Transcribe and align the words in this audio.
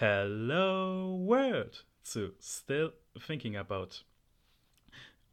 Hello 0.00 1.26
World 1.26 1.84
zu 2.04 2.32
Still 2.40 2.92
Thinking 3.26 3.56
About. 3.56 4.04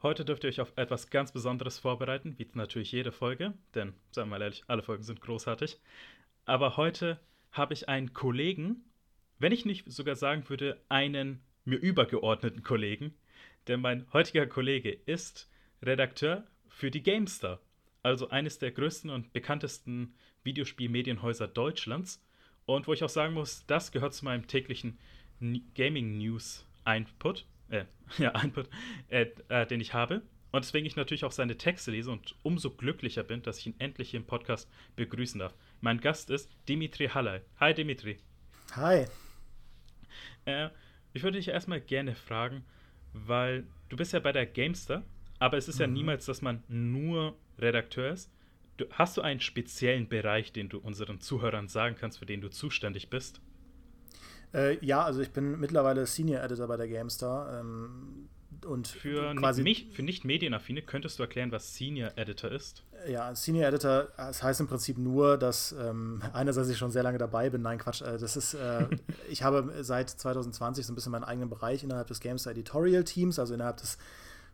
Heute 0.01 0.25
dürft 0.25 0.43
ihr 0.43 0.47
euch 0.47 0.59
auf 0.59 0.73
etwas 0.75 1.11
ganz 1.11 1.31
Besonderes 1.31 1.77
vorbereiten, 1.77 2.33
wie 2.39 2.47
natürlich 2.55 2.91
jede 2.91 3.11
Folge, 3.11 3.53
denn, 3.75 3.93
sagen 4.09 4.27
wir 4.27 4.39
mal 4.39 4.41
ehrlich, 4.41 4.63
alle 4.65 4.81
Folgen 4.81 5.03
sind 5.03 5.21
großartig. 5.21 5.79
Aber 6.45 6.77
heute 6.77 7.19
habe 7.51 7.75
ich 7.75 7.89
einen 7.89 8.13
Kollegen, 8.13 8.83
wenn 9.37 9.51
ich 9.51 9.65
nicht 9.65 9.87
sogar 9.91 10.15
sagen 10.15 10.49
würde, 10.49 10.81
einen 10.89 11.43
mir 11.63 11.77
übergeordneten 11.77 12.63
Kollegen, 12.63 13.13
denn 13.67 13.81
mein 13.81 14.11
heutiger 14.13 14.47
Kollege 14.47 14.89
ist 14.89 15.47
Redakteur 15.83 16.43
für 16.69 16.89
die 16.89 17.03
GameStar, 17.03 17.59
also 18.01 18.29
eines 18.29 18.57
der 18.57 18.71
größten 18.71 19.11
und 19.11 19.31
bekanntesten 19.31 20.15
Videospielmedienhäuser 20.41 21.47
Deutschlands 21.47 22.25
und 22.65 22.87
wo 22.87 22.93
ich 22.93 23.03
auch 23.03 23.09
sagen 23.09 23.33
muss, 23.33 23.65
das 23.67 23.91
gehört 23.91 24.13
zu 24.13 24.25
meinem 24.25 24.47
täglichen 24.47 24.97
Gaming 25.75 26.17
News 26.17 26.65
Input, 26.85 27.45
äh, 27.69 27.85
ja, 28.17 28.29
Input, 28.41 28.69
äh, 29.09 29.27
äh, 29.49 29.65
den 29.65 29.81
ich 29.81 29.93
habe. 29.93 30.21
Und 30.51 30.63
deswegen 30.63 30.85
ich 30.85 30.95
natürlich 30.95 31.25
auch 31.25 31.33
seine 31.33 31.57
Texte 31.57 31.91
lese 31.91 32.11
und 32.11 32.35
umso 32.41 32.71
glücklicher 32.71 33.23
bin, 33.23 33.41
dass 33.41 33.59
ich 33.59 33.67
ihn 33.67 33.75
endlich 33.77 34.11
hier 34.11 34.21
im 34.21 34.25
Podcast 34.25 34.69
begrüßen 34.95 35.39
darf. 35.39 35.53
Mein 35.81 35.99
Gast 35.99 36.29
ist 36.29 36.49
Dimitri 36.69 37.07
Halley. 37.09 37.41
Hi 37.59 37.73
Dimitri. 37.73 38.19
Hi. 38.75 39.05
Äh, 40.45 40.69
ich 41.13 41.23
würde 41.23 41.37
dich 41.37 41.49
erstmal 41.49 41.81
gerne 41.81 42.15
fragen, 42.15 42.63
weil 43.11 43.65
du 43.89 43.97
bist 43.97 44.13
ja 44.13 44.19
bei 44.19 44.31
der 44.31 44.45
Gamester, 44.45 45.03
aber 45.39 45.57
es 45.57 45.67
ist 45.67 45.75
mhm. 45.75 45.81
ja 45.81 45.87
niemals, 45.87 46.25
dass 46.25 46.41
man 46.41 46.63
nur 46.69 47.35
Redakteur 47.59 48.11
ist, 48.11 48.31
Du, 48.77 48.85
hast 48.91 49.17
du 49.17 49.21
einen 49.21 49.39
speziellen 49.39 50.09
Bereich, 50.09 50.51
den 50.51 50.69
du 50.69 50.79
unseren 50.79 51.21
Zuhörern 51.21 51.67
sagen 51.67 51.95
kannst, 51.99 52.19
für 52.19 52.25
den 52.25 52.41
du 52.41 52.49
zuständig 52.49 53.09
bist? 53.09 53.39
Äh, 54.53 54.83
ja, 54.85 55.03
also 55.03 55.21
ich 55.21 55.31
bin 55.31 55.59
mittlerweile 55.59 56.05
Senior 56.05 56.43
Editor 56.43 56.67
bei 56.67 56.77
der 56.77 56.87
GameStar. 56.87 57.59
Ähm, 57.59 58.29
und 58.65 58.87
für, 58.87 59.35
quasi 59.35 59.63
nicht, 59.63 59.93
für 59.93 60.01
nicht 60.01 60.25
medienaffine 60.25 60.81
könntest 60.81 61.19
du 61.19 61.23
erklären, 61.23 61.51
was 61.51 61.75
Senior 61.75 62.11
Editor 62.15 62.51
ist? 62.51 62.83
Ja, 63.07 63.33
Senior 63.35 63.67
Editor, 63.67 64.07
das 64.17 64.41
heißt 64.41 64.59
im 64.59 64.67
Prinzip 64.67 64.97
nur, 64.97 65.37
dass 65.37 65.73
ähm, 65.73 66.21
einerseits 66.33 66.69
ich 66.69 66.77
schon 66.77 66.91
sehr 66.91 67.03
lange 67.03 67.17
dabei 67.17 67.49
bin. 67.49 67.61
Nein, 67.61 67.77
Quatsch. 67.77 68.01
Äh, 68.01 68.17
das 68.17 68.35
ist, 68.35 68.55
äh, 68.55 68.87
ich 69.29 69.43
habe 69.43 69.71
seit 69.81 70.09
2020 70.09 70.85
so 70.85 70.91
ein 70.91 70.95
bisschen 70.95 71.11
meinen 71.11 71.23
eigenen 71.23 71.49
Bereich 71.49 71.83
innerhalb 71.83 72.07
des 72.07 72.19
GameStar 72.19 72.51
Editorial 72.51 73.03
Teams, 73.03 73.39
also 73.39 73.53
innerhalb 73.53 73.77
des 73.77 73.97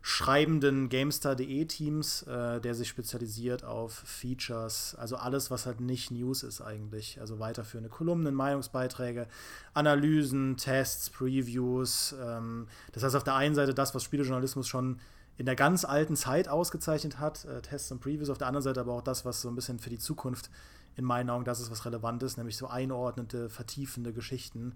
schreibenden 0.04 0.88
GameStar.de-Teams, 0.88 2.22
äh, 2.24 2.60
der 2.60 2.74
sich 2.74 2.88
spezialisiert 2.88 3.64
auf 3.64 3.92
Features, 3.92 4.96
also 4.96 5.16
alles, 5.16 5.50
was 5.52 5.64
halt 5.64 5.80
nicht 5.80 6.10
News 6.10 6.42
ist 6.42 6.60
eigentlich. 6.60 7.20
Also 7.20 7.38
weiterführende 7.38 7.88
Kolumnen, 7.88 8.34
Meinungsbeiträge, 8.34 9.28
Analysen, 9.74 10.56
Tests, 10.56 11.08
Previews. 11.08 12.16
Ähm, 12.20 12.66
das 12.90 13.04
heißt 13.04 13.14
auf 13.14 13.22
der 13.22 13.36
einen 13.36 13.54
Seite 13.54 13.74
das, 13.74 13.94
was 13.94 14.02
Spielejournalismus 14.02 14.66
schon 14.66 14.98
in 15.38 15.46
der 15.46 15.56
ganz 15.56 15.84
alten 15.84 16.16
Zeit 16.16 16.48
ausgezeichnet 16.48 17.20
hat, 17.20 17.44
äh, 17.44 17.62
Tests 17.62 17.92
und 17.92 18.00
Previews, 18.00 18.28
auf 18.28 18.38
der 18.38 18.48
anderen 18.48 18.64
Seite 18.64 18.80
aber 18.80 18.94
auch 18.94 19.02
das, 19.02 19.24
was 19.24 19.40
so 19.40 19.48
ein 19.48 19.54
bisschen 19.54 19.78
für 19.78 19.90
die 19.90 19.98
Zukunft 19.98 20.50
in 20.96 21.04
meinen 21.04 21.30
Augen 21.30 21.44
das 21.44 21.60
ist, 21.60 21.70
was 21.70 21.84
relevant 21.86 22.22
ist, 22.24 22.36
nämlich 22.36 22.56
so 22.56 22.66
einordnende, 22.66 23.48
vertiefende 23.48 24.12
Geschichten. 24.12 24.74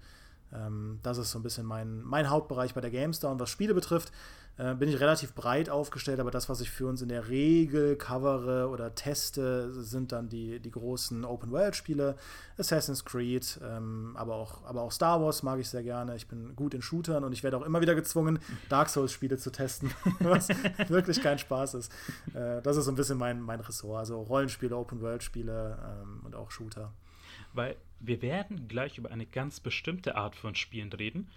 Ähm, 0.52 0.98
das 1.02 1.18
ist 1.18 1.30
so 1.30 1.38
ein 1.38 1.42
bisschen 1.42 1.66
mein, 1.66 2.02
mein 2.02 2.30
Hauptbereich 2.30 2.74
bei 2.74 2.80
der 2.80 2.90
GameStar. 2.90 3.32
Und 3.32 3.40
was 3.40 3.50
Spiele 3.50 3.74
betrifft, 3.74 4.12
äh, 4.58 4.74
bin 4.74 4.88
ich 4.88 5.00
relativ 5.00 5.34
breit 5.34 5.68
aufgestellt, 5.68 6.18
aber 6.18 6.30
das, 6.30 6.48
was 6.48 6.62
ich 6.62 6.70
für 6.70 6.86
uns 6.86 7.02
in 7.02 7.10
der 7.10 7.28
Regel 7.28 7.96
covere 7.96 8.70
oder 8.70 8.94
teste, 8.94 9.70
sind 9.70 10.12
dann 10.12 10.30
die, 10.30 10.60
die 10.60 10.70
großen 10.70 11.26
Open-World-Spiele, 11.26 12.16
Assassin's 12.56 13.04
Creed, 13.04 13.60
ähm, 13.62 14.14
aber, 14.16 14.36
auch, 14.36 14.64
aber 14.64 14.80
auch 14.80 14.92
Star 14.92 15.20
Wars 15.20 15.42
mag 15.42 15.60
ich 15.60 15.68
sehr 15.68 15.82
gerne. 15.82 16.16
Ich 16.16 16.26
bin 16.26 16.56
gut 16.56 16.72
in 16.72 16.80
Shootern 16.80 17.22
und 17.22 17.32
ich 17.32 17.42
werde 17.42 17.58
auch 17.58 17.66
immer 17.66 17.82
wieder 17.82 17.94
gezwungen, 17.94 18.38
Dark 18.70 18.88
Souls-Spiele 18.88 19.36
zu 19.36 19.50
testen, 19.50 19.90
was 20.20 20.48
wirklich 20.88 21.22
kein 21.22 21.38
Spaß 21.38 21.74
ist. 21.74 21.92
Äh, 22.32 22.62
das 22.62 22.78
ist 22.78 22.86
so 22.86 22.92
ein 22.92 22.96
bisschen 22.96 23.18
mein, 23.18 23.42
mein 23.42 23.60
Ressort, 23.60 23.98
also 23.98 24.22
Rollenspiele, 24.22 24.74
Open-World-Spiele 24.74 25.78
ähm, 26.02 26.20
und 26.24 26.34
auch 26.34 26.50
Shooter. 26.50 26.92
Weil 27.56 27.76
wir 28.00 28.22
werden 28.22 28.68
gleich 28.68 28.98
über 28.98 29.10
eine 29.10 29.26
ganz 29.26 29.60
bestimmte 29.60 30.16
Art 30.16 30.36
von 30.36 30.54
Spielen 30.54 30.92
reden 30.92 31.28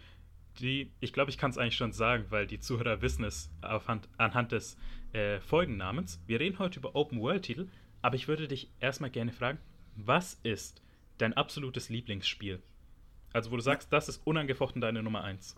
die, 0.60 0.92
ich 1.00 1.14
glaube, 1.14 1.30
ich 1.30 1.38
kann 1.38 1.52
es 1.52 1.58
eigentlich 1.58 1.76
schon 1.76 1.94
sagen, 1.94 2.26
weil 2.30 2.48
die 2.48 2.60
Zuhörer 2.60 3.02
wissen 3.02 3.24
es 3.24 3.50
aufhand, 3.62 4.08
anhand 4.18 4.52
des 4.52 4.78
äh, 5.14 5.40
Folgennamens. 5.40 6.20
Wir 6.28 6.40
reden 6.40 6.60
heute 6.60 6.80
über 6.80 6.96
Open-World-Titel, 6.96 7.68
aber 8.02 8.16
ich 8.16 8.28
würde 8.28 8.48
dich 8.48 8.70
erstmal 8.80 9.10
gerne 9.10 9.32
fragen, 9.32 9.60
was 9.96 10.40
ist 10.44 10.82
dein 11.18 11.34
absolutes 11.34 11.90
Lieblingsspiel? 11.90 12.62
Also, 13.34 13.52
wo 13.52 13.56
du 13.56 13.62
sagst, 13.62 13.92
das 13.94 14.10
ist 14.10 14.22
unangefochten 14.26 14.82
deine 14.82 15.04
Nummer 15.04 15.24
1. 15.24 15.56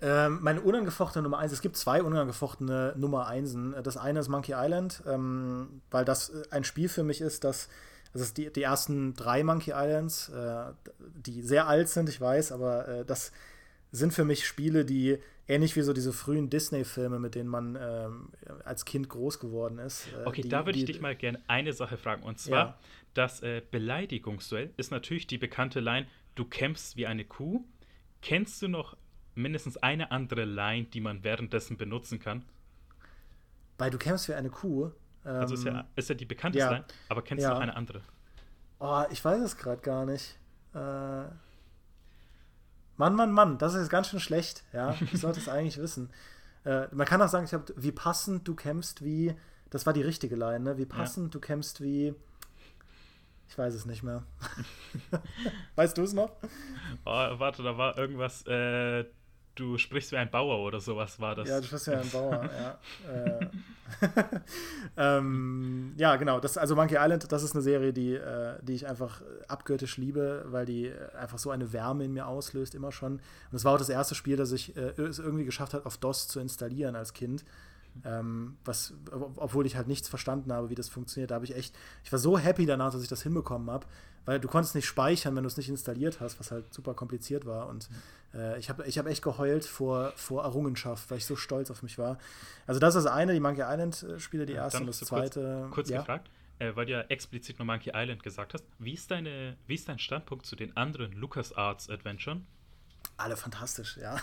Ähm, 0.00 0.38
meine 0.42 0.60
unangefochtene 0.60 1.24
Nummer 1.24 1.38
1, 1.38 1.52
es 1.52 1.60
gibt 1.60 1.76
zwei 1.76 2.02
unangefochtene 2.02 2.94
Nummer 2.96 3.26
1. 3.26 3.56
Das 3.82 3.96
eine 3.96 4.20
ist 4.20 4.28
Monkey 4.28 4.54
Island, 4.56 5.02
ähm, 5.06 5.82
weil 5.90 6.04
das 6.04 6.30
äh, 6.30 6.42
ein 6.50 6.64
Spiel 6.64 6.88
für 6.88 7.02
mich 7.02 7.20
ist, 7.20 7.44
das 7.44 7.68
das 8.12 8.22
ist 8.22 8.38
die, 8.38 8.52
die 8.52 8.62
ersten 8.62 9.14
drei 9.14 9.44
Monkey 9.44 9.72
Islands, 9.74 10.28
äh, 10.30 10.72
die 10.98 11.42
sehr 11.42 11.68
alt 11.68 11.88
sind, 11.88 12.08
ich 12.08 12.20
weiß, 12.20 12.52
aber 12.52 12.88
äh, 12.88 13.04
das 13.04 13.32
sind 13.90 14.12
für 14.12 14.24
mich 14.24 14.46
Spiele, 14.46 14.84
die 14.84 15.18
ähnlich 15.46 15.74
wie 15.76 15.82
so 15.82 15.92
diese 15.92 16.12
frühen 16.12 16.50
Disney-Filme, 16.50 17.18
mit 17.18 17.34
denen 17.34 17.48
man 17.48 17.78
ähm, 17.80 18.28
als 18.64 18.84
Kind 18.84 19.08
groß 19.08 19.40
geworden 19.40 19.78
ist. 19.78 20.06
Äh, 20.12 20.26
okay, 20.26 20.42
die, 20.42 20.48
da 20.48 20.66
würde 20.66 20.78
ich 20.78 20.84
dich 20.84 21.00
mal 21.00 21.16
gerne 21.16 21.40
eine 21.48 21.72
Sache 21.72 21.96
fragen. 21.96 22.22
Und 22.22 22.38
zwar, 22.38 22.66
ja. 22.66 22.78
das 23.14 23.42
äh, 23.42 23.62
Beleidigungsduell 23.70 24.70
ist 24.76 24.90
natürlich 24.90 25.26
die 25.26 25.38
bekannte 25.38 25.80
Line, 25.80 26.06
du 26.34 26.44
kämpfst 26.44 26.96
wie 26.96 27.06
eine 27.06 27.24
Kuh. 27.24 27.64
Kennst 28.20 28.60
du 28.60 28.68
noch 28.68 28.96
mindestens 29.34 29.78
eine 29.78 30.10
andere 30.10 30.44
Line, 30.44 30.86
die 30.92 31.00
man 31.00 31.24
währenddessen 31.24 31.78
benutzen 31.78 32.18
kann? 32.18 32.44
Bei 33.78 33.88
du 33.88 33.96
kämpfst 33.96 34.28
wie 34.28 34.34
eine 34.34 34.50
Kuh? 34.50 34.90
Also 35.34 35.54
ist 35.54 35.64
ja, 35.64 35.80
ähm, 35.80 35.86
ist 35.96 36.08
ja 36.08 36.14
die 36.14 36.24
bekannteste 36.24 36.66
ja. 36.66 36.72
Line, 36.72 36.84
aber 37.08 37.22
kennst 37.22 37.42
ja. 37.42 37.50
du 37.50 37.54
noch 37.54 37.62
eine 37.62 37.76
andere? 37.76 38.02
Oh, 38.80 39.04
ich 39.10 39.24
weiß 39.24 39.40
es 39.42 39.56
gerade 39.56 39.82
gar 39.82 40.06
nicht. 40.06 40.38
Äh 40.74 41.24
Mann, 42.98 43.14
Mann, 43.14 43.30
Mann, 43.30 43.58
das 43.58 43.74
ist 43.74 43.82
jetzt 43.82 43.90
ganz 43.90 44.08
schön 44.08 44.18
schlecht. 44.18 44.64
Ja, 44.72 44.94
ich 45.00 45.20
sollte 45.20 45.38
es 45.38 45.48
eigentlich 45.48 45.78
wissen. 45.78 46.10
Äh, 46.64 46.88
man 46.92 47.06
kann 47.06 47.22
auch 47.22 47.28
sagen, 47.28 47.44
ich 47.44 47.54
habe, 47.54 47.72
wie 47.76 47.92
passend 47.92 48.46
du 48.46 48.54
kämpfst 48.54 49.04
wie, 49.04 49.34
das 49.70 49.86
war 49.86 49.92
die 49.92 50.02
richtige 50.02 50.34
Line, 50.34 50.60
ne? 50.60 50.78
Wie 50.78 50.84
passend 50.84 51.26
ja. 51.26 51.30
du 51.30 51.40
kämpfst 51.40 51.80
wie, 51.80 52.12
ich 53.48 53.56
weiß 53.56 53.72
es 53.72 53.86
nicht 53.86 54.02
mehr. 54.02 54.24
weißt 55.76 55.96
du 55.96 56.02
es 56.02 56.12
noch? 56.12 56.32
Oh, 57.04 57.38
warte, 57.38 57.62
da 57.62 57.78
war 57.78 57.96
irgendwas, 57.96 58.44
äh, 58.46 59.04
du 59.58 59.78
sprichst 59.78 60.12
wie 60.12 60.16
ein 60.16 60.30
Bauer 60.30 60.58
oder 60.64 60.80
sowas 60.80 61.18
war 61.20 61.34
das. 61.34 61.48
Ja, 61.48 61.60
du 61.60 61.66
sprichst 61.66 61.88
wie 61.88 61.94
ein 61.94 62.10
Bauer, 62.10 62.48
ja. 62.60 62.78
Äh, 63.12 63.46
ähm, 64.96 65.94
ja, 65.96 66.16
genau. 66.16 66.40
Das, 66.40 66.58
also 66.58 66.76
Monkey 66.76 66.96
Island, 66.98 67.30
das 67.32 67.42
ist 67.42 67.54
eine 67.54 67.62
Serie, 67.62 67.92
die, 67.92 68.14
äh, 68.14 68.58
die 68.62 68.74
ich 68.74 68.86
einfach 68.86 69.22
abgöttisch 69.48 69.96
liebe, 69.96 70.44
weil 70.48 70.66
die 70.66 70.92
einfach 71.18 71.38
so 71.38 71.50
eine 71.50 71.72
Wärme 71.72 72.04
in 72.04 72.12
mir 72.12 72.26
auslöst, 72.26 72.74
immer 72.74 72.92
schon. 72.92 73.14
Und 73.14 73.22
es 73.52 73.64
war 73.64 73.74
auch 73.74 73.78
das 73.78 73.88
erste 73.88 74.14
Spiel, 74.14 74.36
das 74.36 74.52
ich 74.52 74.76
äh, 74.76 75.00
es 75.00 75.18
irgendwie 75.18 75.44
geschafft 75.44 75.74
hat, 75.74 75.86
auf 75.86 75.96
DOS 75.96 76.28
zu 76.28 76.40
installieren 76.40 76.96
als 76.96 77.12
Kind. 77.12 77.44
Ähm, 78.04 78.58
was, 78.64 78.94
obwohl 79.36 79.66
ich 79.66 79.76
halt 79.76 79.88
nichts 79.88 80.08
verstanden 80.08 80.52
habe, 80.52 80.70
wie 80.70 80.74
das 80.76 80.88
funktioniert, 80.88 81.30
da 81.30 81.36
habe 81.36 81.46
ich 81.46 81.56
echt, 81.56 81.74
ich 82.04 82.12
war 82.12 82.18
so 82.18 82.38
happy 82.38 82.64
danach, 82.64 82.92
dass 82.92 83.02
ich 83.02 83.08
das 83.08 83.22
hinbekommen 83.22 83.70
habe, 83.70 83.86
weil 84.28 84.38
du 84.38 84.46
konntest 84.46 84.74
nicht 84.74 84.84
speichern, 84.84 85.34
wenn 85.36 85.42
du 85.42 85.46
es 85.46 85.56
nicht 85.56 85.70
installiert 85.70 86.20
hast, 86.20 86.38
was 86.38 86.50
halt 86.50 86.74
super 86.74 86.92
kompliziert 86.92 87.46
war. 87.46 87.66
Und 87.66 87.88
äh, 88.34 88.58
ich 88.58 88.68
habe 88.68 88.86
ich 88.86 88.98
hab 88.98 89.06
echt 89.06 89.22
geheult 89.22 89.64
vor, 89.64 90.12
vor 90.16 90.44
Errungenschaft, 90.44 91.10
weil 91.10 91.16
ich 91.16 91.24
so 91.24 91.34
stolz 91.34 91.70
auf 91.70 91.82
mich 91.82 91.96
war. 91.96 92.18
Also 92.66 92.78
das 92.78 92.94
ist 92.94 93.04
das 93.04 93.10
eine, 93.10 93.32
die 93.32 93.40
Monkey 93.40 93.62
Island-Spiele, 93.62 94.44
die 94.44 94.52
erste 94.52 94.80
und 94.80 94.86
das 94.88 94.98
zweite. 94.98 95.60
Kurz, 95.62 95.74
kurz 95.74 95.88
ja? 95.88 96.00
gefragt, 96.00 96.28
äh, 96.58 96.76
weil 96.76 96.84
du 96.84 96.92
ja 96.92 97.00
explizit 97.08 97.58
nur 97.58 97.64
Monkey 97.64 97.92
Island 97.94 98.22
gesagt 98.22 98.52
hast, 98.52 98.66
wie 98.78 98.92
ist, 98.92 99.10
deine, 99.10 99.56
wie 99.66 99.76
ist 99.76 99.88
dein 99.88 99.98
Standpunkt 99.98 100.44
zu 100.44 100.56
den 100.56 100.76
anderen 100.76 101.12
LucasArts 101.12 101.88
Adventuren? 101.88 102.46
Alle 103.18 103.36
fantastisch, 103.36 103.96
ja. 103.96 104.16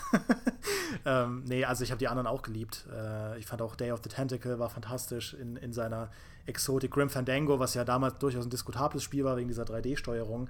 ähm, 1.06 1.44
nee, 1.46 1.66
also 1.66 1.84
ich 1.84 1.92
habe 1.92 2.00
die 2.00 2.08
anderen 2.08 2.28
auch 2.28 2.42
geliebt. 2.42 2.86
Äh, 2.90 3.38
ich 3.38 3.46
fand 3.46 3.62
auch 3.62 3.76
Day 3.76 3.92
of 3.92 4.00
the 4.02 4.10
Tentacle 4.10 4.58
war 4.58 4.70
fantastisch 4.70 5.34
in, 5.34 5.58
in 5.58 5.74
seiner 5.74 6.10
Exotik. 6.46 6.92
Grim 6.92 7.10
Fandango, 7.10 7.60
was 7.60 7.74
ja 7.74 7.84
damals 7.84 8.20
durchaus 8.20 8.46
ein 8.46 8.50
diskutables 8.50 9.04
Spiel 9.04 9.26
war 9.26 9.36
wegen 9.36 9.50
dieser 9.50 9.64
3D-Steuerung, 9.64 10.48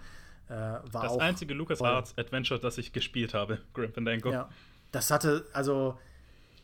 äh, 0.47 0.51
war 0.51 0.83
das 0.91 0.93
auch. 0.93 1.17
Das 1.17 1.17
einzige 1.17 1.55
LucasArts 1.55 2.15
Adventure, 2.19 2.59
das 2.59 2.77
ich 2.77 2.93
gespielt 2.93 3.33
habe, 3.33 3.57
Grim 3.73 3.91
Fandango. 3.91 4.31
Ja, 4.31 4.47
das 4.91 5.09
hatte, 5.09 5.45
also 5.51 5.97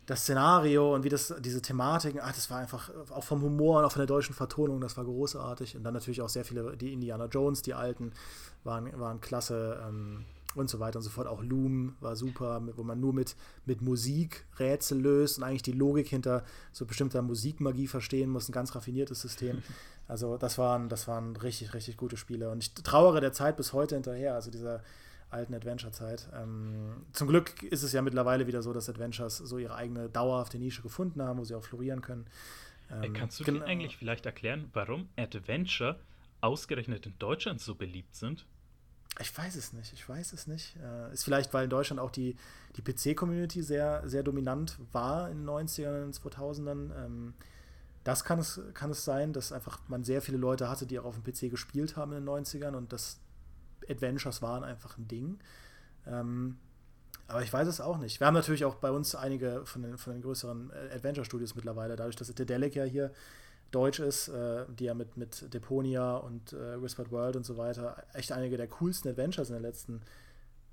das 0.05 0.21
Szenario 0.21 0.93
und 0.93 1.03
wie 1.03 1.09
das, 1.09 1.33
diese 1.39 1.63
Thematiken, 1.63 2.19
ach, 2.21 2.33
das 2.33 2.51
war 2.51 2.59
einfach 2.59 2.91
auch 3.09 3.23
vom 3.23 3.41
Humor 3.41 3.79
und 3.79 3.85
auch 3.85 3.91
von 3.91 4.01
der 4.01 4.07
deutschen 4.07 4.35
Vertonung, 4.35 4.81
das 4.81 4.97
war 4.97 5.05
großartig. 5.05 5.75
Und 5.75 5.83
dann 5.83 5.95
natürlich 5.95 6.21
auch 6.21 6.29
sehr 6.29 6.45
viele, 6.45 6.77
die 6.77 6.93
Indiana 6.93 7.25
Jones, 7.25 7.63
die 7.63 7.73
alten, 7.73 8.11
waren, 8.63 8.99
waren 8.99 9.19
klasse. 9.19 9.81
Ähm, 9.87 10.25
und 10.55 10.69
so 10.69 10.79
weiter 10.79 10.99
und 10.99 11.03
so 11.03 11.09
fort. 11.09 11.27
Auch 11.27 11.41
Loom 11.41 11.95
war 11.99 12.15
super, 12.15 12.61
wo 12.75 12.83
man 12.83 12.99
nur 12.99 13.13
mit, 13.13 13.35
mit 13.65 13.81
Musik 13.81 14.45
Rätsel 14.59 14.99
löst 14.99 15.37
und 15.37 15.43
eigentlich 15.43 15.63
die 15.63 15.71
Logik 15.71 16.07
hinter 16.07 16.43
so 16.71 16.85
bestimmter 16.85 17.21
Musikmagie 17.21 17.87
verstehen 17.87 18.29
muss. 18.29 18.49
Ein 18.49 18.53
ganz 18.53 18.75
raffiniertes 18.75 19.21
System. 19.21 19.61
Also 20.07 20.35
das 20.37 20.57
waren, 20.57 20.89
das 20.89 21.07
waren 21.07 21.37
richtig, 21.37 21.73
richtig 21.73 21.95
gute 21.95 22.17
Spiele. 22.17 22.49
Und 22.49 22.61
ich 22.61 22.73
trauere 22.73 23.21
der 23.21 23.31
Zeit 23.31 23.55
bis 23.55 23.71
heute 23.71 23.95
hinterher. 23.95 24.35
Also 24.35 24.51
dieser 24.51 24.81
alten 25.31 25.53
Adventure-Zeit. 25.53 26.27
Ähm, 26.33 27.05
zum 27.13 27.27
Glück 27.27 27.63
ist 27.63 27.83
es 27.83 27.93
ja 27.93 28.01
mittlerweile 28.01 28.47
wieder 28.47 28.61
so, 28.61 28.73
dass 28.73 28.89
Adventures 28.89 29.37
so 29.37 29.57
ihre 29.57 29.75
eigene 29.75 30.09
dauerhafte 30.09 30.57
Nische 30.57 30.81
gefunden 30.81 31.21
haben, 31.21 31.39
wo 31.39 31.43
sie 31.43 31.55
auch 31.55 31.63
florieren 31.63 32.01
können. 32.01 32.25
Ähm, 32.91 33.13
Kannst 33.13 33.39
du 33.39 33.43
dir 33.45 33.63
eigentlich 33.63 33.97
vielleicht 33.97 34.25
erklären, 34.25 34.69
warum 34.73 35.07
Adventure 35.15 35.99
ausgerechnet 36.41 37.05
in 37.05 37.13
Deutschland 37.19 37.61
so 37.61 37.75
beliebt 37.75 38.15
sind? 38.15 38.45
Ich 39.19 39.37
weiß 39.37 39.55
es 39.55 39.73
nicht, 39.73 39.93
ich 39.93 40.07
weiß 40.07 40.33
es 40.33 40.47
nicht. 40.47 40.75
Äh, 40.77 41.13
ist 41.13 41.23
vielleicht, 41.23 41.53
weil 41.53 41.65
in 41.65 41.69
Deutschland 41.69 41.99
auch 41.99 42.11
die, 42.11 42.35
die 42.75 42.81
PC-Community 42.81 43.61
sehr, 43.61 44.07
sehr 44.07 44.23
dominant 44.23 44.77
war 44.91 45.29
in 45.29 45.39
den 45.39 45.49
90ern 45.49 46.03
und 46.03 46.15
2000ern. 46.15 46.91
Ähm, 46.95 47.33
das 48.03 48.23
kann 48.23 48.39
es, 48.39 48.59
kann 48.73 48.89
es 48.89 49.05
sein, 49.05 49.33
dass 49.33 49.51
einfach 49.51 49.79
man 49.87 50.03
sehr 50.03 50.21
viele 50.21 50.37
Leute 50.37 50.69
hatte, 50.69 50.85
die 50.85 50.97
auch 50.97 51.05
auf 51.05 51.19
dem 51.19 51.23
PC 51.23 51.51
gespielt 51.51 51.95
haben 51.97 52.13
in 52.13 52.25
den 52.25 52.29
90ern 52.29 52.73
und 52.75 52.93
das 52.93 53.19
Adventures 53.87 54.41
waren 54.41 54.63
einfach 54.63 54.97
ein 54.97 55.07
Ding. 55.07 55.39
Ähm, 56.07 56.57
aber 57.27 57.43
ich 57.43 57.53
weiß 57.53 57.67
es 57.67 57.79
auch 57.79 57.97
nicht. 57.97 58.19
Wir 58.19 58.27
haben 58.27 58.33
natürlich 58.33 58.65
auch 58.65 58.75
bei 58.75 58.91
uns 58.91 59.15
einige 59.15 59.65
von 59.65 59.83
den, 59.83 59.97
von 59.97 60.13
den 60.13 60.21
größeren 60.21 60.71
äh, 60.71 60.95
Adventure-Studios 60.95 61.55
mittlerweile, 61.55 61.95
dadurch, 61.95 62.15
dass 62.15 62.33
Dedelic 62.33 62.75
ja 62.75 62.83
hier 62.83 63.11
deutsch 63.71 63.99
ist, 63.99 64.27
äh, 64.27 64.65
die 64.69 64.85
ja 64.85 64.93
mit, 64.93 65.17
mit 65.17 65.53
Deponia 65.53 66.17
und 66.17 66.53
äh, 66.53 66.81
Whispered 66.81 67.11
World 67.11 67.35
und 67.35 67.45
so 67.45 67.57
weiter 67.57 68.03
echt 68.13 68.31
einige 68.31 68.57
der 68.57 68.67
coolsten 68.67 69.09
Adventures 69.09 69.49
in 69.49 69.55
den 69.55 69.63
letzten 69.63 70.01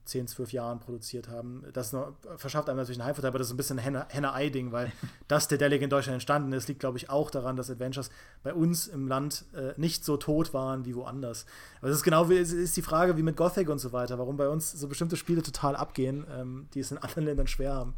10, 0.09 0.27
12 0.27 0.53
Jahren 0.53 0.81
produziert 0.81 1.29
haben. 1.29 1.65
Das 1.73 1.93
noch, 1.93 2.15
verschafft 2.37 2.69
einem 2.69 2.79
natürlich 2.79 2.99
einen 2.99 3.07
Heimvorteil, 3.07 3.29
aber 3.29 3.39
das 3.39 3.49
ist 3.49 3.53
ein 3.53 3.59
bisschen 3.59 3.79
ein 3.79 4.07
Henne-Ei-Ding, 4.09 4.73
weil 4.73 4.91
das 5.29 5.49
der 5.49 5.59
Delic 5.59 5.83
in 5.83 5.91
Deutschland 5.91 6.15
entstanden 6.15 6.53
ist, 6.53 6.67
liegt, 6.67 6.81
glaube 6.81 6.97
ich, 6.97 7.11
auch 7.11 7.31
daran, 7.31 7.57
dass 7.57 7.71
Adventures 7.71 8.11
bei 8.43 8.55
uns 8.55 8.89
im 8.89 9.07
Land 9.07 9.45
äh, 9.55 9.75
nicht 9.77 10.05
so 10.05 10.17
tot 10.17 10.55
waren 10.55 10.87
wie 10.87 10.95
woanders. 10.95 11.47
Aber 11.81 11.91
es 11.91 11.99
ist 11.99 12.03
genau 12.03 12.31
wie 12.31 12.37
ist 12.37 12.77
die 12.77 12.83
Frage 12.83 13.17
wie 13.17 13.23
mit 13.23 13.37
Gothic 13.37 13.69
und 13.69 13.79
so 13.79 13.93
weiter, 13.93 14.19
warum 14.19 14.37
bei 14.37 14.49
uns 14.49 14.73
so 14.73 14.89
bestimmte 14.89 15.17
Spiele 15.17 15.43
total 15.43 15.77
abgehen, 15.77 16.27
ähm, 16.31 16.69
die 16.75 16.81
es 16.81 16.91
in 16.91 16.99
anderen 16.99 17.25
Ländern 17.25 17.47
schwer 17.47 17.75
haben. 17.75 17.95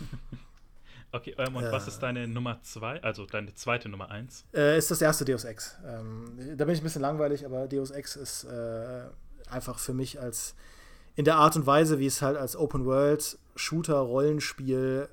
Okay, 1.12 1.34
ähm, 1.38 1.56
und 1.56 1.64
äh, 1.64 1.72
was 1.72 1.88
ist 1.88 1.98
deine 2.00 2.28
Nummer 2.28 2.60
zwei, 2.62 3.02
also 3.02 3.26
deine 3.26 3.54
zweite 3.54 3.88
Nummer 3.88 4.10
eins? 4.10 4.44
Äh, 4.54 4.78
ist 4.78 4.90
das 4.90 5.02
erste 5.02 5.24
Deus 5.24 5.44
Ex. 5.44 5.76
Ähm, 5.84 6.56
da 6.56 6.64
bin 6.64 6.74
ich 6.74 6.80
ein 6.80 6.84
bisschen 6.84 7.02
langweilig, 7.02 7.44
aber 7.44 7.66
Deus 7.66 7.90
Ex 7.90 8.16
ist 8.16 8.44
äh, 8.44 9.06
einfach 9.48 9.78
für 9.78 9.92
mich 9.92 10.20
als 10.20 10.54
in 11.16 11.24
der 11.24 11.36
Art 11.36 11.56
und 11.56 11.66
Weise, 11.66 11.98
wie 11.98 12.06
es 12.06 12.22
halt 12.22 12.36
als 12.36 12.56
Open 12.56 12.84
World 12.84 13.38
Shooter 13.56 13.98
Rollenspiel, 13.98 15.08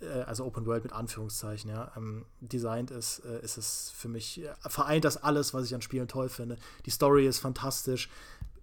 äh, 0.00 0.06
also 0.22 0.44
Open 0.44 0.66
World 0.66 0.84
mit 0.84 0.92
Anführungszeichen, 0.92 1.70
ja, 1.70 1.92
ähm, 1.96 2.24
designt 2.40 2.90
ist, 2.90 3.20
äh, 3.24 3.40
ist 3.42 3.58
es 3.58 3.92
für 3.94 4.08
mich, 4.08 4.42
äh, 4.42 4.54
vereint 4.68 5.04
das 5.04 5.22
alles, 5.22 5.52
was 5.52 5.66
ich 5.66 5.74
an 5.74 5.82
Spielen 5.82 6.08
toll 6.08 6.28
finde. 6.28 6.56
Die 6.86 6.90
Story 6.90 7.26
ist 7.26 7.40
fantastisch, 7.40 8.08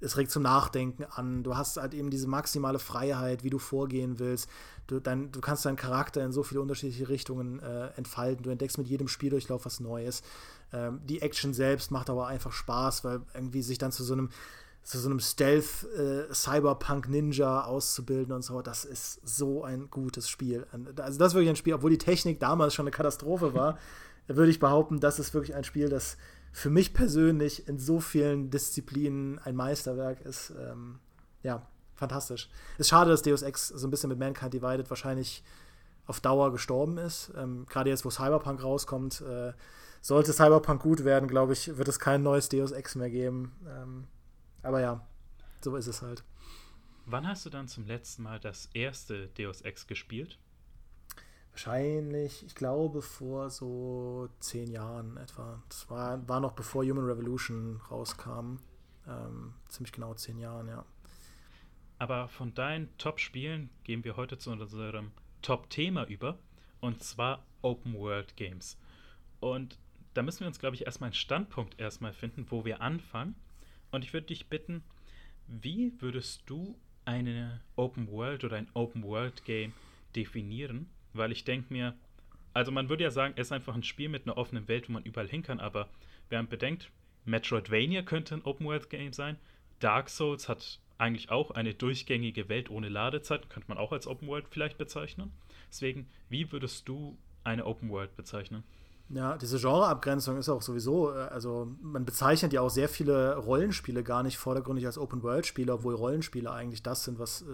es 0.02 0.18
regt 0.18 0.32
zum 0.32 0.44
Nachdenken 0.44 1.06
an. 1.06 1.44
Du 1.44 1.56
hast 1.56 1.78
halt 1.78 1.94
eben 1.94 2.10
diese 2.10 2.28
maximale 2.28 2.80
Freiheit, 2.80 3.44
wie 3.44 3.50
du 3.50 3.60
vorgehen 3.60 4.20
willst. 4.20 4.50
Du, 4.88 5.00
dein, 5.00 5.32
du 5.32 5.42
kannst 5.42 5.66
deinen 5.66 5.76
Charakter 5.76 6.24
in 6.24 6.32
so 6.32 6.44
viele 6.44 6.62
unterschiedliche 6.62 7.10
Richtungen 7.10 7.60
äh, 7.60 7.88
entfalten. 7.96 8.44
Du 8.44 8.50
entdeckst 8.50 8.78
mit 8.78 8.88
jedem 8.88 9.08
Spieldurchlauf 9.08 9.66
was 9.66 9.80
Neues. 9.80 10.24
Ähm, 10.74 11.02
die 11.06 11.22
Action 11.22 11.54
selbst 11.54 11.92
macht 11.92 12.10
aber 12.10 12.28
einfach 12.28 12.52
Spaß, 12.52 13.04
weil 13.04 13.22
irgendwie 13.34 13.62
sich 13.62 13.78
dann 13.78 13.92
zu 13.92 14.04
so 14.04 14.14
einem 14.14 14.30
zu 14.84 14.98
so 14.98 15.10
einem 15.10 15.20
Stealth 15.20 15.86
äh, 15.96 16.26
auszubilden 17.44 18.34
und 18.34 18.42
so, 18.42 18.64
das 18.64 18.84
ist 18.84 19.20
so 19.24 19.64
ein 19.64 19.92
gutes 19.92 20.28
Spiel. 20.28 20.66
Also 20.72 21.20
das 21.20 21.28
ist 21.28 21.34
wirklich 21.36 21.50
ein 21.50 21.56
Spiel, 21.56 21.76
obwohl 21.76 21.92
die 21.92 22.00
Technik 22.00 22.40
damals 22.40 22.74
schon 22.74 22.84
eine 22.84 22.92
Katastrophe 22.92 23.54
war, 23.54 23.78
würde 24.28 24.50
ich 24.50 24.60
behaupten, 24.60 25.00
das 25.00 25.20
ist 25.20 25.36
wirklich 25.36 25.56
ein 25.56 25.64
Spiel, 25.64 25.88
das 25.88 26.18
für 26.52 26.70
mich 26.70 26.94
persönlich 26.94 27.68
in 27.68 27.80
so 27.80 28.00
vielen 28.00 28.50
Disziplinen 28.50 29.40
ein 29.40 29.56
Meisterwerk 29.56 30.22
ist. 30.22 30.54
Ähm, 30.60 31.00
ja, 31.44 31.66
fantastisch. 31.96 32.50
Ist 32.78 32.90
schade, 32.90 33.10
dass 33.10 33.22
Deus 33.22 33.42
Ex 33.42 33.70
so 33.70 33.88
ein 33.88 33.92
bisschen 33.92 34.10
mit 34.10 34.20
Mankind 34.20 34.54
Divided 34.54 34.90
wahrscheinlich 34.90 35.44
auf 36.08 36.20
Dauer 36.20 36.52
gestorben 36.52 36.98
ist. 36.98 37.32
Ähm, 37.38 37.66
Gerade 37.70 37.90
jetzt, 37.90 38.04
wo 38.04 38.10
Cyberpunk 38.10 38.62
rauskommt, 38.62 39.22
äh, 39.22 39.54
sollte 40.02 40.34
Cyberpunk 40.34 40.82
gut 40.82 41.06
werden, 41.06 41.28
glaube 41.28 41.54
ich, 41.54 41.78
wird 41.78 41.88
es 41.88 42.00
kein 42.00 42.24
neues 42.24 42.50
Deus 42.50 42.72
Ex 42.72 42.96
mehr 42.96 43.10
geben. 43.10 43.54
Ähm, 43.68 44.08
aber 44.64 44.82
ja, 44.82 45.08
so 45.62 45.76
ist 45.76 45.88
es 45.88 46.02
halt. 46.02 46.24
Wann 47.06 47.28
hast 47.28 47.46
du 47.46 47.50
dann 47.50 47.68
zum 47.68 47.86
letzten 47.86 48.24
Mal 48.24 48.40
das 48.40 48.70
erste 48.74 49.28
Deus 49.30 49.62
Ex 49.62 49.88
gespielt? 49.88 50.38
Wahrscheinlich, 51.52 52.46
ich 52.46 52.56
glaube, 52.56 53.02
vor 53.02 53.50
so 53.50 54.30
zehn 54.40 54.72
Jahren 54.72 55.18
etwa. 55.18 55.62
Das 55.68 55.90
war, 55.90 56.28
war 56.28 56.40
noch 56.40 56.54
bevor 56.54 56.84
Human 56.84 57.06
Revolution 57.06 57.82
rauskam. 57.90 58.58
Ähm, 59.08 59.54
ziemlich 59.68 59.92
genau 59.92 60.14
zehn 60.14 60.40
Jahren, 60.40 60.68
ja. 60.68 60.86
Aber 62.00 62.30
von 62.30 62.54
deinen 62.54 62.90
Top-Spielen 62.98 63.70
gehen 63.84 64.04
wir 64.04 64.16
heute 64.16 64.38
zu 64.38 64.50
unserem 64.50 65.12
Top-Thema 65.42 66.06
über. 66.06 66.40
Und 66.80 67.04
zwar 67.04 67.44
Open 67.62 67.94
World 67.94 68.36
Games. 68.38 68.78
Und 69.40 69.78
da 70.14 70.24
müssen 70.24 70.42
wir 70.42 70.48
uns, 70.48 70.60
glaube 70.60 70.76
ich, 70.76 70.86
erstmal 70.86 71.10
einen 71.10 71.14
Standpunkt 71.14 71.80
erstmal 71.80 72.14
finden, 72.14 72.48
wo 72.50 72.66
wir 72.66 72.82
anfangen. 72.82 73.36
Und 73.92 74.04
ich 74.04 74.14
würde 74.14 74.28
dich 74.28 74.48
bitten, 74.48 74.84
wie 75.48 75.94
würdest 76.00 76.44
du 76.46 76.76
eine 77.06 77.62
Open 77.76 78.10
World 78.10 78.44
oder 78.44 78.58
ein 78.58 78.70
Open 78.74 79.04
World 79.04 79.44
Game 79.46 79.74
definieren? 80.16 80.90
Weil 81.14 81.32
ich 81.32 81.44
denke 81.44 81.74
mir, 81.74 81.96
also 82.54 82.72
man 82.72 82.90
würde 82.90 83.04
ja 83.04 83.12
sagen, 83.12 83.34
es 83.38 83.48
ist 83.48 83.52
einfach 83.52 83.76
ein 83.76 83.84
Spiel 83.84 84.10
mit 84.10 84.26
einer 84.26 84.38
offenen 84.38 84.68
Welt, 84.68 84.90
wo 84.90 84.94
man 84.94 85.04
überall 85.04 85.28
hin 85.28 85.44
kann, 85.44 85.60
aber 85.60 85.90
man 86.30 86.48
bedenkt, 86.48 86.92
Metroidvania 87.26 88.02
könnte 88.02 88.36
ein 88.36 88.46
Open 88.46 88.66
World 88.66 88.90
Game 88.90 89.14
sein. 89.14 89.38
Dark 89.80 90.10
Souls 90.10 90.48
hat 90.50 90.80
eigentlich 90.98 91.30
auch 91.30 91.52
eine 91.52 91.74
durchgängige 91.74 92.48
Welt 92.50 92.70
ohne 92.70 92.90
Ladezeit, 92.90 93.50
könnte 93.50 93.70
man 93.70 93.78
auch 93.78 93.92
als 93.92 94.08
Open 94.08 94.28
World 94.28 94.46
vielleicht 94.50 94.78
bezeichnen. 94.78 95.32
Deswegen, 95.70 96.08
wie 96.30 96.52
würdest 96.52 96.88
du 96.88 97.18
eine 97.44 97.66
Open 97.66 97.90
World 97.90 98.16
bezeichnen? 98.16 98.64
Ja, 99.14 99.38
diese 99.38 99.60
Genreabgrenzung 99.60 100.38
ist 100.38 100.48
auch 100.48 100.62
sowieso, 100.62 101.12
äh, 101.12 101.24
also 101.24 101.68
man 101.82 102.06
bezeichnet 102.06 102.54
ja 102.54 102.62
auch 102.62 102.70
sehr 102.70 102.88
viele 102.88 103.36
Rollenspiele 103.36 104.04
gar 104.04 104.24
nicht 104.24 104.38
vordergründig 104.38 104.86
als 104.86 104.98
Open-World-Spiele, 104.98 105.74
obwohl 105.74 105.96
Rollenspiele 105.96 106.50
eigentlich 106.50 106.82
das 106.82 107.04
sind, 107.04 107.20
was, 107.20 107.42
äh, 107.42 107.46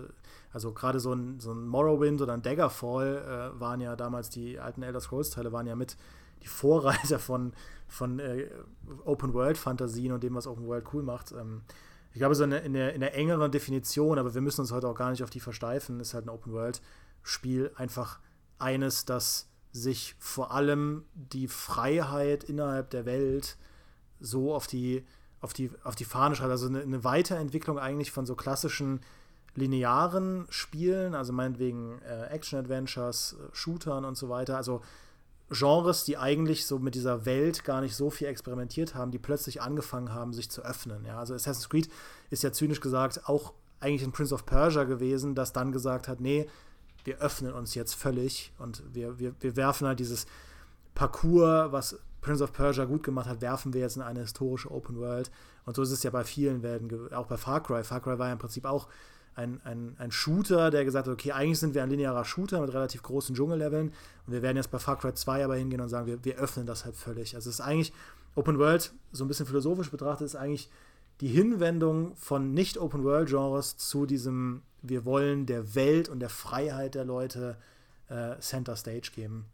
also 0.54 0.72
gerade 0.72 1.00
so 1.00 1.14
ein, 1.14 1.40
so 1.40 1.52
ein 1.54 1.68
Morrowind 1.68 2.22
oder 2.22 2.34
ein 2.34 2.44
Daggerfall 2.44 3.54
äh, 3.56 3.60
waren 3.60 3.80
ja 3.80 3.96
damals, 3.96 4.30
die 4.30 4.60
alten 4.60 4.84
Elder 4.84 5.00
Scrolls-Teile 5.00 5.52
waren 5.52 5.66
ja 5.66 5.76
mit 5.76 5.98
die 6.44 6.48
Vorreiter 6.48 7.18
von, 7.18 7.54
von 7.88 8.20
äh, 8.20 8.50
Open-World-Fantasien 9.06 10.12
und 10.12 10.22
dem, 10.22 10.36
was 10.36 10.46
Open-World 10.46 10.86
cool 10.94 11.02
macht. 11.02 11.32
Ähm, 11.32 11.62
ich 12.12 12.20
glaube, 12.20 12.36
so 12.36 12.44
in 12.44 12.52
der, 12.52 12.64
in, 12.64 12.74
der, 12.74 12.94
in 12.94 13.02
der 13.02 13.16
engeren 13.16 13.52
Definition, 13.52 14.20
aber 14.20 14.36
wir 14.36 14.42
müssen 14.42 14.62
uns 14.62 14.72
heute 14.72 14.88
auch 14.88 14.96
gar 14.96 15.10
nicht 15.10 15.24
auf 15.24 15.32
die 15.32 15.40
versteifen, 15.40 16.00
ist 16.02 16.14
halt 16.14 16.28
ein 16.28 16.30
Open-World-Spiel 16.30 17.72
einfach 17.76 18.20
eines, 18.60 19.06
das 19.06 19.50
sich 19.78 20.16
vor 20.20 20.52
allem 20.52 21.06
die 21.14 21.48
Freiheit 21.48 22.44
innerhalb 22.44 22.90
der 22.90 23.06
Welt 23.06 23.58
so 24.20 24.54
auf 24.54 24.68
die, 24.68 25.06
auf 25.42 25.54
die, 25.54 25.72
auf 25.84 25.96
die 25.96 26.06
Fahne 26.06 26.36
schreibt. 26.36 26.52
Also 26.52 26.68
eine, 26.68 26.82
eine 26.82 27.04
Weiterentwicklung 27.04 27.80
eigentlich 27.80 28.12
von 28.12 28.26
so 28.26 28.36
klassischen 28.36 29.02
linearen 29.56 30.46
Spielen, 30.50 31.16
also 31.16 31.34
meinetwegen 31.34 32.00
äh, 32.04 32.28
Action-Adventures, 32.28 33.34
äh, 33.40 33.56
Shootern 33.56 34.06
und 34.06 34.16
so 34.16 34.30
weiter. 34.30 34.56
Also 34.56 34.82
Genres, 35.50 36.04
die 36.04 36.18
eigentlich 36.18 36.66
so 36.66 36.78
mit 36.78 36.94
dieser 36.94 37.26
Welt 37.26 37.64
gar 37.64 37.82
nicht 37.82 37.96
so 37.96 38.10
viel 38.10 38.28
experimentiert 38.28 38.96
haben, 38.96 39.12
die 39.12 39.18
plötzlich 39.18 39.62
angefangen 39.62 40.14
haben, 40.14 40.34
sich 40.34 40.50
zu 40.50 40.62
öffnen. 40.64 41.06
Ja? 41.06 41.20
Also 41.20 41.34
Assassin's 41.34 41.70
Creed 41.70 41.90
ist 42.30 42.44
ja 42.44 42.52
zynisch 42.52 42.82
gesagt 42.82 43.28
auch 43.28 43.54
eigentlich 43.80 44.04
ein 44.04 44.12
Prince 44.12 44.34
of 44.34 44.46
Persia 44.46 44.84
gewesen, 44.84 45.36
das 45.36 45.54
dann 45.54 45.72
gesagt 45.72 46.08
hat, 46.08 46.20
nee, 46.20 46.48
wir 47.08 47.20
öffnen 47.20 47.54
uns 47.54 47.74
jetzt 47.74 47.96
völlig 47.96 48.52
und 48.60 48.84
wir, 48.94 49.18
wir, 49.18 49.34
wir 49.40 49.56
werfen 49.56 49.88
halt 49.88 50.00
dieses 50.00 50.28
Parcours, 50.94 51.72
was 51.72 51.98
Prince 52.20 52.44
of 52.44 52.52
Persia 52.52 52.84
gut 52.84 53.04
gemacht 53.04 53.30
hat, 53.30 53.40
werfen 53.40 53.74
wir 53.74 53.80
jetzt 53.80 53.96
in 53.96 54.02
eine 54.02 54.20
historische 54.20 54.70
Open 54.70 55.00
World. 55.00 55.32
Und 55.66 55.76
so 55.78 55.82
ist 55.84 55.92
es 55.92 56.04
ja 56.04 56.10
bei 56.10 56.26
vielen 56.26 56.64
Welten, 56.64 57.14
auch 57.14 57.28
bei 57.28 57.38
Far 57.38 57.64
Cry. 57.64 57.84
Far 57.86 58.02
Cry 58.02 58.20
war 58.20 58.28
ja 58.28 58.34
im 58.34 58.40
Prinzip 58.40 58.66
auch 58.66 58.90
ein, 59.36 59.62
ein, 59.64 59.96
ein 60.00 60.12
Shooter, 60.12 60.70
der 60.70 60.84
gesagt 60.84 61.08
hat, 61.08 61.14
okay, 61.14 61.32
eigentlich 61.32 61.60
sind 61.60 61.76
wir 61.76 61.84
ein 61.84 61.90
linearer 61.90 62.26
Shooter 62.26 62.60
mit 62.60 62.74
relativ 62.74 63.04
großen 63.04 63.36
Dschungelleveln 63.36 63.94
und 64.26 64.34
wir 64.34 64.42
werden 64.42 64.58
jetzt 64.58 64.72
bei 64.72 64.80
Far 64.80 64.98
Cry 64.98 65.14
2 65.14 65.46
aber 65.46 65.56
hingehen 65.56 65.80
und 65.80 65.88
sagen, 65.88 66.08
wir, 66.08 66.26
wir 66.26 66.36
öffnen 66.36 66.66
das 66.66 66.84
halt 66.84 66.98
völlig. 66.98 67.36
Also 67.36 67.50
es 67.50 67.60
ist 67.60 67.62
eigentlich, 67.62 67.94
Open 68.36 68.60
World, 68.60 68.92
so 69.14 69.24
ein 69.24 69.30
bisschen 69.30 69.46
philosophisch 69.46 69.92
betrachtet, 69.92 70.26
ist 70.26 70.36
eigentlich 70.36 70.70
die 71.22 71.30
Hinwendung 71.30 72.16
von 72.16 72.54
Nicht-Open-World-Genres 72.54 73.78
zu 73.78 74.06
diesem, 74.06 74.62
wir 74.82 75.06
wollen 75.06 75.46
der 75.46 75.76
Welt 75.76 76.10
und 76.10 76.20
der 76.20 76.30
Freiheit 76.30 76.96
der 76.96 77.06
Leute 77.06 77.58
äh, 78.10 78.38
Center 78.40 78.76
Stage 78.76 79.12
geben. 79.14 79.46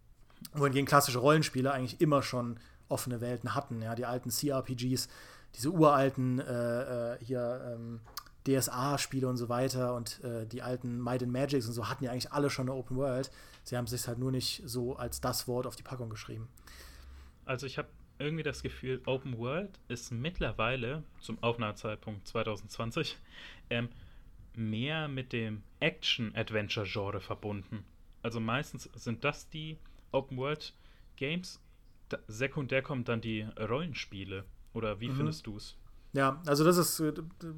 Wohingegen 0.53 0.86
klassische 0.86 1.20
Rollenspiele 1.20 1.72
eigentlich 1.72 2.01
immer 2.01 2.22
schon 2.22 2.60
offene 2.89 3.22
Welten 3.22 3.56
hatten. 3.56 3.82
Ja, 3.82 3.96
die 3.96 4.06
alten 4.06 4.30
CRPGs, 4.30 5.08
diese 5.56 5.70
uralten 5.70 6.39
äh, 6.39 7.13
äh, 7.13 7.18
hier 7.22 7.75
ähm, 7.75 8.01
DSA-Spiele 8.46 9.27
und 9.27 9.38
so 9.38 9.50
weiter 9.50 9.96
und 9.96 10.24
äh, 10.24 10.46
die 10.46 10.62
alten 10.62 11.00
Might 11.00 11.24
and 11.24 11.32
Magics 11.32 11.65
und 11.65 11.74
so 11.74 11.88
hatten 11.89 12.03
ja 12.03 12.12
eigentlich 12.12 12.32
alle 12.32 12.50
schon 12.50 12.70
eine 12.70 12.77
Open 12.77 12.98
World. 12.98 13.32
Sie 13.63 13.77
haben 13.77 13.86
es 13.86 13.92
sich 13.92 14.08
halt 14.08 14.20
nur 14.20 14.32
nicht 14.32 14.62
so 14.65 14.96
als 14.96 15.22
das 15.22 15.48
Wort 15.48 15.65
auf 15.65 15.75
die 15.75 15.84
Packung 15.84 16.10
geschrieben. 16.10 16.50
Also 17.46 17.65
ich 17.65 17.77
habe 17.77 17.88
irgendwie 18.20 18.44
das 18.44 18.62
Gefühl, 18.62 19.01
Open 19.06 19.38
World 19.38 19.80
ist 19.88 20.12
mittlerweile 20.12 21.03
zum 21.20 21.42
Aufnahmezeitpunkt 21.42 22.27
2020 22.27 23.18
ähm, 23.70 23.89
mehr 24.55 25.07
mit 25.07 25.33
dem 25.33 25.63
Action-Adventure-Genre 25.79 27.19
verbunden. 27.19 27.86
Also 28.22 28.39
meistens 28.39 28.89
sind 28.95 29.24
das 29.24 29.50
die 29.50 29.77
Open-World-Games. 30.12 31.60
Sekundär 32.27 32.81
kommen 32.81 33.03
dann 33.03 33.22
die 33.22 33.41
Rollenspiele. 33.60 34.45
Oder 34.74 35.00
wie 35.00 35.10
mhm. 35.10 35.15
findest 35.15 35.48
du 35.48 35.57
es? 35.57 35.75
Ja, 36.13 36.41
also 36.45 36.63
das 36.63 36.77
ist, 36.77 37.01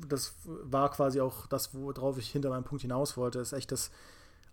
das 0.07 0.35
war 0.43 0.89
quasi 0.89 1.19
auch 1.19 1.45
das, 1.47 1.73
worauf 1.73 2.17
ich 2.17 2.29
hinter 2.29 2.49
meinem 2.49 2.63
Punkt 2.63 2.81
hinaus 2.81 3.17
wollte. 3.17 3.39
Ist 3.39 3.51
echt 3.51 3.71
das, 3.71 3.91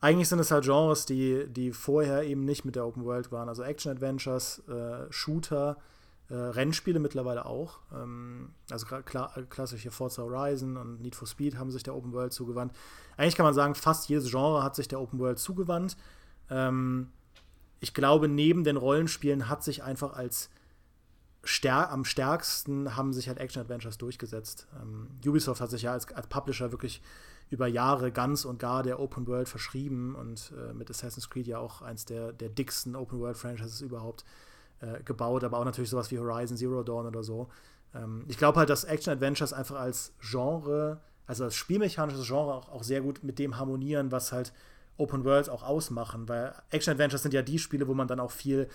eigentlich 0.01 0.29
sind 0.29 0.41
es 0.41 0.51
halt 0.51 0.65
Genres, 0.65 1.07
die, 1.07 1.47
die 1.49 1.71
vorher 1.71 2.25
eben 2.25 2.45
nicht 2.45 2.65
mit 2.65 2.75
der 2.75 2.85
Open 2.85 3.05
World 3.05 3.31
waren. 3.31 3.49
Also 3.49 3.63
Action-Adventures, 3.63 4.67
äh, 4.69 5.13
Shooter, 5.13 5.77
äh, 6.33 6.35
Rennspiele 6.35 6.99
mittlerweile 6.99 7.45
auch. 7.45 7.81
Ähm, 7.95 8.55
also 8.71 8.87
klar, 8.87 9.35
klassisch 9.51 9.83
hier 9.83 9.93
Forza 9.93 10.23
Horizon 10.23 10.79
und 10.79 11.03
Need 11.03 11.15
for 11.15 11.29
Speed 11.29 11.59
haben 11.59 11.71
sich 11.71 11.83
der 11.83 11.95
Open 11.95 12.15
World 12.15 12.33
zugewandt. 12.33 12.73
Eigentlich 13.19 13.37
kann 13.37 13.45
man 13.45 13.53
sagen, 13.53 13.75
fast 13.75 14.09
jedes 14.09 14.31
Genre 14.31 14.63
hat 14.63 14.75
sich 14.75 14.89
der 14.89 14.99
Open 14.99 15.19
World 15.19 15.39
zugewandt. 15.39 15.99
Ähm, 16.49 17.11
ich 17.81 17.93
glaube, 17.93 18.29
neben 18.29 18.65
den 18.65 18.79
Rollenspielen 18.79 19.51
hat 19.51 19.63
sich 19.63 19.83
einfach 19.83 20.15
als 20.15 20.49
stär 21.45 21.91
am 21.91 22.05
stärksten 22.05 22.97
haben 22.97 23.13
sich 23.13 23.29
halt 23.29 23.39
Action-Adventures 23.39 23.99
durchgesetzt. 23.99 24.69
Ähm, 24.81 25.09
Ubisoft 25.27 25.61
hat 25.61 25.71
sich 25.71 25.83
ja 25.83 25.93
als, 25.93 26.11
als, 26.13 26.29
Publisher 26.29 26.71
wirklich 26.71 27.03
über 27.51 27.67
Jahre 27.67 28.11
ganz 28.11 28.47
und 28.47 28.59
gar 28.59 28.83
der 28.83 29.01
Open 29.01 29.27
World 29.27 29.51
verschrieben 29.51 30.15
und 30.15 30.53
äh, 30.57 30.73
mit 30.73 30.89
Assassin's 30.89 31.29
Creed 31.29 31.47
ja 31.47 31.59
auch 31.59 31.83
eins 31.83 32.07
der, 32.07 32.33
der 32.33 32.49
dicksten 32.49 32.97
Open 32.97 33.19
World 33.19 33.37
Franchises 33.37 33.83
überhaupt 33.83 34.25
äh, 34.83 35.03
gebaut, 35.05 35.45
aber 35.45 35.59
auch 35.59 35.65
natürlich 35.65 35.91
sowas 35.91 36.11
wie 36.11 36.19
Horizon 36.19 36.57
Zero 36.57 36.83
Dawn 36.83 37.07
oder 37.07 37.23
so. 37.23 37.49
Ähm, 37.95 38.25
ich 38.29 38.37
glaube 38.37 38.59
halt, 38.59 38.69
dass 38.69 38.85
Action-Adventures 38.85 39.53
einfach 39.53 39.77
als 39.77 40.13
Genre, 40.21 41.01
also 41.27 41.45
als 41.45 41.55
spielmechanisches 41.55 42.27
Genre 42.27 42.53
auch, 42.53 42.69
auch 42.69 42.83
sehr 42.83 43.01
gut 43.01 43.23
mit 43.23 43.39
dem 43.39 43.57
harmonieren, 43.57 44.13
was 44.13 44.33
halt 44.33 44.53
Open 44.99 45.25
Worlds 45.25 45.49
auch 45.49 45.63
ausmachen, 45.63 46.29
weil 46.29 46.55
Action-Adventures 46.71 47.23
sind 47.23 47.33
ja 47.33 47.43
die 47.43 47.59
Spiele, 47.59 47.89
wo 47.89 47.95
man 47.95 48.09
dann 48.09 48.21
auch 48.21 48.31
viel 48.31 48.69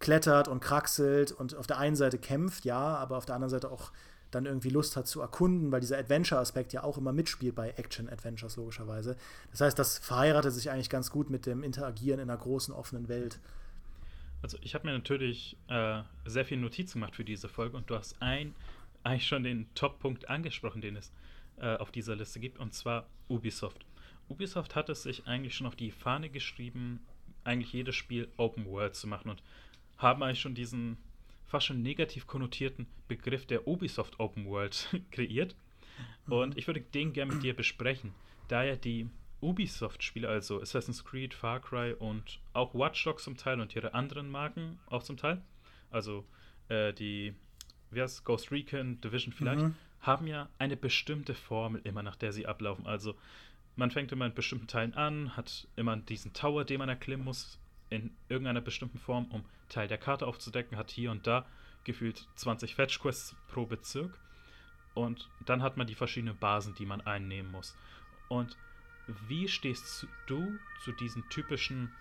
klettert 0.00 0.48
und 0.48 0.60
kraxelt 0.60 1.30
und 1.30 1.54
auf 1.56 1.66
der 1.66 1.78
einen 1.78 1.94
Seite 1.94 2.18
kämpft, 2.18 2.64
ja, 2.64 2.96
aber 2.96 3.16
auf 3.16 3.26
der 3.26 3.36
anderen 3.36 3.50
Seite 3.50 3.70
auch 3.70 3.92
dann 4.30 4.44
irgendwie 4.44 4.68
Lust 4.70 4.96
hat 4.96 5.06
zu 5.06 5.20
erkunden, 5.20 5.72
weil 5.72 5.80
dieser 5.80 5.98
Adventure-Aspekt 5.98 6.72
ja 6.72 6.82
auch 6.82 6.98
immer 6.98 7.12
mitspielt 7.12 7.54
bei 7.54 7.70
Action-Adventures 7.70 8.56
logischerweise. 8.56 9.16
Das 9.52 9.60
heißt, 9.60 9.78
das 9.78 9.98
verheiratet 9.98 10.52
sich 10.52 10.70
eigentlich 10.70 10.90
ganz 10.90 11.10
gut 11.10 11.30
mit 11.30 11.46
dem 11.46 11.62
Interagieren 11.62 12.20
in 12.20 12.28
einer 12.28 12.38
großen 12.38 12.74
offenen 12.74 13.08
Welt. 13.08 13.38
Also 14.42 14.58
ich 14.60 14.74
habe 14.74 14.86
mir 14.86 14.92
natürlich 14.92 15.56
äh, 15.68 16.02
sehr 16.24 16.44
viel 16.44 16.58
Notizen 16.58 17.00
gemacht 17.00 17.16
für 17.16 17.24
diese 17.24 17.48
Folge 17.48 17.76
und 17.76 17.90
du 17.90 17.96
hast 17.96 18.20
ein, 18.22 18.54
eigentlich 19.02 19.26
schon 19.26 19.42
den 19.42 19.72
Top-Punkt 19.74 20.28
angesprochen, 20.28 20.80
den 20.80 20.96
es 20.96 21.12
äh, 21.58 21.76
auf 21.76 21.90
dieser 21.90 22.14
Liste 22.16 22.40
gibt, 22.40 22.58
und 22.58 22.72
zwar 22.72 23.08
Ubisoft. 23.28 23.84
Ubisoft 24.28 24.76
hat 24.76 24.88
es 24.88 25.02
sich 25.02 25.26
eigentlich 25.26 25.54
schon 25.54 25.66
auf 25.66 25.76
die 25.76 25.90
Fahne 25.90 26.28
geschrieben, 26.28 27.00
eigentlich 27.44 27.72
jedes 27.72 27.96
Spiel 27.96 28.28
Open 28.36 28.66
World 28.66 28.94
zu 28.94 29.06
machen 29.06 29.30
und 29.30 29.42
haben 29.96 30.22
eigentlich 30.22 30.40
schon 30.40 30.54
diesen 30.54 30.98
fast 31.46 31.66
schon 31.66 31.82
negativ 31.82 32.26
konnotierten 32.26 32.86
Begriff 33.08 33.46
der 33.46 33.66
Ubisoft 33.66 34.20
Open 34.20 34.46
World 34.46 34.88
kreiert. 35.10 35.56
Mhm. 36.26 36.32
Und 36.32 36.58
ich 36.58 36.66
würde 36.66 36.80
den 36.80 37.12
gerne 37.12 37.32
mit 37.32 37.42
dir 37.42 37.56
besprechen, 37.56 38.12
da 38.48 38.62
ja 38.62 38.76
die 38.76 39.08
Ubisoft-Spiele, 39.40 40.28
also 40.28 40.60
Assassin's 40.60 41.04
Creed, 41.04 41.34
Far 41.34 41.60
Cry 41.60 41.92
und 41.92 42.40
auch 42.52 42.74
Watch 42.74 43.02
Dogs 43.04 43.24
zum 43.24 43.36
Teil 43.36 43.60
und 43.60 43.74
ihre 43.74 43.94
anderen 43.94 44.30
Marken 44.30 44.78
auch 44.86 45.02
zum 45.02 45.16
Teil, 45.16 45.40
also 45.90 46.24
äh, 46.68 46.92
die, 46.92 47.34
wie 47.90 48.02
heißt 48.02 48.24
Ghost 48.24 48.50
Recon, 48.50 49.00
Division 49.00 49.32
vielleicht, 49.32 49.62
mhm. 49.62 49.74
haben 50.00 50.26
ja 50.26 50.48
eine 50.58 50.76
bestimmte 50.76 51.34
Formel 51.34 51.80
immer, 51.84 52.02
nach 52.02 52.16
der 52.16 52.32
sie 52.32 52.46
ablaufen. 52.46 52.86
Also 52.86 53.14
man 53.76 53.90
fängt 53.90 54.10
immer 54.10 54.26
in 54.26 54.34
bestimmten 54.34 54.66
Teilen 54.66 54.94
an, 54.94 55.36
hat 55.36 55.68
immer 55.76 55.96
diesen 55.96 56.32
Tower, 56.32 56.64
den 56.64 56.78
man 56.78 56.88
erklimmen 56.88 57.24
muss, 57.24 57.58
in 57.90 58.10
irgendeiner 58.28 58.60
bestimmten 58.60 58.98
Form, 58.98 59.26
um 59.30 59.44
Teil 59.68 59.88
der 59.88 59.98
Karte 59.98 60.26
aufzudecken, 60.26 60.76
hat 60.76 60.90
hier 60.90 61.10
und 61.10 61.26
da 61.26 61.46
gefühlt 61.84 62.26
20 62.34 62.74
Fetch-Quests 62.74 63.36
pro 63.48 63.66
Bezirk. 63.66 64.18
Und 64.94 65.28
dann 65.46 65.62
hat 65.62 65.76
man 65.76 65.86
die 65.86 65.94
verschiedenen 65.94 66.36
Basen, 66.36 66.74
die 66.74 66.86
man 66.86 67.00
einnehmen 67.02 67.52
muss. 67.52 67.76
Und 68.28 68.56
wie 69.26 69.48
stehst 69.48 70.06
du 70.26 70.58
zu 70.84 70.92
diesen 70.92 71.28
typischen 71.28 71.92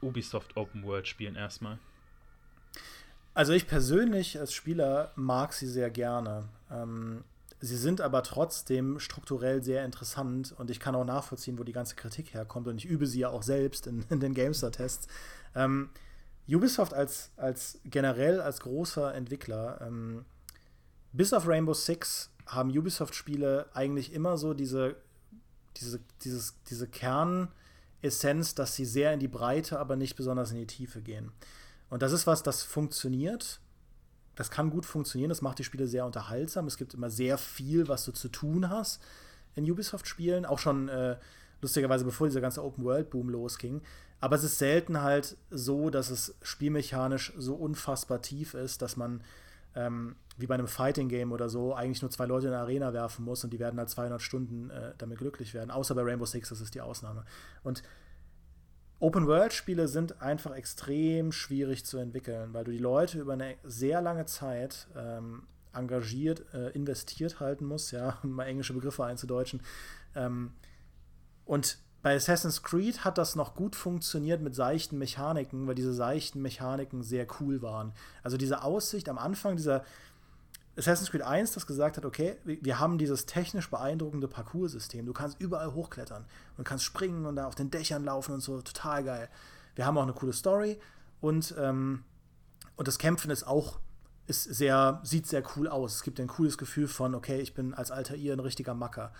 Ubisoft 0.00 0.56
Open 0.56 0.84
World 0.84 1.06
Spielen 1.06 1.36
erstmal? 1.36 1.78
Also 3.34 3.52
ich 3.52 3.66
persönlich 3.66 4.38
als 4.38 4.52
Spieler 4.52 5.12
mag 5.16 5.52
sie 5.52 5.66
sehr 5.66 5.90
gerne. 5.90 6.48
Ähm, 6.70 7.24
Sie 7.64 7.76
sind 7.76 8.00
aber 8.00 8.24
trotzdem 8.24 8.98
strukturell 8.98 9.62
sehr 9.62 9.84
interessant 9.84 10.52
und 10.58 10.68
ich 10.68 10.80
kann 10.80 10.96
auch 10.96 11.04
nachvollziehen, 11.04 11.60
wo 11.60 11.62
die 11.62 11.72
ganze 11.72 11.94
Kritik 11.94 12.34
herkommt 12.34 12.66
und 12.66 12.76
ich 12.76 12.86
übe 12.86 13.06
sie 13.06 13.20
ja 13.20 13.28
auch 13.28 13.44
selbst 13.44 13.86
in, 13.86 14.04
in 14.10 14.18
den 14.18 14.34
Gamestar-Tests. 14.34 15.06
Ähm, 15.54 15.90
Ubisoft 16.48 16.92
als, 16.92 17.30
als 17.36 17.78
generell 17.84 18.40
als 18.40 18.58
großer 18.60 19.14
Entwickler, 19.14 19.80
ähm, 19.80 20.24
bis 21.12 21.32
auf 21.32 21.46
Rainbow 21.46 21.72
Six 21.72 22.32
haben 22.46 22.76
Ubisoft-Spiele 22.76 23.66
eigentlich 23.74 24.12
immer 24.12 24.36
so 24.38 24.54
diese, 24.54 24.96
diese, 25.76 26.00
dieses, 26.22 26.54
diese 26.68 26.88
Kernessenz, 26.88 28.54
dass 28.54 28.74
sie 28.74 28.84
sehr 28.84 29.12
in 29.12 29.20
die 29.20 29.28
Breite, 29.28 29.78
aber 29.78 29.96
nicht 29.96 30.16
besonders 30.16 30.50
in 30.50 30.58
die 30.58 30.66
Tiefe 30.66 31.00
gehen. 31.00 31.32
Und 31.90 32.02
das 32.02 32.12
ist 32.12 32.26
was, 32.26 32.42
das 32.42 32.62
funktioniert 32.62 33.60
das 34.34 34.50
kann 34.50 34.70
gut 34.70 34.86
funktionieren, 34.86 35.28
das 35.28 35.42
macht 35.42 35.58
die 35.58 35.64
Spiele 35.64 35.86
sehr 35.86 36.06
unterhaltsam. 36.06 36.66
Es 36.66 36.76
gibt 36.76 36.94
immer 36.94 37.10
sehr 37.10 37.38
viel, 37.38 37.88
was 37.88 38.04
du 38.04 38.12
zu 38.12 38.28
tun 38.28 38.70
hast 38.70 39.02
in 39.54 39.70
Ubisoft-Spielen, 39.70 40.46
auch 40.46 40.58
schon 40.58 40.88
äh, 40.88 41.16
lustigerweise 41.60 42.04
bevor 42.04 42.26
dieser 42.26 42.40
ganze 42.40 42.64
Open-World-Boom 42.64 43.28
losging. 43.28 43.82
Aber 44.20 44.36
es 44.36 44.44
ist 44.44 44.58
selten 44.58 45.02
halt 45.02 45.36
so, 45.50 45.90
dass 45.90 46.10
es 46.10 46.34
spielmechanisch 46.42 47.32
so 47.36 47.54
unfassbar 47.54 48.22
tief 48.22 48.54
ist, 48.54 48.80
dass 48.80 48.96
man 48.96 49.22
ähm, 49.74 50.16
wie 50.38 50.46
bei 50.46 50.54
einem 50.54 50.68
Fighting-Game 50.68 51.32
oder 51.32 51.48
so 51.48 51.74
eigentlich 51.74 52.02
nur 52.02 52.10
zwei 52.10 52.26
Leute 52.26 52.46
in 52.46 52.52
der 52.52 52.60
Arena 52.60 52.92
werfen 52.92 53.24
muss 53.24 53.44
und 53.44 53.52
die 53.52 53.58
werden 53.58 53.78
halt 53.78 53.90
200 53.90 54.20
Stunden 54.20 54.70
äh, 54.70 54.92
damit 54.98 55.18
glücklich 55.18 55.54
werden. 55.54 55.70
Außer 55.70 55.94
bei 55.94 56.02
Rainbow 56.02 56.24
Six, 56.24 56.48
das 56.48 56.60
ist 56.60 56.74
die 56.74 56.80
Ausnahme. 56.80 57.24
Und 57.62 57.82
Open-World-Spiele 59.00 59.88
sind 59.88 60.22
einfach 60.22 60.54
extrem 60.54 61.32
schwierig 61.32 61.84
zu 61.84 61.98
entwickeln, 61.98 62.54
weil 62.54 62.64
du 62.64 62.70
die 62.70 62.78
Leute 62.78 63.18
über 63.18 63.32
eine 63.32 63.56
sehr 63.64 64.00
lange 64.00 64.26
Zeit 64.26 64.86
ähm, 64.96 65.42
engagiert, 65.72 66.44
äh, 66.54 66.70
investiert 66.70 67.40
halten 67.40 67.66
musst, 67.66 67.92
ja, 67.92 68.18
um 68.22 68.30
mal 68.32 68.44
englische 68.44 68.74
Begriffe 68.74 69.04
einzudeutschen. 69.04 69.60
Ähm, 70.14 70.52
und 71.44 71.78
bei 72.02 72.16
Assassin's 72.16 72.62
Creed 72.62 73.04
hat 73.04 73.18
das 73.18 73.36
noch 73.36 73.54
gut 73.54 73.76
funktioniert 73.76 74.40
mit 74.40 74.54
seichten 74.54 74.98
Mechaniken, 74.98 75.66
weil 75.66 75.74
diese 75.74 75.92
seichten 75.92 76.42
Mechaniken 76.42 77.02
sehr 77.02 77.26
cool 77.40 77.62
waren. 77.62 77.92
Also 78.22 78.36
diese 78.36 78.62
Aussicht 78.62 79.08
am 79.08 79.18
Anfang 79.18 79.56
dieser, 79.56 79.84
Assassin's 80.76 81.10
Creed 81.10 81.22
1, 81.22 81.52
das 81.52 81.66
gesagt 81.66 81.96
hat, 81.98 82.04
okay, 82.04 82.36
wir 82.44 82.78
haben 82.78 82.96
dieses 82.96 83.26
technisch 83.26 83.68
beeindruckende 83.70 84.26
Parcoursystem. 84.26 85.04
Du 85.04 85.12
kannst 85.12 85.38
überall 85.40 85.74
hochklettern 85.74 86.24
und 86.56 86.64
kannst 86.64 86.84
springen 86.84 87.26
und 87.26 87.36
da 87.36 87.46
auf 87.46 87.54
den 87.54 87.70
Dächern 87.70 88.04
laufen 88.04 88.32
und 88.32 88.40
so, 88.40 88.60
total 88.62 89.04
geil. 89.04 89.28
Wir 89.74 89.86
haben 89.86 89.98
auch 89.98 90.02
eine 90.02 90.14
coole 90.14 90.32
Story 90.32 90.78
und, 91.20 91.54
ähm, 91.58 92.04
und 92.76 92.88
das 92.88 92.98
Kämpfen 92.98 93.30
ist 93.30 93.46
auch 93.46 93.80
ist 94.26 94.44
sehr, 94.44 95.00
sieht 95.02 95.26
sehr 95.26 95.42
cool 95.56 95.68
aus. 95.68 95.96
Es 95.96 96.02
gibt 96.02 96.20
ein 96.20 96.28
cooles 96.28 96.56
Gefühl 96.56 96.88
von, 96.88 97.14
okay, 97.14 97.40
ich 97.40 97.54
bin 97.54 97.74
als 97.74 97.90
alter 97.90 98.14
ihr 98.14 98.32
ein 98.32 98.40
richtiger 98.40 98.72
Macker. 98.72 99.12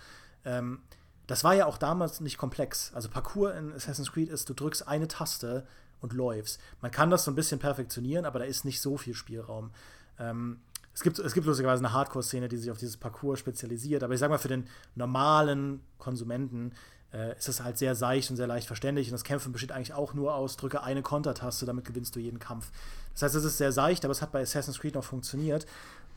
Ähm, 0.45 0.79
das 1.27 1.43
war 1.43 1.53
ja 1.53 1.65
auch 1.65 1.77
damals 1.77 2.19
nicht 2.19 2.37
komplex. 2.37 2.91
Also 2.93 3.09
Parcours 3.09 3.55
in 3.57 3.71
Assassin's 3.73 4.11
Creed 4.11 4.29
ist, 4.29 4.49
du 4.49 4.53
drückst 4.53 4.87
eine 4.87 5.07
Taste 5.07 5.67
und 6.01 6.13
läufst. 6.13 6.59
Man 6.81 6.91
kann 6.91 7.09
das 7.09 7.25
so 7.25 7.31
ein 7.31 7.35
bisschen 7.35 7.59
perfektionieren, 7.59 8.25
aber 8.25 8.39
da 8.39 8.45
ist 8.45 8.65
nicht 8.65 8.81
so 8.81 8.97
viel 8.97 9.13
Spielraum. 9.13 9.71
Ähm, 10.19 10.61
es 10.93 11.01
gibt, 11.01 11.19
es 11.19 11.33
gibt 11.33 11.47
lustigerweise 11.47 11.83
eine 11.83 11.93
Hardcore-Szene, 11.93 12.47
die 12.47 12.57
sich 12.57 12.69
auf 12.69 12.77
dieses 12.77 12.97
Parcours 12.97 13.39
spezialisiert, 13.39 14.03
aber 14.03 14.13
ich 14.13 14.19
sag 14.19 14.29
mal, 14.29 14.37
für 14.37 14.47
den 14.47 14.67
normalen 14.95 15.81
Konsumenten 15.97 16.73
äh, 17.11 17.37
ist 17.37 17.47
es 17.47 17.63
halt 17.63 17.77
sehr 17.77 17.95
seicht 17.95 18.29
und 18.29 18.37
sehr 18.37 18.47
leicht 18.47 18.67
verständlich 18.67 19.07
und 19.07 19.13
das 19.13 19.23
Kämpfen 19.23 19.51
besteht 19.51 19.71
eigentlich 19.71 19.93
auch 19.93 20.13
nur 20.13 20.35
aus, 20.35 20.55
drücke 20.57 20.83
eine 20.83 21.01
Kontertaste, 21.01 21.65
damit 21.65 21.85
gewinnst 21.85 22.15
du 22.15 22.19
jeden 22.19 22.39
Kampf. 22.39 22.71
Das 23.13 23.23
heißt, 23.23 23.35
es 23.35 23.43
ist 23.43 23.57
sehr 23.57 23.71
seicht, 23.71 24.05
aber 24.05 24.11
es 24.11 24.21
hat 24.21 24.31
bei 24.31 24.41
Assassin's 24.41 24.79
Creed 24.79 24.95
noch 24.95 25.03
funktioniert 25.03 25.65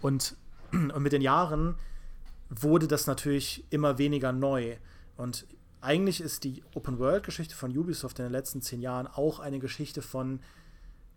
und, 0.02 0.37
und 0.73 1.00
mit 1.00 1.12
den 1.12 1.23
Jahren 1.23 1.76
wurde 2.50 2.87
das 2.87 3.06
natürlich 3.06 3.64
immer 3.71 3.99
weniger 3.99 4.33
neu 4.33 4.76
und 5.16 5.47
eigentlich 5.80 6.21
ist 6.21 6.45
die 6.45 6.64
Open-World-Geschichte 6.75 7.54
von 7.54 7.76
Ubisoft 7.76 8.18
in 8.18 8.25
den 8.25 8.33
letzten 8.33 8.61
zehn 8.61 8.80
Jahren 8.80 9.06
auch 9.06 9.38
eine 9.38 9.59
Geschichte 9.59 10.02
von 10.02 10.40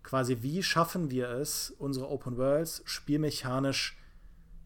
quasi, 0.03 0.41
wie 0.41 0.63
schaffen 0.63 1.11
wir 1.11 1.29
es, 1.29 1.71
unsere 1.77 2.09
Open 2.09 2.37
Worlds 2.37 2.81
spielmechanisch 2.85 3.97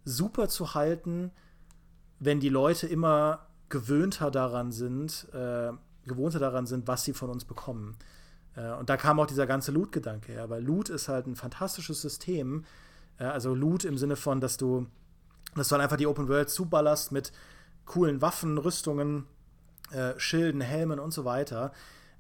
super 0.05 0.47
zu 0.49 0.73
halten, 0.73 1.31
wenn 2.19 2.39
die 2.39 2.49
Leute 2.49 2.87
immer 2.87 3.47
gewöhnter 3.69 4.31
daran 4.31 4.71
sind, 4.71 5.27
äh, 5.33 5.71
gewohnter 6.05 6.39
daran 6.39 6.65
sind, 6.65 6.87
was 6.87 7.03
sie 7.03 7.13
von 7.13 7.29
uns 7.29 7.45
bekommen. 7.45 7.97
Äh, 8.55 8.71
und 8.73 8.89
da 8.89 8.97
kam 8.97 9.19
auch 9.19 9.25
dieser 9.25 9.47
ganze 9.47 9.71
Loot-Gedanke 9.71 10.31
her, 10.31 10.49
weil 10.49 10.63
Loot 10.63 10.89
ist 10.89 11.07
halt 11.07 11.27
ein 11.27 11.35
fantastisches 11.35 12.01
System. 12.01 12.65
Äh, 13.17 13.25
also 13.25 13.55
Loot 13.55 13.85
im 13.85 13.97
Sinne 13.97 14.15
von, 14.15 14.41
dass 14.41 14.57
du, 14.57 14.87
dass 15.55 15.69
du 15.69 15.73
halt 15.73 15.83
einfach 15.83 15.97
die 15.97 16.07
Open 16.07 16.27
World 16.27 16.49
zuballerst 16.49 17.11
mit 17.11 17.31
coolen 17.85 18.21
Waffen, 18.21 18.57
Rüstungen, 18.57 19.25
äh, 19.91 20.13
Schilden, 20.17 20.61
Helmen 20.61 20.99
und 20.99 21.11
so 21.11 21.25
weiter. 21.25 21.71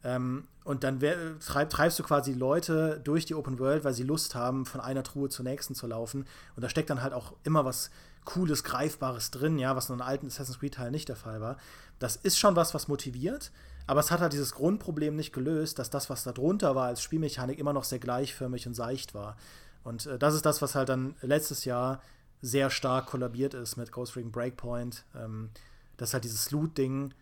Ähm, 0.03 0.47
und 0.63 0.83
dann 0.83 0.99
treib, 1.39 1.69
treibst 1.69 1.99
du 1.99 2.03
quasi 2.03 2.33
Leute 2.33 3.01
durch 3.03 3.25
die 3.25 3.35
Open 3.35 3.59
World, 3.59 3.83
weil 3.83 3.93
sie 3.93 4.03
Lust 4.03 4.35
haben, 4.35 4.65
von 4.65 4.79
einer 4.79 5.03
Truhe 5.03 5.29
zur 5.29 5.43
nächsten 5.43 5.75
zu 5.75 5.87
laufen. 5.87 6.25
Und 6.55 6.61
da 6.61 6.69
steckt 6.69 6.89
dann 6.89 7.01
halt 7.01 7.13
auch 7.13 7.33
immer 7.43 7.65
was 7.65 7.89
Cooles, 8.25 8.63
Greifbares 8.63 9.31
drin, 9.31 9.59
ja, 9.59 9.75
was 9.75 9.89
in 9.89 9.93
einem 9.93 10.01
alten 10.01 10.27
Assassin's 10.27 10.59
Creed-Teil 10.59 10.91
nicht 10.91 11.09
der 11.09 11.17
Fall 11.17 11.41
war. 11.41 11.57
Das 11.99 12.15
ist 12.15 12.39
schon 12.39 12.55
was, 12.55 12.73
was 12.73 12.87
motiviert, 12.87 13.51
aber 13.85 13.99
es 13.99 14.11
hat 14.11 14.21
halt 14.21 14.31
dieses 14.31 14.53
Grundproblem 14.53 15.15
nicht 15.15 15.33
gelöst, 15.33 15.79
dass 15.79 15.89
das, 15.89 16.09
was 16.09 16.23
da 16.23 16.31
drunter 16.31 16.75
war 16.75 16.87
als 16.87 17.01
Spielmechanik, 17.01 17.59
immer 17.59 17.73
noch 17.73 17.83
sehr 17.83 17.99
gleichförmig 17.99 18.65
und 18.65 18.73
seicht 18.73 19.13
war. 19.13 19.35
Und 19.83 20.05
äh, 20.05 20.17
das 20.17 20.33
ist 20.33 20.45
das, 20.45 20.61
was 20.61 20.75
halt 20.75 20.87
dann 20.87 21.15
letztes 21.21 21.65
Jahr 21.65 22.01
sehr 22.41 22.69
stark 22.69 23.07
kollabiert 23.07 23.53
ist 23.53 23.75
mit 23.75 23.91
Ghost 23.91 24.15
Recon 24.15 24.31
Breakpoint. 24.31 25.03
Ähm, 25.15 25.49
dass 25.97 26.13
halt 26.13 26.23
dieses 26.23 26.51
Loot-Ding 26.51 27.13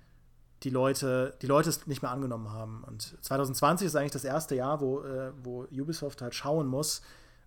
die 0.64 0.70
Leute, 0.70 1.36
die 1.42 1.48
Leute 1.48 1.70
es 1.70 1.88
nicht 1.88 2.02
mehr 2.02 2.12
angenommen 2.12 2.52
haben. 2.52 2.84
Und 2.84 3.18
2020 3.22 3.88
ist 3.88 3.96
eigentlich 3.96 4.12
das 4.12 4.24
erste 4.24 4.56
Jahr, 4.56 4.80
wo, 4.80 5.02
äh, 5.02 5.32
wo 5.44 5.64
Ubisoft 5.72 6.22
halt 6.22 6.36
schauen 6.36 6.68
muss, 6.68 7.02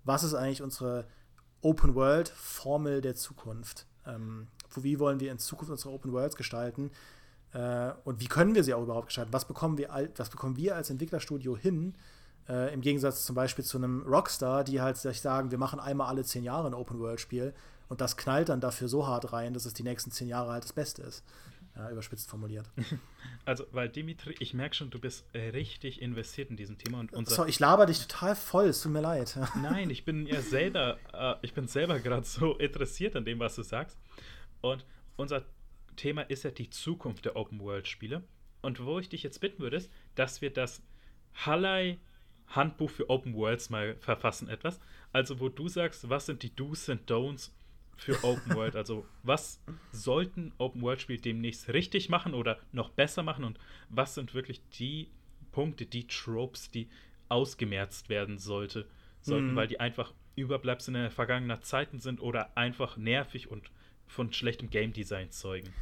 was 0.05 0.25
ist 0.25 0.35
eigentlich 0.35 0.63
unsere 0.63 1.07
Open 1.63 1.95
World 1.95 2.29
Formel 2.29 3.01
der 3.01 3.15
Zukunft. 3.15 3.87
Ähm, 4.07 4.49
wie 4.77 4.99
wollen 4.99 5.21
wir 5.21 5.31
in 5.31 5.39
Zukunft 5.39 5.71
unsere 5.71 5.95
Open 5.95 6.13
Worlds 6.13 6.37
gestalten? 6.37 6.91
Äh, 7.53 7.93
und 8.05 8.21
wie 8.21 8.27
können 8.27 8.55
wir 8.55 8.65
sie 8.65 8.75
auch 8.75 8.83
überhaupt 8.83 9.07
gestalten? 9.07 9.33
Was 9.33 9.47
bekommen 9.47 9.79
wir, 9.79 9.89
was 10.17 10.29
bekommen 10.29 10.57
wir 10.57 10.75
als 10.77 10.91
Entwicklerstudio 10.91 11.57
hin? 11.57 11.95
Äh, 12.49 12.75
Im 12.75 12.81
Gegensatz 12.81 13.25
zum 13.25 13.35
Beispiel 13.35 13.65
zu 13.65 13.79
einem 13.79 14.03
Rockstar, 14.03 14.65
die 14.65 14.81
halt 14.81 14.97
sich 14.97 15.21
sagen, 15.21 15.51
wir 15.51 15.59
machen 15.59 15.81
einmal 15.81 16.09
alle 16.09 16.25
zehn 16.25 16.45
Jahre 16.45 16.67
ein 16.67 16.75
Open-World-Spiel 16.75 17.55
und 17.89 18.01
das 18.01 18.17
knallt 18.17 18.49
dann 18.49 18.61
dafür 18.61 18.89
so 18.89 19.07
hart 19.07 19.33
rein, 19.33 19.55
dass 19.55 19.65
es 19.65 19.73
die 19.73 19.83
nächsten 19.83 20.11
zehn 20.11 20.29
Jahre 20.29 20.53
halt 20.53 20.65
das 20.65 20.73
Beste 20.73 21.03
ist. 21.03 21.23
Ja, 21.77 21.91
überspitzt 21.91 22.29
formuliert. 22.29 22.71
Also, 23.47 23.67
weil 23.73 23.91
Dimitri, 23.91 24.35
ich 24.39 24.55
merke 24.55 24.75
schon, 24.75 24.89
du 24.89 24.99
bist 24.99 25.27
äh, 25.35 25.51
richtig 25.51 26.01
investiert 26.01 26.49
in 26.49 26.57
diesem 26.57 26.79
Thema 26.79 27.01
und 27.01 27.13
unser. 27.13 27.35
So, 27.35 27.45
ich 27.45 27.61
laber 27.61 27.85
dich 27.85 28.01
total 28.07 28.35
voll, 28.35 28.69
es 28.69 28.81
tut 28.81 28.93
mir 28.93 29.03
leid. 29.03 29.39
Nein, 29.63 29.91
ich 29.91 30.07
bin 30.07 30.27
ja 30.27 30.41
selber, 30.41 30.97
äh, 31.13 31.35
ich 31.43 31.53
bin 31.53 31.69
selber 31.69 32.01
gerade 32.01 32.25
so 32.25 32.57
interessiert 32.57 33.17
an 33.17 33.27
dem, 33.27 33.41
was 33.41 33.55
du 33.57 33.63
sagst. 33.63 33.99
Und 34.63 34.87
unser 35.17 35.45
Thema 35.97 36.23
ist 36.23 36.45
ja 36.45 36.53
die 36.53 36.71
Zukunft 36.71 37.27
der 37.27 37.37
Open 37.37 37.61
World 37.61 37.87
Spiele. 37.87 38.23
Und 38.63 38.83
wo 38.83 38.99
ich 38.99 39.11
dich 39.11 39.23
jetzt 39.23 39.43
bitten 39.43 39.63
würde, 39.63 39.77
ist, 39.77 39.91
dass 40.15 40.41
wir 40.41 40.51
das 40.51 40.83
Hallei 41.35 41.99
Handbuch 42.47 42.91
für 42.91 43.11
Open 43.11 43.35
Worlds 43.35 43.69
mal 43.69 43.97
verfassen 43.97 44.49
etwas. 44.49 44.81
Also 45.13 45.39
wo 45.41 45.51
du 45.51 45.69
sagst, 45.69 46.09
was 46.09 46.27
sind 46.27 46.43
die 46.43 46.55
Do's 46.55 46.89
und 46.89 47.11
Don'ts 47.11 47.51
für 47.97 48.23
Open 48.25 48.55
World? 48.55 48.77
Also 48.77 49.07
was 49.23 49.61
sollten 49.93 50.53
Open 50.59 50.83
World 50.83 51.01
Spiele 51.01 51.21
demnächst 51.21 51.69
richtig 51.69 52.09
machen 52.09 52.35
oder 52.35 52.59
noch 52.73 52.91
besser 52.91 53.23
machen 53.23 53.45
und 53.45 53.59
was 53.89 54.15
sind 54.15 54.35
wirklich 54.35 54.61
die 54.79 55.09
Punkte, 55.53 55.87
die 55.87 56.07
Tropes, 56.07 56.71
die 56.71 56.89
ausgemerzt 57.29 58.09
werden 58.09 58.39
sollte, 58.39 58.87
sollten, 59.23 59.53
mhm. 59.53 59.57
weil 59.57 59.69
die 59.69 59.81
einfach 59.81 60.13
Überbleibsel 60.37 61.11
vergangener 61.11 61.63
Zeiten 61.63 62.01
sind 62.01 62.21
oder 62.21 62.57
einfach 62.57 62.97
nervig 62.97 63.51
und 63.51 63.71
von 64.07 64.33
schlechtem 64.33 64.71
Game 64.71 64.93
Design 64.93 65.31
zeugen. 65.31 65.73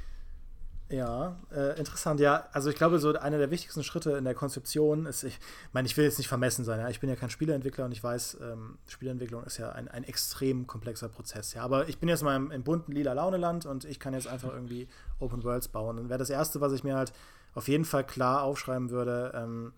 Ja, 0.93 1.39
äh, 1.51 1.79
interessant. 1.79 2.21
Ja, 2.21 2.49
also 2.53 2.69
ich 2.69 2.77
glaube, 2.77 2.99
so 2.99 3.15
einer 3.15 3.39
der 3.39 3.51
wichtigsten 3.51 3.83
Schritte 3.83 4.11
in 4.13 4.25
der 4.25 4.35
Konzeption 4.35 5.07
ist, 5.07 5.25
ich 5.25 5.41
meine, 5.73 5.87
ich 5.87 5.97
will 5.97 6.05
jetzt 6.05 6.19
nicht 6.19 6.29
vermessen 6.29 6.67
sein, 6.67 6.81
ja? 6.81 6.91
ich 6.91 7.01
bin 7.01 7.09
ja 7.09 7.17
kein 7.17 7.31
Spieleentwickler 7.31 7.87
und 7.87 7.93
ich 7.93 8.05
weiß, 8.05 8.37
ähm, 8.43 8.77
Spieleentwicklung 8.87 9.43
ist 9.45 9.57
ja 9.57 9.73
ein, 9.73 9.89
ein 9.89 10.05
extrem 10.05 10.67
komplexer 10.67 11.09
Prozess. 11.09 11.55
Ja, 11.55 11.63
aber 11.63 11.89
ich 11.89 11.99
bin 11.99 12.11
jetzt 12.11 12.23
mal 12.23 12.37
im, 12.37 12.51
im 12.51 12.63
bunten 12.63 12.93
lila 12.93 13.15
Launeland 13.15 13.65
und 13.65 13.87
ich 13.87 14.01
kann 14.01 14.13
jetzt 14.13 14.29
einfach 14.29 14.53
irgendwie 14.53 14.87
Open 15.19 15.43
Worlds 15.45 15.69
bauen. 15.69 15.99
Und 15.99 16.11
wäre 16.11 16.19
das 16.19 16.29
Erste, 16.29 16.61
was 16.61 16.75
ich 16.75 16.85
mir 16.85 16.95
halt 16.95 17.15
auf 17.55 17.69
jeden 17.69 17.87
Fall 17.87 18.05
klar 18.05 18.43
aufschreiben 18.43 18.91
würde, 18.91 19.33
ähm, 19.35 19.73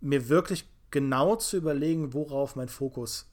mir 0.00 0.28
wirklich 0.28 0.70
genau 0.92 1.34
zu 1.34 1.56
überlegen, 1.56 2.14
worauf 2.14 2.54
mein 2.54 2.68
Fokus 2.68 3.26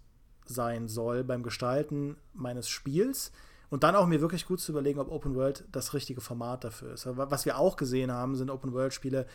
sein 0.46 0.88
soll 0.88 1.24
beim 1.24 1.44
Gestalten 1.44 2.18
meines 2.34 2.70
Spiels 2.70 3.32
und 3.72 3.84
dann 3.84 3.96
auch 3.96 4.06
mir 4.06 4.22
wirklich 4.22 4.46
gut 4.46 4.60
zu 4.60 4.74
überlegen, 4.74 5.00
ob 5.00 5.10
Open 5.10 5.34
World 5.34 5.64
das 5.72 5.94
richtige 5.94 6.22
Format 6.22 6.66
dafür 6.66 6.94
ist. 6.94 7.08
Was 7.08 7.46
wir 7.46 7.58
auch 7.58 7.78
gesehen 7.78 8.12
haben, 8.12 8.36
sind 8.36 8.52
Open 8.52 8.74
World 8.74 8.94
Spiele, 8.94 9.26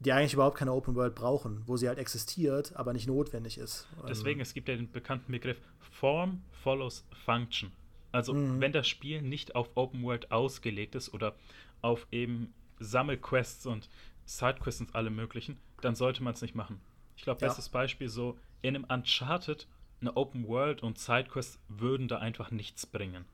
die 0.00 0.12
eigentlich 0.12 0.32
überhaupt 0.32 0.56
keine 0.56 0.72
Open 0.72 0.94
World 0.96 1.14
brauchen, 1.14 1.62
wo 1.66 1.76
sie 1.76 1.86
halt 1.86 1.98
existiert, 1.98 2.74
aber 2.74 2.94
nicht 2.94 3.06
notwendig 3.06 3.58
ist. 3.58 3.86
Deswegen, 4.08 4.40
es 4.40 4.54
gibt 4.54 4.68
ja 4.68 4.76
den 4.76 4.90
bekannten 4.90 5.30
Begriff 5.30 5.58
Form 5.78 6.42
follows 6.62 7.06
Function. 7.24 7.72
Also, 8.10 8.32
mhm. 8.32 8.60
wenn 8.60 8.72
das 8.72 8.88
Spiel 8.88 9.20
nicht 9.20 9.54
auf 9.54 9.70
Open 9.74 10.02
World 10.02 10.32
ausgelegt 10.32 10.94
ist 10.94 11.12
oder 11.12 11.34
auf 11.82 12.06
eben 12.10 12.54
Sammelquests 12.80 13.66
und 13.66 13.90
Sidequests 14.24 14.80
und 14.80 14.94
alle 14.94 15.10
möglichen, 15.10 15.58
dann 15.82 15.94
sollte 15.94 16.22
man 16.22 16.32
es 16.32 16.40
nicht 16.40 16.54
machen. 16.54 16.80
Ich 17.16 17.22
glaube, 17.22 17.40
bestes 17.40 17.66
ja. 17.66 17.72
Beispiel 17.72 18.08
so, 18.08 18.38
in 18.62 18.76
einem 18.76 18.86
Uncharted, 18.88 19.68
eine 20.00 20.16
Open 20.16 20.48
World 20.48 20.82
und 20.82 20.98
Sidequests 20.98 21.58
würden 21.68 22.08
da 22.08 22.18
einfach 22.18 22.50
nichts 22.50 22.86
bringen. 22.86 23.26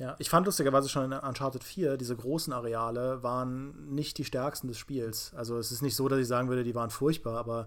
Ja, 0.00 0.14
ich 0.18 0.30
fand 0.30 0.46
lustigerweise 0.46 0.88
schon 0.88 1.10
in 1.10 1.18
Uncharted 1.18 1.64
4, 1.64 1.96
diese 1.96 2.14
großen 2.14 2.52
Areale 2.52 3.22
waren 3.22 3.94
nicht 3.94 4.16
die 4.18 4.24
stärksten 4.24 4.68
des 4.68 4.78
Spiels. 4.78 5.32
Also 5.34 5.58
es 5.58 5.72
ist 5.72 5.82
nicht 5.82 5.96
so, 5.96 6.08
dass 6.08 6.20
ich 6.20 6.28
sagen 6.28 6.48
würde, 6.48 6.62
die 6.62 6.74
waren 6.74 6.90
furchtbar, 6.90 7.36
aber 7.36 7.66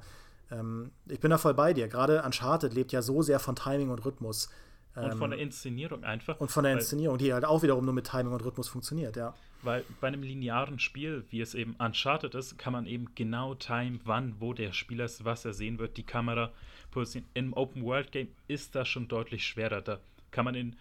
ähm, 0.49 0.91
ich 1.09 1.19
bin 1.19 1.31
da 1.31 1.37
voll 1.37 1.53
bei 1.53 1.73
dir. 1.73 1.89
Gerade 1.89 2.23
Uncharted 2.23 2.73
lebt 2.73 2.93
ja 2.93 3.01
so 3.01 3.21
sehr 3.21 3.39
von 3.39 3.55
Timing 3.55 3.89
und 3.89 4.05
Rhythmus. 4.05 4.49
Und 4.95 5.15
von 5.15 5.29
der 5.29 5.39
ähm, 5.39 5.45
Inszenierung 5.45 6.03
einfach. 6.03 6.39
Und 6.39 6.51
von 6.51 6.63
der 6.63 6.73
Inszenierung, 6.73 7.17
die 7.17 7.33
halt 7.33 7.45
auch 7.45 7.63
wiederum 7.63 7.85
nur 7.85 7.93
mit 7.93 8.07
Timing 8.07 8.33
und 8.33 8.43
Rhythmus 8.43 8.67
funktioniert, 8.67 9.15
ja. 9.15 9.33
Weil 9.63 9.85
bei 10.01 10.07
einem 10.07 10.23
linearen 10.23 10.79
Spiel, 10.79 11.23
wie 11.29 11.39
es 11.39 11.53
eben 11.53 11.75
Uncharted 11.79 12.33
ist, 12.35 12.57
kann 12.57 12.73
man 12.73 12.85
eben 12.87 13.13
genau 13.15 13.55
timen, 13.55 14.01
wann, 14.05 14.35
wo 14.39 14.53
der 14.53 14.73
Spieler 14.73 15.05
ist, 15.05 15.23
was 15.23 15.45
er 15.45 15.53
sehen 15.53 15.79
wird, 15.79 15.97
die 15.97 16.03
Kamera 16.03 16.51
positionieren. 16.89 17.29
Im 17.35 17.53
Open-World-Game 17.53 18.29
ist 18.47 18.75
das 18.75 18.87
schon 18.87 19.07
deutlich 19.07 19.45
schwerer. 19.45 19.81
Da 19.81 19.99
kann 20.31 20.45
man 20.45 20.55
in 20.55 20.75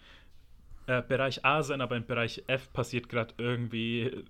äh, 0.87 1.01
Bereich 1.01 1.45
A 1.45 1.63
sein, 1.63 1.81
aber 1.81 1.95
im 1.95 2.05
Bereich 2.05 2.43
F 2.47 2.71
passiert 2.73 3.09
gerade 3.09 3.33
irgendwie 3.37 4.25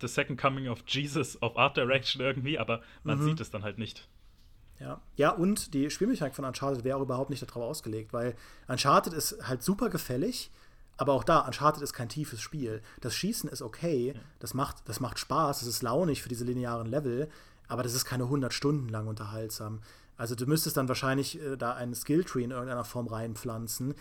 The 0.00 0.08
Second 0.08 0.40
Coming 0.40 0.68
of 0.68 0.84
Jesus 0.86 1.40
of 1.42 1.56
Art 1.56 1.76
Direction 1.76 2.22
irgendwie, 2.22 2.58
aber 2.58 2.82
man 3.02 3.18
mhm. 3.18 3.24
sieht 3.24 3.40
es 3.40 3.50
dann 3.50 3.62
halt 3.62 3.78
nicht. 3.78 4.08
Ja. 4.78 5.00
ja, 5.16 5.30
und 5.30 5.74
die 5.74 5.90
Spielmechanik 5.90 6.34
von 6.34 6.46
Uncharted 6.46 6.84
wäre 6.84 6.96
auch 6.96 7.02
überhaupt 7.02 7.28
nicht 7.28 7.42
darauf 7.42 7.62
ausgelegt, 7.62 8.14
weil 8.14 8.34
Uncharted 8.66 9.12
ist 9.12 9.46
halt 9.46 9.62
super 9.62 9.90
gefällig, 9.90 10.50
aber 10.96 11.12
auch 11.12 11.24
da, 11.24 11.40
Uncharted 11.40 11.82
ist 11.82 11.92
kein 11.92 12.08
tiefes 12.08 12.40
Spiel. 12.40 12.80
Das 13.00 13.14
Schießen 13.14 13.50
ist 13.50 13.60
okay, 13.60 14.12
ja. 14.14 14.20
das, 14.38 14.54
macht, 14.54 14.88
das 14.88 15.00
macht 15.00 15.18
Spaß, 15.18 15.60
das 15.60 15.68
ist 15.68 15.82
launig 15.82 16.22
für 16.22 16.30
diese 16.30 16.44
linearen 16.44 16.86
Level, 16.86 17.28
aber 17.68 17.82
das 17.82 17.94
ist 17.94 18.06
keine 18.06 18.24
100 18.24 18.54
Stunden 18.54 18.88
lang 18.88 19.06
unterhaltsam. 19.06 19.80
Also 20.16 20.34
du 20.34 20.46
müsstest 20.46 20.76
dann 20.76 20.88
wahrscheinlich 20.88 21.40
äh, 21.40 21.56
da 21.56 21.74
einen 21.74 21.94
Skilltree 21.94 22.44
in 22.44 22.50
irgendeiner 22.50 22.84
Form 22.84 23.06
reinpflanzen, 23.06 23.94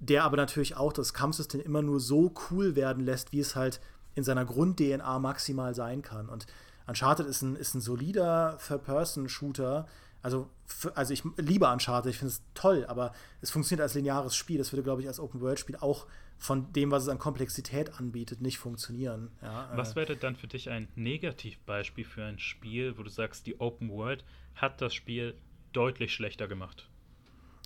der 0.00 0.24
aber 0.24 0.36
natürlich 0.36 0.76
auch 0.76 0.92
das 0.92 1.14
Kampfsystem 1.14 1.60
immer 1.60 1.82
nur 1.82 2.00
so 2.00 2.34
cool 2.50 2.74
werden 2.74 3.04
lässt, 3.04 3.32
wie 3.32 3.40
es 3.40 3.54
halt 3.54 3.80
in 4.14 4.24
seiner 4.24 4.44
Grund-DNA 4.44 5.18
maximal 5.18 5.74
sein 5.74 6.02
kann. 6.02 6.28
Und 6.28 6.46
Uncharted 6.86 7.26
ist 7.26 7.42
ein, 7.42 7.54
ist 7.54 7.74
ein 7.74 7.80
solider 7.80 8.58
Third-Person-Shooter. 8.66 9.86
Also, 10.22 10.50
also 10.94 11.12
ich 11.12 11.22
liebe 11.36 11.68
Uncharted, 11.70 12.10
ich 12.10 12.18
finde 12.18 12.32
es 12.32 12.42
toll, 12.54 12.84
aber 12.88 13.12
es 13.42 13.50
funktioniert 13.50 13.82
als 13.82 13.94
lineares 13.94 14.34
Spiel. 14.34 14.58
Das 14.58 14.72
würde, 14.72 14.82
glaube 14.82 15.02
ich, 15.02 15.06
als 15.06 15.20
Open-World-Spiel 15.20 15.76
auch 15.76 16.06
von 16.38 16.72
dem, 16.72 16.90
was 16.90 17.02
es 17.02 17.08
an 17.10 17.18
Komplexität 17.18 18.00
anbietet, 18.00 18.40
nicht 18.40 18.58
funktionieren. 18.58 19.30
Ja, 19.42 19.70
äh. 19.72 19.76
was 19.76 19.94
wäre 19.94 20.16
dann 20.16 20.34
für 20.34 20.48
dich 20.48 20.70
ein 20.70 20.88
Negativbeispiel 20.94 22.04
für 22.04 22.24
ein 22.24 22.38
Spiel, 22.38 22.96
wo 22.96 23.02
du 23.02 23.10
sagst, 23.10 23.46
die 23.46 23.60
Open 23.60 23.90
World 23.90 24.24
hat 24.54 24.80
das 24.80 24.94
Spiel 24.94 25.34
deutlich 25.72 26.14
schlechter 26.14 26.48
gemacht? 26.48 26.88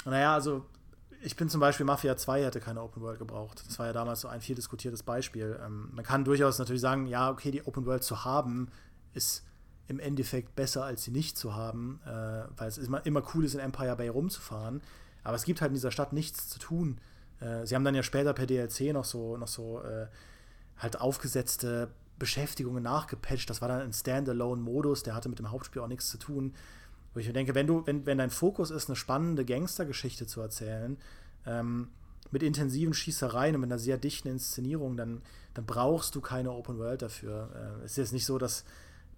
Naja, 0.04 0.34
also 0.34 0.66
ich 1.24 1.36
bin 1.36 1.48
zum 1.48 1.60
Beispiel 1.60 1.86
Mafia 1.86 2.16
2 2.16 2.44
hätte 2.44 2.60
keine 2.60 2.82
Open 2.82 3.02
World 3.02 3.18
gebraucht. 3.18 3.64
Das 3.66 3.78
war 3.78 3.86
ja 3.86 3.92
damals 3.92 4.20
so 4.20 4.28
ein 4.28 4.42
viel 4.42 4.54
diskutiertes 4.54 5.02
Beispiel. 5.02 5.58
Ähm, 5.64 5.88
man 5.92 6.04
kann 6.04 6.24
durchaus 6.24 6.58
natürlich 6.58 6.82
sagen, 6.82 7.06
ja, 7.06 7.30
okay, 7.30 7.50
die 7.50 7.64
Open 7.66 7.86
World 7.86 8.04
zu 8.04 8.24
haben, 8.24 8.68
ist 9.14 9.44
im 9.88 9.98
Endeffekt 10.00 10.54
besser, 10.54 10.84
als 10.84 11.04
sie 11.04 11.10
nicht 11.10 11.38
zu 11.38 11.54
haben, 11.54 12.00
äh, 12.04 12.44
weil 12.56 12.68
es 12.68 12.78
immer, 12.78 13.04
immer 13.06 13.22
cool 13.34 13.44
ist, 13.44 13.54
in 13.54 13.60
Empire 13.60 13.96
Bay 13.96 14.08
rumzufahren. 14.08 14.82
Aber 15.22 15.36
es 15.36 15.44
gibt 15.44 15.62
halt 15.62 15.70
in 15.70 15.74
dieser 15.74 15.90
Stadt 15.90 16.12
nichts 16.12 16.48
zu 16.48 16.58
tun. 16.58 17.00
Äh, 17.40 17.66
sie 17.66 17.74
haben 17.74 17.84
dann 17.84 17.94
ja 17.94 18.02
später 18.02 18.34
per 18.34 18.46
DLC 18.46 18.92
noch 18.92 19.04
so, 19.04 19.38
noch 19.38 19.48
so 19.48 19.82
äh, 19.82 20.06
halt 20.76 21.00
aufgesetzte 21.00 21.88
Beschäftigungen 22.18 22.82
nachgepatcht. 22.82 23.48
Das 23.48 23.62
war 23.62 23.68
dann 23.68 23.80
ein 23.80 23.92
Standalone-Modus, 23.92 25.02
der 25.02 25.14
hatte 25.14 25.30
mit 25.30 25.38
dem 25.38 25.50
Hauptspiel 25.50 25.80
auch 25.80 25.88
nichts 25.88 26.10
zu 26.10 26.18
tun. 26.18 26.54
Wo 27.14 27.20
ich 27.20 27.26
mir 27.26 27.32
denke, 27.32 27.54
wenn 27.54 27.66
du, 27.66 27.86
wenn, 27.86 28.04
wenn 28.06 28.18
dein 28.18 28.30
Fokus 28.30 28.70
ist, 28.70 28.88
eine 28.88 28.96
spannende 28.96 29.44
Gangstergeschichte 29.44 30.26
zu 30.26 30.40
erzählen, 30.40 30.98
ähm, 31.46 31.88
mit 32.30 32.42
intensiven 32.42 32.92
Schießereien 32.92 33.54
und 33.54 33.60
mit 33.60 33.70
einer 33.70 33.78
sehr 33.78 33.96
dichten 33.96 34.28
Inszenierung, 34.28 34.96
dann, 34.96 35.22
dann 35.54 35.64
brauchst 35.64 36.14
du 36.14 36.20
keine 36.20 36.50
Open 36.50 36.78
World 36.78 37.02
dafür. 37.02 37.78
Äh, 37.80 37.84
es 37.84 37.92
ist 37.92 37.96
jetzt 37.98 38.12
nicht 38.12 38.26
so, 38.26 38.38
dass, 38.38 38.64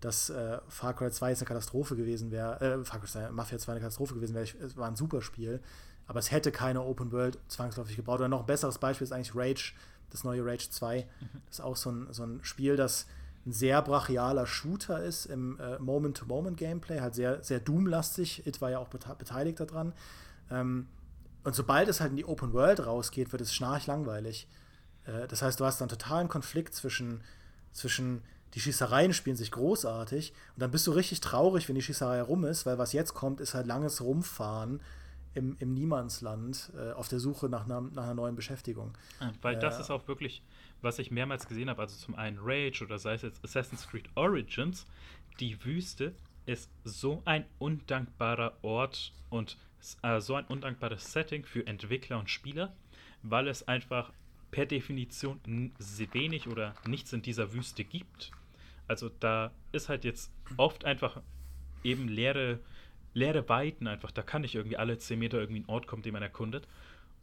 dass 0.00 0.28
äh, 0.28 0.58
Far 0.68 0.94
Cry 0.94 1.10
2 1.10 1.30
jetzt 1.30 1.40
eine 1.40 1.48
Katastrophe 1.48 1.96
gewesen 1.96 2.30
wäre, 2.30 2.60
äh, 2.60 2.84
Far 2.84 3.00
Cry 3.00 3.08
2, 3.08 3.30
Mafia 3.30 3.58
2 3.58 3.72
eine 3.72 3.80
Katastrophe 3.80 4.14
gewesen 4.14 4.34
wäre. 4.34 4.46
Es 4.60 4.76
war 4.76 4.88
ein 4.88 4.96
super 4.96 5.22
Spiel, 5.22 5.60
aber 6.06 6.18
es 6.18 6.30
hätte 6.30 6.52
keine 6.52 6.82
Open 6.82 7.10
World 7.12 7.38
zwangsläufig 7.48 7.96
gebaut. 7.96 8.20
Oder 8.20 8.28
noch 8.28 8.40
ein 8.40 8.46
besseres 8.46 8.78
Beispiel 8.78 9.06
ist 9.06 9.12
eigentlich 9.12 9.34
Rage 9.34 9.72
das 10.10 10.24
neue 10.24 10.44
Rage 10.44 10.70
2. 10.70 11.00
Mhm. 11.00 11.28
Das 11.46 11.58
ist 11.58 11.64
auch 11.64 11.76
so 11.76 11.90
ein, 11.90 12.08
so 12.12 12.24
ein 12.24 12.40
Spiel, 12.42 12.76
das 12.76 13.06
ein 13.46 13.52
sehr 13.52 13.80
brachialer 13.80 14.46
Shooter 14.46 15.02
ist 15.02 15.26
im 15.26 15.58
äh, 15.60 15.78
Moment-to-Moment-Gameplay, 15.78 17.00
halt 17.00 17.14
sehr, 17.14 17.42
sehr 17.42 17.60
Doom-lastig. 17.60 18.46
It 18.46 18.60
war 18.60 18.70
ja 18.70 18.78
auch 18.78 18.88
bete 18.88 19.14
beteiligt 19.16 19.60
daran. 19.60 19.92
Ähm, 20.50 20.88
und 21.44 21.54
sobald 21.54 21.88
es 21.88 22.00
halt 22.00 22.10
in 22.10 22.16
die 22.16 22.24
Open 22.24 22.52
World 22.52 22.84
rausgeht, 22.84 23.30
wird 23.30 23.40
es 23.40 23.54
schnarchlangweilig. 23.54 24.48
Äh, 25.06 25.28
das 25.28 25.42
heißt, 25.42 25.60
du 25.60 25.64
hast 25.64 25.80
dann 25.80 25.88
totalen 25.88 26.28
Konflikt 26.28 26.74
zwischen, 26.74 27.22
zwischen 27.72 28.22
die 28.54 28.60
Schießereien 28.60 29.12
spielen 29.12 29.36
sich 29.36 29.52
großartig 29.52 30.32
und 30.54 30.60
dann 30.62 30.70
bist 30.70 30.86
du 30.86 30.92
richtig 30.92 31.20
traurig, 31.20 31.68
wenn 31.68 31.74
die 31.74 31.82
Schießerei 31.82 32.22
rum 32.22 32.44
ist, 32.44 32.66
weil 32.66 32.78
was 32.78 32.92
jetzt 32.92 33.14
kommt, 33.14 33.40
ist 33.40 33.54
halt 33.54 33.66
langes 33.66 34.00
Rumfahren 34.00 34.80
im, 35.36 35.56
im 35.60 35.74
Niemandsland 35.74 36.72
äh, 36.76 36.92
auf 36.92 37.08
der 37.08 37.20
Suche 37.20 37.48
nach 37.48 37.66
einer, 37.66 37.82
nach 37.82 38.04
einer 38.04 38.14
neuen 38.14 38.34
Beschäftigung. 38.34 38.96
weil 39.42 39.58
das 39.58 39.78
ist 39.78 39.90
auch 39.90 40.08
wirklich, 40.08 40.42
was 40.82 40.98
ich 40.98 41.10
mehrmals 41.10 41.46
gesehen 41.46 41.68
habe, 41.68 41.82
also 41.82 41.96
zum 41.96 42.14
einen 42.14 42.38
Rage 42.40 42.82
oder 42.82 42.98
sei 42.98 43.14
es 43.14 43.22
jetzt 43.22 43.44
Assassin's 43.44 43.86
Creed 43.86 44.08
Origins, 44.14 44.86
die 45.38 45.62
Wüste 45.64 46.14
ist 46.46 46.70
so 46.84 47.22
ein 47.24 47.44
undankbarer 47.58 48.56
Ort 48.62 49.12
und 49.28 49.58
äh, 50.02 50.20
so 50.20 50.34
ein 50.34 50.46
undankbares 50.46 51.12
Setting 51.12 51.44
für 51.44 51.66
Entwickler 51.66 52.18
und 52.18 52.30
Spieler, 52.30 52.74
weil 53.22 53.48
es 53.48 53.68
einfach 53.68 54.12
per 54.50 54.64
Definition 54.64 55.40
wenig 55.78 56.48
oder 56.48 56.74
nichts 56.86 57.12
in 57.12 57.20
dieser 57.20 57.52
Wüste 57.52 57.84
gibt. 57.84 58.32
Also 58.88 59.10
da 59.20 59.50
ist 59.72 59.88
halt 59.88 60.04
jetzt 60.04 60.32
oft 60.56 60.84
einfach 60.84 61.20
eben 61.82 62.08
leere, 62.08 62.60
leere 63.16 63.48
Weiten 63.48 63.86
einfach. 63.88 64.10
Da 64.10 64.22
kann 64.22 64.42
nicht 64.42 64.54
irgendwie 64.54 64.76
alle 64.76 64.98
10 64.98 65.18
Meter 65.18 65.38
irgendwie 65.38 65.60
ein 65.60 65.68
Ort 65.68 65.86
kommen, 65.86 66.02
den 66.02 66.12
man 66.12 66.22
erkundet. 66.22 66.68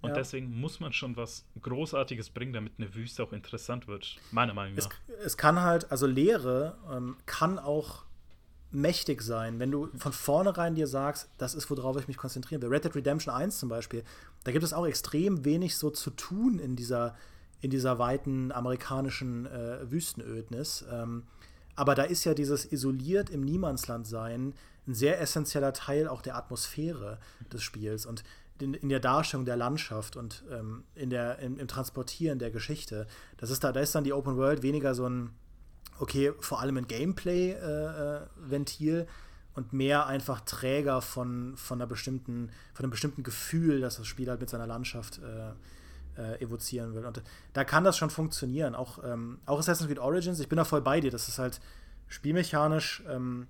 Und 0.01 0.09
ja. 0.09 0.15
deswegen 0.15 0.59
muss 0.59 0.81
man 0.81 0.91
schon 0.91 1.15
was 1.15 1.45
Großartiges 1.61 2.31
bringen, 2.31 2.51
damit 2.51 2.73
eine 2.77 2.93
Wüste 2.93 3.23
auch 3.23 3.31
interessant 3.31 3.87
wird, 3.87 4.17
meiner 4.31 4.53
Meinung 4.53 4.75
nach. 4.75 4.89
Es, 5.07 5.25
es 5.25 5.37
kann 5.37 5.61
halt, 5.61 5.89
also 5.91 6.07
Leere 6.07 6.75
ähm, 6.91 7.15
kann 7.25 7.57
auch 7.57 8.03
mächtig 8.71 9.21
sein, 9.21 9.59
wenn 9.59 9.71
du 9.71 9.87
von 9.95 10.11
vornherein 10.11 10.75
dir 10.75 10.87
sagst, 10.87 11.29
das 11.37 11.53
ist, 11.53 11.69
worauf 11.69 11.95
ich 11.97 12.07
mich 12.07 12.17
konzentrieren 12.17 12.61
will. 12.61 12.69
Red 12.69 12.85
Dead 12.85 12.95
Redemption 12.95 13.33
1 13.33 13.59
zum 13.59 13.69
Beispiel, 13.69 14.03
da 14.43 14.51
gibt 14.51 14.63
es 14.63 14.73
auch 14.73 14.85
extrem 14.85 15.45
wenig 15.45 15.77
so 15.77 15.91
zu 15.91 16.09
tun 16.09 16.59
in 16.59 16.75
dieser, 16.75 17.15
in 17.61 17.69
dieser 17.69 17.99
weiten 17.99 18.51
amerikanischen 18.51 19.45
äh, 19.45 19.89
Wüstenödnis. 19.89 20.83
Ähm, 20.91 21.23
aber 21.75 21.95
da 21.95 22.03
ist 22.03 22.23
ja 22.23 22.33
dieses 22.33 22.71
isoliert 22.71 23.29
im 23.29 23.41
Niemandsland 23.41 24.07
sein 24.07 24.53
ein 24.87 24.93
sehr 24.93 25.19
essentieller 25.21 25.73
Teil 25.73 26.07
auch 26.07 26.21
der 26.21 26.35
Atmosphäre 26.35 27.17
des 27.51 27.63
Spiels 27.63 28.05
und 28.05 28.23
in, 28.59 28.75
in 28.75 28.89
der 28.89 28.99
Darstellung 28.99 29.45
der 29.45 29.57
Landschaft 29.57 30.15
und 30.15 30.43
ähm, 30.51 30.83
in 30.95 31.09
der, 31.09 31.39
im, 31.39 31.57
im, 31.57 31.67
Transportieren 31.67 32.37
der 32.39 32.51
Geschichte. 32.51 33.07
Das 33.37 33.49
ist 33.49 33.63
da, 33.63 33.71
da 33.71 33.79
ist 33.79 33.95
dann 33.95 34.03
die 34.03 34.13
Open 34.13 34.37
World 34.37 34.61
weniger 34.61 34.93
so 34.93 35.07
ein, 35.07 35.31
okay, 35.99 36.33
vor 36.39 36.61
allem 36.61 36.77
ein 36.77 36.87
Gameplay-Ventil 36.87 38.95
äh, 38.95 39.01
äh 39.01 39.07
und 39.55 39.71
mehr 39.71 40.07
einfach 40.07 40.41
Träger 40.41 40.99
von, 41.01 41.55
von, 41.57 41.79
einer 41.79 41.87
bestimmten, 41.87 42.49
von 42.73 42.85
einem 42.85 42.91
bestimmten 42.91 43.21
Gefühl, 43.23 43.81
das 43.81 43.97
das 43.97 44.07
Spiel 44.07 44.27
halt 44.29 44.39
mit 44.39 44.49
seiner 44.49 44.65
Landschaft 44.65 45.19
äh, 45.19 45.51
äh, 46.17 46.41
evozieren 46.41 46.93
will. 46.93 47.05
Und 47.05 47.21
da 47.53 47.63
kann 47.63 47.83
das 47.83 47.97
schon 47.97 48.09
funktionieren. 48.09 48.75
Auch, 48.75 49.03
ähm, 49.03 49.39
auch 49.45 49.59
Assassin's 49.59 49.87
Creed 49.87 49.99
Origins, 49.99 50.39
ich 50.39 50.49
bin 50.49 50.57
da 50.57 50.65
voll 50.65 50.81
bei 50.81 50.99
dir, 50.99 51.11
dass 51.11 51.27
es 51.27 51.39
halt 51.39 51.59
spielmechanisch 52.07 53.03
ähm, 53.07 53.47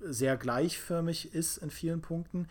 sehr 0.00 0.36
gleichförmig 0.36 1.34
ist 1.34 1.58
in 1.58 1.70
vielen 1.70 2.00
Punkten. 2.00 2.48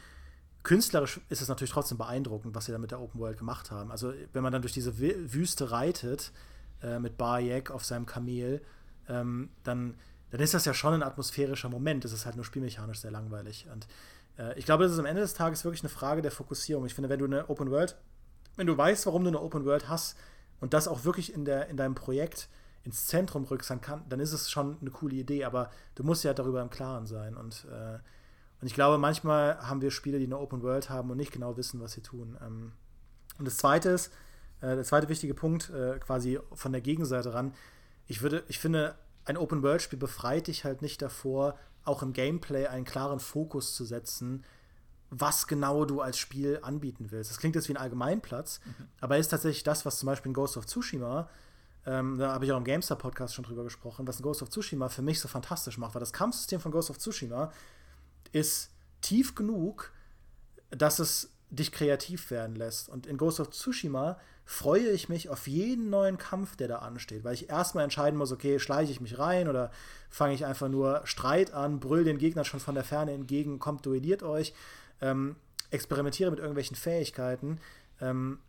Künstlerisch 0.63 1.19
ist 1.29 1.41
es 1.41 1.49
natürlich 1.49 1.71
trotzdem 1.71 1.97
beeindruckend, 1.97 2.55
was 2.55 2.65
sie 2.65 2.71
da 2.71 2.77
mit 2.77 2.91
der 2.91 3.01
Open 3.01 3.19
World 3.19 3.37
gemacht 3.37 3.69
haben. 3.69 3.91
Also, 3.91 4.13
wenn 4.31 4.43
man 4.43 4.53
dann 4.53 4.61
durch 4.61 4.73
diese 4.73 4.97
Wüste 4.97 5.71
reitet, 5.71 6.31
äh, 6.81 6.99
mit 6.99 7.17
Bayek 7.17 7.69
auf 7.69 7.83
seinem 7.83 8.05
Kamel, 8.05 8.61
ähm, 9.09 9.49
dann, 9.63 9.95
dann 10.31 10.39
ist 10.39 10.53
das 10.53 10.65
ja 10.65 10.73
schon 10.73 10.93
ein 10.93 11.03
atmosphärischer 11.03 11.69
Moment. 11.69 12.05
Es 12.05 12.13
ist 12.13 12.25
halt 12.25 12.35
nur 12.35 12.45
spielmechanisch 12.45 12.99
sehr 12.99 13.11
langweilig. 13.11 13.67
Und 13.71 13.87
äh, 14.37 14.57
ich 14.57 14.65
glaube, 14.65 14.83
das 14.83 14.93
ist 14.93 14.99
am 14.99 15.05
Ende 15.05 15.21
des 15.21 15.33
Tages 15.33 15.65
wirklich 15.65 15.81
eine 15.81 15.89
Frage 15.89 16.21
der 16.21 16.31
Fokussierung. 16.31 16.85
Ich 16.85 16.93
finde, 16.93 17.09
wenn 17.09 17.19
du 17.19 17.25
eine 17.25 17.49
Open 17.49 17.69
World 17.69 17.97
wenn 18.55 18.67
du 18.67 18.77
weißt, 18.77 19.05
warum 19.05 19.23
du 19.23 19.29
eine 19.29 19.41
Open 19.41 19.65
World 19.65 19.89
hast 19.89 20.17
und 20.59 20.73
das 20.73 20.87
auch 20.87 21.05
wirklich 21.05 21.33
in, 21.33 21.45
der, 21.45 21.67
in 21.67 21.77
deinem 21.77 21.95
Projekt 21.95 22.49
ins 22.83 23.05
Zentrum 23.05 23.45
rückst, 23.45 23.81
kann, 23.81 24.03
dann 24.09 24.19
ist 24.19 24.33
es 24.33 24.51
schon 24.51 24.77
eine 24.81 24.91
coole 24.91 25.15
Idee, 25.15 25.45
aber 25.45 25.71
du 25.95 26.03
musst 26.03 26.23
ja 26.23 26.33
darüber 26.33 26.61
im 26.61 26.69
Klaren 26.69 27.05
sein. 27.05 27.35
Und, 27.35 27.65
äh, 27.71 27.99
und 28.59 28.67
ich 28.67 28.73
glaube, 28.73 28.97
manchmal 28.97 29.57
haben 29.67 29.81
wir 29.81 29.91
Spiele, 29.91 30.19
die 30.19 30.25
eine 30.25 30.37
Open 30.37 30.61
World 30.61 30.89
haben 30.89 31.09
und 31.09 31.17
nicht 31.17 31.31
genau 31.31 31.55
wissen, 31.57 31.79
was 31.79 31.93
sie 31.93 32.01
tun. 32.01 32.37
Ähm, 32.45 32.73
und 33.39 33.45
das 33.45 33.57
zweite 33.57 33.89
ist, 33.89 34.11
äh, 34.61 34.75
der 34.75 34.83
zweite 34.83 35.09
wichtige 35.09 35.33
Punkt, 35.33 35.69
äh, 35.69 35.97
quasi 35.99 36.39
von 36.53 36.71
der 36.71 36.81
Gegenseite 36.81 37.33
ran, 37.33 37.53
ich 38.07 38.21
würde, 38.21 38.43
ich 38.47 38.59
finde, 38.59 38.95
ein 39.25 39.37
Open-World-Spiel 39.37 39.99
befreit 39.99 40.47
dich 40.47 40.65
halt 40.65 40.81
nicht 40.81 41.01
davor, 41.01 41.57
auch 41.85 42.03
im 42.03 42.13
Gameplay 42.13 42.67
einen 42.67 42.85
klaren 42.85 43.19
Fokus 43.19 43.75
zu 43.75 43.85
setzen, 43.85 44.43
was 45.19 45.47
genau 45.47 45.85
du 45.85 46.01
als 46.01 46.17
Spiel 46.17 46.59
anbieten 46.61 47.07
willst. 47.11 47.29
Das 47.29 47.37
klingt 47.37 47.55
jetzt 47.55 47.69
wie 47.69 47.73
ein 47.73 47.77
Allgemeinplatz, 47.77 48.59
mhm. 48.65 48.87
aber 48.99 49.17
ist 49.17 49.29
tatsächlich 49.29 49.63
das, 49.63 49.85
was 49.85 49.99
zum 49.99 50.07
Beispiel 50.07 50.29
in 50.29 50.33
Ghost 50.33 50.57
of 50.57 50.65
Tsushima, 50.65 51.29
ähm, 51.85 52.17
da 52.17 52.33
habe 52.33 52.45
ich 52.45 52.51
auch 52.51 52.57
im 52.57 52.63
GameStar-Podcast 52.63 53.35
schon 53.35 53.45
drüber 53.45 53.63
gesprochen, 53.63 54.07
was 54.07 54.17
in 54.17 54.23
Ghost 54.23 54.41
of 54.41 54.49
Tsushima 54.49 54.89
für 54.89 55.01
mich 55.01 55.19
so 55.19 55.27
fantastisch 55.27 55.77
macht, 55.77 55.95
weil 55.95 55.99
das 55.99 56.13
Kampfsystem 56.13 56.59
von 56.59 56.71
Ghost 56.71 56.89
of 56.89 56.97
Tsushima 56.97 57.51
ist 58.31 58.71
tief 59.01 59.35
genug, 59.35 59.91
dass 60.71 60.99
es 60.99 61.29
dich 61.49 61.71
kreativ 61.71 62.31
werden 62.31 62.55
lässt. 62.55 62.89
Und 62.89 63.05
in 63.05 63.17
Ghost 63.17 63.39
of 63.39 63.51
Tsushima 63.51 64.17
freue 64.45 64.89
ich 64.89 65.09
mich 65.09 65.29
auf 65.29 65.47
jeden 65.47 65.89
neuen 65.89 66.17
Kampf, 66.17 66.55
der 66.55 66.67
da 66.67 66.77
ansteht, 66.77 67.23
weil 67.23 67.33
ich 67.33 67.49
erstmal 67.49 67.83
entscheiden 67.83 68.17
muss, 68.17 68.31
okay, 68.31 68.59
schleiche 68.59 68.91
ich 68.91 69.01
mich 69.01 69.19
rein 69.19 69.47
oder 69.47 69.71
fange 70.09 70.33
ich 70.33 70.45
einfach 70.45 70.69
nur 70.69 71.01
Streit 71.05 71.53
an, 71.53 71.79
brüll 71.79 72.03
den 72.03 72.17
Gegner 72.17 72.43
schon 72.43 72.59
von 72.59 72.75
der 72.75 72.83
Ferne 72.83 73.11
entgegen, 73.11 73.59
kommt, 73.59 73.85
duelliert 73.85 74.23
euch 74.23 74.53
ähm, 75.01 75.35
experimentiere 75.71 76.31
mit 76.31 76.39
irgendwelchen 76.39 76.75
Fähigkeiten. 76.75 77.59
Ähm, 77.99 78.39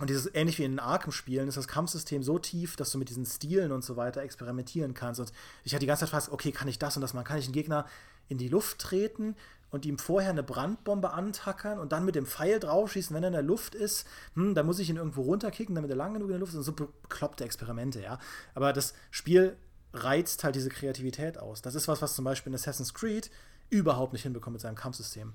und 0.00 0.10
dieses, 0.10 0.34
ähnlich 0.34 0.58
wie 0.58 0.64
in 0.64 0.72
den 0.72 0.80
Arkham-Spielen, 0.80 1.46
ist 1.46 1.56
das 1.56 1.68
Kampfsystem 1.68 2.24
so 2.24 2.38
tief, 2.40 2.74
dass 2.74 2.90
du 2.90 2.98
mit 2.98 3.10
diesen 3.10 3.24
Stilen 3.26 3.70
und 3.70 3.84
so 3.84 3.96
weiter 3.96 4.22
experimentieren 4.22 4.92
kannst. 4.92 5.20
Und 5.20 5.32
ich 5.62 5.72
hatte 5.72 5.80
die 5.80 5.86
ganze 5.86 6.00
Zeit 6.00 6.10
gefragt, 6.10 6.32
okay, 6.32 6.50
kann 6.50 6.66
ich 6.66 6.80
das 6.80 6.96
und 6.96 7.02
das 7.02 7.14
machen? 7.14 7.26
Kann 7.26 7.38
ich 7.38 7.44
einen 7.44 7.52
Gegner 7.52 7.86
in 8.28 8.38
die 8.38 8.48
Luft 8.48 8.80
treten 8.80 9.36
und 9.70 9.86
ihm 9.86 9.98
vorher 9.98 10.30
eine 10.30 10.42
Brandbombe 10.42 11.12
antackern 11.12 11.78
und 11.78 11.92
dann 11.92 12.04
mit 12.04 12.16
dem 12.16 12.26
Pfeil 12.26 12.58
draufschießen, 12.58 13.14
wenn 13.14 13.22
er 13.22 13.28
in 13.28 13.34
der 13.34 13.42
Luft 13.42 13.76
ist? 13.76 14.04
Hm, 14.34 14.56
dann 14.56 14.66
muss 14.66 14.80
ich 14.80 14.90
ihn 14.90 14.96
irgendwo 14.96 15.22
runterkicken, 15.22 15.76
damit 15.76 15.90
er 15.90 15.96
lang 15.96 16.14
genug 16.14 16.28
in 16.28 16.32
der 16.32 16.40
Luft 16.40 16.54
ist. 16.54 16.58
Und 16.58 16.64
so 16.64 16.72
bekloppte 16.72 17.44
Experimente, 17.44 18.02
ja. 18.02 18.18
Aber 18.54 18.72
das 18.72 18.94
Spiel 19.12 19.56
reizt 19.92 20.42
halt 20.42 20.56
diese 20.56 20.70
Kreativität 20.70 21.38
aus. 21.38 21.62
Das 21.62 21.76
ist 21.76 21.86
was, 21.86 22.02
was 22.02 22.16
zum 22.16 22.24
Beispiel 22.24 22.50
in 22.50 22.56
Assassin's 22.56 22.94
Creed 22.94 23.30
überhaupt 23.70 24.12
nicht 24.12 24.22
hinbekommt 24.22 24.54
mit 24.54 24.60
seinem 24.60 24.74
Kampfsystem. 24.74 25.34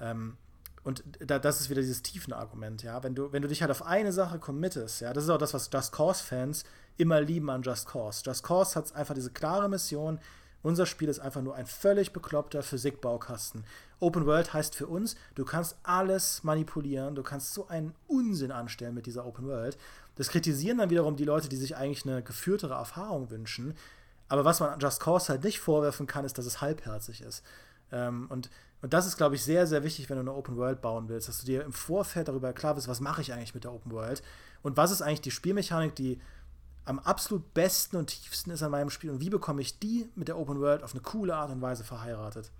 Ähm, 0.00 0.36
und 0.84 1.02
da, 1.18 1.38
das 1.38 1.60
ist 1.60 1.70
wieder 1.70 1.82
dieses 1.82 2.02
Tiefenargument, 2.02 2.82
ja. 2.82 3.02
Wenn 3.02 3.14
du, 3.14 3.32
wenn 3.32 3.42
du 3.42 3.48
dich 3.48 3.60
halt 3.60 3.70
auf 3.70 3.84
eine 3.84 4.12
Sache 4.12 4.38
committest, 4.38 5.00
ja, 5.00 5.12
das 5.12 5.24
ist 5.24 5.30
auch 5.30 5.38
das, 5.38 5.52
was 5.52 5.68
Just 5.72 5.92
Cause-Fans 5.92 6.64
immer 6.96 7.20
lieben 7.20 7.50
an 7.50 7.62
Just 7.62 7.86
Cause. 7.86 8.22
Just 8.24 8.42
Cause 8.42 8.74
hat 8.74 8.94
einfach 8.94 9.14
diese 9.14 9.30
klare 9.30 9.68
Mission. 9.68 10.18
Unser 10.62 10.86
Spiel 10.86 11.08
ist 11.08 11.20
einfach 11.20 11.42
nur 11.42 11.54
ein 11.54 11.66
völlig 11.66 12.12
bekloppter 12.12 12.62
Physikbaukasten. 12.62 13.64
Open 14.00 14.26
World 14.26 14.52
heißt 14.52 14.74
für 14.74 14.86
uns, 14.86 15.16
du 15.34 15.44
kannst 15.44 15.76
alles 15.82 16.42
manipulieren, 16.42 17.14
du 17.14 17.22
kannst 17.22 17.54
so 17.54 17.68
einen 17.68 17.94
Unsinn 18.06 18.50
anstellen 18.50 18.94
mit 18.94 19.06
dieser 19.06 19.26
Open 19.26 19.46
World. 19.46 19.76
Das 20.16 20.28
kritisieren 20.28 20.78
dann 20.78 20.90
wiederum 20.90 21.16
die 21.16 21.24
Leute, 21.24 21.48
die 21.48 21.56
sich 21.56 21.76
eigentlich 21.76 22.04
eine 22.04 22.22
geführtere 22.22 22.74
Erfahrung 22.74 23.30
wünschen. 23.30 23.74
Aber 24.28 24.44
was 24.44 24.60
man 24.60 24.78
Just 24.80 25.00
Cause 25.00 25.28
halt 25.28 25.44
nicht 25.44 25.60
vorwerfen 25.60 26.06
kann, 26.06 26.24
ist, 26.24 26.38
dass 26.38 26.46
es 26.46 26.60
halbherzig 26.60 27.20
ist. 27.20 27.44
Ähm, 27.92 28.26
und 28.28 28.50
und 28.80 28.92
das 28.92 29.06
ist, 29.06 29.16
glaube 29.16 29.34
ich, 29.34 29.42
sehr, 29.42 29.66
sehr 29.66 29.82
wichtig, 29.82 30.08
wenn 30.08 30.16
du 30.16 30.20
eine 30.20 30.34
Open 30.34 30.56
World 30.56 30.80
bauen 30.80 31.08
willst, 31.08 31.28
dass 31.28 31.40
du 31.40 31.46
dir 31.46 31.64
im 31.64 31.72
Vorfeld 31.72 32.28
darüber 32.28 32.52
klar 32.52 32.74
bist, 32.74 32.88
was 32.88 33.00
mache 33.00 33.22
ich 33.22 33.32
eigentlich 33.32 33.54
mit 33.54 33.64
der 33.64 33.72
Open 33.72 33.92
World 33.92 34.22
und 34.62 34.76
was 34.76 34.90
ist 34.90 35.02
eigentlich 35.02 35.20
die 35.20 35.30
Spielmechanik, 35.30 35.94
die 35.94 36.20
am 36.84 36.98
absolut 37.00 37.52
besten 37.54 37.96
und 37.96 38.06
tiefsten 38.06 38.50
ist 38.50 38.62
an 38.62 38.70
meinem 38.70 38.90
Spiel 38.90 39.10
und 39.10 39.20
wie 39.20 39.30
bekomme 39.30 39.60
ich 39.60 39.78
die 39.78 40.08
mit 40.14 40.28
der 40.28 40.38
Open 40.38 40.60
World 40.60 40.82
auf 40.82 40.92
eine 40.92 41.02
coole 41.02 41.34
Art 41.34 41.50
und 41.50 41.60
Weise 41.60 41.84
verheiratet. 41.84 42.50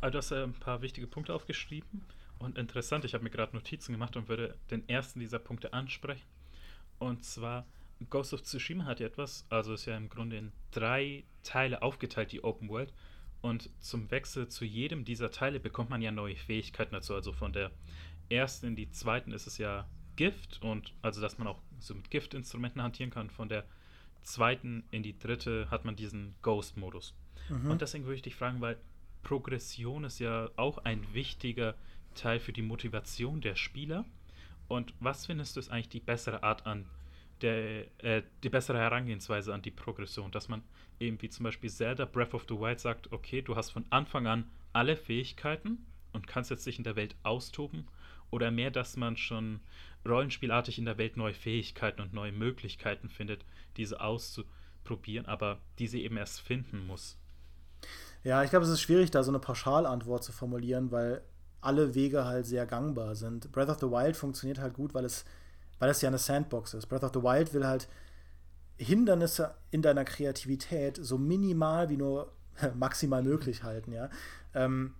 Also 0.00 0.12
du 0.12 0.18
hast 0.18 0.30
äh, 0.32 0.42
ein 0.42 0.54
paar 0.54 0.82
wichtige 0.82 1.06
Punkte 1.06 1.34
aufgeschrieben 1.34 2.02
und 2.38 2.58
interessant, 2.58 3.04
ich 3.04 3.14
habe 3.14 3.22
mir 3.22 3.30
gerade 3.30 3.54
Notizen 3.54 3.92
gemacht 3.92 4.16
und 4.16 4.28
würde 4.28 4.56
den 4.70 4.88
ersten 4.88 5.20
dieser 5.20 5.38
Punkte 5.38 5.72
ansprechen. 5.72 6.26
Und 6.98 7.24
zwar 7.24 7.66
Ghost 8.10 8.34
of 8.34 8.42
Tsushima 8.42 8.84
hat 8.84 9.00
ja 9.00 9.06
etwas, 9.06 9.44
also 9.48 9.74
ist 9.74 9.86
ja 9.86 9.96
im 9.96 10.08
Grunde 10.08 10.38
in 10.38 10.52
drei 10.72 11.24
Teile 11.42 11.82
aufgeteilt, 11.82 12.32
die 12.32 12.42
Open 12.42 12.68
World. 12.68 12.92
Und 13.42 13.70
zum 13.80 14.10
Wechsel 14.10 14.48
zu 14.48 14.64
jedem 14.64 15.04
dieser 15.04 15.30
Teile 15.30 15.60
bekommt 15.60 15.90
man 15.90 16.00
ja 16.00 16.12
neue 16.12 16.36
Fähigkeiten 16.36 16.94
dazu. 16.94 17.14
Also 17.14 17.32
von 17.32 17.52
der 17.52 17.72
ersten 18.30 18.68
in 18.68 18.76
die 18.76 18.90
zweiten 18.90 19.32
ist 19.32 19.46
es 19.46 19.58
ja 19.58 19.88
Gift 20.16 20.62
und 20.62 20.94
also 21.02 21.20
dass 21.20 21.38
man 21.38 21.48
auch 21.48 21.60
so 21.80 21.94
mit 21.94 22.10
Giftinstrumenten 22.10 22.80
hantieren 22.80 23.10
kann. 23.10 23.30
Von 23.30 23.48
der 23.48 23.64
zweiten 24.22 24.84
in 24.90 25.02
die 25.02 25.18
dritte 25.18 25.68
hat 25.70 25.84
man 25.84 25.96
diesen 25.96 26.34
Ghost-Modus. 26.42 27.14
Mhm. 27.48 27.72
Und 27.72 27.82
deswegen 27.82 28.04
würde 28.04 28.16
ich 28.16 28.22
dich 28.22 28.36
fragen, 28.36 28.60
weil 28.60 28.78
Progression 29.22 30.04
ist 30.04 30.20
ja 30.20 30.48
auch 30.56 30.78
ein 30.78 31.12
wichtiger 31.12 31.74
Teil 32.14 32.38
für 32.38 32.52
die 32.52 32.62
Motivation 32.62 33.40
der 33.40 33.56
Spieler. 33.56 34.04
Und 34.68 34.94
was 35.00 35.26
findest 35.26 35.56
du 35.56 35.60
ist 35.60 35.70
eigentlich 35.70 35.88
die 35.88 36.00
bessere 36.00 36.42
Art 36.42 36.66
an 36.66 36.86
der, 37.42 38.04
äh, 38.04 38.22
die 38.42 38.48
bessere 38.48 38.78
Herangehensweise 38.78 39.52
an 39.52 39.62
die 39.62 39.70
Progression, 39.70 40.30
dass 40.30 40.48
man 40.48 40.62
eben 41.00 41.20
wie 41.20 41.28
zum 41.28 41.44
Beispiel 41.44 41.70
Zelda 41.70 42.04
Breath 42.04 42.34
of 42.34 42.46
the 42.48 42.54
Wild 42.54 42.80
sagt, 42.80 43.12
okay, 43.12 43.42
du 43.42 43.56
hast 43.56 43.70
von 43.70 43.84
Anfang 43.90 44.26
an 44.26 44.50
alle 44.72 44.96
Fähigkeiten 44.96 45.84
und 46.12 46.26
kannst 46.26 46.50
jetzt 46.50 46.66
dich 46.66 46.78
in 46.78 46.84
der 46.84 46.96
Welt 46.96 47.16
austoben 47.22 47.88
oder 48.30 48.50
mehr, 48.50 48.70
dass 48.70 48.96
man 48.96 49.16
schon 49.16 49.60
rollenspielartig 50.08 50.78
in 50.78 50.84
der 50.84 50.98
Welt 50.98 51.16
neue 51.16 51.34
Fähigkeiten 51.34 52.00
und 52.00 52.12
neue 52.12 52.32
Möglichkeiten 52.32 53.08
findet, 53.08 53.44
diese 53.76 54.00
auszuprobieren, 54.00 55.26
aber 55.26 55.58
diese 55.78 55.98
eben 55.98 56.16
erst 56.16 56.40
finden 56.40 56.86
muss. 56.86 57.18
Ja, 58.24 58.42
ich 58.44 58.50
glaube, 58.50 58.64
es 58.64 58.70
ist 58.70 58.80
schwierig, 58.80 59.10
da 59.10 59.22
so 59.22 59.30
eine 59.30 59.40
Pauschalantwort 59.40 60.22
zu 60.22 60.32
formulieren, 60.32 60.90
weil 60.92 61.22
alle 61.60 61.94
Wege 61.94 62.24
halt 62.24 62.46
sehr 62.46 62.66
gangbar 62.66 63.14
sind. 63.14 63.50
Breath 63.52 63.68
of 63.68 63.78
the 63.80 63.86
Wild 63.86 64.16
funktioniert 64.16 64.58
halt 64.58 64.74
gut, 64.74 64.94
weil 64.94 65.04
es, 65.04 65.24
weil 65.82 65.90
es 65.90 66.00
ja 66.00 66.08
eine 66.08 66.18
Sandbox 66.18 66.74
ist. 66.74 66.86
Breath 66.86 67.02
of 67.02 67.10
the 67.12 67.24
Wild 67.24 67.52
will 67.54 67.66
halt 67.66 67.88
Hindernisse 68.78 69.56
in 69.72 69.82
deiner 69.82 70.04
Kreativität 70.04 70.96
so 71.02 71.18
minimal 71.18 71.88
wie 71.88 71.96
nur 71.96 72.30
maximal 72.76 73.20
möglich 73.20 73.64
halten, 73.64 73.90
ja. 73.90 74.08
Ähm, 74.54 74.94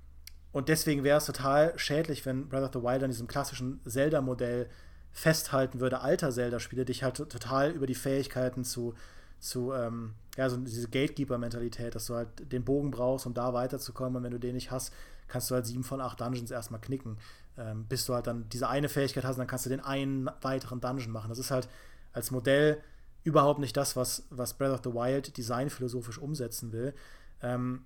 und 0.50 0.68
deswegen 0.68 1.04
wäre 1.04 1.18
es 1.18 1.26
total 1.26 1.78
schädlich, 1.78 2.26
wenn 2.26 2.48
Breath 2.48 2.64
of 2.64 2.70
the 2.72 2.82
Wild 2.82 3.04
an 3.04 3.10
diesem 3.10 3.28
klassischen 3.28 3.80
Zelda-Modell 3.86 4.68
festhalten 5.12 5.78
würde, 5.78 6.00
alter 6.00 6.32
Zelda-Spiele, 6.32 6.84
dich 6.84 7.04
halt 7.04 7.14
total 7.14 7.70
über 7.70 7.86
die 7.86 7.94
Fähigkeiten 7.94 8.64
zu, 8.64 8.94
zu 9.42 9.72
ähm, 9.72 10.14
ja, 10.36 10.48
so 10.48 10.56
diese 10.56 10.88
Gatekeeper-Mentalität, 10.88 11.94
dass 11.94 12.06
du 12.06 12.14
halt 12.14 12.52
den 12.52 12.64
Bogen 12.64 12.90
brauchst, 12.90 13.26
um 13.26 13.34
da 13.34 13.52
weiterzukommen 13.52 14.16
und 14.16 14.22
wenn 14.22 14.30
du 14.30 14.40
den 14.40 14.54
nicht 14.54 14.70
hast, 14.70 14.92
kannst 15.28 15.50
du 15.50 15.54
halt 15.54 15.66
sieben 15.66 15.84
von 15.84 16.00
acht 16.00 16.20
Dungeons 16.20 16.50
erstmal 16.50 16.80
knicken, 16.80 17.18
ähm, 17.58 17.86
bis 17.86 18.06
du 18.06 18.14
halt 18.14 18.26
dann 18.26 18.48
diese 18.48 18.68
eine 18.68 18.88
Fähigkeit 18.88 19.24
hast 19.24 19.36
und 19.36 19.40
dann 19.40 19.46
kannst 19.48 19.66
du 19.66 19.70
den 19.70 19.80
einen 19.80 20.30
weiteren 20.40 20.80
Dungeon 20.80 21.10
machen. 21.10 21.28
Das 21.28 21.38
ist 21.38 21.50
halt 21.50 21.68
als 22.12 22.30
Modell 22.30 22.80
überhaupt 23.24 23.60
nicht 23.60 23.76
das, 23.76 23.96
was, 23.96 24.24
was 24.30 24.54
Breath 24.54 24.72
of 24.72 24.80
the 24.84 24.94
Wild 24.94 25.36
designphilosophisch 25.36 26.18
umsetzen 26.18 26.72
will. 26.72 26.94
Ähm, 27.42 27.84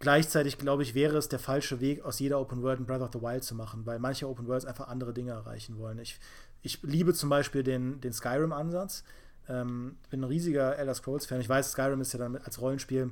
Gleichzeitig, 0.00 0.56
glaube 0.56 0.82
ich, 0.82 0.94
wäre 0.94 1.18
es 1.18 1.28
der 1.28 1.38
falsche 1.38 1.80
Weg, 1.80 2.02
aus 2.06 2.18
jeder 2.20 2.40
Open 2.40 2.62
World 2.62 2.80
ein 2.80 2.86
Breath 2.86 3.02
of 3.02 3.10
the 3.12 3.20
Wild 3.20 3.44
zu 3.44 3.54
machen, 3.54 3.84
weil 3.84 3.98
manche 3.98 4.26
Open 4.26 4.48
Worlds 4.48 4.64
einfach 4.64 4.88
andere 4.88 5.12
Dinge 5.12 5.32
erreichen 5.32 5.76
wollen. 5.76 5.98
Ich, 5.98 6.18
ich 6.62 6.82
liebe 6.82 7.12
zum 7.12 7.28
Beispiel 7.28 7.62
den, 7.62 8.00
den 8.00 8.14
Skyrim-Ansatz. 8.14 9.04
Ähm, 9.50 9.96
bin 10.10 10.20
ein 10.20 10.24
riesiger 10.24 10.78
Elder 10.78 10.94
Scrolls-Fan. 10.94 11.40
Ich 11.40 11.48
weiß, 11.48 11.72
Skyrim 11.72 12.00
ist 12.00 12.12
ja 12.12 12.18
dann 12.20 12.36
als 12.36 12.60
Rollenspiel 12.60 13.10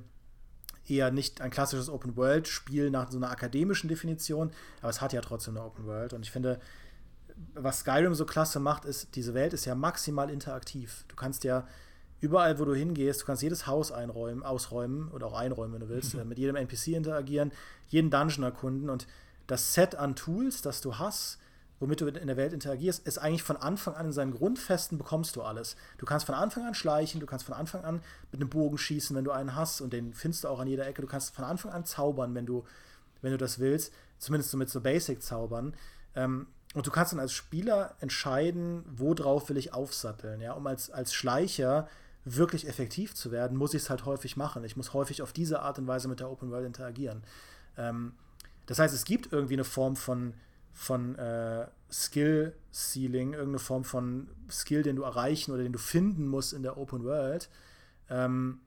eher 0.87 1.11
nicht 1.11 1.41
ein 1.41 1.51
klassisches 1.51 1.91
Open 1.91 2.17
World-Spiel 2.17 2.91
nach 2.91 3.11
so 3.11 3.19
einer 3.19 3.31
akademischen 3.31 3.89
Definition, 3.89 4.53
aber 4.81 4.91
es 4.91 5.01
hat 5.01 5.13
ja 5.13 5.21
trotzdem 5.21 5.57
eine 5.57 5.67
Open 5.67 5.85
World. 5.87 6.13
Und 6.13 6.23
ich 6.23 6.31
finde, 6.31 6.61
was 7.55 7.81
Skyrim 7.81 8.15
so 8.15 8.25
klasse 8.25 8.61
macht, 8.61 8.85
ist, 8.85 9.15
diese 9.17 9.35
Welt 9.35 9.53
ist 9.53 9.65
ja 9.65 9.75
maximal 9.75 10.31
interaktiv. 10.31 11.05
Du 11.09 11.17
kannst 11.17 11.45
ja 11.45 11.67
überall, 12.21 12.59
wo 12.59 12.65
du 12.65 12.75
hingehst, 12.75 13.23
du 13.23 13.27
kannst 13.27 13.43
jedes 13.43 13.67
Haus 13.67 13.93
einräumen, 13.93 14.43
ausräumen 14.43 15.09
oder 15.09 15.27
auch 15.27 15.39
einräumen, 15.39 15.75
wenn 15.75 15.81
du 15.81 15.89
willst, 15.89 16.15
mhm. 16.15 16.29
mit 16.29 16.39
jedem 16.39 16.57
NPC 16.57 16.89
interagieren, 16.89 17.53
jeden 17.89 18.11
Dungeon 18.11 18.45
erkunden 18.45 18.91
und 18.91 19.07
das 19.47 19.75
Set 19.75 19.95
an 19.95 20.15
Tools, 20.15 20.63
das 20.63 20.81
du 20.81 20.99
hast, 20.99 21.39
womit 21.81 22.01
du 22.01 22.07
in 22.07 22.27
der 22.27 22.37
Welt 22.37 22.53
interagierst, 22.53 23.07
ist 23.07 23.19
eigentlich 23.19 23.43
von 23.43 23.57
Anfang 23.57 23.95
an 23.95 24.07
in 24.07 24.13
seinen 24.13 24.33
Grundfesten 24.33 24.99
bekommst 24.99 25.37
du 25.37 25.43
alles. 25.43 25.77
Du 25.99 26.07
kannst 26.07 26.27
von 26.27 26.35
Anfang 26.35 26.67
an 26.67 26.75
schleichen, 26.75 27.21
du 27.21 27.27
kannst 27.27 27.45
von 27.45 27.55
Anfang 27.55 27.85
an 27.85 28.03
mit 28.33 28.41
einem 28.41 28.51
Bogen 28.51 28.79
schießen, 28.79 29.15
wenn 29.15 29.25
du 29.25 29.31
einen 29.31 29.55
hast 29.55 29.81
und 29.81 29.93
den 29.93 30.13
findest 30.13 30.45
du 30.45 30.49
auch 30.49 30.61
an 30.61 30.67
jeder 30.67 30.87
Ecke. 30.87 31.03
Du 31.03 31.09
kannst 31.09 31.35
von 31.35 31.45
Anfang 31.45 31.73
an 31.73 31.85
zaubern, 31.85 32.35
wenn 32.35 32.47
du, 32.47 32.65
wenn 33.23 33.31
du 33.31 33.39
das 33.39 33.59
willst, 33.59 33.93
zumindest 34.19 34.51
so 34.51 34.57
mit 34.57 34.69
so 34.71 34.81
Basic-Zaubern. 34.81 35.75
Ähm, 36.17 36.49
und 36.75 36.87
du 36.87 36.91
kannst 36.91 37.13
dann 37.13 37.21
als 37.21 37.33
Spieler 37.33 37.95
entscheiden, 38.01 38.85
worauf 38.87 39.49
will 39.49 39.57
ich 39.57 39.73
aufsatteln. 39.73 40.41
Ja? 40.41 40.53
Um 40.53 40.67
als, 40.67 40.91
als 40.91 41.15
Schleicher 41.15 41.89
wirklich 42.25 42.69
effektiv 42.69 43.15
zu 43.15 43.31
werden, 43.31 43.57
muss 43.57 43.73
ich 43.73 43.83
es 43.83 43.91
halt 43.91 44.05
häufig 44.05 44.37
machen. 44.37 44.65
Ich 44.65 44.77
muss 44.77 44.93
häufig 44.93 45.23
auf 45.23 45.33
diese 45.33 45.61
Art 45.63 45.79
und 45.79 45.87
Weise 45.87 46.09
mit 46.09 46.21
der 46.21 46.31
Open 46.31 46.51
World 46.51 46.67
interagieren. 46.67 47.23
Ähm, 47.77 48.13
das 48.67 48.79
heißt, 48.79 48.95
es 48.95 49.05
gibt 49.05 49.33
irgendwie 49.33 49.55
eine 49.55 49.65
Form 49.65 49.97
von, 49.97 50.35
von 50.79 51.17
äh, 51.17 51.67
Skill 51.91 52.55
Ceiling, 52.73 53.33
irgendeine 53.33 53.59
Form 53.59 53.83
von 53.83 54.29
Skill, 54.49 54.85
den 54.85 54.95
du 54.95 55.03
erreichen 55.03 55.51
oder 55.51 55.65
den 55.65 55.73
du 55.73 55.79
finden 55.79 56.29
musst 56.29 56.53
in 56.53 56.63
der 56.63 56.79
Open 56.79 57.03
World. 57.05 57.51
Ähm, 58.09 58.61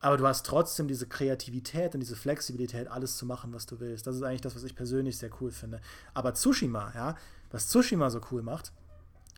aber 0.00 0.16
du 0.16 0.26
hast 0.26 0.46
trotzdem 0.46 0.88
diese 0.88 1.06
Kreativität 1.06 1.92
und 1.92 2.00
diese 2.00 2.16
Flexibilität, 2.16 2.88
alles 2.88 3.18
zu 3.18 3.26
machen, 3.26 3.52
was 3.52 3.66
du 3.66 3.78
willst. 3.78 4.06
Das 4.06 4.16
ist 4.16 4.22
eigentlich 4.22 4.40
das, 4.40 4.56
was 4.56 4.64
ich 4.64 4.74
persönlich 4.74 5.18
sehr 5.18 5.28
cool 5.42 5.50
finde. 5.50 5.82
Aber 6.14 6.32
Tsushima, 6.32 6.92
ja, 6.94 7.14
was 7.50 7.68
Tsushima 7.68 8.08
so 8.08 8.22
cool 8.30 8.40
macht, 8.40 8.72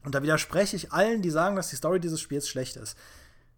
und 0.04 0.14
da 0.14 0.22
widerspreche 0.22 0.76
ich 0.76 0.92
allen, 0.92 1.22
die 1.22 1.30
sagen, 1.30 1.56
dass 1.56 1.70
die 1.70 1.76
Story 1.76 1.98
dieses 1.98 2.20
Spiels 2.20 2.48
schlecht 2.48 2.76
ist. 2.76 2.96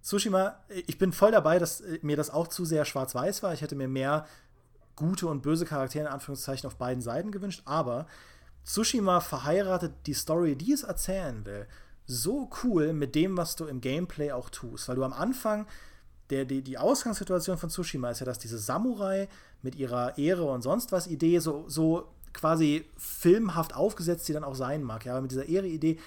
Tsushima, 0.03 0.57
ich 0.69 0.99
bin 0.99 1.13
voll 1.13 1.33
dabei, 1.33 1.59
dass 1.59 1.83
äh, 1.83 1.99
mir 2.03 2.17
das 2.17 2.31
auch 2.31 2.49
zu 2.49 2.65
sehr 2.65 2.87
schwarz-weiß 2.87 3.43
war. 3.43 3.53
Ich 3.53 3.61
hätte 3.61 3.77
mir 3.77 3.89
mehr 3.89 4.27
gute 4.97 5.27
und 5.27 5.43
böse 5.43 5.67
Charaktere 5.67 6.07
in 6.07 6.13
Anführungszeichen 6.13 6.67
auf 6.67 6.77
beiden 6.77 7.03
Seiten 7.03 7.33
gewünscht, 7.33 7.63
aber 7.67 8.07
Tsushima 8.65 9.21
verheiratet 9.21 9.93
die 10.07 10.15
Story, 10.15 10.57
die 10.57 10.73
es 10.73 10.83
erzählen 10.83 11.45
will, 11.45 11.67
so 12.07 12.51
cool 12.63 12.93
mit 12.93 13.15
dem, 13.15 13.37
was 13.37 13.57
du 13.57 13.67
im 13.67 13.81
Gameplay 13.81 14.33
auch 14.33 14.51
tust. 14.51 14.89
Weil 14.89 14.97
du 14.97 15.05
am 15.05 15.13
Anfang, 15.13 15.67
der, 16.31 16.45
die, 16.45 16.63
die 16.63 16.79
Ausgangssituation 16.79 17.59
von 17.59 17.71
Tsushima 17.71 18.11
ist 18.11 18.21
ja, 18.21 18.27
dass 18.27 18.39
diese 18.39 18.59
Samurai 18.59 19.29
mit 19.63 19.75
ihrer 19.75 20.19
Ehre 20.19 20.45
und 20.45 20.63
sonst 20.63 20.93
was 20.93 21.07
Idee 21.07 21.39
so, 21.39 21.65
so 21.69 22.09
quasi 22.33 22.87
filmhaft 22.97 23.75
aufgesetzt 23.75 24.27
sie 24.27 24.33
dann 24.33 24.45
auch 24.45 24.55
sein 24.55 24.83
mag. 24.83 25.05
Ja, 25.05 25.13
aber 25.13 25.23
mit 25.23 25.31
dieser 25.31 25.49
Ehre-Idee 25.49 25.99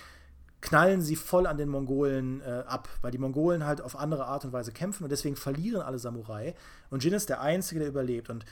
knallen 0.61 1.01
sie 1.01 1.15
voll 1.15 1.45
an 1.45 1.57
den 1.57 1.69
Mongolen 1.69 2.41
äh, 2.41 2.63
ab, 2.65 2.89
weil 3.01 3.11
die 3.11 3.17
Mongolen 3.19 3.65
halt 3.65 3.79
auf 3.79 3.95
andere 3.95 4.25
Art 4.25 4.43
und 4.43 4.53
Weise 4.53 4.71
kämpfen 4.71 5.03
und 5.03 5.11
deswegen 5.11 5.35
verlieren 5.35 5.81
alle 5.81 5.99
Samurai. 5.99 6.55
Und 6.89 7.03
Jin 7.03 7.13
ist 7.13 7.29
der 7.29 7.41
Einzige, 7.41 7.79
der 7.79 7.89
überlebt. 7.89 8.29
Und 8.29 8.43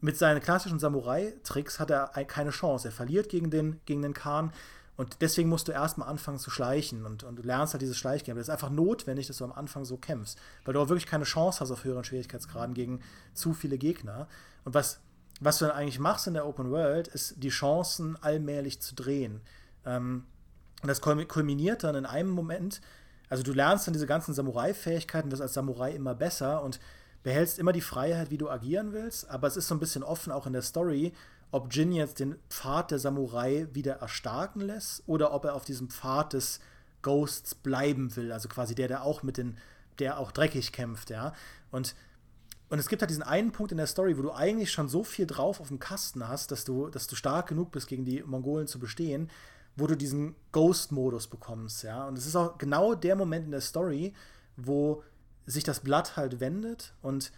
mit 0.00 0.16
seinen 0.18 0.40
klassischen 0.40 0.78
Samurai-Tricks 0.78 1.80
hat 1.80 1.90
er 1.90 2.08
keine 2.24 2.50
Chance. 2.50 2.88
Er 2.88 2.92
verliert 2.92 3.28
gegen 3.28 3.50
den, 3.50 3.80
gegen 3.86 4.02
den 4.02 4.14
Khan. 4.14 4.52
Und 4.96 5.16
deswegen 5.22 5.48
musst 5.48 5.66
du 5.66 5.72
erstmal 5.72 6.08
anfangen 6.08 6.38
zu 6.38 6.50
schleichen 6.50 7.04
und, 7.04 7.24
und 7.24 7.36
du 7.36 7.42
lernst 7.42 7.74
halt 7.74 7.82
dieses 7.82 7.96
Schleichgame. 7.96 8.38
Das 8.38 8.46
ist 8.46 8.52
einfach 8.52 8.70
notwendig, 8.70 9.26
dass 9.26 9.38
du 9.38 9.44
am 9.44 9.52
Anfang 9.52 9.84
so 9.84 9.96
kämpfst, 9.96 10.38
weil 10.64 10.74
du 10.74 10.80
auch 10.80 10.88
wirklich 10.88 11.06
keine 11.06 11.24
Chance 11.24 11.60
hast 11.60 11.72
auf 11.72 11.82
höheren 11.82 12.04
Schwierigkeitsgraden 12.04 12.74
gegen 12.74 13.00
zu 13.32 13.54
viele 13.54 13.76
Gegner. 13.76 14.28
Und 14.64 14.74
was, 14.74 15.00
was 15.40 15.58
du 15.58 15.64
dann 15.64 15.74
eigentlich 15.74 15.98
machst 15.98 16.28
in 16.28 16.34
der 16.34 16.46
Open 16.46 16.70
World, 16.70 17.08
ist 17.08 17.42
die 17.42 17.48
Chancen 17.48 18.16
allmählich 18.22 18.80
zu 18.80 18.94
drehen. 18.94 19.40
Ähm, 19.84 20.26
und 20.82 20.88
das 20.88 21.00
kulminiert 21.00 21.82
dann 21.82 21.96
in 21.96 22.06
einem 22.06 22.30
Moment, 22.30 22.80
also 23.28 23.42
du 23.42 23.52
lernst 23.52 23.86
dann 23.86 23.94
diese 23.94 24.06
ganzen 24.06 24.34
Samurai-Fähigkeiten, 24.34 25.30
wirst 25.32 25.42
als 25.42 25.54
Samurai 25.54 25.92
immer 25.92 26.14
besser 26.14 26.62
und 26.62 26.78
behältst 27.24 27.58
immer 27.58 27.72
die 27.72 27.80
Freiheit, 27.80 28.30
wie 28.30 28.38
du 28.38 28.48
agieren 28.48 28.92
willst, 28.92 29.28
aber 29.28 29.48
es 29.48 29.56
ist 29.56 29.66
so 29.66 29.74
ein 29.74 29.80
bisschen 29.80 30.04
offen 30.04 30.30
auch 30.30 30.46
in 30.46 30.52
der 30.52 30.62
Story, 30.62 31.12
ob 31.50 31.74
Jin 31.74 31.90
jetzt 31.90 32.20
den 32.20 32.36
Pfad 32.50 32.90
der 32.90 32.98
Samurai 32.98 33.66
wieder 33.72 33.94
erstarken 33.94 34.60
lässt 34.60 35.02
oder 35.06 35.32
ob 35.32 35.44
er 35.44 35.54
auf 35.54 35.64
diesem 35.64 35.88
Pfad 35.88 36.34
des 36.34 36.60
Ghosts 37.02 37.54
bleiben 37.54 38.14
will, 38.16 38.30
also 38.30 38.48
quasi 38.48 38.74
der, 38.74 38.88
der 38.88 39.04
auch 39.04 39.22
mit 39.22 39.38
den, 39.38 39.56
der 39.98 40.18
auch 40.18 40.32
dreckig 40.32 40.72
kämpft, 40.72 41.10
ja. 41.10 41.32
Und, 41.70 41.94
und 42.68 42.78
es 42.78 42.88
gibt 42.88 43.02
halt 43.02 43.10
diesen 43.10 43.22
einen 43.22 43.52
Punkt 43.52 43.72
in 43.72 43.78
der 43.78 43.86
Story, 43.86 44.18
wo 44.18 44.22
du 44.22 44.32
eigentlich 44.32 44.70
schon 44.70 44.88
so 44.88 45.02
viel 45.02 45.26
drauf 45.26 45.60
auf 45.60 45.68
dem 45.68 45.78
Kasten 45.78 46.28
hast, 46.28 46.50
dass 46.50 46.64
du, 46.64 46.88
dass 46.88 47.06
du 47.06 47.16
stark 47.16 47.48
genug 47.48 47.72
bist, 47.72 47.88
gegen 47.88 48.04
die 48.04 48.22
Mongolen 48.22 48.66
zu 48.66 48.78
bestehen, 48.78 49.30
wo 49.76 49.86
du 49.86 49.96
diesen 49.96 50.34
Ghost-Modus 50.52 51.28
bekommst, 51.28 51.84
ja. 51.84 52.06
Und 52.06 52.18
es 52.18 52.26
ist 52.26 52.36
auch 52.36 52.58
genau 52.58 52.94
der 52.94 53.16
Moment 53.16 53.46
in 53.46 53.52
der 53.52 53.62
Story, 53.62 54.12
wo 54.56 55.02
sich 55.46 55.64
das 55.64 55.80
Blatt 55.80 56.16
halt 56.16 56.40
wendet 56.40 56.92
und 57.02 57.32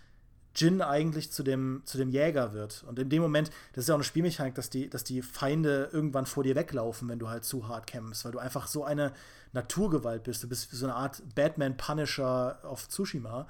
Jin 0.56 0.80
eigentlich 0.80 1.30
zu 1.30 1.42
dem, 1.42 1.82
zu 1.84 1.98
dem 1.98 2.08
Jäger 2.08 2.54
wird. 2.54 2.82
Und 2.88 2.98
in 2.98 3.10
dem 3.10 3.20
Moment, 3.20 3.50
das 3.74 3.84
ist 3.84 3.88
ja 3.88 3.94
auch 3.94 3.98
eine 3.98 4.04
Spielmechanik, 4.04 4.54
dass 4.54 4.70
die, 4.70 4.88
dass 4.88 5.04
die 5.04 5.20
Feinde 5.20 5.90
irgendwann 5.92 6.24
vor 6.24 6.44
dir 6.44 6.54
weglaufen, 6.54 7.08
wenn 7.08 7.18
du 7.18 7.28
halt 7.28 7.44
zu 7.44 7.68
hart 7.68 7.86
kämpfst, 7.86 8.24
weil 8.24 8.32
du 8.32 8.38
einfach 8.38 8.66
so 8.66 8.82
eine 8.82 9.12
Naturgewalt 9.52 10.22
bist. 10.22 10.42
Du 10.42 10.48
bist 10.48 10.70
so 10.70 10.86
eine 10.86 10.94
Art 10.94 11.22
Batman-Punisher 11.34 12.58
auf 12.62 12.88
Tsushima. 12.88 13.46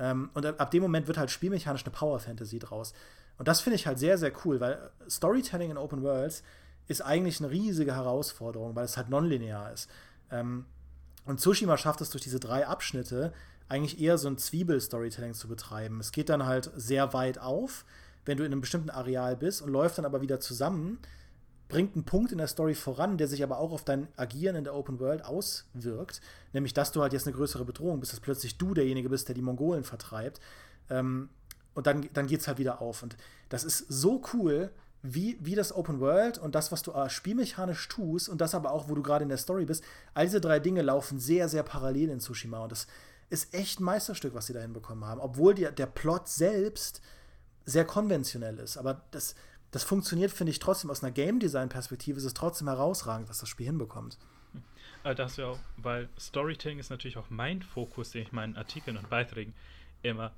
Ähm, 0.00 0.30
und 0.34 0.46
ab 0.46 0.70
dem 0.72 0.82
Moment 0.82 1.06
wird 1.06 1.16
halt 1.16 1.30
spielmechanisch 1.30 1.84
eine 1.84 1.92
Power-Fantasy 1.92 2.58
draus. 2.58 2.92
Und 3.38 3.46
das 3.46 3.60
finde 3.60 3.76
ich 3.76 3.86
halt 3.86 4.00
sehr, 4.00 4.18
sehr 4.18 4.32
cool, 4.44 4.58
weil 4.58 4.90
Storytelling 5.08 5.70
in 5.70 5.76
Open 5.76 6.02
Worlds 6.02 6.42
ist 6.88 7.02
eigentlich 7.02 7.40
eine 7.40 7.50
riesige 7.50 7.94
Herausforderung, 7.94 8.74
weil 8.74 8.84
es 8.84 8.96
halt 8.96 9.10
nonlinear 9.10 9.72
ist. 9.72 9.88
Ähm, 10.30 10.64
und 11.24 11.40
Tsushima 11.40 11.76
schafft 11.76 12.00
es 12.00 12.10
durch 12.10 12.24
diese 12.24 12.40
drei 12.40 12.66
Abschnitte 12.66 13.32
eigentlich 13.68 14.00
eher 14.00 14.18
so 14.18 14.28
ein 14.28 14.38
Zwiebel-Storytelling 14.38 15.34
zu 15.34 15.48
betreiben. 15.48 16.00
Es 16.00 16.12
geht 16.12 16.28
dann 16.28 16.46
halt 16.46 16.70
sehr 16.74 17.12
weit 17.12 17.38
auf, 17.38 17.84
wenn 18.24 18.38
du 18.38 18.44
in 18.44 18.52
einem 18.52 18.60
bestimmten 18.60 18.90
Areal 18.90 19.36
bist 19.36 19.62
und 19.62 19.70
läuft 19.70 19.98
dann 19.98 20.04
aber 20.04 20.20
wieder 20.20 20.40
zusammen, 20.40 20.98
bringt 21.68 21.94
einen 21.94 22.04
Punkt 22.04 22.32
in 22.32 22.38
der 22.38 22.46
Story 22.46 22.74
voran, 22.74 23.18
der 23.18 23.28
sich 23.28 23.42
aber 23.42 23.58
auch 23.58 23.72
auf 23.72 23.84
dein 23.84 24.08
Agieren 24.16 24.56
in 24.56 24.64
der 24.64 24.74
Open 24.74 24.98
World 25.00 25.24
auswirkt. 25.24 26.20
Nämlich, 26.52 26.72
dass 26.72 26.92
du 26.92 27.02
halt 27.02 27.12
jetzt 27.12 27.26
eine 27.26 27.36
größere 27.36 27.64
Bedrohung 27.64 28.00
bist, 28.00 28.12
dass 28.12 28.20
plötzlich 28.20 28.56
du 28.56 28.72
derjenige 28.72 29.10
bist, 29.10 29.28
der 29.28 29.34
die 29.34 29.42
Mongolen 29.42 29.84
vertreibt. 29.84 30.40
Ähm, 30.88 31.28
und 31.74 31.86
dann, 31.86 32.08
dann 32.14 32.26
geht 32.26 32.40
es 32.40 32.48
halt 32.48 32.58
wieder 32.58 32.80
auf. 32.80 33.02
Und 33.02 33.16
das 33.50 33.64
ist 33.64 33.78
so 33.88 34.22
cool, 34.32 34.70
wie, 35.02 35.38
wie 35.40 35.54
das 35.54 35.74
Open 35.74 36.00
World 36.00 36.38
und 36.38 36.54
das, 36.54 36.72
was 36.72 36.82
du 36.82 36.92
äh, 36.92 37.08
spielmechanisch 37.08 37.86
tust 37.88 38.28
und 38.28 38.40
das 38.40 38.54
aber 38.54 38.72
auch, 38.72 38.88
wo 38.88 38.94
du 38.94 39.02
gerade 39.02 39.22
in 39.22 39.28
der 39.28 39.38
Story 39.38 39.64
bist, 39.64 39.84
all 40.14 40.26
diese 40.26 40.40
drei 40.40 40.58
Dinge 40.58 40.82
laufen 40.82 41.20
sehr, 41.20 41.48
sehr 41.48 41.62
parallel 41.62 42.10
in 42.10 42.20
Tsushima 42.20 42.58
und 42.60 42.72
das 42.72 42.86
ist 43.30 43.54
echt 43.54 43.80
ein 43.80 43.84
Meisterstück, 43.84 44.34
was 44.34 44.46
sie 44.46 44.52
da 44.52 44.60
hinbekommen 44.60 45.04
haben, 45.04 45.20
obwohl 45.20 45.54
die, 45.54 45.68
der 45.70 45.86
Plot 45.86 46.28
selbst 46.28 47.02
sehr 47.64 47.84
konventionell 47.84 48.58
ist. 48.58 48.76
Aber 48.76 49.02
das, 49.10 49.34
das 49.70 49.84
funktioniert, 49.84 50.30
finde 50.30 50.50
ich, 50.50 50.58
trotzdem 50.58 50.90
aus 50.90 51.02
einer 51.02 51.12
Game 51.12 51.38
Design-Perspektive, 51.38 52.18
ist 52.18 52.24
es 52.24 52.34
trotzdem 52.34 52.68
herausragend, 52.68 53.28
was 53.28 53.38
das 53.38 53.48
Spiel 53.48 53.66
hinbekommt. 53.66 54.18
Äh, 55.04 55.14
das 55.14 55.36
ja 55.36 55.46
auch, 55.46 55.58
weil 55.76 56.08
Storytelling 56.18 56.78
ist 56.78 56.90
natürlich 56.90 57.18
auch 57.18 57.30
mein 57.30 57.62
Fokus, 57.62 58.10
den 58.10 58.22
ich 58.22 58.32
meinen 58.32 58.56
Artikeln 58.56 58.96
und 58.96 59.10
Beiträgen 59.10 59.54
immer 60.02 60.32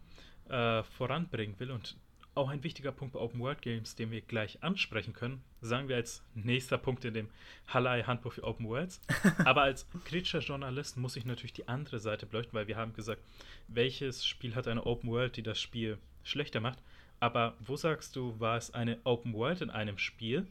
äh, 0.49 0.83
voranbringen 0.83 1.59
will 1.61 1.71
und 1.71 1.97
auch 2.41 2.49
ein 2.49 2.65
wichtiger 2.65 2.91
Punkt 2.91 3.13
bei 3.13 3.21
Open 3.21 3.39
World 3.41 3.61
Games, 3.61 3.95
den 3.95 4.11
wir 4.11 4.23
gleich 4.23 4.63
ansprechen 4.63 5.13
können. 5.13 5.43
Sagen 5.61 5.89
wir 5.89 5.97
als 5.97 6.25
nächster 6.35 6.79
Punkt 6.79 7.05
in 7.05 7.13
dem 7.13 7.29
Hallei 7.69 8.03
Handbuch 8.03 8.33
für 8.33 8.45
Open 8.45 8.67
Worlds. 8.67 9.01
Aber 9.45 9.63
als 9.63 9.87
kritischer 10.05 10.41
Journalist 10.41 10.97
muss 10.97 11.17
ich 11.17 11.27
natürlich 11.27 11.53
die 11.53 11.69
andere 11.69 12.01
Seite 12.01 12.27
beleuchten, 12.27 12.55
weil 12.55 12.67
wir 12.67 12.77
haben 12.77 12.95
gesagt, 12.95 13.23
welches 13.69 14.25
Spiel 14.25 14.55
hat 14.55 14.67
eine 14.67 14.87
Open 14.87 15.11
World, 15.11 15.37
die 15.37 15.43
das 15.43 15.61
Spiel 15.61 15.99
schlechter 16.23 16.61
macht. 16.61 16.79
Aber 17.21 17.55
wo 17.61 17.77
sagst 17.77 18.17
du, 18.17 18.41
war 18.41 18.57
es 18.57 18.73
eine 18.73 18.99
Open 19.05 19.35
World 19.35 19.61
in 19.61 19.71
einem 19.71 19.99
Spiel, 19.99 20.47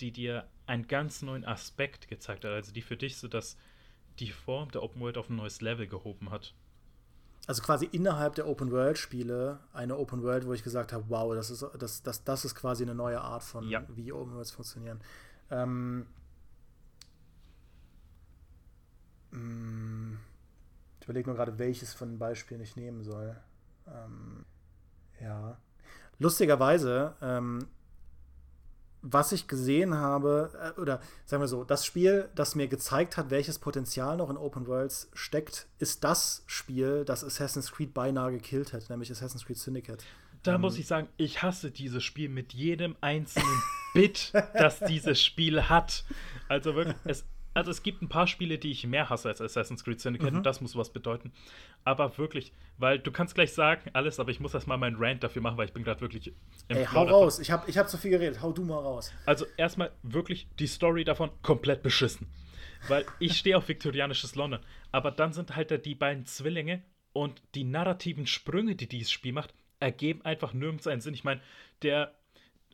die 0.00 0.10
dir 0.10 0.48
einen 0.66 0.88
ganz 0.88 1.20
neuen 1.20 1.44
Aspekt 1.44 2.08
gezeigt 2.08 2.44
hat, 2.44 2.52
also 2.52 2.72
die 2.72 2.82
für 2.82 2.96
dich 2.96 3.18
so 3.18 3.28
dass 3.28 3.58
die 4.18 4.30
Form 4.30 4.70
der 4.70 4.82
Open 4.82 5.00
World 5.00 5.18
auf 5.18 5.28
ein 5.28 5.36
neues 5.36 5.60
Level 5.60 5.86
gehoben 5.86 6.30
hat? 6.30 6.54
Also 7.48 7.62
quasi 7.62 7.86
innerhalb 7.86 8.34
der 8.34 8.46
Open 8.46 8.70
World 8.70 8.98
Spiele 8.98 9.58
eine 9.72 9.96
Open 9.96 10.22
World, 10.22 10.46
wo 10.46 10.52
ich 10.52 10.62
gesagt 10.62 10.92
habe, 10.92 11.04
wow, 11.08 11.34
das 11.34 11.50
ist 11.50 11.64
das, 11.78 12.02
das, 12.02 12.22
das 12.22 12.44
ist 12.44 12.54
quasi 12.54 12.82
eine 12.82 12.94
neue 12.94 13.22
Art 13.22 13.42
von 13.42 13.66
ja. 13.66 13.82
wie 13.88 14.12
Open 14.12 14.34
Worlds 14.34 14.50
funktionieren. 14.50 15.00
Ähm, 15.50 16.06
mm, 19.30 20.18
ich 21.00 21.06
überlege 21.06 21.30
nur 21.30 21.36
gerade, 21.36 21.58
welches 21.58 21.94
von 21.94 22.10
den 22.10 22.18
Beispielen 22.18 22.60
ich 22.60 22.76
nehmen 22.76 23.02
soll. 23.02 23.34
Ähm, 23.86 24.44
ja. 25.18 25.56
Lustigerweise 26.18 27.16
ähm, 27.22 27.66
was 29.02 29.32
ich 29.32 29.46
gesehen 29.46 29.94
habe, 29.94 30.74
äh, 30.76 30.80
oder 30.80 31.00
sagen 31.24 31.42
wir 31.42 31.48
so, 31.48 31.64
das 31.64 31.86
Spiel, 31.86 32.28
das 32.34 32.54
mir 32.54 32.68
gezeigt 32.68 33.16
hat, 33.16 33.30
welches 33.30 33.58
Potenzial 33.58 34.16
noch 34.16 34.30
in 34.30 34.36
Open 34.36 34.66
Worlds 34.66 35.08
steckt, 35.14 35.66
ist 35.78 36.04
das 36.04 36.42
Spiel, 36.46 37.04
das 37.04 37.24
Assassin's 37.24 37.72
Creed 37.72 37.94
beinahe 37.94 38.32
gekillt 38.32 38.72
hat, 38.72 38.88
nämlich 38.90 39.10
Assassin's 39.10 39.44
Creed 39.44 39.58
Syndicate. 39.58 40.04
Da 40.42 40.54
ähm, 40.54 40.60
muss 40.60 40.78
ich 40.78 40.86
sagen, 40.86 41.08
ich 41.16 41.42
hasse 41.42 41.70
dieses 41.70 42.02
Spiel 42.02 42.28
mit 42.28 42.52
jedem 42.52 42.96
einzelnen 43.00 43.62
Bit, 43.94 44.32
das 44.54 44.80
dieses 44.80 45.22
Spiel 45.22 45.68
hat. 45.68 46.04
Also 46.48 46.74
wirklich, 46.74 46.96
es 47.04 47.24
also 47.58 47.72
es 47.72 47.82
gibt 47.82 48.02
ein 48.02 48.08
paar 48.08 48.28
Spiele, 48.28 48.56
die 48.56 48.70
ich 48.70 48.86
mehr 48.86 49.10
hasse 49.10 49.28
als 49.28 49.40
Assassin's 49.40 49.82
Creed 49.82 50.00
Syndicate 50.00 50.30
mhm. 50.30 50.38
und 50.38 50.46
das 50.46 50.60
muss 50.60 50.76
was 50.76 50.92
bedeuten. 50.92 51.32
Aber 51.82 52.16
wirklich, 52.16 52.52
weil 52.76 53.00
du 53.00 53.10
kannst 53.10 53.34
gleich 53.34 53.52
sagen 53.52 53.90
alles, 53.94 54.20
aber 54.20 54.30
ich 54.30 54.38
muss 54.38 54.54
erstmal 54.54 54.78
meinen 54.78 54.94
Rant 54.96 55.24
dafür 55.24 55.42
machen, 55.42 55.58
weil 55.58 55.66
ich 55.66 55.72
bin 55.72 55.82
gerade 55.82 56.00
wirklich 56.00 56.28
im 56.68 56.76
Ey, 56.76 56.84
hau 56.84 57.02
raus. 57.02 57.40
Ich 57.40 57.50
habe 57.50 57.68
ich 57.68 57.76
hab 57.76 57.88
zu 57.88 57.98
viel 57.98 58.12
geredet. 58.12 58.42
Hau 58.42 58.52
du 58.52 58.62
mal 58.62 58.78
raus. 58.78 59.12
Also 59.26 59.44
erstmal 59.56 59.90
wirklich 60.04 60.46
die 60.60 60.68
Story 60.68 61.02
davon 61.02 61.30
komplett 61.42 61.82
beschissen. 61.82 62.28
Weil 62.86 63.04
ich 63.18 63.36
stehe 63.36 63.56
auf 63.56 63.68
viktorianisches 63.68 64.36
London. 64.36 64.60
Aber 64.92 65.10
dann 65.10 65.32
sind 65.32 65.56
halt 65.56 65.72
da 65.72 65.78
die 65.78 65.96
beiden 65.96 66.26
Zwillinge 66.26 66.84
und 67.12 67.42
die 67.56 67.64
narrativen 67.64 68.28
Sprünge, 68.28 68.76
die 68.76 68.86
dieses 68.86 69.10
Spiel 69.10 69.32
macht, 69.32 69.52
ergeben 69.80 70.24
einfach 70.24 70.52
nirgends 70.52 70.86
einen 70.86 71.00
Sinn. 71.00 71.14
Ich 71.14 71.24
meine, 71.24 71.40
der, 71.82 72.14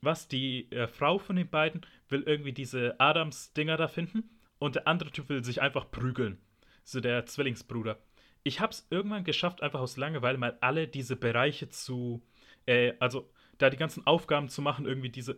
was, 0.03 0.29
die 0.29 0.71
äh, 0.73 0.89
Frau 0.89 1.17
von 1.17 1.37
den 1.37 1.49
beiden 1.49 1.87
will 2.11 2.23
irgendwie 2.27 2.53
diese 2.53 3.01
Adams-Dinger 3.01 3.79
da 3.79 3.89
finden 3.89 4.29
und 4.65 4.77
der 4.77 4.89
andere 4.89 5.11
Typ 5.11 5.29
will 5.29 5.45
sich 5.45 5.61
einfach 5.61 5.91
prügeln. 5.91 6.39
So 6.85 7.01
der 7.01 7.27
Zwillingsbruder. 7.27 7.99
Ich 8.43 8.61
hab's 8.61 8.87
irgendwann 8.91 9.25
geschafft, 9.25 9.63
einfach 9.63 9.81
aus 9.81 9.97
Langeweile 9.97 10.39
mal 10.39 10.57
alle 10.61 10.89
diese 10.89 11.17
Bereiche 11.17 11.69
zu, 11.69 12.23
äh, 12.67 12.95
also 12.99 13.31
da 13.59 13.71
die 13.71 13.77
ganzen 13.77 14.07
Aufgaben 14.07 14.49
zu 14.49 14.63
machen, 14.63 14.87
irgendwie 14.87 15.11
diese 15.11 15.37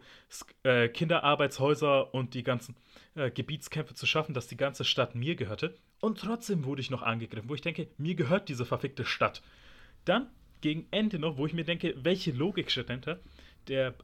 äh, 0.62 0.88
Kinderarbeitshäuser 0.88 2.14
und 2.14 2.34
die 2.34 2.42
ganzen 2.42 2.76
äh, 3.14 3.30
Gebietskämpfe 3.30 3.94
zu 3.94 4.06
schaffen, 4.06 4.32
dass 4.32 4.46
die 4.46 4.56
ganze 4.56 4.84
Stadt 4.84 5.14
mir 5.14 5.36
gehörte. 5.36 5.76
Und 6.00 6.18
trotzdem 6.20 6.64
wurde 6.64 6.80
ich 6.80 6.90
noch 6.90 7.02
angegriffen, 7.02 7.48
wo 7.48 7.54
ich 7.54 7.60
denke, 7.60 7.88
mir 7.98 8.14
gehört 8.14 8.48
diese 8.48 8.64
verfickte 8.64 9.04
Stadt. 9.04 9.42
Dann 10.04 10.30
gegen 10.60 10.86
Ende 10.90 11.18
noch, 11.18 11.36
wo 11.36 11.46
ich 11.46 11.52
mir 11.52 11.64
denke, 11.64 11.94
welche 11.98 12.32
Logik 12.32 12.70
steht 12.70 12.88
dahinter? 12.88 13.20
Der 13.68 13.94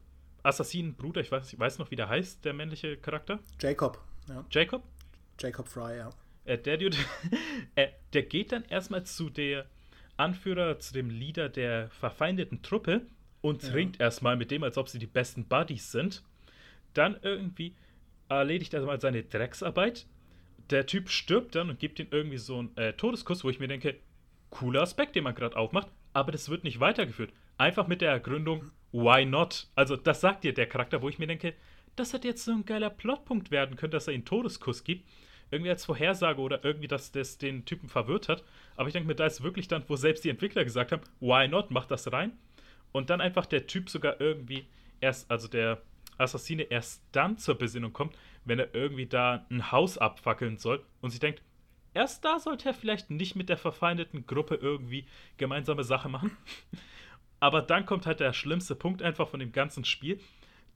Assassinenbruder, 0.43 1.21
ich 1.21 1.31
weiß, 1.31 1.53
ich 1.53 1.59
weiß 1.59 1.79
noch, 1.79 1.91
wie 1.91 1.95
der 1.95 2.09
heißt, 2.09 2.45
der 2.45 2.53
männliche 2.53 2.97
Charakter. 2.97 3.39
Jacob. 3.59 3.99
Ja. 4.27 4.45
Jacob? 4.51 4.83
Jacob 5.39 5.67
Fry, 5.67 5.97
ja. 5.97 6.09
Äh, 6.45 6.57
der 6.57 6.77
Dude, 6.77 6.97
äh, 7.75 7.89
der 8.13 8.23
geht 8.23 8.51
dann 8.51 8.65
erstmal 8.65 9.03
zu 9.05 9.29
der 9.29 9.65
Anführer, 10.17 10.79
zu 10.79 10.93
dem 10.93 11.09
Leader 11.09 11.49
der 11.49 11.89
verfeindeten 11.89 12.61
Truppe 12.61 13.01
und 13.41 13.63
ja. 13.63 13.69
trinkt 13.69 13.99
erstmal 13.99 14.37
mit 14.37 14.51
dem, 14.51 14.63
als 14.63 14.77
ob 14.77 14.89
sie 14.89 14.99
die 14.99 15.07
besten 15.07 15.45
Buddies 15.45 15.91
sind. 15.91 16.23
Dann 16.93 17.17
irgendwie 17.21 17.75
erledigt 18.29 18.73
er 18.73 18.81
mal 18.83 19.01
seine 19.01 19.23
Drecksarbeit. 19.23 20.05
Der 20.69 20.85
Typ 20.85 21.09
stirbt 21.09 21.55
dann 21.55 21.69
und 21.69 21.79
gibt 21.79 21.99
ihm 21.99 22.07
irgendwie 22.11 22.37
so 22.37 22.59
einen 22.59 22.77
äh, 22.77 22.93
Todeskuss, 22.93 23.43
wo 23.43 23.49
ich 23.49 23.59
mir 23.59 23.67
denke, 23.67 23.95
cooler 24.49 24.81
Aspekt, 24.81 25.15
den 25.15 25.23
man 25.23 25.35
gerade 25.35 25.57
aufmacht, 25.57 25.87
aber 26.13 26.31
das 26.31 26.49
wird 26.49 26.63
nicht 26.63 26.79
weitergeführt. 26.79 27.33
Einfach 27.57 27.87
mit 27.87 28.01
der 28.01 28.11
Ergründung, 28.11 28.71
why 28.91 29.25
not? 29.25 29.67
Also, 29.75 29.95
das 29.95 30.21
sagt 30.21 30.43
dir 30.43 30.53
der 30.53 30.67
Charakter, 30.67 31.01
wo 31.01 31.09
ich 31.09 31.19
mir 31.19 31.27
denke, 31.27 31.53
das 31.95 32.13
hat 32.13 32.25
jetzt 32.25 32.45
so 32.45 32.51
ein 32.51 32.65
geiler 32.65 32.89
Plotpunkt 32.89 33.51
werden 33.51 33.75
können, 33.75 33.91
dass 33.91 34.07
er 34.07 34.13
ihn 34.13 34.25
Todeskuss 34.25 34.83
gibt 34.83 35.07
irgendwie 35.53 35.69
als 35.69 35.85
Vorhersage 35.85 36.41
oder 36.41 36.65
irgendwie, 36.65 36.87
dass 36.87 37.11
das 37.11 37.37
den 37.37 37.63
Typen 37.63 37.87
verwirrt 37.87 38.27
hat. 38.27 38.43
Aber 38.75 38.87
ich 38.87 38.93
denke 38.93 39.07
mir, 39.07 39.15
da 39.15 39.27
ist 39.27 39.43
wirklich 39.43 39.67
dann, 39.67 39.83
wo 39.87 39.95
selbst 39.95 40.23
die 40.23 40.29
Entwickler 40.29 40.63
gesagt 40.63 40.91
haben, 40.91 41.03
why 41.19 41.47
not, 41.47 41.69
mach 41.69 41.85
das 41.85 42.11
rein. 42.11 42.33
Und 42.91 43.11
dann 43.11 43.21
einfach 43.21 43.45
der 43.45 43.67
Typ 43.67 43.89
sogar 43.89 44.19
irgendwie 44.19 44.65
erst, 44.99 45.29
also 45.29 45.47
der 45.47 45.81
Assassine 46.17 46.63
erst 46.63 47.03
dann 47.11 47.37
zur 47.37 47.55
Besinnung 47.55 47.93
kommt, 47.93 48.15
wenn 48.45 48.59
er 48.59 48.73
irgendwie 48.73 49.05
da 49.05 49.45
ein 49.49 49.71
Haus 49.71 49.97
abfackeln 49.97 50.57
soll 50.57 50.83
und 51.01 51.11
sich 51.11 51.19
denkt, 51.19 51.41
erst 51.93 52.25
da 52.25 52.39
sollte 52.39 52.69
er 52.69 52.73
vielleicht 52.73 53.11
nicht 53.11 53.35
mit 53.35 53.49
der 53.49 53.57
verfeindeten 53.57 54.25
Gruppe 54.25 54.55
irgendwie 54.55 55.05
gemeinsame 55.37 55.83
Sache 55.83 56.09
machen. 56.09 56.35
Aber 57.39 57.61
dann 57.61 57.85
kommt 57.85 58.07
halt 58.07 58.21
der 58.21 58.33
schlimmste 58.33 58.73
Punkt 58.73 59.03
einfach 59.03 59.27
von 59.27 59.39
dem 59.39 59.51
ganzen 59.51 59.85
Spiel. 59.85 60.19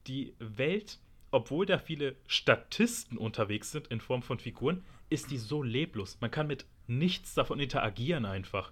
Die 0.06 0.34
Welt 0.39 0.99
obwohl 1.32 1.66
da 1.66 1.78
viele 1.78 2.16
Statisten 2.28 3.18
unterwegs 3.18 3.72
sind 3.72 3.88
in 3.88 4.02
Form 4.02 4.22
von 4.22 4.40
Figuren, 4.40 4.84
ist 5.10 5.32
die 5.32 5.38
so 5.38 5.63
leblos. 5.63 6.18
Man 6.22 6.32
kann 6.32 6.48
mit 6.48 6.66
nichts 6.88 7.34
davon 7.34 7.60
interagieren 7.60 8.26
einfach. 8.26 8.72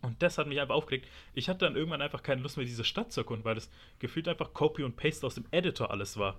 Und 0.00 0.22
das 0.22 0.38
hat 0.38 0.46
mich 0.46 0.60
einfach 0.60 0.76
aufgeregt. 0.76 1.08
Ich 1.34 1.48
hatte 1.48 1.60
dann 1.60 1.74
irgendwann 1.74 2.02
einfach 2.02 2.22
keine 2.22 2.40
Lust 2.42 2.56
mehr, 2.56 2.66
diese 2.66 2.84
Stadt 2.84 3.12
zu 3.12 3.20
erkunden, 3.20 3.44
weil 3.44 3.56
es 3.56 3.68
gefühlt 3.98 4.28
einfach 4.28 4.54
Copy 4.54 4.84
und 4.84 4.96
Paste 4.96 5.26
aus 5.26 5.34
dem 5.34 5.46
Editor 5.50 5.90
alles 5.90 6.16
war. 6.16 6.38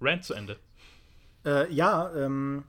Rant 0.00 0.24
zu 0.24 0.34
Ende. 0.34 0.58
Äh, 1.44 1.72
ja, 1.72 2.12
ähm, 2.14 2.64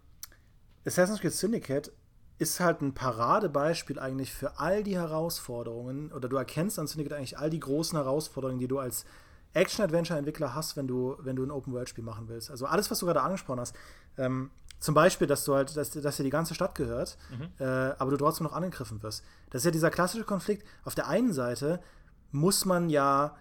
Assassin's 0.85 1.19
Creed 1.19 1.33
Syndicate 1.33 1.91
ist 2.37 2.59
halt 2.59 2.81
ein 2.81 2.93
Paradebeispiel 2.93 3.99
eigentlich 3.99 4.31
für 4.31 4.59
all 4.59 4.83
die 4.83 4.95
Herausforderungen, 4.95 6.11
oder 6.11 6.29
du 6.29 6.37
erkennst 6.37 6.79
an 6.79 6.87
Syndicate 6.87 7.17
eigentlich 7.17 7.37
all 7.37 7.49
die 7.49 7.59
großen 7.59 7.97
Herausforderungen, 7.97 8.59
die 8.59 8.67
du 8.67 8.79
als 8.79 9.05
Action-Adventure-Entwickler 9.53 10.53
hast, 10.53 10.77
wenn 10.77 10.87
du, 10.87 11.15
wenn 11.19 11.35
du 11.35 11.43
ein 11.43 11.51
Open-World-Spiel 11.51 12.03
machen 12.03 12.27
willst. 12.27 12.51
Also 12.51 12.65
alles, 12.65 12.89
was 12.91 12.99
du 12.99 13.05
gerade 13.05 13.21
angesprochen 13.21 13.59
hast. 13.59 13.75
Ähm, 14.17 14.51
zum 14.79 14.95
Beispiel, 14.95 15.27
dass 15.27 15.43
du 15.43 15.55
halt, 15.55 15.75
dass, 15.75 15.91
dass 15.91 16.17
dir 16.17 16.23
die 16.23 16.29
ganze 16.29 16.55
Stadt 16.55 16.75
gehört, 16.75 17.17
mhm. 17.31 17.49
äh, 17.59 17.65
aber 17.65 18.11
du 18.11 18.17
trotzdem 18.17 18.45
noch 18.45 18.53
angegriffen 18.53 19.03
wirst. 19.03 19.23
Das 19.49 19.61
ist 19.61 19.65
ja 19.65 19.71
dieser 19.71 19.89
klassische 19.89 20.23
Konflikt. 20.23 20.65
Auf 20.85 20.95
der 20.95 21.07
einen 21.07 21.33
Seite 21.33 21.81
muss 22.31 22.65
man 22.65 22.89
ja 22.89 23.35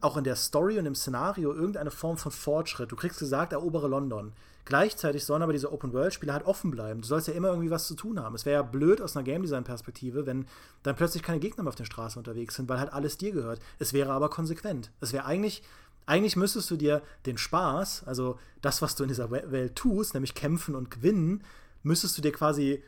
auch 0.00 0.16
in 0.16 0.24
der 0.24 0.36
Story 0.36 0.78
und 0.78 0.86
im 0.86 0.94
Szenario 0.94 1.52
irgendeine 1.52 1.90
Form 1.90 2.16
von 2.16 2.32
Fortschritt. 2.32 2.92
Du 2.92 2.96
kriegst 2.96 3.18
gesagt, 3.18 3.52
erobere 3.52 3.88
London. 3.88 4.32
Gleichzeitig 4.64 5.24
sollen 5.24 5.42
aber 5.42 5.52
diese 5.52 5.72
Open-World-Spiele 5.72 6.32
halt 6.32 6.46
offen 6.46 6.70
bleiben. 6.70 7.02
Du 7.02 7.06
sollst 7.06 7.28
ja 7.28 7.34
immer 7.34 7.48
irgendwie 7.48 7.70
was 7.70 7.86
zu 7.86 7.94
tun 7.94 8.18
haben. 8.18 8.34
Es 8.34 8.46
wäre 8.46 8.62
ja 8.62 8.62
blöd 8.62 9.02
aus 9.02 9.14
einer 9.14 9.24
Game-Design-Perspektive, 9.24 10.24
wenn 10.24 10.46
dann 10.82 10.96
plötzlich 10.96 11.22
keine 11.22 11.38
Gegner 11.38 11.64
mehr 11.64 11.68
auf 11.68 11.74
der 11.74 11.84
Straße 11.84 12.18
unterwegs 12.18 12.54
sind, 12.54 12.68
weil 12.68 12.78
halt 12.78 12.92
alles 12.92 13.18
dir 13.18 13.32
gehört. 13.32 13.60
Es 13.78 13.92
wäre 13.92 14.12
aber 14.12 14.30
konsequent. 14.30 14.90
Es 15.00 15.12
wäre 15.12 15.26
eigentlich, 15.26 15.62
eigentlich 16.06 16.36
müsstest 16.36 16.70
du 16.70 16.76
dir 16.76 17.02
den 17.26 17.36
Spaß, 17.36 18.04
also 18.06 18.38
das, 18.62 18.80
was 18.80 18.94
du 18.94 19.04
in 19.04 19.08
dieser 19.08 19.30
Welt 19.30 19.76
tust, 19.76 20.14
nämlich 20.14 20.34
kämpfen 20.34 20.74
und 20.74 20.90
gewinnen, 20.90 21.44
müsstest 21.82 22.16
du 22.16 22.22
dir 22.22 22.32
quasi 22.32 22.82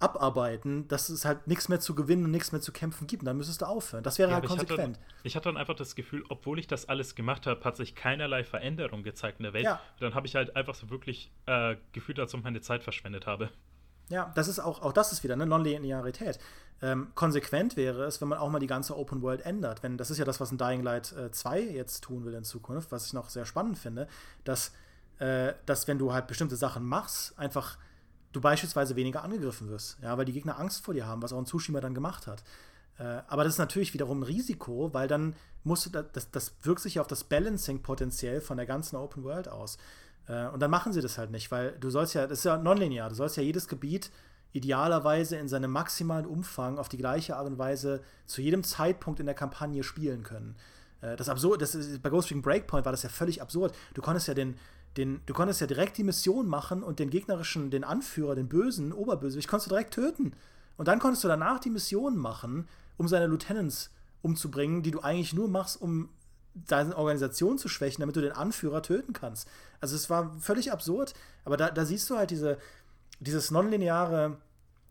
abarbeiten, 0.00 0.86
dass 0.88 1.08
es 1.08 1.24
halt 1.24 1.46
nichts 1.46 1.68
mehr 1.68 1.80
zu 1.80 1.94
gewinnen 1.94 2.24
und 2.24 2.30
nichts 2.30 2.52
mehr 2.52 2.60
zu 2.60 2.72
kämpfen 2.72 3.06
gibt. 3.06 3.22
Und 3.22 3.26
dann 3.26 3.36
müsstest 3.36 3.62
du 3.62 3.66
aufhören. 3.66 4.02
Das 4.02 4.18
wäre 4.18 4.30
ja, 4.30 4.36
halt 4.36 4.46
konsequent. 4.46 4.96
Ich 4.96 5.02
hatte, 5.02 5.28
ich 5.28 5.36
hatte, 5.36 5.48
dann 5.48 5.56
einfach 5.56 5.74
das 5.74 5.94
Gefühl, 5.94 6.24
obwohl 6.28 6.58
ich 6.58 6.66
das 6.66 6.88
alles 6.88 7.14
gemacht 7.14 7.46
habe, 7.46 7.62
hat 7.64 7.76
sich 7.76 7.94
keinerlei 7.94 8.44
Veränderung 8.44 9.02
gezeigt 9.02 9.38
in 9.38 9.44
der 9.44 9.52
Welt. 9.52 9.64
Ja. 9.64 9.80
Dann 10.00 10.14
habe 10.14 10.26
ich 10.26 10.34
halt 10.34 10.56
einfach 10.56 10.74
so 10.74 10.90
wirklich 10.90 11.30
äh, 11.46 11.76
gefühlt, 11.92 12.18
als 12.18 12.34
ob 12.34 12.40
ich 12.40 12.44
meine 12.44 12.60
Zeit 12.60 12.82
verschwendet 12.82 13.26
habe. 13.26 13.50
Ja, 14.10 14.30
das 14.34 14.48
ist 14.48 14.58
auch, 14.58 14.82
auch 14.82 14.92
das 14.92 15.12
ist 15.12 15.24
wieder 15.24 15.34
eine 15.34 15.46
Nonlinearität. 15.46 16.38
Ähm, 16.82 17.08
konsequent 17.14 17.76
wäre 17.76 18.04
es, 18.04 18.20
wenn 18.20 18.28
man 18.28 18.38
auch 18.38 18.50
mal 18.50 18.58
die 18.58 18.66
ganze 18.66 18.96
Open 18.96 19.22
World 19.22 19.46
ändert. 19.46 19.82
Wenn, 19.82 19.96
das 19.96 20.10
ist 20.10 20.18
ja 20.18 20.24
das, 20.24 20.40
was 20.40 20.52
ein 20.52 20.58
Dying 20.58 20.82
Light 20.82 21.12
äh, 21.12 21.30
2 21.30 21.60
jetzt 21.60 22.02
tun 22.02 22.24
will 22.24 22.34
in 22.34 22.44
Zukunft, 22.44 22.92
was 22.92 23.06
ich 23.06 23.12
noch 23.12 23.30
sehr 23.30 23.46
spannend 23.46 23.78
finde, 23.78 24.06
dass, 24.44 24.72
äh, 25.18 25.54
dass 25.64 25.88
wenn 25.88 25.98
du 25.98 26.12
halt 26.12 26.26
bestimmte 26.26 26.56
Sachen 26.56 26.84
machst, 26.84 27.38
einfach 27.38 27.78
du 28.34 28.40
beispielsweise 28.40 28.96
weniger 28.96 29.22
angegriffen 29.22 29.68
wirst, 29.68 29.96
ja, 30.02 30.18
weil 30.18 30.24
die 30.24 30.32
Gegner 30.32 30.58
Angst 30.58 30.84
vor 30.84 30.92
dir 30.92 31.06
haben, 31.06 31.22
was 31.22 31.32
auch 31.32 31.38
ein 31.38 31.46
Tsushima 31.46 31.80
dann 31.80 31.94
gemacht 31.94 32.26
hat. 32.26 32.42
Äh, 32.98 33.22
aber 33.28 33.44
das 33.44 33.54
ist 33.54 33.58
natürlich 33.58 33.94
wiederum 33.94 34.20
ein 34.20 34.24
Risiko, 34.24 34.92
weil 34.92 35.08
dann 35.08 35.34
musst 35.62 35.86
du, 35.86 35.90
das, 35.90 36.30
das 36.30 36.52
wirkt 36.62 36.82
sich 36.82 36.96
ja 36.96 37.02
auf 37.02 37.08
das 37.08 37.24
Balancing 37.24 37.82
potenziell 37.82 38.40
von 38.40 38.56
der 38.56 38.66
ganzen 38.66 38.96
Open 38.96 39.24
World 39.24 39.48
aus. 39.48 39.78
Äh, 40.26 40.48
und 40.48 40.60
dann 40.60 40.70
machen 40.70 40.92
sie 40.92 41.00
das 41.00 41.16
halt 41.16 41.30
nicht, 41.30 41.50
weil 41.50 41.72
du 41.78 41.90
sollst 41.90 42.14
ja, 42.14 42.26
das 42.26 42.40
ist 42.40 42.44
ja 42.44 42.58
nonlinear, 42.58 43.08
du 43.08 43.14
sollst 43.14 43.36
ja 43.36 43.42
jedes 43.42 43.68
Gebiet 43.68 44.10
idealerweise 44.52 45.36
in 45.36 45.48
seinem 45.48 45.72
maximalen 45.72 46.26
Umfang 46.26 46.78
auf 46.78 46.88
die 46.88 46.96
gleiche 46.96 47.36
Art 47.36 47.46
und 47.46 47.58
Weise 47.58 48.02
zu 48.26 48.40
jedem 48.40 48.62
Zeitpunkt 48.62 49.18
in 49.18 49.26
der 49.26 49.34
Kampagne 49.34 49.82
spielen 49.82 50.22
können. 50.22 50.56
Äh, 51.00 51.16
das 51.16 51.28
absurd, 51.28 51.62
das 51.62 51.74
ist, 51.74 52.02
bei 52.02 52.10
Ghost 52.10 52.30
Recon 52.30 52.42
Breakpoint 52.42 52.84
war 52.84 52.92
das 52.92 53.02
ja 53.02 53.08
völlig 53.08 53.42
absurd. 53.42 53.74
Du 53.94 54.02
konntest 54.02 54.28
ja 54.28 54.34
den, 54.34 54.56
den, 54.96 55.20
du 55.26 55.34
konntest 55.34 55.60
ja 55.60 55.66
direkt 55.66 55.98
die 55.98 56.04
Mission 56.04 56.46
machen 56.46 56.82
und 56.82 56.98
den 56.98 57.10
gegnerischen, 57.10 57.70
den 57.70 57.84
Anführer, 57.84 58.34
den 58.34 58.48
bösen 58.48 58.92
Oberbösewicht, 58.92 59.48
konntest 59.48 59.66
du 59.66 59.74
direkt 59.74 59.94
töten. 59.94 60.34
Und 60.76 60.88
dann 60.88 60.98
konntest 60.98 61.24
du 61.24 61.28
danach 61.28 61.60
die 61.60 61.70
Mission 61.70 62.16
machen, 62.16 62.68
um 62.96 63.08
seine 63.08 63.26
Lieutenants 63.26 63.90
umzubringen, 64.22 64.82
die 64.82 64.90
du 64.90 65.00
eigentlich 65.00 65.34
nur 65.34 65.48
machst, 65.48 65.80
um 65.80 66.08
deine 66.54 66.96
Organisation 66.96 67.58
zu 67.58 67.68
schwächen, 67.68 68.00
damit 68.00 68.14
du 68.14 68.20
den 68.20 68.32
Anführer 68.32 68.82
töten 68.82 69.12
kannst. 69.12 69.48
Also 69.80 69.96
es 69.96 70.08
war 70.08 70.32
völlig 70.38 70.70
absurd, 70.70 71.14
aber 71.44 71.56
da, 71.56 71.70
da 71.70 71.84
siehst 71.84 72.08
du 72.08 72.16
halt 72.16 72.30
diese, 72.30 72.58
dieses 73.18 73.50
nonlineare, 73.50 74.36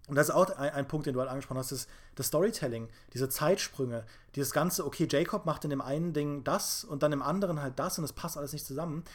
und 0.07 0.15
das 0.15 0.27
ist 0.27 0.35
auch 0.35 0.49
ein, 0.57 0.73
ein, 0.73 0.87
Punkt, 0.87 1.05
den 1.05 1.13
du 1.13 1.21
halt 1.21 1.29
angesprochen 1.29 1.59
hast, 1.59 1.71
ist 1.71 1.89
das 2.15 2.27
Storytelling, 2.27 2.89
diese 3.13 3.29
Zeitsprünge, 3.29 4.03
dieses 4.35 4.51
ganze, 4.51 4.85
okay, 4.85 5.07
Jacob 5.09 5.45
macht 5.45 5.63
in 5.63 5.69
dem 5.69 5.81
einen 5.81 6.11
Ding 6.11 6.43
das 6.43 6.83
und 6.83 7.01
dann 7.01 7.13
im 7.13 7.21
anderen 7.21 7.61
halt 7.61 7.79
das 7.79 7.97
und 7.97 8.03
es 8.03 8.11
passt 8.11 8.37
alles 8.37 8.51
nicht 8.51 8.65
zusammen 8.65 9.05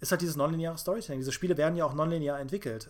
ist 0.00 0.10
halt 0.10 0.20
dieses 0.20 0.36
nonlineare 0.36 0.78
Storytelling. 0.78 1.20
Diese 1.20 1.32
Spiele 1.32 1.56
werden 1.56 1.76
ja 1.76 1.84
auch 1.84 1.94
nonlinear 1.94 2.38
entwickelt. 2.38 2.88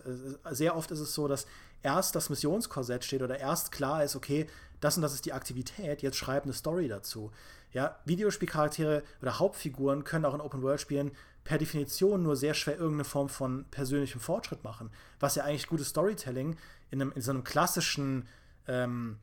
Sehr 0.51 0.75
oft 0.75 0.91
ist 0.91 0.99
es 0.99 1.13
so, 1.13 1.27
dass 1.27 1.47
erst 1.83 2.15
das 2.15 2.29
Missionskorsett 2.29 3.03
steht 3.03 3.21
oder 3.21 3.39
erst 3.39 3.71
klar 3.71 4.03
ist, 4.03 4.15
okay, 4.15 4.47
das 4.79 4.97
und 4.97 5.01
das 5.01 5.13
ist 5.13 5.25
die 5.25 5.33
Aktivität, 5.33 6.01
jetzt 6.01 6.17
schreib 6.17 6.43
eine 6.43 6.53
Story 6.53 6.87
dazu. 6.87 7.31
Ja, 7.71 7.97
Videospielcharaktere 8.05 9.03
oder 9.21 9.39
Hauptfiguren 9.39 10.03
können 10.03 10.25
auch 10.25 10.33
in 10.33 10.41
Open-World-Spielen 10.41 11.11
per 11.43 11.57
Definition 11.57 12.23
nur 12.23 12.35
sehr 12.35 12.53
schwer 12.53 12.75
irgendeine 12.75 13.05
Form 13.05 13.29
von 13.29 13.65
persönlichem 13.71 14.21
Fortschritt 14.21 14.63
machen. 14.63 14.91
Was 15.19 15.35
ja 15.35 15.43
eigentlich 15.43 15.67
gutes 15.67 15.89
Storytelling 15.89 16.57
in, 16.91 17.01
einem, 17.01 17.11
in 17.13 17.21
so 17.21 17.31
einem 17.31 17.43
klassischen 17.43 18.27
ähm, 18.67 19.17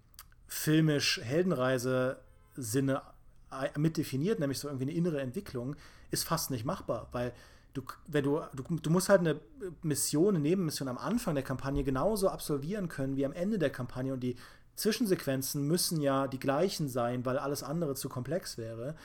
filmisch-Heldenreise-Sinne 0.48 3.02
äh, 3.50 3.78
mit 3.78 3.96
definiert, 3.96 4.40
nämlich 4.40 4.58
so 4.58 4.68
irgendwie 4.68 4.84
eine 4.84 4.94
innere 4.94 5.20
Entwicklung, 5.20 5.76
ist 6.10 6.24
fast 6.24 6.50
nicht 6.50 6.64
machbar, 6.64 7.08
weil 7.12 7.32
du, 7.74 7.82
wenn 8.06 8.24
du, 8.24 8.40
du, 8.54 8.62
du 8.62 8.90
musst 8.90 9.08
halt 9.08 9.20
eine 9.20 9.40
Mission, 9.82 10.34
eine 10.34 10.40
Nebenmission 10.40 10.88
am 10.88 10.98
Anfang 10.98 11.34
der 11.34 11.44
Kampagne 11.44 11.84
genauso 11.84 12.28
absolvieren 12.28 12.88
können 12.88 13.16
wie 13.16 13.26
am 13.26 13.32
Ende 13.32 13.58
der 13.58 13.70
Kampagne 13.70 14.12
und 14.12 14.20
die 14.20 14.36
Zwischensequenzen 14.76 15.66
müssen 15.66 16.00
ja 16.00 16.26
die 16.26 16.38
gleichen 16.38 16.88
sein, 16.88 17.24
weil 17.24 17.38
alles 17.38 17.62
andere 17.62 17.94
zu 17.94 18.08
komplex 18.08 18.58
wäre. 18.58 18.96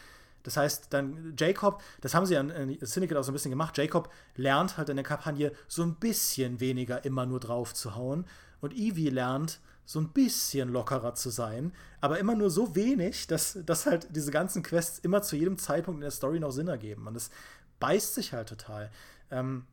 Das 0.43 0.55
heißt, 0.55 0.87
dann 0.91 1.35
Jacob, 1.37 1.81
das 2.01 2.13
haben 2.13 2.25
sie 2.25 2.35
ja 2.35 2.41
in 2.41 2.77
Syndicate 2.81 3.17
auch 3.17 3.23
so 3.23 3.31
ein 3.31 3.33
bisschen 3.33 3.51
gemacht, 3.51 3.77
Jacob 3.77 4.09
lernt 4.35 4.77
halt 4.77 4.89
in 4.89 4.95
der 4.95 5.03
Kampagne 5.03 5.51
so 5.67 5.83
ein 5.83 5.95
bisschen 5.95 6.59
weniger 6.59 7.03
immer 7.05 7.25
nur 7.25 7.39
drauf 7.39 7.73
zu 7.73 7.95
hauen 7.95 8.25
und 8.61 8.73
Evie 8.73 9.09
lernt 9.09 9.59
so 9.85 9.99
ein 9.99 10.09
bisschen 10.09 10.69
lockerer 10.69 11.15
zu 11.15 11.31
sein, 11.31 11.73
aber 11.99 12.19
immer 12.19 12.35
nur 12.35 12.51
so 12.51 12.75
wenig, 12.75 13.25
dass, 13.25 13.57
dass 13.65 13.87
halt 13.87 14.15
diese 14.15 14.29
ganzen 14.29 14.61
Quests 14.61 14.99
immer 14.99 15.23
zu 15.23 15.35
jedem 15.35 15.57
Zeitpunkt 15.57 15.97
in 15.97 16.01
der 16.01 16.11
Story 16.11 16.39
noch 16.39 16.51
Sinn 16.51 16.67
ergeben. 16.67 17.07
Und 17.07 17.15
das 17.15 17.31
beißt 17.79 18.15
sich 18.15 18.33
halt 18.33 18.49
total. 18.49 18.91
Ähm, 19.31 19.65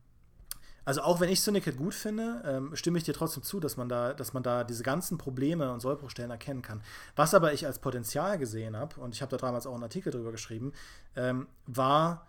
also 0.87 1.01
auch 1.01 1.19
wenn 1.19 1.29
ich 1.29 1.41
Syndicate 1.41 1.75
gut 1.75 1.93
finde, 1.93 2.41
ähm, 2.45 2.73
stimme 2.75 2.97
ich 2.97 3.03
dir 3.03 3.13
trotzdem 3.13 3.43
zu, 3.43 3.59
dass 3.59 3.75
man 3.75 3.89
da, 3.89 4.13
dass 4.13 4.33
man 4.33 4.41
da 4.41 4.63
diese 4.63 4.83
ganzen 4.83 5.17
Probleme 5.17 5.73
und 5.73 5.81
Sollbruchstellen 5.81 6.31
erkennen 6.31 6.61
kann. 6.61 6.81
Was 7.17 7.33
aber 7.33 7.51
ich 7.51 7.65
als 7.65 7.79
Potenzial 7.79 8.37
gesehen 8.37 8.77
habe, 8.77 9.01
und 9.01 9.13
ich 9.13 9.21
habe 9.21 9.31
da 9.31 9.37
damals 9.37 9.67
auch 9.67 9.73
einen 9.73 9.83
Artikel 9.83 10.13
drüber 10.13 10.31
geschrieben, 10.31 10.71
ähm, 11.17 11.47
war 11.65 12.25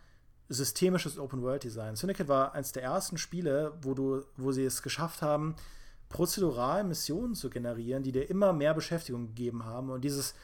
systemisches 0.48 1.20
Open 1.20 1.40
World 1.42 1.62
Design. 1.62 1.94
Syndicate 1.94 2.26
war 2.26 2.52
eines 2.54 2.72
der 2.72 2.82
ersten 2.82 3.16
Spiele, 3.16 3.74
wo 3.82 3.94
du, 3.94 4.24
wo 4.36 4.50
sie 4.50 4.64
es 4.64 4.82
geschafft 4.82 5.22
haben, 5.22 5.54
prozedural 6.08 6.82
Missionen 6.82 7.36
zu 7.36 7.50
generieren, 7.50 8.02
die 8.02 8.10
dir 8.12 8.28
immer 8.28 8.52
mehr 8.52 8.74
Beschäftigung 8.74 9.28
gegeben 9.28 9.66
haben 9.66 9.90
und 9.90 10.02
dieses, 10.02 10.34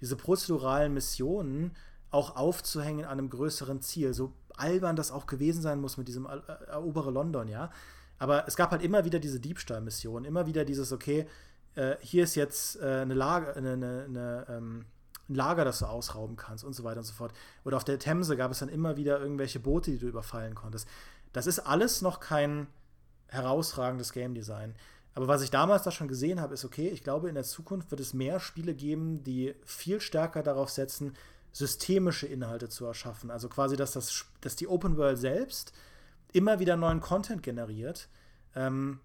diese 0.00 0.14
prozeduralen 0.14 0.94
Missionen 0.94 1.72
auch 2.10 2.36
aufzuhängen 2.36 3.04
an 3.04 3.18
einem 3.18 3.30
größeren 3.30 3.80
Ziel. 3.82 4.14
So 4.14 4.32
albern 4.56 4.96
das 4.96 5.10
auch 5.10 5.26
gewesen 5.26 5.62
sein 5.62 5.80
muss 5.80 5.96
mit 5.96 6.08
diesem 6.08 6.26
äh, 6.26 6.38
erobere 6.66 7.10
London, 7.10 7.48
ja. 7.48 7.70
Aber 8.18 8.46
es 8.46 8.56
gab 8.56 8.70
halt 8.70 8.82
immer 8.82 9.04
wieder 9.04 9.18
diese 9.18 9.40
Diebstahlmissionen, 9.40 10.24
immer 10.24 10.46
wieder 10.46 10.64
dieses, 10.64 10.92
okay, 10.92 11.26
äh, 11.74 11.96
hier 12.00 12.24
ist 12.24 12.36
jetzt 12.36 12.80
äh, 12.80 13.00
eine 13.02 13.14
Lager, 13.14 13.56
eine, 13.56 13.72
eine, 13.72 14.04
eine 14.04 14.46
ähm, 14.48 14.86
ein 15.28 15.34
Lager, 15.34 15.64
das 15.64 15.78
du 15.78 15.86
ausrauben 15.86 16.36
kannst 16.36 16.64
und 16.64 16.74
so 16.74 16.84
weiter 16.84 16.98
und 16.98 17.04
so 17.04 17.14
fort. 17.14 17.32
Oder 17.64 17.76
auf 17.76 17.84
der 17.84 17.98
Themse 17.98 18.36
gab 18.36 18.50
es 18.50 18.58
dann 18.58 18.68
immer 18.68 18.96
wieder 18.96 19.20
irgendwelche 19.20 19.60
Boote, 19.60 19.90
die 19.90 19.98
du 19.98 20.06
überfallen 20.06 20.54
konntest. 20.54 20.86
Das 21.32 21.46
ist 21.46 21.60
alles 21.60 22.02
noch 22.02 22.20
kein 22.20 22.66
herausragendes 23.28 24.12
Game 24.12 24.34
Design. 24.34 24.74
Aber 25.14 25.28
was 25.28 25.42
ich 25.42 25.50
damals 25.50 25.84
da 25.84 25.90
schon 25.90 26.08
gesehen 26.08 26.40
habe, 26.40 26.54
ist, 26.54 26.64
okay, 26.64 26.88
ich 26.88 27.04
glaube, 27.04 27.28
in 27.28 27.34
der 27.34 27.44
Zukunft 27.44 27.90
wird 27.90 28.00
es 28.00 28.14
mehr 28.14 28.40
Spiele 28.40 28.74
geben, 28.74 29.22
die 29.22 29.54
viel 29.64 30.00
stärker 30.00 30.42
darauf 30.42 30.70
setzen, 30.70 31.14
systemische 31.54 32.26
Inhalte 32.26 32.68
zu 32.68 32.84
erschaffen. 32.84 33.30
Also 33.30 33.48
quasi, 33.48 33.76
dass, 33.76 33.92
das, 33.92 34.26
dass 34.40 34.56
die 34.56 34.66
Open 34.66 34.96
World 34.96 35.18
selbst 35.18 35.72
immer 36.32 36.58
wieder 36.58 36.76
neuen 36.76 37.00
Content 37.00 37.44
generiert, 37.44 38.08
ähm, 38.56 38.98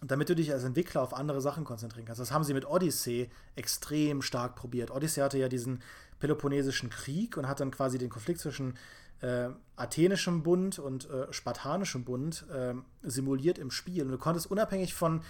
damit 0.00 0.30
du 0.30 0.34
dich 0.34 0.52
als 0.52 0.64
Entwickler 0.64 1.02
auf 1.02 1.12
andere 1.12 1.42
Sachen 1.42 1.64
konzentrieren 1.64 2.06
kannst. 2.06 2.20
Das 2.20 2.32
haben 2.32 2.44
sie 2.44 2.54
mit 2.54 2.66
Odyssey 2.66 3.30
extrem 3.56 4.22
stark 4.22 4.56
probiert. 4.56 4.90
Odyssey 4.90 5.20
hatte 5.20 5.38
ja 5.38 5.48
diesen 5.48 5.82
Peloponnesischen 6.18 6.88
Krieg 6.88 7.36
und 7.36 7.46
hat 7.46 7.60
dann 7.60 7.70
quasi 7.70 7.98
den 7.98 8.08
Konflikt 8.08 8.40
zwischen 8.40 8.78
äh, 9.20 9.50
athenischem 9.76 10.42
Bund 10.42 10.78
und 10.78 11.10
äh, 11.10 11.30
spartanischem 11.30 12.04
Bund 12.04 12.46
äh, 12.50 12.74
simuliert 13.02 13.58
im 13.58 13.70
Spiel. 13.70 14.04
Und 14.04 14.12
du 14.12 14.18
konntest 14.18 14.50
unabhängig 14.50 14.94
von 14.94 15.20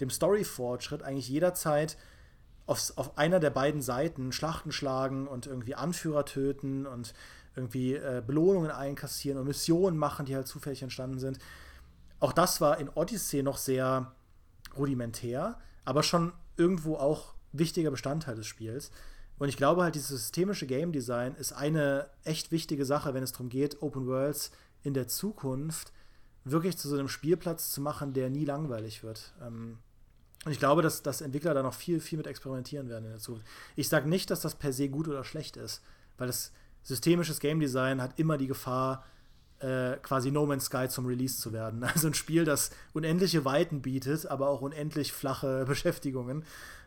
dem 0.00 0.08
Story-Fortschritt 0.08 1.02
eigentlich 1.02 1.28
jederzeit 1.28 1.98
aufs, 2.66 2.96
auf 2.96 3.16
einer 3.16 3.40
der 3.40 3.50
beiden 3.50 3.80
Seiten 3.80 4.32
Schlachten 4.32 4.72
schlagen 4.72 5.26
und 5.26 5.46
irgendwie 5.46 5.74
Anführer 5.74 6.24
töten 6.24 6.86
und 6.86 7.14
irgendwie 7.54 7.94
äh, 7.94 8.22
Belohnungen 8.26 8.70
einkassieren 8.70 9.38
und 9.38 9.46
Missionen 9.46 9.96
machen, 9.96 10.26
die 10.26 10.34
halt 10.34 10.46
zufällig 10.46 10.82
entstanden 10.82 11.18
sind. 11.18 11.38
Auch 12.20 12.32
das 12.32 12.60
war 12.60 12.78
in 12.78 12.88
Odyssey 12.88 13.42
noch 13.42 13.56
sehr 13.56 14.12
rudimentär, 14.76 15.58
aber 15.84 16.02
schon 16.02 16.32
irgendwo 16.56 16.96
auch 16.96 17.34
wichtiger 17.52 17.90
Bestandteil 17.90 18.36
des 18.36 18.46
Spiels. 18.46 18.90
Und 19.38 19.48
ich 19.48 19.56
glaube 19.56 19.82
halt, 19.82 19.94
dieses 19.94 20.08
systemische 20.08 20.66
Game 20.66 20.92
Design 20.92 21.34
ist 21.34 21.52
eine 21.52 22.08
echt 22.24 22.50
wichtige 22.52 22.84
Sache, 22.84 23.14
wenn 23.14 23.22
es 23.22 23.32
darum 23.32 23.48
geht, 23.48 23.82
Open 23.82 24.06
Worlds 24.06 24.50
in 24.82 24.94
der 24.94 25.08
Zukunft 25.08 25.92
wirklich 26.44 26.78
zu 26.78 26.88
so 26.88 26.96
einem 26.96 27.08
Spielplatz 27.08 27.70
zu 27.70 27.80
machen, 27.80 28.12
der 28.12 28.30
nie 28.30 28.44
langweilig 28.44 29.02
wird. 29.02 29.34
Ähm, 29.42 29.78
und 30.46 30.52
ich 30.52 30.60
glaube, 30.60 30.80
dass, 30.80 31.02
dass 31.02 31.22
Entwickler 31.22 31.54
da 31.54 31.62
noch 31.64 31.74
viel, 31.74 31.98
viel 31.98 32.18
mit 32.18 32.28
experimentieren 32.28 32.88
werden 32.88 33.06
in 33.06 33.10
der 33.10 33.18
Zukunft. 33.18 33.48
Ich 33.74 33.88
sage 33.88 34.08
nicht, 34.08 34.30
dass 34.30 34.42
das 34.42 34.54
per 34.54 34.72
se 34.72 34.88
gut 34.88 35.08
oder 35.08 35.24
schlecht 35.24 35.56
ist, 35.56 35.82
weil 36.18 36.28
das 36.28 36.52
systemisches 36.84 37.40
Game 37.40 37.58
Design 37.58 38.00
hat 38.00 38.16
immer 38.20 38.38
die 38.38 38.46
Gefahr, 38.46 39.04
äh, 39.58 39.96
quasi 40.02 40.30
No 40.30 40.46
Man's 40.46 40.66
Sky 40.66 40.88
zum 40.88 41.06
Release 41.06 41.40
zu 41.40 41.52
werden. 41.52 41.82
Also 41.94 42.06
ein 42.06 42.14
Spiel, 42.14 42.44
das 42.44 42.70
unendliche 42.92 43.44
Weiten 43.44 43.82
bietet, 43.82 44.26
aber 44.26 44.48
auch 44.48 44.60
unendlich 44.60 45.12
flache 45.12 45.64
Beschäftigungen. 45.68 46.44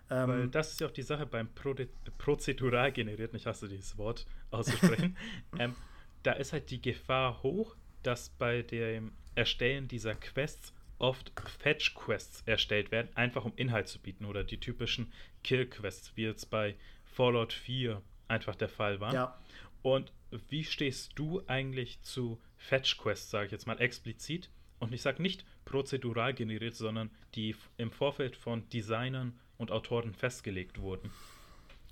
Ähm, 0.10 0.30
Weil 0.30 0.48
das 0.48 0.72
ist 0.72 0.80
ja 0.80 0.88
auch 0.88 0.92
die 0.92 1.04
Sache 1.04 1.26
beim 1.26 1.50
Pro 1.50 1.76
prozedural 2.18 2.94
generierten, 2.94 3.36
ich 3.36 3.46
hasse 3.46 3.68
dieses 3.68 3.98
Wort 3.98 4.26
auszusprechen. 4.52 5.18
ähm, 5.60 5.76
da 6.24 6.32
ist 6.32 6.54
halt 6.54 6.72
die 6.72 6.82
Gefahr 6.82 7.44
hoch, 7.44 7.76
dass 8.04 8.30
bei 8.30 8.62
dem 8.62 9.12
Erstellen 9.36 9.90
dieser 9.90 10.16
Quests 10.16 10.72
oft 11.00 11.32
Fetch-Quests 11.60 12.44
erstellt 12.46 12.92
werden, 12.92 13.10
einfach 13.16 13.46
um 13.46 13.54
Inhalt 13.56 13.88
zu 13.88 14.00
bieten 14.00 14.26
oder 14.26 14.44
die 14.44 14.60
typischen 14.60 15.12
Kill-Quests, 15.44 16.12
wie 16.16 16.24
jetzt 16.24 16.50
bei 16.52 16.76
Fallout 17.06 17.54
4 17.54 18.02
einfach 18.28 18.56
der 18.56 18.70
Fall 18.70 19.00
war. 19.00 19.14
Ja. 19.14 19.40
Und 19.82 20.12
wie 20.50 20.64
stehst 20.64 21.14
du 21.16 21.42
eigentlich 21.48 22.02
zu 22.02 22.40
Fetch-Quests, 22.58 23.32
sage 23.32 23.48
ich 23.48 23.52
jetzt 23.52 23.66
mal 23.66 23.80
explizit? 23.80 24.50
Und 24.80 24.94
ich 24.94 25.02
sage 25.02 25.22
nicht 25.22 25.46
prozedural 25.66 26.34
generiert, 26.34 26.76
sondern 26.76 27.10
die 27.36 27.56
im 27.78 27.92
Vorfeld 27.92 28.36
von 28.36 28.68
Designern 28.70 29.40
und 29.58 29.72
Autoren 29.72 30.14
festgelegt 30.14 30.80
wurden. 30.80 31.12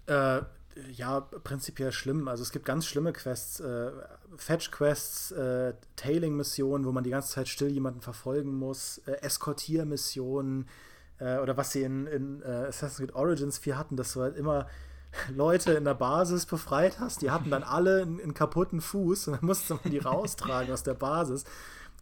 Äh, 0.05 0.41
ja, 0.91 1.21
prinzipiell 1.21 1.91
schlimm. 1.91 2.27
Also 2.27 2.43
es 2.43 2.51
gibt 2.51 2.65
ganz 2.65 2.85
schlimme 2.85 3.13
Quests, 3.13 3.59
äh, 3.59 3.91
Fetch-Quests, 4.35 5.31
äh, 5.31 5.73
Tailing-Missionen, 5.95 6.85
wo 6.85 6.91
man 6.91 7.03
die 7.03 7.09
ganze 7.09 7.29
Zeit 7.29 7.47
still 7.47 7.69
jemanden 7.69 8.01
verfolgen 8.01 8.53
muss, 8.57 8.99
äh, 9.05 9.13
Eskortiermissionen, 9.21 10.67
äh, 11.19 11.37
oder 11.37 11.57
was 11.57 11.71
sie 11.71 11.83
in, 11.83 12.07
in 12.07 12.41
äh, 12.41 12.67
Assassin's 12.67 12.97
Creed 12.97 13.15
Origins 13.15 13.57
4 13.57 13.77
hatten, 13.77 13.95
dass 13.95 14.13
du 14.13 14.21
halt 14.21 14.35
immer 14.35 14.67
Leute 15.35 15.73
in 15.73 15.85
der 15.85 15.93
Basis 15.93 16.45
befreit 16.45 16.99
hast, 16.99 17.21
die 17.21 17.31
hatten 17.31 17.49
dann 17.49 17.63
alle 17.63 18.01
einen, 18.01 18.21
einen 18.21 18.33
kaputten 18.33 18.81
Fuß 18.81 19.27
und 19.27 19.33
dann 19.35 19.45
musste 19.45 19.75
man 19.75 19.91
die 19.91 19.99
raustragen 19.99 20.73
aus 20.73 20.83
der 20.83 20.93
Basis. 20.93 21.43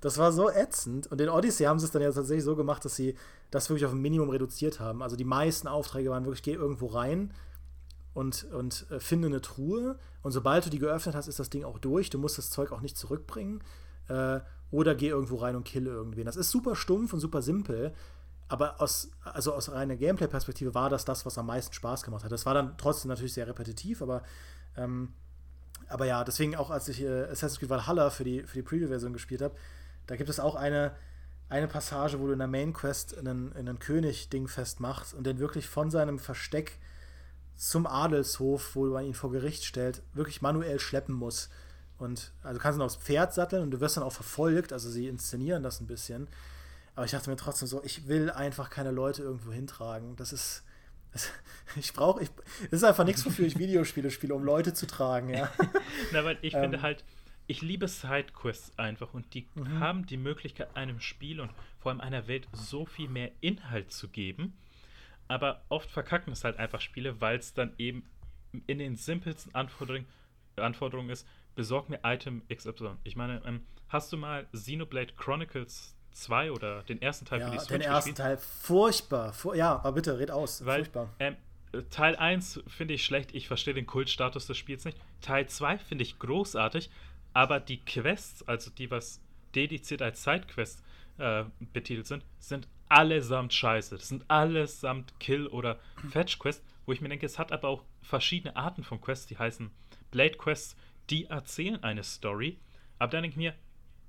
Das 0.02 0.18
war 0.18 0.32
so 0.32 0.52
ätzend. 0.52 1.08
Und 1.08 1.20
in 1.22 1.30
Odyssey 1.30 1.66
haben 1.66 1.80
sie 1.80 1.86
es 1.86 1.92
dann 1.92 2.02
ja 2.02 2.12
tatsächlich 2.12 2.44
so 2.44 2.56
gemacht, 2.56 2.84
dass 2.86 2.96
sie 2.96 3.16
das 3.50 3.70
wirklich 3.70 3.86
auf 3.86 3.94
ein 3.94 4.02
Minimum 4.02 4.30
reduziert 4.30 4.80
haben. 4.80 5.02
Also 5.02 5.16
die 5.16 5.24
meisten 5.24 5.68
Aufträge 5.68 6.10
waren 6.10 6.26
wirklich, 6.26 6.44
geh 6.44 6.54
irgendwo 6.54 6.88
rein 6.88 7.34
und, 8.16 8.46
und 8.46 8.90
äh, 8.90 9.00
finde 9.00 9.28
eine 9.28 9.42
Truhe. 9.42 10.00
Und 10.24 10.32
sobald 10.32 10.66
du 10.66 10.70
die 10.72 10.80
geöffnet 10.80 11.14
hast, 11.14 11.28
ist 11.28 11.38
das 11.38 11.52
Ding 11.52 11.66
auch 11.66 11.78
durch. 11.78 12.10
Du 12.10 12.18
musst 12.18 12.40
das 12.40 12.50
Zeug 12.50 12.72
auch 12.72 12.82
nicht 12.82 12.98
zurückbringen. 12.98 13.62
Äh, 14.08 14.40
oder 14.72 14.96
geh 14.96 15.10
irgendwo 15.10 15.36
rein 15.36 15.56
und 15.56 15.66
kill 15.66 15.86
irgendwen. 15.86 16.26
Das 16.26 16.38
ist 16.38 16.50
super 16.50 16.76
stumpf 16.76 17.14
und 17.14 17.20
super 17.20 17.42
simpel. 17.42 17.94
Aber 18.48 18.82
aus, 18.82 19.12
also 19.24 19.54
aus 19.54 19.72
reiner 19.72 19.98
Gameplay-Perspektive 19.98 20.74
war 20.74 20.90
das 20.90 21.04
das, 21.04 21.26
was 21.26 21.38
am 21.38 21.48
meisten 21.48 21.74
Spaß 21.74 22.04
gemacht 22.04 22.24
hat. 22.24 22.32
Das 22.32 22.46
war 22.46 22.54
dann 22.54 22.78
trotzdem 22.78 23.10
natürlich 23.10 23.34
sehr 23.34 23.48
repetitiv, 23.48 24.02
aber, 24.02 24.24
ähm, 24.78 25.14
aber 25.90 26.06
ja, 26.06 26.24
deswegen 26.24 26.56
auch, 26.56 26.70
als 26.70 26.88
ich 26.88 27.02
äh, 27.02 27.24
Assassin's 27.24 27.60
Creed 27.60 27.70
Valhalla 27.70 28.10
für 28.12 28.24
die, 28.24 28.44
für 28.44 28.56
die 28.56 28.64
Preview-Version 28.64 29.12
gespielt 29.12 29.42
habe, 29.42 29.56
da 30.08 30.16
gibt 30.16 30.30
es 30.30 30.40
auch 30.40 30.56
eine, 30.56 30.96
eine 31.50 31.68
Passage, 31.68 32.20
wo 32.20 32.28
du 32.28 32.34
in 32.34 32.40
der 32.40 32.48
Main 32.48 32.72
Quest 32.72 33.18
einen, 33.18 33.52
einen 33.54 33.80
König-Ding 33.80 34.48
festmachst 34.48 35.14
und 35.14 35.26
den 35.26 35.40
wirklich 35.40 35.68
von 35.68 35.92
seinem 35.92 36.18
Versteck 36.18 36.80
zum 37.56 37.88
Adelshof, 37.88 38.76
wo 38.76 38.86
man 38.86 39.06
ihn 39.06 39.14
vor 39.14 39.32
Gericht 39.32 39.66
stellt, 39.66 40.02
wirklich 40.14 40.42
manuell 40.42 40.80
schleppen 40.80 41.16
muss. 41.16 41.50
Und 41.98 42.34
also 42.44 42.58
du 42.58 42.62
kannst 42.62 42.78
ihn 42.78 42.82
aufs 42.82 42.98
Pferd 42.98 43.34
satteln 43.34 43.64
und 43.64 43.72
du 43.72 43.80
wirst 43.80 43.98
dann 43.98 44.04
auch 44.04 44.12
verfolgt, 44.12 44.74
also 44.74 44.90
sie 44.90 45.08
inszenieren 45.08 45.64
das 45.64 45.80
ein 45.80 45.88
bisschen. 45.88 46.28
Aber 46.96 47.06
ich 47.06 47.12
dachte 47.12 47.30
mir 47.30 47.36
trotzdem 47.36 47.68
so, 47.68 47.84
ich 47.84 48.08
will 48.08 48.30
einfach 48.30 48.70
keine 48.70 48.92
Leute 48.92 49.22
irgendwo 49.22 49.52
hintragen. 49.52 50.16
Das 50.16 50.34
ist. 50.34 50.64
Das, 51.12 51.30
ich 51.76 51.94
brauche. 51.94 52.24
Ich, 52.24 52.30
das 52.72 52.82
ist 52.82 52.84
einfach 52.84 53.06
nichts, 53.06 53.26
wofür 53.26 53.46
ich 53.46 53.58
Videospiele 53.58 54.12
spiele, 54.12 54.34
um 54.34 54.44
Leute 54.44 54.74
zu 54.74 54.88
tragen, 54.88 55.30
ja. 55.30 55.52
Na, 56.12 56.24
weil 56.24 56.38
ich 56.42 56.54
ähm, 56.54 56.62
finde 56.62 56.82
halt, 56.82 57.04
ich 57.48 57.62
liebe 57.62 57.88
Sidequests 57.88 58.78
einfach 58.78 59.14
und 59.14 59.34
die 59.34 59.48
mhm. 59.56 59.80
haben 59.80 60.06
die 60.06 60.18
Möglichkeit, 60.18 60.76
einem 60.76 61.00
Spiel 61.00 61.40
und 61.40 61.52
vor 61.80 61.92
allem 61.92 62.02
einer 62.02 62.28
Welt 62.28 62.48
so 62.54 62.86
viel 62.86 63.10
mehr 63.10 63.32
Inhalt 63.42 63.92
zu 63.92 64.08
geben. 64.08 64.54
Aber 65.28 65.64
oft 65.70 65.90
verkacken 65.90 66.32
es 66.34 66.44
halt 66.44 66.58
einfach 66.58 66.82
Spiele, 66.82 67.20
weil 67.22 67.38
es 67.38 67.54
dann 67.54 67.74
eben 67.78 68.04
in 68.68 68.80
den 68.80 68.96
simpelsten 68.96 69.54
Anforderungen, 69.56 70.06
Anforderungen 70.56 71.10
ist, 71.10 71.28
besorg 71.56 71.90
mir 71.90 72.00
Item 72.04 72.42
XY. 72.54 72.92
Ich 73.04 73.16
meine, 73.16 73.42
ähm, 73.46 73.66
hast 73.90 74.14
du 74.14 74.18
mal 74.18 74.46
Xenoblade 74.54 75.14
Chronicles 75.14 75.96
2 76.12 76.52
oder 76.52 76.84
den 76.84 77.02
ersten 77.02 77.26
Teil 77.26 77.42
ja, 77.42 77.48
für 77.48 77.52
die 77.52 77.60
Switch 77.60 77.70
den 77.70 77.82
ersten 77.82 78.12
gespielt? 78.12 78.18
Teil, 78.18 78.38
furchtbar. 78.38 79.34
Fur 79.34 79.56
ja, 79.56 79.78
aber 79.78 79.94
bitte, 79.94 80.18
red 80.18 80.32
aus. 80.32 80.66
Weil, 80.66 80.84
furchtbar. 80.84 81.10
Ähm, 81.20 81.36
Teil 81.90 82.16
1 82.16 82.64
finde 82.68 82.94
ich 82.94 83.04
schlecht, 83.04 83.36
ich 83.36 83.48
verstehe 83.48 83.74
den 83.74 83.86
Kultstatus 83.86 84.48
des 84.48 84.58
Spiels 84.58 84.86
nicht. 84.86 84.98
Teil 85.22 85.48
2 85.48 85.78
finde 85.78 86.04
ich 86.04 86.20
großartig, 86.20 86.90
aber 87.34 87.60
die 87.60 87.84
Quests, 87.84 88.48
also 88.48 88.72
die, 88.72 88.90
was 88.92 89.20
dediziert 89.56 90.02
als 90.02 90.24
Sidequests 90.24 90.84
äh, 91.18 91.44
betitelt 91.74 92.08
sind, 92.08 92.26
sind 92.40 92.68
allesamt 92.90 93.54
scheiße. 93.54 93.98
Das 93.98 94.08
sind 94.08 94.30
allesamt 94.30 95.20
Kill- 95.20 95.48
oder 95.48 95.80
Fetch-Quests, 96.10 96.64
wo 96.86 96.92
ich 96.92 97.02
mir 97.02 97.10
denke, 97.10 97.26
es 97.26 97.40
hat 97.40 97.52
aber 97.52 97.70
auch 97.70 97.84
verschiedene 98.02 98.56
Arten 98.56 98.84
von 98.84 99.02
Quests, 99.02 99.28
die 99.28 99.38
heißen 99.38 99.72
Blade-Quests, 100.12 100.76
die 101.10 101.26
erzählen 101.26 101.84
eine 101.84 102.04
Story. 102.04 102.58
Aber 103.00 103.12
dann 103.12 103.24
denke 103.24 103.34
ich 103.34 103.38
mir, 103.38 103.56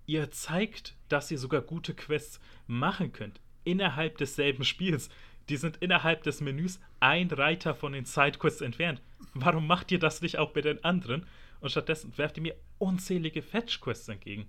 ihr 0.06 0.30
zeigt, 0.30 0.96
dass 1.08 1.30
ihr 1.30 1.38
sogar 1.38 1.60
gute 1.60 1.94
Quests 1.94 2.40
machen 2.66 3.12
könnt. 3.12 3.40
Innerhalb 3.64 4.18
desselben 4.18 4.64
Spiels. 4.64 5.08
Die 5.48 5.56
sind 5.56 5.76
innerhalb 5.78 6.22
des 6.22 6.40
Menüs 6.40 6.80
ein 7.00 7.30
Reiter 7.30 7.74
von 7.74 7.92
den 7.92 8.04
Sidequests 8.04 8.60
entfernt. 8.60 9.00
Warum 9.34 9.66
macht 9.66 9.92
ihr 9.92 9.98
das 9.98 10.22
nicht 10.22 10.38
auch 10.38 10.50
bei 10.50 10.60
den 10.60 10.82
anderen? 10.84 11.26
Und 11.60 11.70
stattdessen 11.70 12.16
werft 12.18 12.36
ihr 12.36 12.42
mir 12.42 12.56
unzählige 12.78 13.42
Fetch-Quests 13.42 14.08
entgegen. 14.08 14.48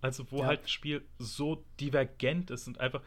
Also, 0.00 0.30
wo 0.30 0.40
ja. 0.40 0.46
halt 0.46 0.64
das 0.64 0.70
Spiel 0.70 1.02
so 1.18 1.64
divergent 1.80 2.50
ist 2.50 2.68
und 2.68 2.78
einfach 2.78 3.02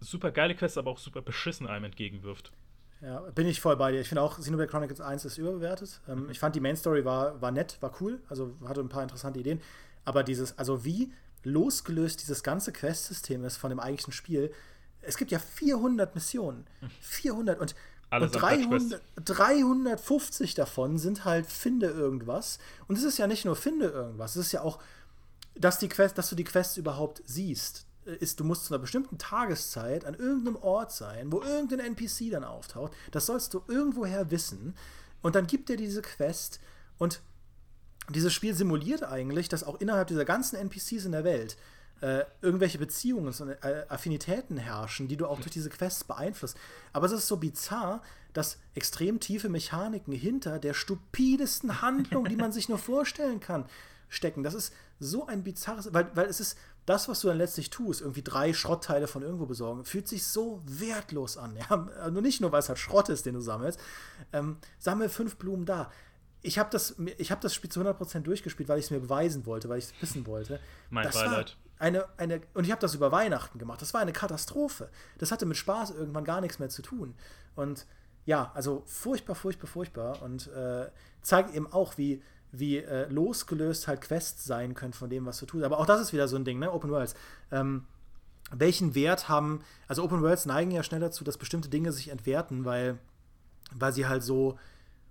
super 0.00 0.30
geile 0.30 0.54
Quests, 0.54 0.78
aber 0.78 0.90
auch 0.90 0.98
super 0.98 1.22
beschissen 1.22 1.66
einem 1.66 1.84
entgegenwirft. 1.84 2.52
Ja, 3.02 3.20
bin 3.34 3.46
ich 3.46 3.60
voll 3.60 3.76
bei 3.76 3.92
dir. 3.92 4.00
Ich 4.00 4.08
finde 4.08 4.22
auch, 4.22 4.38
Xenoblade 4.38 4.70
Chronicles 4.70 5.00
1 5.00 5.24
ist 5.24 5.38
überbewertet. 5.38 6.00
Ähm, 6.08 6.24
mhm. 6.24 6.30
ich 6.30 6.38
fand 6.38 6.54
die 6.54 6.60
Main 6.60 6.76
Story 6.76 7.04
war, 7.04 7.40
war 7.40 7.50
nett, 7.50 7.78
war 7.80 7.92
cool, 8.00 8.20
also 8.28 8.56
hatte 8.66 8.80
ein 8.80 8.88
paar 8.88 9.02
interessante 9.02 9.40
Ideen. 9.40 9.60
Aber 10.04 10.22
dieses, 10.22 10.58
also 10.58 10.84
wie 10.84 11.10
losgelöst 11.42 12.20
dieses 12.22 12.42
ganze 12.42 12.72
Quest-System 12.72 13.44
ist 13.44 13.56
von 13.56 13.70
dem 13.70 13.80
eigentlichen 13.80 14.12
Spiel. 14.12 14.52
Es 15.00 15.16
gibt 15.16 15.30
ja 15.30 15.38
400 15.38 16.14
Missionen. 16.14 16.66
400 17.00 17.58
und, 17.58 17.74
und 18.10 18.34
300, 18.34 19.00
350 19.24 20.54
davon 20.54 20.98
sind 20.98 21.24
halt 21.24 21.46
finde 21.46 21.86
irgendwas. 21.86 22.58
Und 22.86 22.98
es 22.98 23.04
ist 23.04 23.18
ja 23.18 23.26
nicht 23.26 23.44
nur 23.44 23.56
finde 23.56 23.86
irgendwas, 23.86 24.36
es 24.36 24.46
ist 24.46 24.52
ja 24.52 24.62
auch, 24.62 24.78
dass, 25.54 25.78
die 25.78 25.88
Quest, 25.88 26.18
dass 26.18 26.28
du 26.28 26.36
die 26.36 26.44
Quests 26.44 26.76
überhaupt 26.76 27.22
siehst. 27.24 27.86
Ist, 28.14 28.40
du 28.40 28.44
musst 28.44 28.66
zu 28.66 28.74
einer 28.74 28.80
bestimmten 28.80 29.18
Tageszeit 29.18 30.04
an 30.04 30.14
irgendeinem 30.14 30.56
Ort 30.56 30.92
sein, 30.92 31.30
wo 31.32 31.42
irgendein 31.42 31.80
NPC 31.80 32.30
dann 32.30 32.44
auftaucht. 32.44 32.92
Das 33.10 33.26
sollst 33.26 33.54
du 33.54 33.62
irgendwoher 33.68 34.30
wissen. 34.30 34.74
Und 35.22 35.34
dann 35.34 35.46
gibt 35.46 35.68
dir 35.68 35.76
diese 35.76 36.02
Quest 36.02 36.60
und 36.98 37.20
dieses 38.08 38.32
Spiel 38.32 38.54
simuliert 38.54 39.04
eigentlich, 39.04 39.48
dass 39.48 39.64
auch 39.64 39.80
innerhalb 39.80 40.08
dieser 40.08 40.24
ganzen 40.24 40.56
NPCs 40.56 41.04
in 41.04 41.12
der 41.12 41.24
Welt 41.24 41.56
äh, 42.00 42.24
irgendwelche 42.40 42.78
Beziehungen 42.78 43.26
und 43.26 43.48
äh, 43.62 43.84
Affinitäten 43.88 44.56
herrschen, 44.56 45.06
die 45.06 45.16
du 45.16 45.26
auch 45.26 45.38
durch 45.38 45.50
diese 45.50 45.70
Quests 45.70 46.04
beeinflusst. 46.04 46.56
Aber 46.92 47.06
es 47.06 47.12
ist 47.12 47.28
so 47.28 47.36
bizarr, 47.36 48.02
dass 48.32 48.58
extrem 48.74 49.20
tiefe 49.20 49.48
Mechaniken 49.48 50.12
hinter 50.12 50.58
der 50.58 50.74
stupidesten 50.74 51.82
Handlung, 51.82 52.24
die 52.24 52.36
man 52.36 52.52
sich 52.52 52.68
nur 52.68 52.78
vorstellen 52.78 53.40
kann, 53.40 53.66
stecken. 54.08 54.42
Das 54.42 54.54
ist 54.54 54.72
so 55.00 55.26
ein 55.26 55.42
bizarres, 55.42 55.92
weil, 55.92 56.14
weil 56.14 56.26
es 56.26 56.38
ist 56.38 56.56
das, 56.86 57.08
was 57.08 57.20
du 57.20 57.28
dann 57.28 57.38
letztlich 57.38 57.70
tust, 57.70 58.00
irgendwie 58.00 58.22
drei 58.22 58.52
Schrottteile 58.52 59.06
von 59.06 59.22
irgendwo 59.22 59.46
besorgen, 59.46 59.84
fühlt 59.84 60.06
sich 60.06 60.26
so 60.26 60.62
wertlos 60.64 61.36
an. 61.36 61.56
Ja? 61.56 61.88
Also 62.00 62.20
nicht 62.20 62.40
nur, 62.40 62.52
weil 62.52 62.60
es 62.60 62.68
halt 62.68 62.78
Schrott 62.78 63.08
ist, 63.08 63.26
den 63.26 63.34
du 63.34 63.40
sammelst. 63.40 63.80
Ähm, 64.32 64.58
sammel 64.78 65.08
fünf 65.08 65.36
Blumen 65.36 65.66
da 65.66 65.90
ich 66.42 66.58
habe 66.58 66.70
das, 66.70 66.96
hab 66.98 67.40
das 67.40 67.54
Spiel 67.54 67.70
zu 67.70 67.80
100% 67.80 68.20
durchgespielt, 68.20 68.68
weil 68.68 68.78
ich 68.78 68.86
es 68.86 68.90
mir 68.90 69.00
beweisen 69.00 69.46
wollte, 69.46 69.68
weil 69.68 69.78
ich 69.78 69.86
es 69.86 69.94
wissen 70.00 70.26
wollte. 70.26 70.60
Mein 70.88 71.04
das 71.04 71.14
Beileid. 71.14 71.56
Eine, 71.78 72.06
eine, 72.18 72.40
und 72.54 72.64
ich 72.64 72.70
habe 72.70 72.80
das 72.80 72.94
über 72.94 73.10
Weihnachten 73.12 73.58
gemacht. 73.58 73.80
Das 73.80 73.94
war 73.94 74.00
eine 74.00 74.12
Katastrophe. 74.12 74.90
Das 75.18 75.32
hatte 75.32 75.46
mit 75.46 75.56
Spaß 75.56 75.90
irgendwann 75.90 76.24
gar 76.24 76.40
nichts 76.40 76.58
mehr 76.58 76.68
zu 76.68 76.82
tun. 76.82 77.14
Und 77.56 77.86
ja, 78.26 78.52
also 78.54 78.82
furchtbar, 78.86 79.34
furchtbar, 79.34 79.66
furchtbar. 79.66 80.22
Und 80.22 80.48
äh, 80.48 80.90
zeigt 81.22 81.54
eben 81.54 81.70
auch, 81.72 81.96
wie, 81.98 82.22
wie 82.52 82.78
äh, 82.78 83.08
losgelöst 83.08 83.88
halt 83.88 84.00
Quests 84.00 84.44
sein 84.44 84.74
können 84.74 84.92
von 84.92 85.10
dem, 85.10 85.26
was 85.26 85.38
du 85.38 85.46
tust. 85.46 85.64
Aber 85.64 85.78
auch 85.78 85.86
das 85.86 86.00
ist 86.00 86.12
wieder 86.12 86.28
so 86.28 86.36
ein 86.36 86.44
Ding, 86.44 86.58
ne? 86.58 86.72
Open 86.72 86.90
Worlds. 86.90 87.14
Ähm, 87.50 87.84
welchen 88.52 88.94
Wert 88.94 89.28
haben, 89.28 89.62
also 89.86 90.02
Open 90.02 90.22
Worlds 90.22 90.46
neigen 90.46 90.70
ja 90.70 90.82
schnell 90.82 91.00
dazu, 91.00 91.22
dass 91.24 91.38
bestimmte 91.38 91.68
Dinge 91.68 91.92
sich 91.92 92.08
entwerten, 92.08 92.64
weil, 92.64 92.98
weil 93.72 93.92
sie 93.92 94.06
halt 94.06 94.22
so 94.22 94.58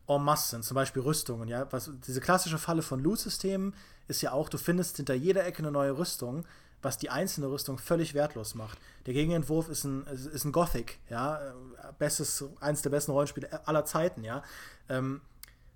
en 0.08 0.24
masse 0.24 0.50
sind, 0.50 0.66
zum 0.66 0.76
Beispiel 0.76 1.02
Rüstungen. 1.02 1.48
Ja? 1.48 1.72
Was, 1.72 1.92
diese 2.06 2.20
klassische 2.20 2.58
Falle 2.58 2.82
von 2.82 3.02
Loot-Systemen 3.02 3.74
ist 4.08 4.22
ja 4.22 4.32
auch, 4.32 4.50
du 4.50 4.58
findest 4.58 4.98
hinter 4.98 5.14
jeder 5.14 5.46
Ecke 5.46 5.60
eine 5.60 5.72
neue 5.72 5.98
Rüstung, 5.98 6.46
was 6.82 6.98
die 6.98 7.10
einzelne 7.10 7.50
Rüstung 7.50 7.78
völlig 7.78 8.14
wertlos 8.14 8.56
macht. 8.56 8.80
Der 9.06 9.14
Gegenentwurf 9.14 9.70
ist 9.70 9.84
ein, 9.84 10.06
ist 10.08 10.46
ein 10.46 10.52
Gothic, 10.52 11.00
ja, 11.10 11.54
bestes, 11.98 12.44
eins 12.60 12.82
der 12.82 12.90
besten 12.90 13.12
Rollenspiele 13.12 13.68
aller 13.68 13.86
Zeiten, 13.86 14.24
ja. 14.24 14.44
Ähm, 14.88 15.22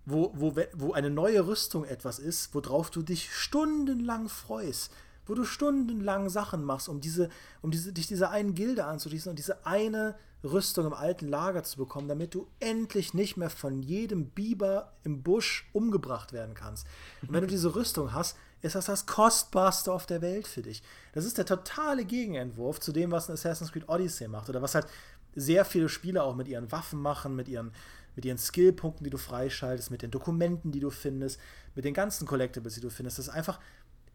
wo, 0.05 0.31
wo, 0.35 0.55
wo 0.73 0.93
eine 0.93 1.09
neue 1.09 1.47
Rüstung 1.47 1.85
etwas 1.85 2.19
ist, 2.19 2.53
worauf 2.53 2.89
du 2.89 3.01
dich 3.01 3.33
stundenlang 3.33 4.29
freust, 4.29 4.91
wo 5.25 5.33
du 5.33 5.45
stundenlang 5.45 6.29
Sachen 6.29 6.63
machst, 6.63 6.89
um 6.89 6.99
diese, 6.99 7.29
um 7.61 7.71
diese, 7.71 7.93
dich 7.93 8.07
dieser 8.07 8.29
einen 8.29 8.53
Gilde 8.53 8.85
anzuschließen 8.85 9.29
und 9.29 9.39
diese 9.39 9.65
eine 9.65 10.15
Rüstung 10.43 10.85
im 10.85 10.93
alten 10.93 11.29
Lager 11.29 11.63
zu 11.63 11.77
bekommen, 11.77 12.09
damit 12.09 12.33
du 12.33 12.47
endlich 12.59 13.13
nicht 13.13 13.37
mehr 13.37 13.49
von 13.49 13.81
jedem 13.81 14.27
Biber 14.27 14.91
im 15.03 15.23
Busch 15.23 15.69
umgebracht 15.71 16.33
werden 16.33 16.53
kannst. 16.53 16.85
Und 17.21 17.31
wenn 17.31 17.41
du 17.41 17.47
diese 17.47 17.75
Rüstung 17.75 18.11
hast, 18.11 18.35
ist 18.61 18.75
das 18.75 18.85
das 18.85 19.05
kostbarste 19.05 19.91
auf 19.91 20.05
der 20.05 20.21
Welt 20.21 20.47
für 20.47 20.61
dich. 20.61 20.83
Das 21.13 21.25
ist 21.25 21.37
der 21.37 21.45
totale 21.45 22.03
Gegenentwurf 22.03 22.79
zu 22.79 22.91
dem, 22.91 23.11
was 23.11 23.29
ein 23.29 23.33
Assassin's 23.33 23.71
Creed 23.71 23.87
Odyssey 23.87 24.27
macht 24.27 24.49
oder 24.49 24.61
was 24.61 24.75
halt 24.75 24.87
sehr 25.35 25.65
viele 25.65 25.89
Spieler 25.89 26.23
auch 26.23 26.35
mit 26.35 26.47
ihren 26.47 26.71
Waffen 26.71 27.01
machen, 27.01 27.35
mit 27.35 27.47
ihren, 27.47 27.71
mit 28.15 28.25
ihren 28.25 28.37
Skillpunkten, 28.37 29.03
die 29.03 29.09
du 29.09 29.17
freischaltest, 29.17 29.91
mit 29.91 30.01
den 30.01 30.11
Dokumenten, 30.11 30.71
die 30.71 30.79
du 30.79 30.89
findest, 30.89 31.39
mit 31.75 31.85
den 31.85 31.93
ganzen 31.93 32.27
Collectibles, 32.27 32.75
die 32.75 32.81
du 32.81 32.89
findest. 32.89 33.19
Das 33.19 33.27
ist 33.27 33.33
einfach 33.33 33.59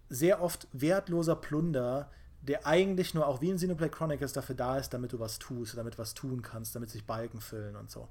sehr 0.08 0.42
oft 0.42 0.68
wertloser 0.72 1.36
Plunder, 1.36 2.10
der 2.42 2.66
eigentlich 2.66 3.14
nur 3.14 3.26
auch 3.26 3.40
wie 3.40 3.50
in 3.50 3.56
Xenoblade 3.56 3.90
Chronicles 3.90 4.32
dafür 4.32 4.54
da 4.54 4.78
ist, 4.78 4.90
damit 4.90 5.12
du 5.12 5.18
was 5.18 5.38
tust, 5.38 5.76
damit 5.76 5.94
du 5.94 5.98
was 5.98 6.14
tun 6.14 6.42
kannst, 6.42 6.74
damit 6.74 6.90
sich 6.90 7.04
Balken 7.04 7.40
füllen 7.40 7.76
und 7.76 7.90
so. 7.90 8.08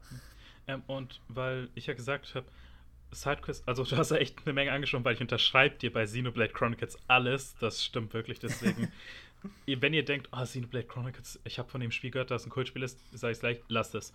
Ähm, 0.67 0.83
und 0.87 1.21
weil 1.27 1.69
ich 1.75 1.87
ja 1.87 1.93
gesagt 1.93 2.35
habe, 2.35 2.45
Sidequest, 3.11 3.67
also 3.67 3.83
du 3.85 3.97
hast 3.97 4.11
ja 4.11 4.17
echt 4.17 4.39
eine 4.45 4.53
Menge 4.53 4.71
angeschaut, 4.71 5.03
weil 5.05 5.15
ich 5.15 5.21
unterschreibe 5.21 5.75
dir 5.77 5.91
bei 5.91 6.05
Xenoblade 6.05 6.53
Chronicles 6.53 6.97
alles. 7.07 7.55
Das 7.59 7.83
stimmt 7.83 8.13
wirklich, 8.13 8.39
deswegen. 8.39 8.91
wenn 9.65 9.93
ihr 9.93 10.03
denkt, 10.03 10.29
oh, 10.31 10.43
Xenoblade 10.43 10.87
Chronicles, 10.87 11.39
ich 11.45 11.57
habe 11.57 11.69
von 11.69 11.81
dem 11.81 11.91
Spiel 11.91 12.11
gehört, 12.11 12.31
dass 12.31 12.41
es 12.41 12.47
ein 12.47 12.51
Kultspiel 12.51 12.83
ist, 12.83 12.99
sage 13.13 13.33
ich 13.33 13.39
gleich, 13.39 13.61
lasst 13.69 13.95
es. 13.95 14.13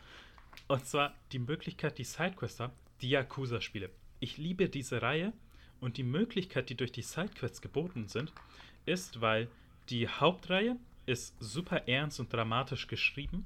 Und 0.69 0.87
zwar 0.87 1.15
die 1.33 1.39
Möglichkeit, 1.39 1.99
die 1.99 2.05
Sidequests 2.05 2.61
haben, 2.61 2.73
die 3.01 3.11
Yakuza-Spiele. 3.11 3.91
Ich 4.21 4.39
liebe 4.39 4.69
diese 4.69 5.03
Reihe 5.03 5.33
und 5.81 5.97
die 5.97 6.05
Möglichkeit, 6.05 6.71
die 6.71 6.77
durch 6.77 6.93
die 6.93 7.03
Sidequests 7.03 7.61
geboten 7.61 8.09
sind, 8.09 8.33
ist, 8.87 9.21
weil 9.21 9.49
die 9.89 10.09
Hauptreihe 10.09 10.77
ist 11.07 11.35
super 11.41 11.89
ernst 11.89 12.21
und 12.21 12.33
dramatisch 12.33 12.87
geschrieben, 12.87 13.45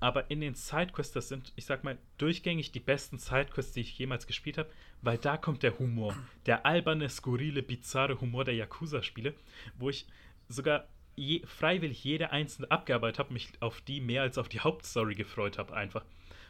aber 0.00 0.30
in 0.30 0.40
den 0.40 0.54
Sidequests, 0.54 1.14
das 1.14 1.28
sind, 1.28 1.52
ich 1.56 1.64
sag 1.64 1.84
mal, 1.84 1.96
durchgängig 2.18 2.72
die 2.72 2.80
besten 2.80 3.18
Sidequests, 3.18 3.72
die 3.72 3.80
ich 3.80 3.98
jemals 3.98 4.26
gespielt 4.26 4.58
habe, 4.58 4.70
weil 5.00 5.16
da 5.16 5.36
kommt 5.36 5.62
der 5.62 5.78
Humor, 5.78 6.14
der 6.44 6.66
alberne, 6.66 7.08
skurrile, 7.08 7.62
bizarre 7.62 8.20
Humor 8.20 8.44
der 8.44 8.54
Yakuza-Spiele, 8.54 9.34
wo 9.78 9.88
ich 9.88 10.06
sogar 10.48 10.86
je, 11.14 11.46
freiwillig 11.46 12.04
jede 12.04 12.30
einzelne 12.30 12.70
abgearbeitet 12.70 13.18
habe, 13.20 13.32
mich 13.32 13.50
auf 13.60 13.80
die 13.80 14.00
mehr 14.00 14.22
als 14.22 14.36
auf 14.36 14.48
die 14.48 14.60
Hauptstory 14.60 15.14
gefreut 15.14 15.56
habe, 15.56 15.74
einfach. 15.74 16.04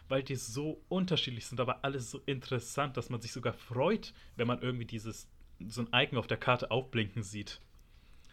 Weil 0.08 0.22
die 0.22 0.36
so 0.36 0.80
unterschiedlich 0.88 1.46
sind, 1.46 1.60
aber 1.60 1.84
alles 1.84 2.10
so 2.10 2.20
interessant, 2.26 2.96
dass 2.96 3.10
man 3.10 3.20
sich 3.20 3.32
sogar 3.32 3.52
freut, 3.52 4.12
wenn 4.36 4.46
man 4.46 4.62
irgendwie 4.62 4.84
dieses, 4.84 5.28
so 5.68 5.82
ein 5.82 5.88
Icon 5.92 6.18
auf 6.18 6.26
der 6.26 6.36
Karte 6.36 6.70
aufblinken 6.70 7.22
sieht. 7.22 7.60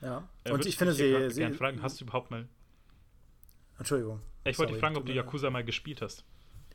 Ja, 0.01 0.28
äh, 0.43 0.51
und 0.51 0.65
ich 0.65 0.78
finde 0.78 0.93
sie. 0.93 1.30
sie 1.30 1.39
gerne 1.39 1.55
fragen, 1.55 1.82
hast 1.82 1.99
du 1.99 2.05
überhaupt 2.05 2.30
mal. 2.30 2.47
Entschuldigung. 3.78 4.19
Ich 4.43 4.59
wollte 4.59 4.74
dich 4.74 4.80
fragen, 4.80 4.97
ob 4.97 5.05
du 5.05 5.13
Yakuza 5.13 5.49
mal 5.49 5.63
gespielt 5.63 6.01
hast. 6.01 6.26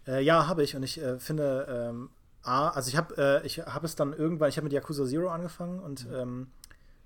Äh, 0.07 0.23
ja, 0.23 0.47
habe 0.47 0.65
ich. 0.65 0.75
Und 0.75 0.83
ich 0.83 1.01
äh, 1.01 1.19
finde, 1.19 1.91
ähm, 1.91 2.11
A, 2.43 2.71
also 2.71 2.89
ich 2.89 2.97
habe 2.97 3.43
äh, 3.45 3.49
hab 3.49 3.85
es 3.85 3.95
dann 3.95 4.13
irgendwann, 4.13 4.49
ich 4.49 4.57
habe 4.57 4.65
mit 4.65 4.73
Yakuza 4.73 5.05
Zero 5.05 5.29
angefangen 5.29 5.81
und 5.81 6.09
mhm. 6.09 6.15
ähm, 6.15 6.47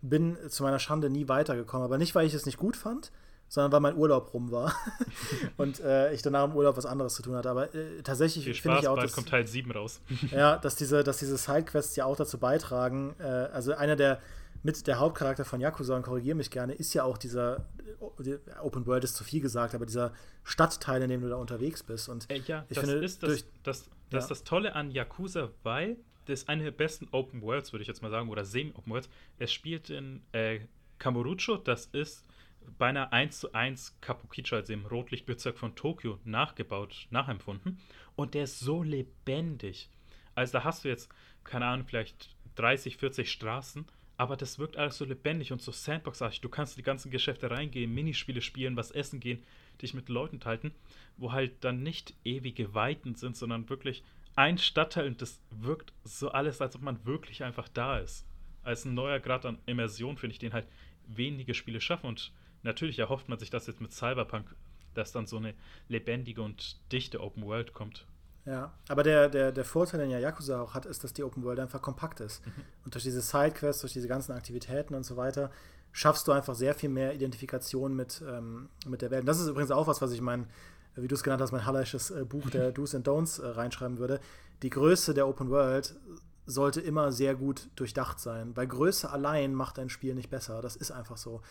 bin 0.02 0.38
zu 0.48 0.62
meiner 0.62 0.78
Schande 0.78 1.10
nie 1.10 1.28
weitergekommen. 1.28 1.84
Aber 1.84 1.98
nicht, 1.98 2.14
weil 2.14 2.26
ich 2.26 2.34
es 2.34 2.46
nicht 2.46 2.58
gut 2.58 2.76
fand, 2.76 3.12
sondern 3.52 3.70
weil 3.70 3.80
mein 3.80 3.96
Urlaub 3.96 4.32
rum 4.32 4.50
war 4.50 4.74
und 5.58 5.78
äh, 5.80 6.14
ich 6.14 6.22
danach 6.22 6.44
im 6.44 6.56
Urlaub 6.56 6.78
was 6.78 6.86
anderes 6.86 7.12
zu 7.12 7.22
tun 7.22 7.34
hatte. 7.34 7.50
Aber 7.50 7.74
äh, 7.74 8.00
tatsächlich 8.02 8.62
finde 8.62 8.78
ich 8.80 8.88
auch, 8.88 8.96
bald 8.96 9.08
dass, 9.08 9.14
kommt 9.14 9.28
Teil 9.28 9.46
7 9.46 9.70
raus. 9.72 10.00
ja, 10.30 10.56
dass 10.56 10.74
diese, 10.74 11.04
dass 11.04 11.18
diese 11.18 11.36
Sidequests 11.36 11.94
ja 11.96 12.06
auch 12.06 12.16
dazu 12.16 12.38
beitragen. 12.38 13.14
Äh, 13.18 13.24
also 13.24 13.74
einer 13.74 13.94
der 13.94 14.22
mit 14.62 14.86
der 14.86 14.98
Hauptcharakter 14.98 15.44
von 15.44 15.60
Yakuza, 15.60 15.94
und 15.94 16.02
korrigiere 16.02 16.34
mich 16.34 16.50
gerne, 16.50 16.72
ist 16.72 16.94
ja 16.94 17.04
auch 17.04 17.18
dieser 17.18 17.66
Open 18.62 18.86
World 18.86 19.04
ist 19.04 19.16
zu 19.16 19.22
viel 19.22 19.42
gesagt, 19.42 19.74
aber 19.74 19.84
dieser 19.84 20.14
Stadtteil, 20.44 21.02
in 21.02 21.10
dem 21.10 21.20
du 21.20 21.28
da 21.28 21.36
unterwegs 21.36 21.82
bist. 21.82 22.08
Und 22.08 22.30
äh, 22.30 22.38
ja, 22.46 22.64
ich 22.70 22.78
das 22.78 22.88
finde, 22.88 23.04
ist 23.04 23.22
das, 23.22 23.28
durch, 23.28 23.44
das, 23.64 23.90
das, 24.08 24.24
ja. 24.24 24.28
das 24.30 24.44
Tolle 24.44 24.74
an 24.74 24.90
Yakuza, 24.90 25.50
weil 25.62 25.98
das 26.24 26.40
ist 26.40 26.48
eine 26.48 26.64
der 26.64 26.70
besten 26.70 27.06
Open 27.12 27.42
Worlds, 27.42 27.74
würde 27.74 27.82
ich 27.82 27.88
jetzt 27.88 28.00
mal 28.00 28.10
sagen, 28.10 28.30
oder 28.30 28.46
Semi-Open 28.46 28.90
Worlds. 28.90 29.10
Es 29.38 29.52
spielt 29.52 29.90
in 29.90 30.22
äh, 30.32 30.60
Kamurocho, 30.98 31.58
das 31.58 31.84
ist 31.92 32.24
beinahe 32.78 33.12
1 33.12 33.40
zu 33.40 33.52
1 33.52 33.98
Kabukicho, 34.00 34.56
also 34.56 34.72
im 34.72 34.86
Rotlichtbezirk 34.86 35.58
von 35.58 35.74
Tokio, 35.74 36.18
nachgebaut, 36.24 37.06
nachempfunden. 37.10 37.78
Und 38.16 38.34
der 38.34 38.44
ist 38.44 38.60
so 38.60 38.82
lebendig. 38.82 39.88
Also 40.34 40.54
da 40.54 40.64
hast 40.64 40.84
du 40.84 40.88
jetzt, 40.88 41.10
keine 41.44 41.66
Ahnung, 41.66 41.86
vielleicht 41.86 42.36
30, 42.56 42.96
40 42.96 43.30
Straßen 43.30 43.86
aber 44.22 44.36
das 44.36 44.60
wirkt 44.60 44.76
alles 44.76 44.98
so 44.98 45.04
lebendig 45.04 45.50
und 45.50 45.62
so 45.62 45.72
Sandbox-artig. 45.72 46.40
Du 46.40 46.48
kannst 46.48 46.74
in 46.74 46.82
die 46.82 46.86
ganzen 46.86 47.10
Geschäfte 47.10 47.50
reingehen, 47.50 47.92
Minispiele 47.92 48.40
spielen, 48.40 48.76
was 48.76 48.92
essen 48.92 49.18
gehen, 49.18 49.42
dich 49.82 49.94
mit 49.94 50.08
Leuten 50.08 50.40
halten, 50.44 50.72
wo 51.16 51.32
halt 51.32 51.64
dann 51.64 51.82
nicht 51.82 52.14
ewige 52.22 52.72
Weiten 52.72 53.16
sind, 53.16 53.36
sondern 53.36 53.68
wirklich 53.68 54.04
ein 54.36 54.58
Stadtteil 54.58 55.08
und 55.08 55.20
das 55.20 55.42
wirkt 55.50 55.92
so 56.04 56.30
alles, 56.30 56.60
als 56.60 56.76
ob 56.76 56.82
man 56.82 57.04
wirklich 57.04 57.42
einfach 57.42 57.68
da 57.68 57.98
ist. 57.98 58.24
Als 58.62 58.84
ein 58.84 58.94
neuer 58.94 59.18
Grad 59.18 59.44
an 59.44 59.58
Immersion 59.66 60.16
finde 60.16 60.34
ich 60.34 60.38
den 60.38 60.52
halt 60.52 60.68
wenige 61.08 61.54
Spiele 61.54 61.80
schaffen 61.80 62.06
und 62.06 62.32
natürlich 62.62 62.98
erhofft 62.98 63.28
man 63.28 63.38
sich 63.38 63.50
das 63.50 63.66
jetzt 63.66 63.80
mit 63.80 63.92
Cyberpunk, 63.92 64.54
dass 64.94 65.12
dann 65.12 65.26
so 65.26 65.38
eine 65.38 65.54
lebendige 65.88 66.42
und 66.42 66.76
dichte 66.92 67.20
Open 67.20 67.44
World 67.44 67.72
kommt. 67.72 68.06
Ja, 68.44 68.72
aber 68.88 69.04
der, 69.04 69.28
der, 69.28 69.52
der 69.52 69.64
Vorteil, 69.64 70.00
den 70.00 70.10
ja 70.10 70.18
Yakuza 70.18 70.60
auch 70.60 70.74
hat, 70.74 70.84
ist, 70.84 71.04
dass 71.04 71.12
die 71.12 71.22
Open 71.22 71.44
World 71.44 71.60
einfach 71.60 71.80
kompakt 71.80 72.20
ist. 72.20 72.44
Mhm. 72.44 72.52
Und 72.84 72.94
durch 72.94 73.04
diese 73.04 73.20
Sidequests, 73.20 73.82
durch 73.82 73.92
diese 73.92 74.08
ganzen 74.08 74.32
Aktivitäten 74.32 74.94
und 74.94 75.04
so 75.04 75.16
weiter, 75.16 75.50
schaffst 75.92 76.26
du 76.26 76.32
einfach 76.32 76.54
sehr 76.54 76.74
viel 76.74 76.88
mehr 76.88 77.14
Identifikation 77.14 77.94
mit, 77.94 78.22
ähm, 78.26 78.68
mit 78.86 79.02
der 79.02 79.10
Welt. 79.10 79.20
Und 79.20 79.26
das 79.26 79.38
ist 79.38 79.46
übrigens 79.46 79.70
auch 79.70 79.86
was, 79.86 80.02
was 80.02 80.10
ich 80.12 80.20
mein, 80.20 80.48
wie 80.96 81.06
du 81.06 81.14
es 81.14 81.22
genannt 81.22 81.40
hast, 81.40 81.52
mein 81.52 81.66
halleisches 81.66 82.10
äh, 82.10 82.24
Buch 82.24 82.50
der 82.50 82.72
Do's 82.72 82.94
and 82.94 83.06
Don'ts 83.06 83.40
äh, 83.40 83.46
reinschreiben 83.46 83.98
würde. 83.98 84.20
Die 84.62 84.70
Größe 84.70 85.14
der 85.14 85.28
Open 85.28 85.50
World 85.50 85.94
sollte 86.46 86.80
immer 86.80 87.12
sehr 87.12 87.36
gut 87.36 87.68
durchdacht 87.76 88.18
sein, 88.18 88.56
weil 88.56 88.66
Größe 88.66 89.08
allein 89.10 89.54
macht 89.54 89.78
ein 89.78 89.88
Spiel 89.88 90.14
nicht 90.14 90.30
besser. 90.30 90.60
Das 90.60 90.74
ist 90.74 90.90
einfach 90.90 91.16
so. 91.16 91.42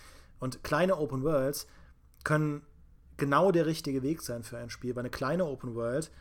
Und 0.41 0.65
kleine 0.65 0.97
Open 0.97 1.23
Worlds 1.23 1.67
können 2.25 2.63
genau 3.15 3.53
der 3.53 3.65
richtige 3.65 4.03
Weg 4.03 4.21
sein 4.21 4.43
für 4.43 4.57
ein 4.57 4.69
Spiel, 4.69 4.95
weil 4.95 5.01
eine 5.01 5.09
kleine 5.09 5.45
Open 5.45 5.75
World 5.75 6.11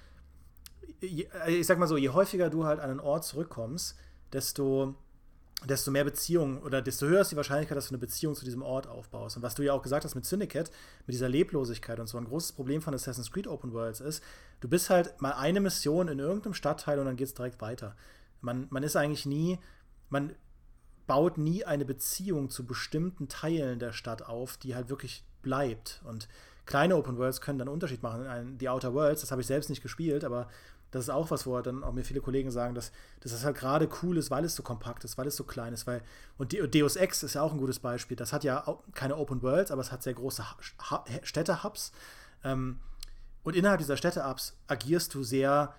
äh, 1.03 1.27
ich 1.49 1.66
sag 1.66 1.79
mal 1.79 1.87
so, 1.87 1.97
je 1.97 2.11
häufiger 2.11 2.51
du 2.51 2.64
halt 2.64 2.81
an 2.81 2.91
einen 2.91 3.01
Ort 3.01 3.25
zurückkommst, 3.25 3.97
desto, 4.33 4.95
desto 5.64 5.91
mehr 5.91 6.05
Beziehungen 6.05 6.59
oder 6.62 6.83
desto 6.83 7.07
höher 7.07 7.23
ist 7.23 7.33
die 7.33 7.37
Wahrscheinlichkeit, 7.37 7.77
dass 7.77 7.89
du 7.89 7.95
eine 7.95 7.99
Beziehung 7.99 8.35
zu 8.35 8.45
diesem 8.45 8.62
Ort 8.62 8.87
aufbaust. 8.87 9.37
Und 9.37 9.43
was 9.43 9.55
du 9.55 9.62
ja 9.62 9.73
auch 9.73 9.83
gesagt 9.83 10.05
hast 10.05 10.14
mit 10.14 10.25
Syndicate, 10.25 10.71
mit 11.07 11.14
dieser 11.14 11.29
Leblosigkeit 11.29 11.99
und 12.01 12.07
so, 12.07 12.18
ein 12.18 12.25
großes 12.25 12.53
Problem 12.53 12.83
von 12.83 12.95
Assassin's 12.95 13.31
Creed 13.31 13.47
Open 13.47 13.73
Worlds 13.73 14.01
ist, 14.01 14.23
du 14.61 14.68
bist 14.68 14.91
halt 14.91 15.21
mal 15.21 15.33
eine 15.33 15.61
Mission 15.61 16.09
in 16.09 16.18
irgendeinem 16.18 16.55
Stadtteil 16.55 16.99
und 16.99 17.07
dann 17.07 17.16
geht 17.16 17.29
es 17.29 17.35
direkt 17.35 17.61
weiter. 17.61 17.97
Man, 18.41 18.66
man 18.71 18.83
ist 18.83 18.97
eigentlich 18.97 19.27
nie, 19.27 19.59
man 20.09 20.35
baut 21.11 21.39
nie 21.39 21.65
eine 21.65 21.85
Beziehung 21.85 22.51
zu 22.51 22.65
bestimmten 22.65 23.27
Teilen 23.27 23.81
der 23.81 23.93
Stadt 23.93 24.23
auf, 24.23 24.57
die 24.57 24.77
halt 24.77 24.91
wirklich 24.91 25.25
bleibt. 25.43 26.01
Und 26.05 26.29
kleine 26.67 26.95
Open 26.95 27.19
Worlds 27.19 27.41
können 27.41 27.59
dann 27.59 27.67
einen 27.67 27.75
Unterschied 27.75 28.01
machen. 28.01 28.59
Die 28.59 28.69
Outer 28.69 28.95
Worlds, 28.95 29.23
das 29.23 29.33
habe 29.33 29.41
ich 29.41 29.49
selbst 29.49 29.71
nicht 29.71 29.83
gespielt, 29.83 30.23
aber 30.23 30.47
das 30.93 31.07
ist 31.07 31.11
auch 31.11 31.33
was, 31.33 31.47
wo 31.47 31.61
dann 31.63 31.83
auch 31.83 31.91
mir 31.93 32.05
viele 32.05 32.21
Kollegen 32.21 32.53
sagen, 32.53 32.77
dass, 32.77 32.93
dass 33.19 33.33
das 33.33 33.45
halt 33.45 33.57
gerade 33.57 33.89
cool 34.05 34.19
ist, 34.19 34.31
weil 34.31 34.45
es 34.45 34.55
so 34.55 34.63
kompakt 34.63 35.03
ist, 35.03 35.19
weil 35.19 35.27
es 35.27 35.35
so 35.35 35.43
klein 35.43 35.73
ist. 35.73 35.89
Weil, 35.89 36.01
und 36.39 36.55
Deus 36.73 36.95
Ex 36.95 37.25
ist 37.25 37.35
ja 37.35 37.43
auch 37.43 37.51
ein 37.51 37.59
gutes 37.59 37.81
Beispiel. 37.81 38.17
Das 38.17 38.33
hat 38.33 38.45
ja 38.45 38.65
keine 38.95 39.17
Open 39.17 39.43
Worlds, 39.43 39.73
aber 39.73 39.81
es 39.81 39.91
hat 39.91 40.05
sehr 40.05 40.15
große 40.15 40.45
Städte-Hubs. 41.25 41.91
Ähm, 42.45 42.79
und 43.43 43.57
innerhalb 43.57 43.81
dieser 43.81 43.97
Städte-Hubs 43.97 44.57
agierst 44.69 45.13
du 45.15 45.25
sehr 45.25 45.75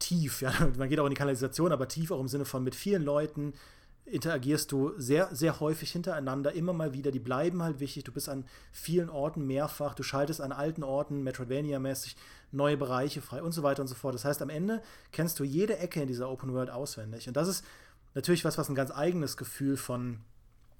tief. 0.00 0.42
Ja? 0.42 0.52
Man 0.76 0.88
geht 0.88 0.98
auch 0.98 1.06
in 1.06 1.10
die 1.10 1.16
Kanalisation, 1.16 1.70
aber 1.70 1.86
tief 1.86 2.10
auch 2.10 2.18
im 2.18 2.26
Sinne 2.26 2.46
von 2.46 2.64
mit 2.64 2.74
vielen 2.74 3.04
Leuten, 3.04 3.54
interagierst 4.06 4.70
du 4.70 4.92
sehr, 4.98 5.34
sehr 5.34 5.60
häufig 5.60 5.90
hintereinander, 5.90 6.52
immer 6.52 6.72
mal 6.72 6.92
wieder. 6.92 7.10
Die 7.10 7.18
bleiben 7.18 7.62
halt 7.62 7.80
wichtig. 7.80 8.04
Du 8.04 8.12
bist 8.12 8.28
an 8.28 8.44
vielen 8.70 9.08
Orten 9.08 9.46
mehrfach. 9.46 9.94
Du 9.94 10.02
schaltest 10.02 10.40
an 10.40 10.52
alten 10.52 10.82
Orten, 10.82 11.22
Metroidvania-mäßig, 11.22 12.16
neue 12.52 12.76
Bereiche 12.76 13.22
frei 13.22 13.42
und 13.42 13.52
so 13.52 13.62
weiter 13.62 13.82
und 13.82 13.88
so 13.88 13.94
fort. 13.94 14.14
Das 14.14 14.24
heißt, 14.24 14.42
am 14.42 14.50
Ende 14.50 14.82
kennst 15.12 15.38
du 15.40 15.44
jede 15.44 15.78
Ecke 15.78 16.02
in 16.02 16.08
dieser 16.08 16.30
Open 16.30 16.52
World 16.52 16.70
auswendig. 16.70 17.28
Und 17.28 17.36
das 17.36 17.48
ist 17.48 17.64
natürlich 18.14 18.44
was, 18.44 18.58
was 18.58 18.68
ein 18.68 18.74
ganz 18.74 18.90
eigenes 18.90 19.36
Gefühl 19.36 19.76
von 19.76 20.20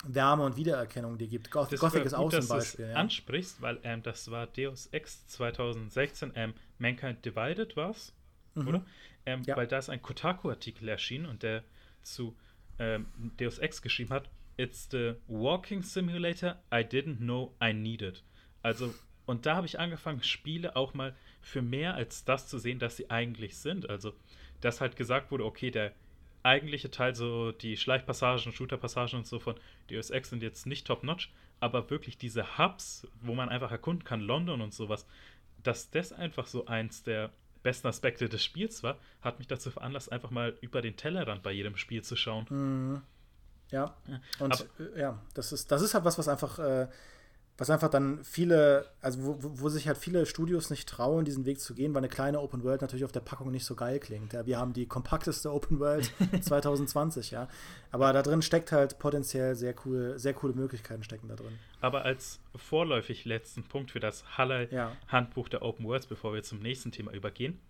Wärme 0.07 0.45
und 0.45 0.57
Wiedererkennung 0.57 1.17
dir 1.17 1.29
gibt. 1.29 1.51
Goth 1.51 1.77
Gothic 1.79 2.05
ist 2.05 2.15
auch 2.15 2.31
zum 2.31 2.47
Beispiel. 2.47 2.91
Ja. 2.91 2.97
ansprichst, 2.97 3.63
weil 3.63 3.79
ähm, 3.85 4.03
das 4.03 4.31
war 4.31 4.47
Deus 4.47 4.89
Ex 4.93 5.27
2016, 5.29 6.33
ähm, 6.35 6.55
Mankind 6.79 7.25
Divided 7.25 7.77
war 7.77 7.91
es, 7.91 8.13
mhm. 8.55 8.69
oder? 8.69 8.87
Ähm, 9.25 9.43
ja. 9.45 9.57
Weil 9.57 9.67
da 9.67 9.79
ist 9.79 9.89
ein 9.89 10.03
Kotaku-Artikel 10.03 10.89
erschienen 10.89 11.25
und 11.25 11.43
der 11.43 11.65
zu 12.03 12.37
ähm, 12.79 13.07
Deus 13.39 13.59
Ex 13.59 13.83
geschrieben 13.83 14.11
hat, 14.11 14.29
It's 14.57 14.89
the 14.91 15.15
walking 15.27 15.83
simulator 15.83 16.57
I 16.73 16.85
didn't 16.85 17.19
know 17.19 17.55
I 17.63 17.73
needed. 17.73 18.23
Also, 18.63 18.95
und 19.27 19.47
da 19.47 19.57
habe 19.57 19.67
ich 19.67 19.81
angefangen, 19.81 20.23
Spiele 20.23 20.77
auch 20.77 20.95
mal 20.95 21.15
für 21.41 21.61
mehr 21.61 21.95
als 21.95 22.25
das 22.25 22.47
zu 22.47 22.59
sehen, 22.59 22.79
das 22.79 22.97
sie 22.97 23.11
eigentlich 23.11 23.57
sind. 23.57 23.91
Also, 23.91 24.15
dass 24.61 24.81
halt 24.81 24.97
gesagt 24.97 25.31
wurde, 25.31 25.45
okay, 25.45 25.71
der 25.71 25.93
eigentliche 26.45 26.91
Teil, 26.91 27.15
so 27.15 27.53
die 27.53 27.77
Schleichpassagen, 27.77 28.53
Shooterpassagen 28.53 29.19
und 29.19 29.27
so 29.27 29.41
von 29.41 29.57
Deus 29.91 30.11
Ex 30.11 30.31
sind 30.31 30.43
jetzt 30.43 30.67
nicht 30.67 30.87
top-notch, 30.87 31.33
aber 31.59 31.91
wirklich 31.91 32.19
diese 32.19 32.59
Hubs, 32.59 33.09
wo 33.23 33.35
man 33.35 33.49
einfach 33.49 33.73
erkunden 33.73 34.05
kann, 34.05 34.21
London 34.21 34.61
und 34.61 34.75
sowas, 34.75 35.07
dass 35.63 35.91
das 35.91 36.13
einfach 36.13 36.47
so 36.47 36.67
eins 36.67 37.03
der 37.03 37.31
besten 37.65 37.89
Aspekte 37.89 38.29
des 38.29 38.45
Spiels 38.45 38.85
war, 38.85 38.99
hat 39.21 39.41
mich 39.41 39.49
dazu 39.49 39.73
veranlasst, 39.73 40.13
einfach 40.13 40.31
mal 40.31 40.57
über 40.61 40.81
den 40.81 40.97
Tellerrand 40.97 41.43
bei 41.43 41.51
jedem 41.51 41.77
Spiel 41.77 42.03
zu 42.03 42.15
schauen. 42.15 42.47
Mhm. 42.49 43.03
Ja, 43.71 43.97
und 44.39 44.53
Aber, 44.53 44.65
äh, 44.95 45.01
ja, 45.01 45.19
das 45.35 45.51
ist, 45.51 45.73
das 45.73 45.83
ist 45.83 45.95
halt 45.95 46.05
was, 46.05 46.17
was 46.17 46.29
einfach 46.29 46.59
äh, 46.61 46.87
was 47.57 47.71
einfach 47.71 47.89
dann 47.89 48.25
viele, 48.25 48.87
also 49.01 49.25
wo, 49.25 49.39
wo, 49.61 49.69
sich 49.69 49.87
halt 49.87 49.97
viele 49.97 50.27
Studios 50.27 50.71
nicht 50.71 50.89
trauen, 50.89 51.25
diesen 51.25 51.47
Weg 51.47 51.61
zu 51.61 51.75
gehen, 51.75 51.95
weil 51.95 52.01
eine 52.01 52.09
kleine 52.09 52.41
Open 52.41 52.65
World 52.65 52.81
natürlich 52.81 53.05
auf 53.05 53.13
der 53.13 53.21
Packung 53.21 53.53
nicht 53.53 53.65
so 53.65 53.77
geil 53.77 54.01
klingt. 54.01 54.33
Ja, 54.33 54.45
wir 54.45 54.59
haben 54.59 54.73
die 54.73 54.87
kompakteste 54.87 55.53
Open 55.53 55.79
World 55.79 56.11
2020, 56.41 57.31
ja. 57.31 57.49
Aber 57.93 58.13
da 58.13 58.23
drin 58.23 58.43
steckt 58.43 58.73
halt 58.73 58.99
potenziell 58.99 59.55
sehr 59.55 59.75
cool, 59.85 60.19
sehr 60.19 60.35
coole 60.35 60.55
Möglichkeiten 60.55 61.05
stecken 61.05 61.29
da 61.29 61.37
drin. 61.37 61.57
Aber 61.81 62.05
als 62.05 62.41
vorläufig 62.57 63.25
letzten 63.25 63.63
Punkt 63.63 63.93
für 63.93 64.01
das 64.01 64.37
Halle-Handbuch 64.37 65.47
ja. 65.47 65.51
der 65.51 65.63
Open 65.63 65.87
Worlds, 65.87 66.07
bevor 66.07 66.35
wir 66.35 66.43
zum 66.43 66.59
nächsten 66.59 66.91
Thema 66.91 67.13
übergehen, 67.13 67.61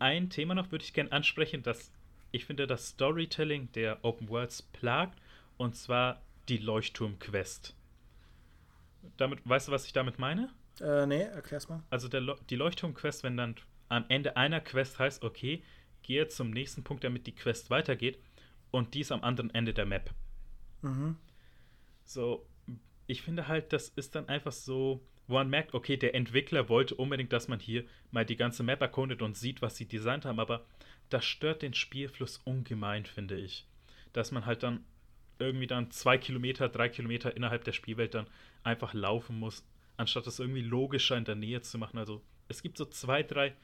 ein 0.00 0.30
Thema 0.30 0.56
noch 0.56 0.72
würde 0.72 0.84
ich 0.84 0.94
gerne 0.94 1.12
ansprechen, 1.12 1.62
das 1.62 1.92
ich 2.32 2.46
finde 2.46 2.66
das 2.66 2.88
Storytelling 2.88 3.70
der 3.72 4.02
Open 4.02 4.28
Worlds 4.30 4.62
plagt 4.62 5.18
und 5.58 5.76
zwar 5.76 6.22
die 6.48 6.56
Leuchtturm-Quest. 6.56 7.76
Damit, 9.16 9.40
weißt 9.44 9.68
du, 9.68 9.72
was 9.72 9.86
ich 9.86 9.92
damit 9.92 10.18
meine? 10.18 10.50
Äh, 10.80 11.06
nee, 11.06 11.22
erklär's 11.22 11.68
mal. 11.68 11.82
Also 11.90 12.08
der, 12.08 12.36
die 12.50 12.56
Leuchtturm-Quest, 12.56 13.22
wenn 13.24 13.36
dann 13.36 13.56
am 13.88 14.04
Ende 14.08 14.36
einer 14.36 14.60
Quest 14.60 14.98
heißt, 14.98 15.22
okay, 15.22 15.62
gehe 16.02 16.28
zum 16.28 16.50
nächsten 16.50 16.82
Punkt, 16.82 17.04
damit 17.04 17.26
die 17.26 17.34
Quest 17.34 17.70
weitergeht 17.70 18.18
und 18.70 18.94
dies 18.94 19.12
am 19.12 19.22
anderen 19.22 19.54
Ende 19.54 19.74
der 19.74 19.86
Map. 19.86 20.10
Mhm. 20.82 21.16
So, 22.04 22.46
ich 23.06 23.22
finde 23.22 23.48
halt, 23.48 23.72
das 23.72 23.88
ist 23.90 24.14
dann 24.14 24.28
einfach 24.28 24.52
so, 24.52 25.06
wo 25.26 25.34
man 25.34 25.48
merkt, 25.48 25.74
okay, 25.74 25.96
der 25.96 26.14
Entwickler 26.14 26.68
wollte 26.68 26.94
unbedingt, 26.94 27.32
dass 27.32 27.48
man 27.48 27.60
hier 27.60 27.84
mal 28.10 28.24
die 28.24 28.36
ganze 28.36 28.62
Map 28.62 28.80
erkundet 28.80 29.22
und 29.22 29.36
sieht, 29.36 29.62
was 29.62 29.76
sie 29.76 29.86
designt 29.86 30.24
haben, 30.24 30.40
aber 30.40 30.66
das 31.08 31.24
stört 31.24 31.62
den 31.62 31.74
Spielfluss 31.74 32.38
ungemein, 32.38 33.04
finde 33.04 33.36
ich. 33.36 33.68
Dass 34.12 34.32
man 34.32 34.46
halt 34.46 34.62
dann 34.62 34.84
irgendwie 35.46 35.66
dann 35.66 35.90
zwei 35.90 36.18
Kilometer, 36.18 36.68
drei 36.68 36.88
Kilometer 36.88 37.36
innerhalb 37.36 37.64
der 37.64 37.72
Spielwelt 37.72 38.14
dann 38.14 38.26
einfach 38.62 38.94
laufen 38.94 39.38
muss, 39.38 39.64
anstatt 39.96 40.26
das 40.26 40.38
irgendwie 40.38 40.62
logischer 40.62 41.16
in 41.16 41.24
der 41.24 41.34
Nähe 41.34 41.60
zu 41.60 41.78
machen. 41.78 41.98
Also 41.98 42.22
es 42.48 42.62
gibt 42.62 42.78
so 42.78 42.84
zwei, 42.84 43.22
drei 43.22 43.54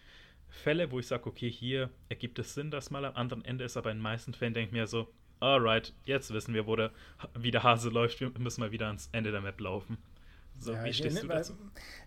Fälle, 0.48 0.90
wo 0.90 0.98
ich 0.98 1.06
sage, 1.06 1.26
okay, 1.26 1.50
hier 1.50 1.90
ergibt 2.08 2.38
es 2.38 2.54
Sinn, 2.54 2.70
dass 2.70 2.90
mal 2.90 3.04
am 3.04 3.16
anderen 3.16 3.44
Ende 3.44 3.64
ist, 3.64 3.76
aber 3.76 3.90
in 3.90 3.98
den 3.98 4.02
meisten 4.02 4.34
Fällen 4.34 4.54
denke 4.54 4.68
ich 4.68 4.72
mir 4.72 4.86
so, 4.86 5.08
alright, 5.40 5.92
jetzt 6.04 6.32
wissen 6.32 6.54
wir, 6.54 6.66
wo 6.66 6.76
der, 6.76 6.90
wie 7.38 7.50
der 7.50 7.62
Hase 7.62 7.90
läuft, 7.90 8.20
wir 8.20 8.30
müssen 8.38 8.60
mal 8.60 8.72
wieder 8.72 8.86
ans 8.86 9.08
Ende 9.12 9.30
der 9.30 9.40
Map 9.40 9.60
laufen. 9.60 9.98
So, 10.60 10.72
ja, 10.72 10.84
wie 10.84 10.92
stehst 10.92 11.16
ich, 11.16 11.22
du 11.22 11.28
dazu? 11.28 11.52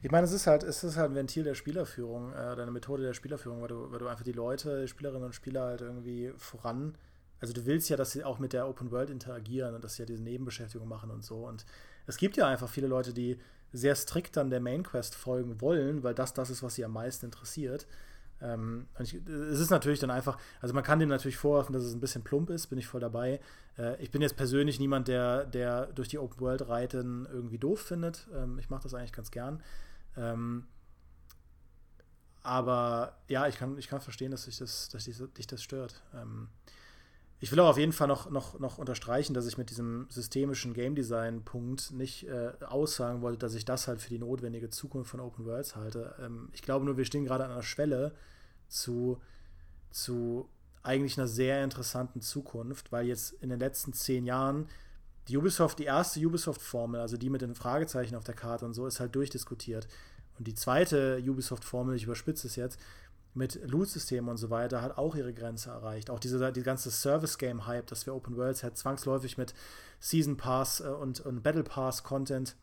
Ich 0.01 0.11
meine, 0.11 0.25
es 0.25 0.33
ist 0.33 0.45
halt, 0.45 0.63
es 0.63 0.83
ist 0.83 0.97
halt 0.97 1.11
ein 1.11 1.15
Ventil 1.15 1.43
der 1.43 1.55
Spielerführung, 1.55 2.33
äh, 2.33 2.55
deine 2.55 2.71
Methode 2.71 3.03
der 3.03 3.13
Spielerführung, 3.13 3.61
weil 3.61 3.69
du, 3.69 3.91
weil 3.91 3.99
du 3.99 4.07
einfach 4.07 4.25
die 4.25 4.33
Leute, 4.33 4.81
die 4.81 4.87
Spielerinnen 4.87 5.23
und 5.23 5.33
Spieler 5.33 5.61
halt 5.63 5.81
irgendwie 5.81 6.33
voran. 6.35 6.95
Also 7.41 7.53
du 7.53 7.65
willst 7.65 7.89
ja, 7.89 7.97
dass 7.97 8.11
sie 8.11 8.23
auch 8.23 8.39
mit 8.39 8.53
der 8.53 8.67
Open 8.67 8.91
World 8.91 9.09
interagieren 9.09 9.75
und 9.75 9.83
dass 9.83 9.95
sie 9.95 10.03
ja 10.03 10.05
diese 10.05 10.23
Nebenbeschäftigung 10.23 10.87
machen 10.87 11.09
und 11.09 11.25
so. 11.25 11.47
Und 11.47 11.65
es 12.05 12.17
gibt 12.17 12.37
ja 12.37 12.47
einfach 12.47 12.69
viele 12.69 12.87
Leute, 12.87 13.13
die 13.13 13.39
sehr 13.73 13.95
strikt 13.95 14.37
dann 14.37 14.49
der 14.49 14.59
Main 14.59 14.83
Quest 14.83 15.15
folgen 15.15 15.59
wollen, 15.59 16.03
weil 16.03 16.13
das 16.13 16.33
das 16.33 16.49
ist, 16.49 16.61
was 16.61 16.75
sie 16.75 16.85
am 16.85 16.93
meisten 16.93 17.25
interessiert. 17.25 17.87
Ähm, 18.41 18.87
ich, 18.99 19.13
es 19.13 19.59
ist 19.59 19.69
natürlich 19.69 19.99
dann 19.99 20.11
einfach, 20.11 20.37
also 20.61 20.73
man 20.73 20.83
kann 20.83 20.99
dem 20.99 21.09
natürlich 21.09 21.37
vorwerfen, 21.37 21.73
dass 21.73 21.83
es 21.83 21.93
ein 21.93 21.99
bisschen 21.99 22.23
plump 22.23 22.49
ist, 22.49 22.67
bin 22.67 22.79
ich 22.79 22.87
voll 22.87 23.01
dabei. 23.01 23.39
Äh, 23.77 24.01
ich 24.01 24.11
bin 24.11 24.21
jetzt 24.21 24.35
persönlich 24.35 24.79
niemand, 24.79 25.07
der, 25.07 25.45
der 25.45 25.87
durch 25.87 26.09
die 26.09 26.19
Open 26.19 26.39
World 26.39 26.67
Reiten 26.67 27.27
irgendwie 27.31 27.59
doof 27.59 27.81
findet. 27.81 28.27
Ähm, 28.35 28.59
ich 28.59 28.69
mache 28.69 28.83
das 28.83 28.93
eigentlich 28.93 29.13
ganz 29.13 29.31
gern. 29.31 29.61
Ähm, 30.17 30.65
aber 32.43 33.17
ja, 33.27 33.47
ich 33.47 33.57
kann, 33.57 33.77
ich 33.77 33.87
kann 33.87 34.01
verstehen, 34.01 34.31
dass, 34.31 34.47
ich 34.47 34.57
das, 34.57 34.89
dass 34.89 35.05
dich, 35.05 35.17
dich 35.37 35.47
das 35.47 35.61
stört. 35.61 36.01
Ähm, 36.13 36.49
ich 37.43 37.51
will 37.51 37.59
auch 37.59 37.69
auf 37.69 37.77
jeden 37.79 37.91
Fall 37.91 38.07
noch, 38.07 38.29
noch, 38.29 38.59
noch 38.59 38.77
unterstreichen, 38.77 39.33
dass 39.33 39.47
ich 39.47 39.57
mit 39.57 39.71
diesem 39.71 40.05
systemischen 40.09 40.75
Game 40.75 40.93
Design-Punkt 40.93 41.91
nicht 41.91 42.27
äh, 42.27 42.51
aussagen 42.63 43.23
wollte, 43.23 43.39
dass 43.39 43.55
ich 43.55 43.65
das 43.65 43.87
halt 43.87 43.99
für 43.99 44.09
die 44.09 44.19
notwendige 44.19 44.69
Zukunft 44.69 45.09
von 45.09 45.19
Open 45.19 45.45
Worlds 45.45 45.75
halte. 45.75 46.13
Ähm, 46.21 46.49
ich 46.53 46.61
glaube 46.61 46.85
nur, 46.85 46.97
wir 46.97 47.05
stehen 47.05 47.25
gerade 47.25 47.43
an 47.43 47.51
einer 47.51 47.63
Schwelle 47.63 48.13
zu, 48.67 49.19
zu 49.89 50.49
eigentlich 50.83 51.17
einer 51.17 51.27
sehr 51.27 51.63
interessanten 51.63 52.21
Zukunft, 52.21 52.91
weil 52.91 53.07
jetzt 53.07 53.33
in 53.41 53.49
den 53.49 53.59
letzten 53.59 53.91
zehn 53.91 54.27
Jahren 54.27 54.67
die 55.27 55.35
Ubisoft, 55.35 55.79
die 55.79 55.85
erste 55.85 56.19
Ubisoft-Formel, 56.19 57.01
also 57.01 57.17
die 57.17 57.31
mit 57.31 57.41
den 57.41 57.55
Fragezeichen 57.55 58.15
auf 58.15 58.23
der 58.23 58.35
Karte 58.35 58.65
und 58.65 58.75
so, 58.75 58.85
ist 58.85 58.99
halt 58.99 59.15
durchdiskutiert. 59.15 59.87
Und 60.37 60.47
die 60.47 60.53
zweite 60.53 61.17
Ubisoft-Formel, 61.25 61.95
ich 61.95 62.03
überspitze 62.03 62.45
es 62.45 62.55
jetzt, 62.55 62.79
mit 63.33 63.59
Loot-Systemen 63.69 64.29
und 64.29 64.37
so 64.37 64.49
weiter 64.49 64.81
hat 64.81 64.97
auch 64.97 65.15
ihre 65.15 65.33
Grenze 65.33 65.69
erreicht. 65.69 66.09
Auch 66.09 66.19
diese 66.19 66.51
die 66.51 66.63
ganze 66.63 66.91
Service-Game-Hype, 66.91 67.87
dass 67.87 68.05
wir 68.05 68.13
Open 68.13 68.35
Worlds 68.35 68.63
halt 68.63 68.77
zwangsläufig 68.77 69.37
mit 69.37 69.53
Season 69.99 70.37
Pass 70.37 70.81
äh, 70.81 70.87
und, 70.87 71.21
und 71.21 71.41
Battle 71.43 71.63
Pass-Content 71.63 72.55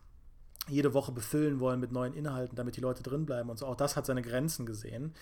jede 0.69 0.93
Woche 0.93 1.13
befüllen 1.13 1.61
wollen 1.61 1.81
mit 1.81 1.93
neuen 1.93 2.13
Inhalten, 2.13 2.57
damit 2.57 2.77
die 2.77 2.83
Leute 2.83 3.03
drinbleiben 3.03 3.51
und 3.51 3.59
so. 3.59 3.67
Auch 3.67 3.77
das 3.77 3.97
hat 3.97 4.05
seine 4.05 4.23
Grenzen 4.23 4.67
gesehen. 4.67 5.15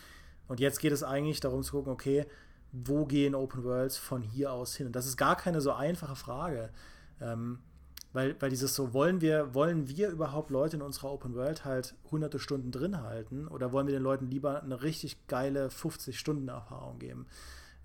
Und 0.48 0.58
jetzt 0.60 0.80
geht 0.80 0.92
es 0.92 1.02
eigentlich 1.02 1.40
darum 1.40 1.62
zu 1.62 1.72
gucken, 1.72 1.92
okay, 1.92 2.26
wo 2.72 3.06
gehen 3.06 3.34
Open 3.34 3.62
Worlds 3.62 3.96
von 3.96 4.22
hier 4.22 4.52
aus 4.52 4.74
hin? 4.74 4.86
Und 4.86 4.96
das 4.96 5.06
ist 5.06 5.16
gar 5.16 5.36
keine 5.36 5.60
so 5.60 5.72
einfache 5.72 6.16
Frage. 6.16 6.70
Ähm, 7.20 7.60
weil, 8.16 8.34
weil 8.40 8.48
dieses 8.48 8.74
so, 8.74 8.94
wollen 8.94 9.20
wir, 9.20 9.54
wollen 9.54 9.88
wir 9.88 10.08
überhaupt 10.08 10.48
Leute 10.48 10.76
in 10.76 10.82
unserer 10.82 11.12
Open 11.12 11.34
World 11.34 11.66
halt 11.66 11.94
hunderte 12.10 12.38
Stunden 12.38 12.72
drin 12.72 13.02
halten 13.02 13.46
oder 13.46 13.72
wollen 13.72 13.86
wir 13.86 13.92
den 13.92 14.02
Leuten 14.02 14.30
lieber 14.30 14.62
eine 14.62 14.82
richtig 14.82 15.26
geile 15.26 15.68
50-Stunden-Erfahrung 15.68 16.98
geben? 16.98 17.26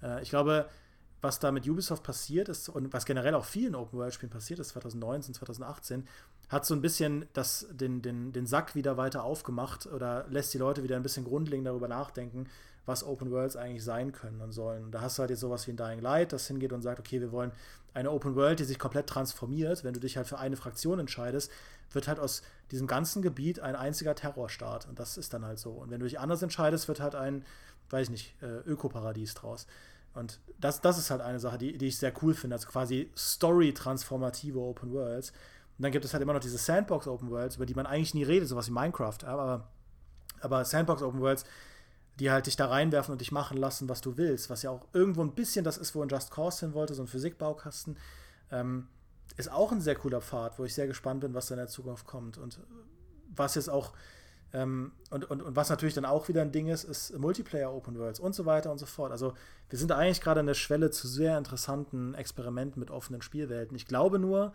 Äh, 0.01 0.23
ich 0.23 0.29
glaube, 0.29 0.69
was 1.21 1.39
da 1.39 1.51
mit 1.51 1.67
Ubisoft 1.67 2.03
passiert 2.03 2.47
ist 2.47 2.69
und 2.69 2.93
was 2.93 3.05
generell 3.05 3.35
auch 3.35 3.43
vielen 3.43 3.75
Open 3.75 3.99
World 3.99 4.13
Spielen 4.13 4.29
passiert 4.29 4.59
ist, 4.59 4.69
2019, 4.69 5.33
2018, 5.33 6.07
hat 6.47 6.65
so 6.65 6.75
ein 6.75 6.81
bisschen 6.81 7.25
das, 7.33 7.67
den, 7.69 8.01
den, 8.01 8.31
den 8.31 8.45
Sack 8.45 8.73
wieder 8.73 8.95
weiter 8.95 9.25
aufgemacht 9.25 9.85
oder 9.85 10.25
lässt 10.29 10.53
die 10.53 10.59
Leute 10.59 10.81
wieder 10.81 10.95
ein 10.95 11.03
bisschen 11.03 11.25
grundlegend 11.25 11.67
darüber 11.67 11.89
nachdenken, 11.89 12.47
was 12.85 13.03
Open 13.03 13.31
Worlds 13.31 13.55
eigentlich 13.55 13.83
sein 13.83 14.11
können 14.11 14.41
und 14.41 14.51
sollen. 14.51 14.83
Und 14.83 14.91
da 14.91 15.01
hast 15.01 15.17
du 15.17 15.21
halt 15.21 15.29
jetzt 15.29 15.39
sowas 15.39 15.67
wie 15.67 15.71
ein 15.71 15.77
Dying 15.77 15.99
Light, 15.99 16.33
das 16.33 16.47
hingeht 16.47 16.73
und 16.73 16.81
sagt, 16.81 16.99
okay, 16.99 17.21
wir 17.21 17.31
wollen 17.31 17.51
eine 17.93 18.11
Open 18.11 18.35
World, 18.35 18.59
die 18.59 18.63
sich 18.63 18.79
komplett 18.79 19.07
transformiert. 19.07 19.83
Wenn 19.83 19.93
du 19.93 19.99
dich 19.99 20.17
halt 20.17 20.27
für 20.27 20.39
eine 20.39 20.55
Fraktion 20.57 20.99
entscheidest, 20.99 21.51
wird 21.91 22.07
halt 22.07 22.19
aus 22.19 22.41
diesem 22.71 22.87
ganzen 22.87 23.21
Gebiet 23.21 23.59
ein 23.59 23.75
einziger 23.75 24.15
Terrorstaat. 24.15 24.87
Und 24.87 24.99
das 24.99 25.17
ist 25.17 25.33
dann 25.33 25.45
halt 25.45 25.59
so. 25.59 25.71
Und 25.71 25.91
wenn 25.91 25.99
du 25.99 26.05
dich 26.05 26.19
anders 26.19 26.41
entscheidest, 26.41 26.87
wird 26.87 27.01
halt 27.01 27.15
ein, 27.15 27.45
weiß 27.89 28.03
ich 28.03 28.11
nicht, 28.11 28.35
äh, 28.41 28.59
Ökoparadies 28.69 29.33
draus. 29.33 29.67
Und 30.13 30.39
das, 30.59 30.81
das 30.81 30.97
ist 30.97 31.09
halt 31.09 31.21
eine 31.21 31.39
Sache, 31.39 31.57
die, 31.57 31.77
die 31.77 31.87
ich 31.87 31.97
sehr 31.97 32.13
cool 32.21 32.33
finde. 32.33 32.55
Also 32.55 32.67
quasi 32.67 33.11
Story-transformative 33.15 34.59
Open 34.59 34.91
Worlds. 34.93 35.31
Und 35.77 35.83
dann 35.83 35.91
gibt 35.91 36.05
es 36.05 36.13
halt 36.13 36.23
immer 36.23 36.33
noch 36.33 36.41
diese 36.41 36.57
Sandbox 36.57 37.07
Open 37.07 37.29
Worlds, 37.29 37.57
über 37.57 37.65
die 37.65 37.73
man 37.73 37.85
eigentlich 37.85 38.13
nie 38.13 38.23
redet, 38.23 38.47
sowas 38.47 38.67
wie 38.67 38.71
Minecraft. 38.71 39.23
Aber, 39.25 39.67
aber 40.41 40.65
Sandbox 40.65 41.01
Open 41.01 41.21
Worlds 41.21 41.45
die 42.19 42.31
halt 42.31 42.45
dich 42.45 42.55
da 42.55 42.67
reinwerfen 42.67 43.11
und 43.11 43.21
dich 43.21 43.31
machen 43.31 43.57
lassen, 43.57 43.89
was 43.89 44.01
du 44.01 44.17
willst, 44.17 44.49
was 44.49 44.63
ja 44.63 44.69
auch 44.69 44.85
irgendwo 44.93 45.21
ein 45.21 45.33
bisschen 45.33 45.63
das 45.63 45.77
ist, 45.77 45.95
wo 45.95 46.01
ein 46.01 46.09
Just 46.09 46.31
Cause 46.31 46.65
hin 46.65 46.73
wollte, 46.73 46.93
so 46.93 47.03
ein 47.03 47.07
Physikbaukasten, 47.07 47.97
ähm, 48.51 48.87
ist 49.37 49.51
auch 49.51 49.71
ein 49.71 49.81
sehr 49.81 49.95
cooler 49.95 50.21
Pfad, 50.21 50.59
wo 50.59 50.65
ich 50.65 50.73
sehr 50.73 50.87
gespannt 50.87 51.21
bin, 51.21 51.33
was 51.33 51.47
da 51.47 51.55
in 51.55 51.59
der 51.59 51.67
Zukunft 51.67 52.05
kommt. 52.05 52.37
Und 52.37 52.59
was 53.33 53.55
jetzt 53.55 53.69
auch, 53.69 53.93
ähm, 54.53 54.91
und, 55.09 55.29
und, 55.31 55.41
und 55.41 55.55
was 55.55 55.69
natürlich 55.69 55.95
dann 55.95 56.05
auch 56.05 56.27
wieder 56.27 56.41
ein 56.41 56.51
Ding 56.51 56.67
ist, 56.67 56.83
ist 56.83 57.17
Multiplayer 57.17 57.73
Open 57.73 57.97
Worlds 57.97 58.19
und 58.19 58.35
so 58.35 58.45
weiter 58.45 58.71
und 58.71 58.77
so 58.77 58.85
fort. 58.85 59.11
Also 59.11 59.33
wir 59.69 59.79
sind 59.79 59.91
eigentlich 59.91 60.21
gerade 60.21 60.41
an 60.41 60.47
der 60.47 60.53
Schwelle 60.53 60.91
zu 60.91 61.07
sehr 61.07 61.37
interessanten 61.37 62.13
Experimenten 62.13 62.79
mit 62.79 62.91
offenen 62.91 63.21
Spielwelten. 63.21 63.75
Ich 63.75 63.87
glaube 63.87 64.19
nur, 64.19 64.53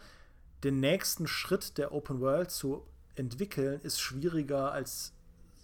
den 0.62 0.80
nächsten 0.80 1.26
Schritt 1.26 1.78
der 1.78 1.92
Open 1.92 2.20
World 2.20 2.50
zu 2.50 2.86
entwickeln, 3.14 3.80
ist 3.82 4.00
schwieriger 4.00 4.72
als, 4.72 5.14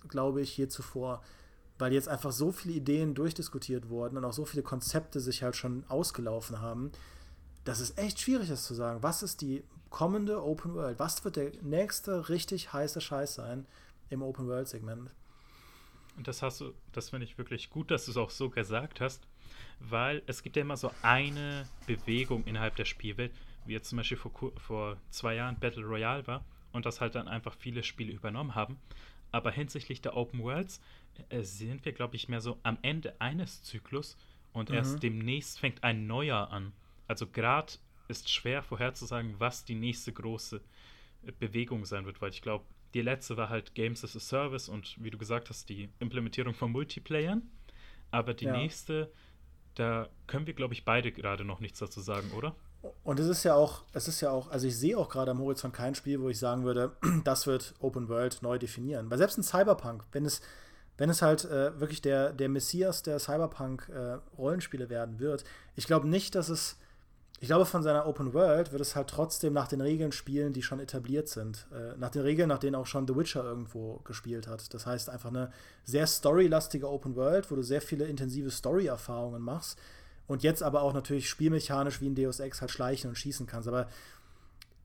glaube 0.08 0.40
ich, 0.40 0.56
je 0.56 0.68
zuvor 0.68 1.22
weil 1.82 1.92
jetzt 1.92 2.08
einfach 2.08 2.30
so 2.30 2.52
viele 2.52 2.74
Ideen 2.74 3.12
durchdiskutiert 3.12 3.88
wurden 3.88 4.16
und 4.16 4.24
auch 4.24 4.32
so 4.32 4.44
viele 4.44 4.62
Konzepte 4.62 5.18
sich 5.18 5.42
halt 5.42 5.56
schon 5.56 5.82
ausgelaufen 5.88 6.60
haben, 6.60 6.92
dass 7.64 7.80
es 7.80 7.98
echt 7.98 8.20
schwierig 8.20 8.50
ist 8.50 8.66
zu 8.66 8.74
sagen, 8.74 9.02
was 9.02 9.24
ist 9.24 9.40
die 9.40 9.64
kommende 9.90 10.44
Open 10.44 10.76
World? 10.76 11.00
Was 11.00 11.24
wird 11.24 11.34
der 11.34 11.50
nächste 11.60 12.28
richtig 12.28 12.72
heiße 12.72 13.00
Scheiß 13.00 13.34
sein 13.34 13.66
im 14.10 14.22
Open 14.22 14.46
World 14.46 14.68
Segment? 14.68 15.10
Und 16.16 16.28
das 16.28 16.40
hast 16.40 16.60
du, 16.60 16.72
das 16.92 17.10
finde 17.10 17.24
ich 17.24 17.36
wirklich 17.36 17.68
gut, 17.68 17.90
dass 17.90 18.04
du 18.04 18.12
es 18.12 18.16
auch 18.16 18.30
so 18.30 18.48
gesagt 18.48 19.00
hast, 19.00 19.26
weil 19.80 20.22
es 20.26 20.44
gibt 20.44 20.54
ja 20.54 20.62
immer 20.62 20.76
so 20.76 20.92
eine 21.02 21.66
Bewegung 21.88 22.44
innerhalb 22.44 22.76
der 22.76 22.84
Spielwelt, 22.84 23.32
wie 23.66 23.72
jetzt 23.72 23.88
zum 23.88 23.96
Beispiel 23.96 24.18
vor, 24.18 24.52
vor 24.56 24.98
zwei 25.10 25.34
Jahren 25.34 25.58
Battle 25.58 25.84
Royale 25.84 26.28
war 26.28 26.44
und 26.70 26.86
das 26.86 27.00
halt 27.00 27.16
dann 27.16 27.26
einfach 27.26 27.56
viele 27.56 27.82
Spiele 27.82 28.12
übernommen 28.12 28.54
haben. 28.54 28.78
Aber 29.32 29.50
hinsichtlich 29.50 30.00
der 30.02 30.16
Open 30.16 30.42
Worlds 30.42 30.80
äh, 31.28 31.42
sind 31.42 31.84
wir, 31.84 31.92
glaube 31.92 32.16
ich, 32.16 32.28
mehr 32.28 32.40
so 32.40 32.58
am 32.62 32.78
Ende 32.82 33.20
eines 33.20 33.62
Zyklus 33.62 34.16
und 34.52 34.70
mhm. 34.70 34.76
erst 34.76 35.02
demnächst 35.02 35.58
fängt 35.58 35.82
ein 35.82 36.06
neuer 36.06 36.50
an. 36.50 36.72
Also 37.08 37.26
gerade 37.26 37.72
ist 38.08 38.30
schwer 38.30 38.62
vorherzusagen, 38.62 39.34
was 39.38 39.64
die 39.64 39.74
nächste 39.74 40.12
große 40.12 40.60
äh, 41.24 41.32
Bewegung 41.38 41.84
sein 41.84 42.04
wird, 42.04 42.20
weil 42.20 42.30
ich 42.30 42.42
glaube, 42.42 42.64
die 42.94 43.02
letzte 43.02 43.36
war 43.36 43.48
halt 43.48 43.74
Games 43.74 44.04
as 44.04 44.16
a 44.16 44.20
Service 44.20 44.68
und 44.68 45.02
wie 45.02 45.10
du 45.10 45.16
gesagt 45.16 45.48
hast, 45.48 45.68
die 45.68 45.88
Implementierung 45.98 46.54
von 46.54 46.70
Multiplayern. 46.70 47.42
Aber 48.10 48.34
die 48.34 48.44
ja. 48.44 48.52
nächste, 48.52 49.10
da 49.74 50.10
können 50.26 50.46
wir, 50.46 50.52
glaube 50.52 50.74
ich, 50.74 50.84
beide 50.84 51.10
gerade 51.10 51.44
noch 51.44 51.60
nichts 51.60 51.78
dazu 51.78 52.00
sagen, 52.00 52.30
oder? 52.32 52.54
Und 53.04 53.20
es 53.20 53.28
ist 53.28 53.44
ja 53.44 53.54
auch, 53.54 53.82
es 53.92 54.08
ist 54.08 54.20
ja 54.20 54.30
auch, 54.30 54.50
also 54.50 54.66
ich 54.66 54.76
sehe 54.76 54.98
auch 54.98 55.08
gerade 55.08 55.30
am 55.30 55.38
Horizont 55.38 55.72
kein 55.72 55.94
Spiel, 55.94 56.20
wo 56.20 56.28
ich 56.28 56.38
sagen 56.38 56.64
würde, 56.64 56.92
das 57.24 57.46
wird 57.46 57.74
Open 57.80 58.08
World 58.08 58.42
neu 58.42 58.58
definieren. 58.58 59.10
Weil 59.10 59.18
selbst 59.18 59.38
ein 59.38 59.44
Cyberpunk, 59.44 60.02
wenn 60.12 60.24
es 60.24 60.40
wenn 60.98 61.10
es 61.10 61.22
halt 61.22 61.44
äh, 61.46 61.80
wirklich 61.80 62.02
der, 62.02 62.32
der 62.32 62.48
Messias 62.48 63.02
der 63.02 63.18
Cyberpunk-Rollenspiele 63.18 64.84
äh, 64.84 64.90
werden 64.90 65.18
wird, 65.20 65.44
ich 65.74 65.86
glaube 65.86 66.08
nicht, 66.08 66.34
dass 66.34 66.48
es. 66.48 66.76
Ich 67.40 67.48
glaube, 67.48 67.66
von 67.66 67.82
seiner 67.82 68.06
Open 68.06 68.34
World 68.34 68.70
wird 68.70 68.82
es 68.82 68.94
halt 68.94 69.08
trotzdem 69.08 69.52
nach 69.52 69.66
den 69.66 69.80
Regeln 69.80 70.12
spielen, 70.12 70.52
die 70.52 70.62
schon 70.62 70.78
etabliert 70.78 71.28
sind. 71.28 71.66
Äh, 71.72 71.96
nach 71.98 72.10
den 72.10 72.22
Regeln, 72.22 72.48
nach 72.48 72.60
denen 72.60 72.76
auch 72.76 72.86
schon 72.86 73.08
The 73.08 73.16
Witcher 73.16 73.42
irgendwo 73.42 73.96
gespielt 74.04 74.46
hat. 74.46 74.72
Das 74.72 74.86
heißt, 74.86 75.10
einfach 75.10 75.30
eine 75.30 75.50
sehr 75.82 76.06
storylastige 76.06 76.88
Open 76.88 77.16
World, 77.16 77.50
wo 77.50 77.56
du 77.56 77.62
sehr 77.62 77.82
viele 77.82 78.04
intensive 78.04 78.52
Story-Erfahrungen 78.52 79.42
machst 79.42 79.76
und 80.32 80.42
jetzt 80.42 80.62
aber 80.62 80.82
auch 80.82 80.94
natürlich 80.94 81.28
spielmechanisch 81.28 82.00
wie 82.00 82.06
in 82.06 82.14
Deus 82.14 82.40
Ex 82.40 82.62
halt 82.62 82.70
schleichen 82.70 83.10
und 83.10 83.16
schießen 83.16 83.46
kannst. 83.46 83.68
Aber, 83.68 83.88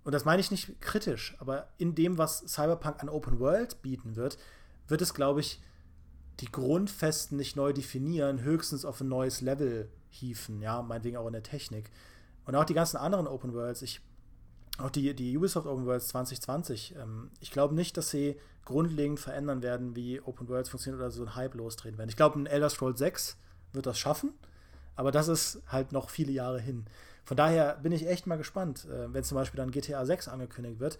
und 0.03 0.11
das 0.11 0.25
meine 0.25 0.41
ich 0.41 0.51
nicht 0.51 0.81
kritisch, 0.81 1.35
aber 1.39 1.69
in 1.77 1.95
dem, 1.95 2.17
was 2.17 2.39
Cyberpunk 2.47 3.01
an 3.01 3.07
Open 3.07 3.39
World 3.39 3.81
bieten 3.81 4.17
wird, 4.17 4.37
wird 4.87 5.01
es, 5.01 5.13
glaube 5.13 5.39
ich, 5.39 5.61
die 6.41 6.51
Grundfesten 6.51 7.37
nicht 7.37 7.55
neu 7.55 7.71
definieren, 7.71 8.41
höchstens 8.41 8.83
auf 8.83 8.99
ein 8.99 9.07
neues 9.07 9.39
Level 9.39 9.89
hieven, 10.09 10.61
ja, 10.61 10.81
meinetwegen 10.81 11.17
auch 11.17 11.27
in 11.27 11.33
der 11.33 11.43
Technik. 11.43 11.91
Und 12.45 12.55
auch 12.55 12.65
die 12.65 12.73
ganzen 12.73 12.97
anderen 12.97 13.25
Open 13.25 13.53
Worlds, 13.53 13.81
ich, 13.81 14.01
auch 14.77 14.89
die, 14.89 15.13
die 15.15 15.37
Ubisoft 15.37 15.65
Open 15.65 15.85
Worlds 15.85 16.09
2020, 16.09 16.95
ähm, 16.97 17.31
ich 17.39 17.51
glaube 17.51 17.73
nicht, 17.73 17.95
dass 17.95 18.09
sie 18.09 18.37
grundlegend 18.65 19.21
verändern 19.21 19.61
werden, 19.61 19.95
wie 19.95 20.19
Open 20.21 20.49
Worlds 20.49 20.69
funktionieren 20.69 20.99
oder 20.99 21.09
so 21.09 21.23
ein 21.23 21.35
Hype 21.35 21.55
losdrehen 21.55 21.97
werden. 21.97 22.09
Ich 22.09 22.17
glaube, 22.17 22.37
ein 22.37 22.47
Elder 22.47 22.69
Scrolls 22.69 22.99
6 22.99 23.37
wird 23.71 23.85
das 23.85 23.97
schaffen, 23.97 24.33
aber 24.97 25.11
das 25.11 25.29
ist 25.29 25.61
halt 25.67 25.93
noch 25.93 26.09
viele 26.09 26.33
Jahre 26.33 26.59
hin. 26.59 26.85
Von 27.23 27.37
daher 27.37 27.75
bin 27.75 27.93
ich 27.93 28.05
echt 28.05 28.27
mal 28.27 28.37
gespannt, 28.37 28.85
äh, 28.85 29.13
wenn 29.13 29.23
zum 29.23 29.35
Beispiel 29.35 29.57
dann 29.57 29.71
GTA 29.71 30.05
6 30.05 30.27
angekündigt 30.27 30.81
wird, 30.81 30.99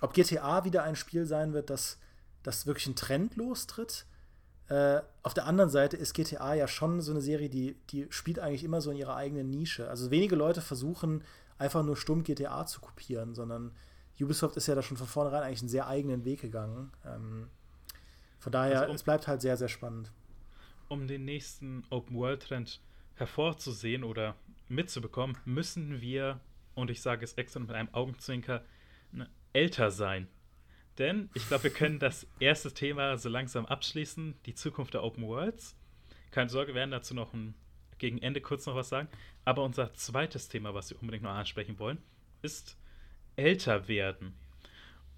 ob 0.00 0.12
GTA 0.12 0.64
wieder 0.64 0.82
ein 0.82 0.96
Spiel 0.96 1.26
sein 1.26 1.52
wird, 1.52 1.70
das, 1.70 1.98
das 2.42 2.66
wirklich 2.66 2.86
einen 2.86 2.96
Trend 2.96 3.36
lostritt 3.36 4.06
äh, 4.68 5.00
auf 5.22 5.32
der 5.32 5.46
anderen 5.46 5.70
Seite 5.70 5.96
ist 5.96 6.12
GTA 6.12 6.54
ja 6.54 6.68
schon 6.68 7.00
so 7.00 7.12
eine 7.12 7.22
Serie, 7.22 7.48
die, 7.48 7.76
die 7.90 8.06
spielt 8.10 8.38
eigentlich 8.38 8.64
immer 8.64 8.80
so 8.80 8.90
in 8.90 8.98
ihrer 8.98 9.16
eigenen 9.16 9.48
Nische. 9.48 9.88
Also 9.88 10.10
wenige 10.10 10.36
Leute 10.36 10.60
versuchen 10.60 11.24
einfach 11.56 11.82
nur 11.82 11.96
stumm 11.96 12.22
GTA 12.22 12.66
zu 12.66 12.80
kopieren, 12.80 13.34
sondern 13.34 13.72
Ubisoft 14.20 14.56
ist 14.56 14.66
ja 14.66 14.74
da 14.74 14.82
schon 14.82 14.96
von 14.96 15.06
vornherein 15.06 15.42
eigentlich 15.42 15.60
einen 15.60 15.70
sehr 15.70 15.86
eigenen 15.86 16.24
Weg 16.24 16.42
gegangen. 16.42 16.92
Ähm, 17.06 17.48
von 18.38 18.52
daher, 18.52 18.80
also 18.80 18.90
um, 18.90 18.96
es 18.96 19.02
bleibt 19.02 19.26
halt 19.26 19.40
sehr, 19.40 19.56
sehr 19.56 19.68
spannend. 19.68 20.12
Um 20.88 21.06
den 21.06 21.24
nächsten 21.24 21.84
Open-World-Trend 21.88 22.80
hervorzusehen 23.18 24.04
oder 24.04 24.36
mitzubekommen, 24.68 25.36
müssen 25.44 26.00
wir, 26.00 26.40
und 26.74 26.90
ich 26.90 27.00
sage 27.00 27.24
es 27.24 27.34
extra 27.34 27.60
mit 27.60 27.70
einem 27.70 27.92
Augenzwinker, 27.92 28.64
ne, 29.12 29.28
älter 29.52 29.90
sein. 29.90 30.28
Denn 30.98 31.30
ich 31.34 31.46
glaube, 31.46 31.64
wir 31.64 31.70
können 31.70 31.98
das 31.98 32.26
erste 32.40 32.72
Thema 32.72 33.16
so 33.16 33.28
langsam 33.28 33.66
abschließen, 33.66 34.34
die 34.46 34.54
Zukunft 34.54 34.94
der 34.94 35.04
Open 35.04 35.24
Worlds. 35.24 35.76
Keine 36.30 36.50
Sorge, 36.50 36.68
wir 36.68 36.76
werden 36.76 36.90
dazu 36.90 37.14
noch 37.14 37.32
ein, 37.32 37.54
gegen 37.98 38.18
Ende 38.18 38.40
kurz 38.40 38.66
noch 38.66 38.74
was 38.74 38.88
sagen. 38.88 39.08
Aber 39.44 39.62
unser 39.64 39.94
zweites 39.94 40.48
Thema, 40.48 40.74
was 40.74 40.90
wir 40.90 41.00
unbedingt 41.00 41.24
noch 41.24 41.30
ansprechen 41.30 41.78
wollen, 41.78 41.98
ist 42.42 42.76
älter 43.36 43.88
werden. 43.88 44.34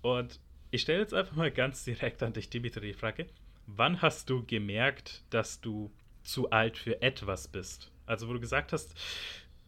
Und 0.02 0.40
ich 0.70 0.82
stelle 0.82 1.00
jetzt 1.00 1.14
einfach 1.14 1.34
mal 1.34 1.50
ganz 1.50 1.84
direkt 1.84 2.22
an 2.22 2.32
dich, 2.32 2.48
Dimitri, 2.48 2.88
die 2.88 2.94
Frage: 2.94 3.26
Wann 3.66 4.02
hast 4.02 4.30
du 4.30 4.44
gemerkt, 4.44 5.24
dass 5.30 5.60
du 5.60 5.90
zu 6.22 6.50
alt 6.50 6.76
für 6.76 7.02
etwas 7.02 7.48
bist? 7.48 7.90
Also, 8.06 8.28
wo 8.28 8.32
du 8.32 8.40
gesagt 8.40 8.72
hast, 8.72 8.94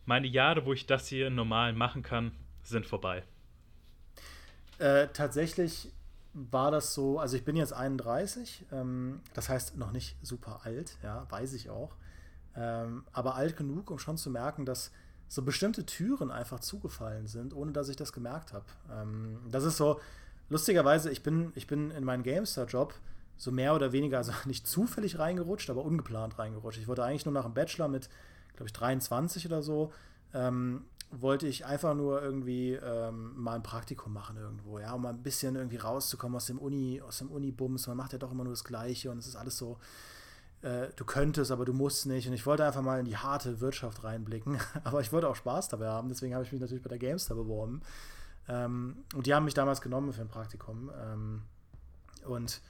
meine 0.05 0.26
Jahre, 0.26 0.66
wo 0.66 0.72
ich 0.72 0.86
das 0.86 1.07
hier 1.09 1.30
normal 1.30 1.72
machen 1.72 2.03
kann, 2.03 2.32
sind 2.62 2.86
vorbei. 2.86 3.22
Äh, 4.78 5.09
tatsächlich 5.12 5.92
war 6.34 6.70
das 6.70 6.94
so, 6.94 7.18
also 7.18 7.36
ich 7.36 7.44
bin 7.44 7.57
jetzt 7.57 7.72
31, 7.72 8.64
ähm, 8.72 9.20
das 9.34 9.48
heißt 9.48 9.76
noch 9.76 9.92
nicht 9.92 10.16
super 10.22 10.61
alt, 10.64 10.96
ja, 11.03 11.26
weiß 11.30 11.53
ich 11.53 11.70
auch. 11.70 11.94
Ähm, 12.57 13.05
aber 13.12 13.34
alt 13.34 13.57
genug, 13.57 13.90
um 13.90 13.98
schon 13.98 14.16
zu 14.16 14.30
merken, 14.30 14.64
dass 14.64 14.92
so 15.28 15.42
bestimmte 15.42 15.86
Türen 15.86 16.30
einfach 16.30 16.61
zugefallen 16.61 17.26
sind, 17.26 17.55
ohne 17.55 17.72
dass 17.72 17.88
ich 17.88 17.96
das 17.96 18.12
gemerkt 18.12 18.53
habe. 18.53 18.66
Ähm, 18.90 19.38
das 19.50 19.64
ist 19.64 19.76
so, 19.76 20.00
lustigerweise, 20.48 21.11
ich 21.11 21.22
bin, 21.22 21.53
ich 21.55 21.66
bin 21.66 21.90
in 21.90 22.05
meinen 22.05 22.22
Gamestar-Job 22.22 22.94
so 23.43 23.51
mehr 23.51 23.74
oder 23.74 23.90
weniger, 23.90 24.18
also 24.18 24.32
nicht 24.45 24.68
zufällig 24.68 25.18
reingerutscht, 25.18 25.68
aber 25.68 25.84
ungeplant 25.84 26.38
reingerutscht. 26.38 26.78
Ich 26.78 26.86
wollte 26.86 27.03
eigentlich 27.03 27.24
nur 27.24 27.34
nach 27.34 27.43
dem 27.43 27.55
Bachelor 27.55 27.88
mit, 27.88 28.09
glaube 28.55 28.68
ich, 28.68 28.72
23 28.72 29.47
oder 29.47 29.62
so, 29.62 29.93
ähm, 30.32 30.84
wollte 31.11 31.49
ich 31.49 31.66
einfach 31.66 31.95
nur 31.95 32.22
irgendwie 32.22 32.74
ähm, 32.74 33.32
mal 33.36 33.57
ein 33.57 33.64
Praktikum 33.64 34.12
machen 34.12 34.36
irgendwo, 34.36 34.78
ja, 34.78 34.93
um 34.93 35.03
mal 35.03 35.09
ein 35.09 35.24
bisschen 35.24 35.57
irgendwie 35.57 35.76
rauszukommen 35.76 36.36
aus 36.36 36.47
dem 36.47 36.59
Uni, 36.59 37.03
aus 37.03 37.18
dem 37.18 37.32
Uni-Bums. 37.32 37.88
Man 37.88 37.97
macht 37.97 38.12
ja 38.12 38.18
doch 38.18 38.30
immer 38.30 38.45
nur 38.45 38.53
das 38.53 38.62
Gleiche 38.62 39.11
und 39.11 39.18
es 39.18 39.26
ist 39.26 39.34
alles 39.34 39.59
so, 39.59 39.76
äh, 40.62 40.86
du 40.95 41.05
könntest, 41.05 41.51
aber 41.51 41.64
du 41.64 41.72
musst 41.72 42.07
nicht. 42.07 42.28
Und 42.28 42.34
ich 42.34 42.47
wollte 42.47 42.64
einfach 42.64 42.80
mal 42.80 43.01
in 43.01 43.07
die 43.07 43.16
harte 43.16 43.61
Wirtschaft 43.61 44.05
reinblicken. 44.05 44.59
aber 44.84 45.01
ich 45.01 45.12
wollte 45.12 45.28
auch 45.28 45.36
Spaß 45.36 45.66
dabei 45.66 45.88
haben, 45.88 46.09
deswegen 46.09 46.34
habe 46.34 46.45
ich 46.45 46.53
mich 46.53 46.61
natürlich 46.61 46.84
bei 46.84 46.90
der 46.90 46.99
Gamestar 46.99 47.36
beworben. 47.36 47.82
Ähm, 48.49 48.99
und 49.16 49.26
die 49.26 49.34
haben 49.34 49.45
mich 49.45 49.55
damals 49.55 49.80
genommen 49.80 50.12
für 50.12 50.20
ein 50.20 50.28
Praktikum. 50.28 50.93
Ähm, 50.97 51.43
und 52.24 52.62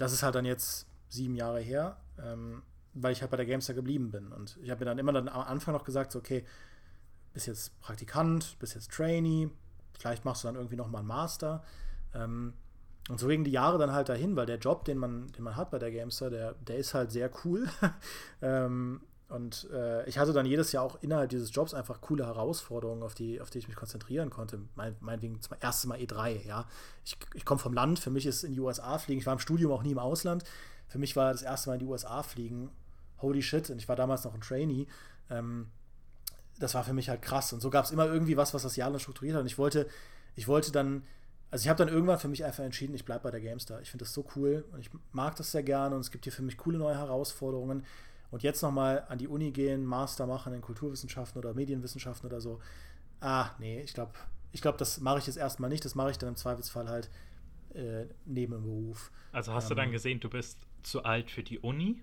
das 0.00 0.12
ist 0.12 0.22
halt 0.22 0.34
dann 0.34 0.46
jetzt 0.46 0.86
sieben 1.08 1.34
Jahre 1.34 1.60
her, 1.60 1.98
ähm, 2.18 2.62
weil 2.94 3.12
ich 3.12 3.20
halt 3.20 3.30
bei 3.30 3.36
der 3.36 3.46
Gamestar 3.46 3.74
geblieben 3.74 4.10
bin. 4.10 4.32
Und 4.32 4.58
ich 4.62 4.70
habe 4.70 4.80
mir 4.80 4.86
dann 4.86 4.98
immer 4.98 5.12
dann 5.12 5.28
am 5.28 5.42
Anfang 5.42 5.74
noch 5.74 5.84
gesagt, 5.84 6.12
so, 6.12 6.18
okay, 6.18 6.44
bist 7.34 7.46
jetzt 7.46 7.78
Praktikant, 7.80 8.58
bist 8.58 8.74
jetzt 8.74 8.90
Trainee, 8.90 9.50
vielleicht 9.92 10.24
machst 10.24 10.42
du 10.42 10.48
dann 10.48 10.56
irgendwie 10.56 10.76
nochmal 10.76 11.00
einen 11.00 11.08
Master. 11.08 11.62
Ähm, 12.14 12.54
und 13.10 13.20
so 13.20 13.28
gingen 13.28 13.44
die 13.44 13.50
Jahre 13.50 13.76
dann 13.78 13.92
halt 13.92 14.08
dahin, 14.08 14.36
weil 14.36 14.46
der 14.46 14.58
Job, 14.58 14.84
den 14.84 14.96
man, 14.96 15.26
den 15.32 15.44
man 15.44 15.56
hat 15.56 15.70
bei 15.70 15.78
der 15.78 15.90
Gamester, 15.90 16.30
der, 16.30 16.54
der 16.54 16.78
ist 16.78 16.94
halt 16.94 17.10
sehr 17.10 17.30
cool. 17.44 17.68
ähm, 18.42 19.02
und 19.30 19.68
äh, 19.72 20.04
ich 20.08 20.18
hatte 20.18 20.32
dann 20.32 20.44
jedes 20.44 20.72
Jahr 20.72 20.82
auch 20.82 21.00
innerhalb 21.02 21.30
dieses 21.30 21.54
Jobs 21.54 21.72
einfach 21.72 22.00
coole 22.00 22.26
Herausforderungen, 22.26 23.04
auf 23.04 23.14
die, 23.14 23.40
auf 23.40 23.48
die 23.48 23.58
ich 23.58 23.68
mich 23.68 23.76
konzentrieren 23.76 24.28
konnte. 24.28 24.58
Mein, 24.74 24.96
meinetwegen 24.98 25.40
zum 25.40 25.56
ersten 25.60 25.86
Mal 25.86 26.00
E3, 26.00 26.44
ja. 26.44 26.66
Ich, 27.04 27.16
ich 27.34 27.44
komme 27.44 27.60
vom 27.60 27.72
Land, 27.72 28.00
für 28.00 28.10
mich 28.10 28.26
ist 28.26 28.42
in 28.42 28.54
die 28.54 28.60
USA 28.60 28.98
fliegen. 28.98 29.20
Ich 29.20 29.26
war 29.26 29.32
im 29.32 29.38
Studium 29.38 29.70
auch 29.70 29.84
nie 29.84 29.92
im 29.92 30.00
Ausland. 30.00 30.42
Für 30.88 30.98
mich 30.98 31.14
war 31.14 31.30
das 31.30 31.42
erste 31.42 31.70
Mal 31.70 31.74
in 31.74 31.80
die 31.80 31.86
USA 31.86 32.24
fliegen. 32.24 32.70
Holy 33.22 33.40
shit. 33.40 33.70
Und 33.70 33.78
ich 33.78 33.88
war 33.88 33.94
damals 33.94 34.24
noch 34.24 34.34
ein 34.34 34.40
Trainee. 34.40 34.88
Ähm, 35.30 35.68
das 36.58 36.74
war 36.74 36.82
für 36.82 36.92
mich 36.92 37.08
halt 37.08 37.22
krass. 37.22 37.52
Und 37.52 37.60
so 37.60 37.70
gab 37.70 37.84
es 37.84 37.92
immer 37.92 38.06
irgendwie 38.06 38.36
was, 38.36 38.52
was 38.52 38.64
das 38.64 38.74
Jahr 38.74 38.90
dann 38.90 38.98
strukturiert 38.98 39.36
hat. 39.36 39.42
Und 39.42 39.46
ich 39.46 39.58
wollte, 39.58 39.86
ich 40.34 40.48
wollte 40.48 40.72
dann, 40.72 41.04
also 41.52 41.62
ich 41.62 41.68
habe 41.68 41.78
dann 41.78 41.94
irgendwann 41.94 42.18
für 42.18 42.26
mich 42.26 42.44
einfach 42.44 42.64
entschieden, 42.64 42.96
ich 42.96 43.04
bleibe 43.04 43.22
bei 43.22 43.30
der 43.30 43.40
GameStar. 43.40 43.80
Ich 43.80 43.92
finde 43.92 44.04
das 44.06 44.12
so 44.12 44.26
cool 44.34 44.64
und 44.72 44.80
ich 44.80 44.90
mag 45.12 45.36
das 45.36 45.52
sehr 45.52 45.62
gerne 45.62 45.94
und 45.94 46.00
es 46.00 46.10
gibt 46.10 46.24
hier 46.24 46.32
für 46.32 46.42
mich 46.42 46.56
coole 46.56 46.78
neue 46.78 46.96
Herausforderungen. 46.96 47.84
Und 48.30 48.42
jetzt 48.42 48.62
nochmal 48.62 49.04
an 49.08 49.18
die 49.18 49.28
Uni 49.28 49.50
gehen, 49.50 49.84
Master 49.84 50.26
machen 50.26 50.52
in 50.52 50.60
Kulturwissenschaften 50.60 51.38
oder 51.38 51.54
Medienwissenschaften 51.54 52.28
oder 52.28 52.40
so. 52.40 52.60
Ah, 53.20 53.50
nee, 53.58 53.80
ich 53.82 53.92
glaube, 53.92 54.12
ich 54.52 54.62
glaube, 54.62 54.78
das 54.78 55.00
mache 55.00 55.18
ich 55.18 55.26
jetzt 55.26 55.36
erstmal 55.36 55.70
nicht. 55.70 55.84
Das 55.84 55.94
mache 55.94 56.10
ich 56.10 56.18
dann 56.18 56.28
im 56.28 56.36
Zweifelsfall 56.36 56.88
halt 56.88 57.10
äh, 57.74 58.06
neben 58.24 58.52
dem 58.52 58.62
Beruf. 58.62 59.10
Also 59.32 59.52
hast 59.52 59.64
ähm, 59.64 59.68
du 59.70 59.74
dann 59.74 59.86
ähm, 59.86 59.92
gesehen, 59.92 60.20
du 60.20 60.30
bist 60.30 60.58
zu 60.82 61.02
alt 61.04 61.30
für 61.30 61.42
die 61.42 61.58
Uni 61.58 62.02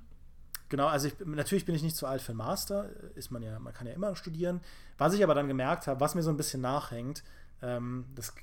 Genau, 0.69 0.88
also 0.88 1.07
ich, 1.07 1.13
natürlich 1.25 1.65
bin 1.65 1.75
ich 1.75 1.84
nicht 1.84 1.95
zu 1.95 2.07
alt 2.07 2.21
für 2.21 2.34
einen 2.34 2.39
Master, 2.39 2.89
ist 3.15 3.32
man 3.32 3.41
ja, 3.41 3.57
man 3.59 3.73
kann 3.73 3.88
ja 3.88 3.93
immer 3.93 4.15
studieren. 4.15 4.59
Was 4.97 5.13
ich 5.13 5.23
aber 5.23 5.34
dann 5.34 5.47
gemerkt 5.47 5.88
habe, 5.88 5.99
was 5.99 6.13
mir 6.13 6.23
so 6.23 6.30
ein 6.30 6.38
bisschen 6.38 6.61
nachhängt, 6.61 7.23
ähm, 7.61 8.05
das 8.15 8.34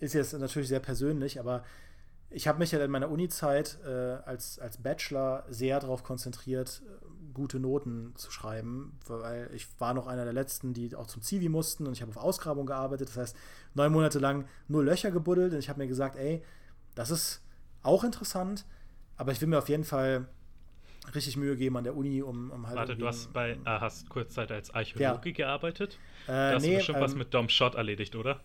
ist 0.00 0.14
jetzt 0.14 0.32
natürlich 0.32 0.68
sehr 0.68 0.80
persönlich, 0.80 1.38
aber 1.38 1.64
ich 2.28 2.48
habe 2.48 2.58
mich 2.58 2.72
ja 2.72 2.84
in 2.84 2.90
meiner 2.90 3.10
Uni-Zeit 3.10 3.78
äh, 3.84 3.88
als, 3.88 4.58
als 4.58 4.78
Bachelor 4.78 5.44
sehr 5.48 5.78
darauf 5.80 6.02
konzentriert, 6.02 6.82
gute 7.32 7.58
Noten 7.58 8.12
zu 8.16 8.30
schreiben, 8.30 8.98
weil 9.06 9.50
ich 9.54 9.66
war 9.78 9.94
noch 9.94 10.06
einer 10.06 10.24
der 10.24 10.32
letzten, 10.32 10.74
die 10.74 10.94
auch 10.94 11.06
zum 11.06 11.22
Zivi 11.22 11.48
mussten 11.48 11.86
und 11.86 11.92
ich 11.92 12.02
habe 12.02 12.10
auf 12.10 12.16
Ausgrabung 12.16 12.66
gearbeitet. 12.66 13.08
Das 13.08 13.16
heißt, 13.16 13.36
neun 13.74 13.92
Monate 13.92 14.18
lang 14.18 14.46
nur 14.68 14.84
Löcher 14.84 15.10
gebuddelt 15.10 15.52
und 15.52 15.58
ich 15.58 15.68
habe 15.68 15.78
mir 15.78 15.88
gesagt, 15.88 16.16
ey, 16.16 16.42
das 16.94 17.10
ist 17.10 17.42
auch 17.82 18.04
interessant, 18.04 18.64
aber 19.16 19.32
ich 19.32 19.40
will 19.40 19.48
mir 19.48 19.58
auf 19.58 19.68
jeden 19.68 19.84
Fall 19.84 20.26
richtig 21.14 21.36
Mühe 21.36 21.56
geben 21.56 21.76
an 21.76 21.84
der 21.84 21.96
Uni, 21.96 22.22
um, 22.22 22.50
um 22.50 22.66
halt. 22.66 22.76
Warte, 22.76 22.96
du 22.96 23.06
hast 23.06 23.32
bei 23.32 23.52
äh, 23.52 23.56
hast 23.64 24.08
kurzzeit 24.08 24.52
als 24.52 24.72
Archäologe 24.74 25.30
ja. 25.30 25.34
gearbeitet? 25.34 25.98
Äh, 26.26 26.32
da 26.32 26.54
hast 26.54 26.62
nee, 26.62 26.70
du 26.70 26.76
bestimmt 26.76 26.98
ähm, 26.98 27.04
was 27.04 27.14
mit 27.14 27.34
Dom 27.34 27.48
Schott 27.48 27.74
erledigt, 27.74 28.16
oder? 28.16 28.40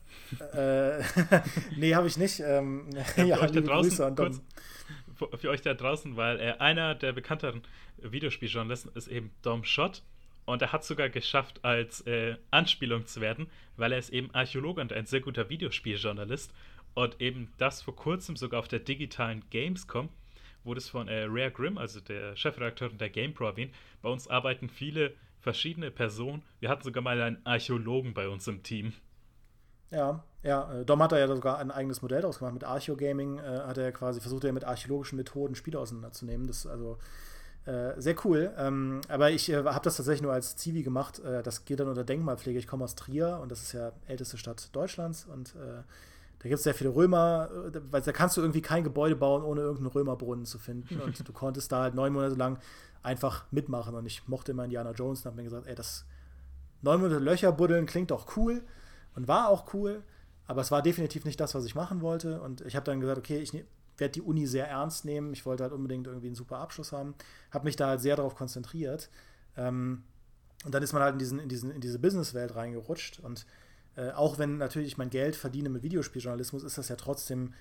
Äh, 0.54 1.04
nee, 1.78 1.94
habe 1.96 2.08
ich 2.08 2.18
nicht. 2.18 2.40
Ähm, 2.40 2.90
ja, 3.18 3.38
für, 3.38 3.44
euch 3.44 3.52
da 3.52 3.62
draußen, 3.62 4.16
kurz, 4.16 4.42
für 5.16 5.50
euch 5.50 5.62
da 5.62 5.74
draußen, 5.74 6.18
weil 6.18 6.40
er 6.40 6.62
einer 6.62 6.96
der 6.96 7.14
bekannteren 7.14 7.62
Videospieljournalisten 7.98 8.92
ist 8.96 9.08
eben 9.08 9.32
Dom 9.42 9.64
Schott. 9.64 10.04
Und 10.46 10.62
er 10.62 10.72
hat 10.72 10.84
sogar 10.84 11.10
geschafft, 11.10 11.64
als 11.64 12.02
äh, 12.02 12.36
Anspielung 12.52 13.08
zu 13.08 13.20
werden, 13.20 13.48
weil 13.78 13.92
er 13.92 13.98
ist 13.98 14.12
eben 14.12 14.30
Archäologe 14.34 14.80
und 14.82 14.94
ein 14.94 15.08
sehr 15.08 15.22
guter 15.22 15.50
Videospieljournalist. 15.50 16.54
Und 16.94 17.20
eben 17.20 17.52
das 17.58 17.82
vor 17.82 17.96
kurzem 17.96 18.36
sogar 18.36 18.60
auf 18.60 18.68
der 18.68 18.80
digitalen 18.80 19.44
Gamescom 19.50 20.10
wurde 20.66 20.80
es 20.80 20.90
von 20.90 21.08
äh, 21.08 21.26
Rare 21.30 21.52
Grimm, 21.52 21.78
also 21.78 22.00
der 22.00 22.36
Chefredakteurin 22.36 22.98
der 22.98 23.10
GamePro, 23.10 23.46
erwähnt. 23.46 23.74
Bei 24.02 24.10
uns 24.10 24.28
arbeiten 24.28 24.70
viele 24.70 25.16
verschiedene 25.40 25.92
Personen. 25.92 26.42
Wir 26.60 26.70
hatten 26.70 26.84
sogar 26.84 27.04
mal 27.04 27.22
einen 27.22 27.46
Archäologen 27.46 28.14
bei 28.14 28.28
uns 28.28 28.48
im 28.48 28.64
Team. 28.64 28.94
Ja, 29.96 30.24
ja, 30.44 30.72
äh, 30.74 30.86
Dom 30.86 31.02
hat 31.02 31.12
da 31.14 31.18
ja 31.18 31.28
sogar 31.28 31.58
ein 31.58 31.72
eigenes 31.72 32.02
Modell 32.02 32.22
daraus 32.22 32.40
gemacht. 32.40 32.54
Mit 32.54 32.66
Archeo-Gaming 32.66 33.40
äh, 33.40 33.60
hat 33.66 33.78
er 33.78 33.92
quasi 33.94 34.20
versucht, 34.20 34.44
er 34.44 34.52
mit 34.52 34.66
archäologischen 34.66 35.16
Methoden 35.16 35.56
Spiele 35.56 35.80
auseinanderzunehmen. 35.80 36.48
Das 36.48 36.58
ist 36.58 36.68
also 36.68 36.98
äh, 37.66 38.00
sehr 38.00 38.16
cool. 38.26 38.54
Ähm, 38.58 39.02
aber 39.08 39.32
ich 39.32 39.50
äh, 39.50 39.64
habe 39.64 39.84
das 39.84 39.96
tatsächlich 39.96 40.22
nur 40.22 40.34
als 40.34 40.58
Zivi 40.58 40.84
gemacht. 40.84 41.20
Äh, 41.20 41.42
das 41.44 41.64
geht 41.64 41.80
dann 41.80 41.88
unter 41.88 42.04
Denkmalpflege. 42.04 42.60
Ich 42.60 42.68
komme 42.68 42.84
aus 42.84 42.96
Trier 42.96 43.40
und 43.42 43.52
das 43.52 43.64
ist 43.64 43.72
ja 43.72 43.94
älteste 44.08 44.38
Stadt 44.38 44.76
Deutschlands 44.76 45.26
und 45.26 45.56
äh, 45.56 45.82
da 46.40 46.50
gibt 46.50 46.60
es 46.60 46.64
sehr 46.64 46.76
viele 46.76 46.94
Römer, 46.94 47.50
weil 47.90 48.02
da 48.02 48.12
kannst 48.12 48.38
du 48.38 48.42
irgendwie 48.42 48.62
kein 48.62 48.84
Gebäude 48.84 49.16
bauen, 49.16 49.42
ohne 49.42 49.62
irgendeinen 49.62 49.88
Römerbrunnen 49.88 50.46
zu 50.46 50.60
finden. 50.60 51.00
Und 51.00 51.28
du 51.28 51.34
konntest 51.34 51.72
da 51.72 51.82
halt 51.82 51.96
neun 51.96 52.14
Monate 52.14 52.36
lang 52.36 52.60
einfach 53.02 53.46
mitmachen. 53.50 53.96
Und 53.96 54.06
ich 54.06 54.28
mochte 54.28 54.52
immer 54.52 54.66
Indiana 54.66 54.92
Jones 54.92 55.22
und 55.22 55.26
habe 55.26 55.38
mir 55.38 55.44
gesagt, 55.44 55.66
ey, 55.66 55.74
das 55.74 56.06
neun 56.84 57.02
Monate 57.02 57.18
Löcher 57.18 57.52
buddeln 57.52 57.88
klingt 57.88 58.12
doch 58.12 58.38
cool 58.38 58.62
und 59.16 59.28
war 59.28 59.50
auch 59.50 59.74
cool, 59.74 60.04
aber 60.48 60.62
es 60.62 60.72
war 60.72 60.82
definitiv 60.82 61.26
nicht 61.26 61.40
das, 61.40 61.56
was 61.56 61.66
ich 61.66 61.76
machen 61.76 62.02
wollte. 62.02 62.42
Und 62.42 62.62
ich 62.62 62.76
habe 62.76 62.86
dann 62.86 63.00
gesagt, 63.00 63.18
okay, 63.18 63.40
ich 63.40 63.54
werde 63.98 64.12
die 64.12 64.22
Uni 64.22 64.46
sehr 64.46 64.68
ernst 64.68 65.06
nehmen. 65.06 65.34
Ich 65.34 65.46
wollte 65.46 65.64
halt 65.64 65.74
unbedingt 65.74 66.08
irgendwie 66.08 66.28
einen 66.28 66.36
super 66.36 66.58
Abschluss 66.58 66.92
haben. 66.92 67.16
Habe 67.52 67.66
mich 67.66 67.76
da 67.76 67.88
halt 67.88 68.02
sehr 68.02 68.16
darauf 68.16 68.36
konzentriert. 68.36 69.10
Ähm, 69.58 70.04
und 70.64 70.74
dann 70.74 70.84
ist 70.84 70.94
man 70.94 71.02
halt 71.02 71.14
in, 71.14 71.20
diesen, 71.20 71.40
in, 71.40 71.50
diesen, 71.50 71.72
in 71.72 71.82
diese 71.82 72.00
Businesswelt 72.00 72.56
reingerutscht. 72.56 73.20
Und 73.20 73.46
äh, 73.96 74.12
auch 74.12 74.38
wenn 74.38 74.58
natürlich 74.58 74.90
ich 74.90 74.98
mein 74.98 75.10
Geld 75.10 75.36
verdiene 75.36 75.70
mit 75.70 75.84
Videospieljournalismus, 75.84 76.64
ist 76.64 76.78
das 76.78 76.90
ja 76.90 76.96
trotzdem 76.96 77.54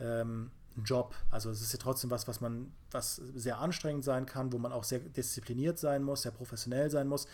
ähm, 0.00 0.50
ein 0.76 0.84
Job. 0.84 1.14
Also 1.30 1.50
es 1.50 1.62
ist 1.62 1.72
ja 1.72 1.78
trotzdem 1.78 2.10
was, 2.10 2.28
was 2.28 2.40
man, 2.40 2.72
was 2.90 3.16
sehr 3.16 3.58
anstrengend 3.58 4.04
sein 4.04 4.26
kann, 4.26 4.52
wo 4.52 4.58
man 4.58 4.72
auch 4.72 4.84
sehr 4.84 4.98
diszipliniert 4.98 5.78
sein 5.78 6.02
muss, 6.02 6.22
sehr 6.22 6.32
professionell 6.32 6.90
sein 6.90 7.08
muss. 7.08 7.26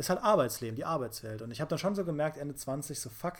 Ist 0.00 0.08
halt 0.08 0.22
Arbeitsleben, 0.22 0.76
die 0.76 0.86
Arbeitswelt. 0.86 1.42
Und 1.42 1.50
ich 1.50 1.60
habe 1.60 1.68
dann 1.68 1.78
schon 1.78 1.94
so 1.94 2.06
gemerkt, 2.06 2.38
Ende 2.38 2.54
20, 2.54 2.98
so 2.98 3.10
fuck, 3.10 3.34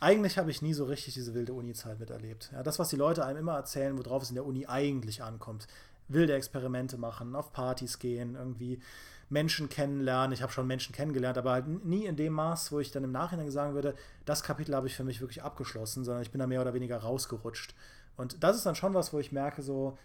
eigentlich 0.00 0.38
habe 0.38 0.50
ich 0.50 0.62
nie 0.62 0.72
so 0.72 0.86
richtig 0.86 1.12
diese 1.12 1.34
wilde 1.34 1.52
Uni-Zeit 1.52 2.00
miterlebt. 2.00 2.48
Ja, 2.54 2.62
das, 2.62 2.78
was 2.78 2.88
die 2.88 2.96
Leute 2.96 3.26
einem 3.26 3.40
immer 3.40 3.56
erzählen, 3.56 3.98
worauf 3.98 4.22
es 4.22 4.30
in 4.30 4.34
der 4.34 4.46
Uni 4.46 4.64
eigentlich 4.66 5.22
ankommt. 5.22 5.66
Wilde 6.08 6.32
Experimente 6.32 6.96
machen, 6.96 7.36
auf 7.36 7.52
Partys 7.52 7.98
gehen, 7.98 8.34
irgendwie 8.34 8.80
Menschen 9.28 9.68
kennenlernen. 9.68 10.32
Ich 10.32 10.40
habe 10.40 10.52
schon 10.52 10.66
Menschen 10.66 10.94
kennengelernt, 10.94 11.36
aber 11.36 11.52
halt 11.52 11.66
nie 11.84 12.06
in 12.06 12.16
dem 12.16 12.32
Maß, 12.32 12.72
wo 12.72 12.80
ich 12.80 12.90
dann 12.90 13.04
im 13.04 13.12
Nachhinein 13.12 13.50
sagen 13.50 13.74
würde, 13.74 13.94
das 14.24 14.42
Kapitel 14.42 14.74
habe 14.74 14.86
ich 14.86 14.96
für 14.96 15.04
mich 15.04 15.20
wirklich 15.20 15.42
abgeschlossen, 15.42 16.02
sondern 16.02 16.22
ich 16.22 16.30
bin 16.30 16.38
da 16.38 16.46
mehr 16.46 16.62
oder 16.62 16.72
weniger 16.72 16.96
rausgerutscht. 16.96 17.74
Und 18.16 18.42
das 18.42 18.56
ist 18.56 18.64
dann 18.64 18.74
schon 18.74 18.94
was, 18.94 19.12
wo 19.12 19.18
ich 19.18 19.32
merke, 19.32 19.60
so, 19.60 19.98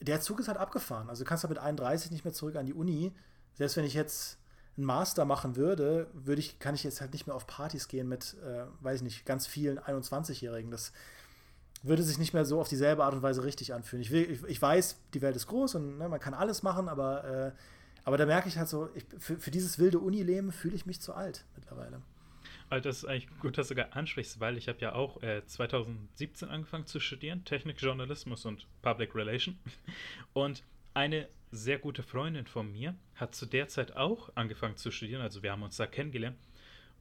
der 0.00 0.22
Zug 0.22 0.40
ist 0.40 0.48
halt 0.48 0.56
abgefahren. 0.56 1.10
Also 1.10 1.24
du 1.24 1.28
kannst 1.28 1.44
halt 1.44 1.50
mit 1.50 1.58
31 1.58 2.10
nicht 2.10 2.24
mehr 2.24 2.32
zurück 2.32 2.56
an 2.56 2.64
die 2.64 2.72
Uni. 2.72 3.12
Selbst 3.52 3.76
wenn 3.76 3.84
ich 3.84 3.92
jetzt 3.92 4.38
einen 4.78 4.86
Master 4.86 5.24
machen 5.24 5.56
würde, 5.56 6.06
würde 6.14 6.40
ich, 6.40 6.58
kann 6.58 6.74
ich 6.74 6.84
jetzt 6.84 7.00
halt 7.00 7.12
nicht 7.12 7.26
mehr 7.26 7.36
auf 7.36 7.46
Partys 7.46 7.88
gehen 7.88 8.08
mit, 8.08 8.36
äh, 8.44 8.64
weiß 8.80 8.96
ich 8.96 9.02
nicht, 9.02 9.26
ganz 9.26 9.46
vielen 9.46 9.78
21-Jährigen. 9.78 10.70
Das 10.70 10.92
würde 11.82 12.02
sich 12.02 12.18
nicht 12.18 12.32
mehr 12.32 12.44
so 12.44 12.60
auf 12.60 12.68
dieselbe 12.68 13.04
Art 13.04 13.14
und 13.14 13.22
Weise 13.22 13.44
richtig 13.44 13.74
anfühlen. 13.74 14.02
Ich, 14.02 14.10
will, 14.10 14.30
ich, 14.30 14.42
ich 14.44 14.62
weiß, 14.62 15.00
die 15.14 15.20
Welt 15.20 15.36
ist 15.36 15.48
groß 15.48 15.74
und 15.74 15.98
ne, 15.98 16.08
man 16.08 16.20
kann 16.20 16.32
alles 16.32 16.62
machen, 16.62 16.88
aber, 16.88 17.24
äh, 17.24 17.52
aber 18.04 18.16
da 18.16 18.26
merke 18.26 18.48
ich 18.48 18.56
halt 18.56 18.68
so, 18.68 18.88
ich, 18.94 19.04
für, 19.18 19.36
für 19.38 19.50
dieses 19.50 19.78
wilde 19.78 19.98
Unileben 19.98 20.52
fühle 20.52 20.74
ich 20.74 20.86
mich 20.86 21.00
zu 21.00 21.12
alt 21.12 21.44
mittlerweile. 21.56 22.00
Also 22.70 22.88
das 22.88 22.98
ist 22.98 23.04
eigentlich 23.06 23.28
gut, 23.40 23.56
dass 23.58 23.68
du 23.68 23.74
sogar 23.74 23.96
ansprichst, 23.96 24.40
weil 24.40 24.56
ich 24.56 24.68
habe 24.68 24.78
ja 24.80 24.94
auch 24.94 25.22
äh, 25.22 25.44
2017 25.44 26.48
angefangen 26.48 26.86
zu 26.86 27.00
studieren, 27.00 27.44
Technik, 27.44 27.80
Journalismus 27.80 28.44
und 28.44 28.66
Public 28.82 29.14
Relation. 29.14 29.58
Und 30.34 30.62
eine 30.94 31.28
sehr 31.50 31.78
gute 31.78 32.02
Freundin 32.02 32.46
von 32.46 32.70
mir 32.70 32.94
hat 33.14 33.34
zu 33.34 33.46
der 33.46 33.68
Zeit 33.68 33.96
auch 33.96 34.30
angefangen 34.34 34.76
zu 34.76 34.90
studieren, 34.90 35.22
also 35.22 35.42
wir 35.42 35.52
haben 35.52 35.62
uns 35.62 35.76
da 35.76 35.86
kennengelernt. 35.86 36.36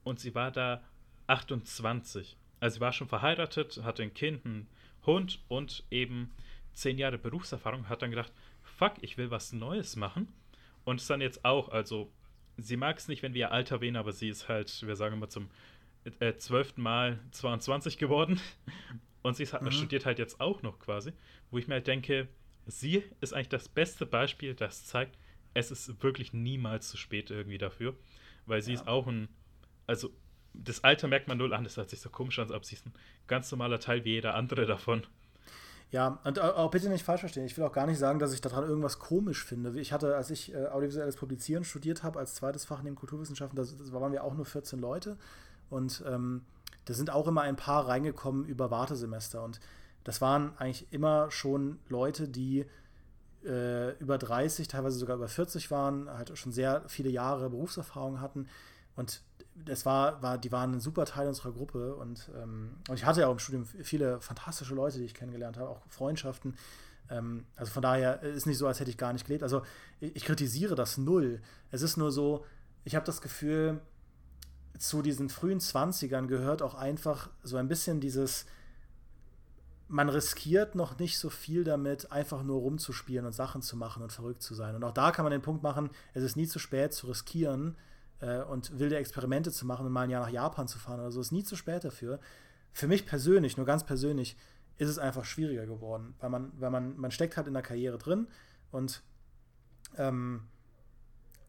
Und 0.03 0.19
sie 0.19 0.33
war 0.35 0.51
da 0.51 0.83
28. 1.27 2.37
Also 2.59 2.75
sie 2.75 2.81
war 2.81 2.93
schon 2.93 3.07
verheiratet, 3.07 3.81
hatte 3.83 4.03
ein 4.03 4.13
Kind, 4.13 4.45
einen 4.45 4.67
Hund 5.05 5.39
und 5.47 5.83
eben 5.91 6.31
zehn 6.73 6.97
Jahre 6.97 7.17
Berufserfahrung, 7.17 7.89
hat 7.89 8.01
dann 8.01 8.11
gedacht, 8.11 8.31
fuck, 8.63 8.93
ich 9.01 9.17
will 9.17 9.31
was 9.31 9.53
Neues 9.53 9.95
machen. 9.95 10.27
Und 10.85 11.01
ist 11.01 11.09
dann 11.09 11.21
jetzt 11.21 11.43
auch, 11.43 11.69
also 11.69 12.11
sie 12.57 12.77
mag 12.77 12.97
es 12.97 13.07
nicht, 13.07 13.23
wenn 13.23 13.33
wir 13.33 13.39
ihr 13.39 13.51
Alter 13.51 13.81
wählen, 13.81 13.97
aber 13.97 14.13
sie 14.13 14.29
ist 14.29 14.47
halt, 14.47 14.85
wir 14.85 14.95
sagen 14.95 15.15
immer 15.15 15.29
zum 15.29 15.49
äh, 16.19 16.35
zwölften 16.35 16.81
Mal 16.81 17.19
22 17.31 17.97
geworden. 17.97 18.39
Und 19.23 19.35
sie 19.35 19.43
ist, 19.43 19.59
mhm. 19.59 19.71
studiert 19.71 20.05
halt 20.05 20.19
jetzt 20.19 20.39
auch 20.39 20.61
noch 20.61 20.79
quasi, 20.79 21.11
wo 21.51 21.57
ich 21.57 21.67
mir 21.67 21.75
halt 21.75 21.87
denke, 21.87 22.29
sie 22.68 23.03
ist 23.22 23.34
eigentlich 23.34 23.49
das 23.49 23.68
beste 23.70 24.05
Beispiel, 24.05 24.53
das 24.53 24.86
zeigt, 24.86 25.18
es 25.53 25.72
ist 25.72 26.03
wirklich 26.03 26.34
niemals 26.34 26.89
zu 26.89 26.97
spät 26.97 27.32
irgendwie 27.32 27.57
dafür, 27.57 27.95
weil 28.45 28.61
sie 28.61 28.74
ja. 28.74 28.82
ist 28.82 28.88
auch 28.88 29.07
ein, 29.07 29.28
also 29.88 30.11
das 30.53 30.84
Alter 30.84 31.07
merkt 31.07 31.28
man 31.28 31.38
null 31.38 31.53
an, 31.53 31.63
das 31.63 31.78
hört 31.78 31.89
sich 31.89 32.01
so 32.01 32.09
komisch 32.09 32.39
an, 32.39 32.45
als 32.45 32.53
ob 32.53 32.65
sie 32.65 32.76
ist 32.76 32.86
ein 32.86 32.93
ganz 33.28 33.51
normaler 33.51 33.80
Teil 33.80 34.03
wie 34.05 34.11
jeder 34.11 34.36
andere 34.36 34.65
davon. 34.65 35.03
Ja, 35.89 36.20
und 36.26 36.38
auch 36.39 36.70
bitte 36.70 36.89
nicht 36.89 37.05
falsch 37.05 37.22
verstehen. 37.22 37.45
Ich 37.45 37.57
will 37.57 37.63
auch 37.63 37.72
gar 37.72 37.88
nicht 37.88 37.97
sagen, 37.97 38.20
dass 38.20 38.34
ich 38.34 38.41
daran 38.41 38.68
irgendwas 38.68 38.99
komisch 38.99 39.45
finde. 39.45 39.80
Ich 39.80 39.93
hatte, 39.93 40.18
als 40.18 40.30
ich 40.30 40.53
äh, 40.53 40.68
audiovisuelles 40.68 41.15
Publizieren 41.15 41.63
studiert 41.63 42.03
habe, 42.03 42.20
als 42.20 42.36
zweites 42.36 42.65
Fach 42.65 42.82
neben 42.82 42.97
Kulturwissenschaften, 42.97 43.55
da 43.55 43.93
waren 43.93 44.11
wir 44.11 44.26
auch 44.26 44.34
nur 44.34 44.45
14 44.45 44.80
Leute. 44.80 45.18
Und 45.70 46.03
ähm, 46.05 46.41
da 46.84 46.93
sind 46.93 47.09
auch 47.09 47.28
immer 47.28 47.41
ein 47.41 47.55
paar 47.55 47.88
reingekommen 47.88 48.45
über 48.45 48.70
Wartesemester. 48.70 49.41
Und 49.41 49.61
das 50.08 50.22
waren 50.22 50.58
eigentlich 50.58 50.88
immer 50.93 51.30
schon 51.32 51.80
Leute, 51.89 52.30
die 52.30 52.66
äh, 53.43 53.91
über 53.97 54.18
30, 54.18 54.70
teilweise 54.70 54.97
sogar 54.97 55.18
über 55.18 55.28
40 55.28 55.70
waren, 55.70 56.10
halt 56.10 56.38
schon 56.38 56.53
sehr 56.53 56.84
viele 56.88 57.10
Jahre 57.10 57.49
Berufserfahrung 57.49 58.22
hatten. 58.22 58.47
Und 58.95 59.22
das 59.53 59.86
war, 59.86 60.22
war, 60.22 60.38
die 60.38 60.49
waren 60.53 60.76
ein 60.76 60.80
super 60.80 61.03
Teil 61.03 61.28
unserer 61.28 61.51
Gruppe 61.51 61.93
und, 61.95 62.32
ähm, 62.41 62.78
und 62.88 62.95
ich 62.95 63.03
hatte 63.03 63.20
ja 63.20 63.28
auch 63.28 63.34
im 63.34 63.39
Studium 63.39 63.66
viele 63.66 64.22
fantastische 64.22 64.74
Leute, 64.74 64.97
die 64.97 65.03
ich 65.03 65.14
kennengelernt 65.14 65.58
habe, 65.58 65.72
auch 65.72 65.82
Freundschaften. 65.89 66.55
Ähm, 67.10 67.43
also 67.58 67.74
von 67.74 67.82
daher 67.82 68.22
ist 68.24 68.45
nicht 68.45 68.60
so, 68.60 68.66
als 68.66 68.80
hätte 68.80 68.89
ich 68.89 68.97
gar 68.97 69.12
nicht 69.12 69.26
gelebt. 69.26 69.43
Also 69.43 69.64
ich, 69.99 70.16
ich 70.16 70.24
kritisiere 70.24 70.76
das 70.76 70.97
null. 70.97 71.41
Es 71.70 71.82
ist 71.82 71.97
nur 71.97 72.14
so, 72.14 72.45
ich 72.86 72.95
habe 72.95 73.05
das 73.05 73.20
Gefühl, 73.20 73.82
zu 74.80 75.01
diesen 75.01 75.28
frühen 75.28 75.60
20ern 75.60 76.28
gehört 76.28 76.62
auch 76.62 76.76
einfach 76.76 77.30
so 77.43 77.58
ein 77.58 77.68
bisschen 77.68 77.99
dieses, 77.99 78.45
man 79.88 80.09
riskiert 80.09 80.75
noch 80.75 80.99
nicht 80.99 81.17
so 81.17 81.29
viel 81.29 81.63
damit, 81.63 82.11
einfach 82.11 82.43
nur 82.43 82.59
rumzuspielen 82.59 83.25
und 83.25 83.33
Sachen 83.33 83.61
zu 83.61 83.77
machen 83.77 84.03
und 84.03 84.11
verrückt 84.11 84.41
zu 84.41 84.53
sein. 84.53 84.75
Und 84.75 84.83
auch 84.83 84.91
da 84.91 85.11
kann 85.11 85.23
man 85.23 85.31
den 85.31 85.41
Punkt 85.41 85.63
machen, 85.63 85.89
es 86.13 86.23
ist 86.23 86.35
nie 86.35 86.47
zu 86.47 86.59
spät 86.59 86.93
zu 86.93 87.07
riskieren 87.07 87.77
äh, 88.19 88.41
und 88.41 88.77
wilde 88.79 88.97
Experimente 88.97 89.51
zu 89.51 89.65
machen 89.65 89.85
und 89.85 89.91
mal 89.91 90.03
ein 90.03 90.09
Jahr 90.09 90.25
nach 90.25 90.31
Japan 90.31 90.67
zu 90.67 90.77
fahren 90.77 90.99
oder 90.99 91.11
so. 91.11 91.21
Es 91.21 91.27
ist 91.27 91.31
nie 91.31 91.43
zu 91.43 91.55
spät 91.55 91.83
dafür. 91.83 92.19
Für 92.73 92.88
mich 92.88 93.05
persönlich, 93.05 93.57
nur 93.57 93.65
ganz 93.65 93.85
persönlich, 93.85 94.38
ist 94.77 94.89
es 94.89 94.99
einfach 94.99 95.25
schwieriger 95.25 95.65
geworden, 95.65 96.15
weil 96.19 96.29
man, 96.29 96.51
weil 96.59 96.69
man, 96.69 96.97
man 96.97 97.11
steckt 97.11 97.38
halt 97.38 97.47
in 97.47 97.53
der 97.53 97.63
Karriere 97.63 97.97
drin 97.97 98.27
und 98.71 99.01
ähm, 99.97 100.41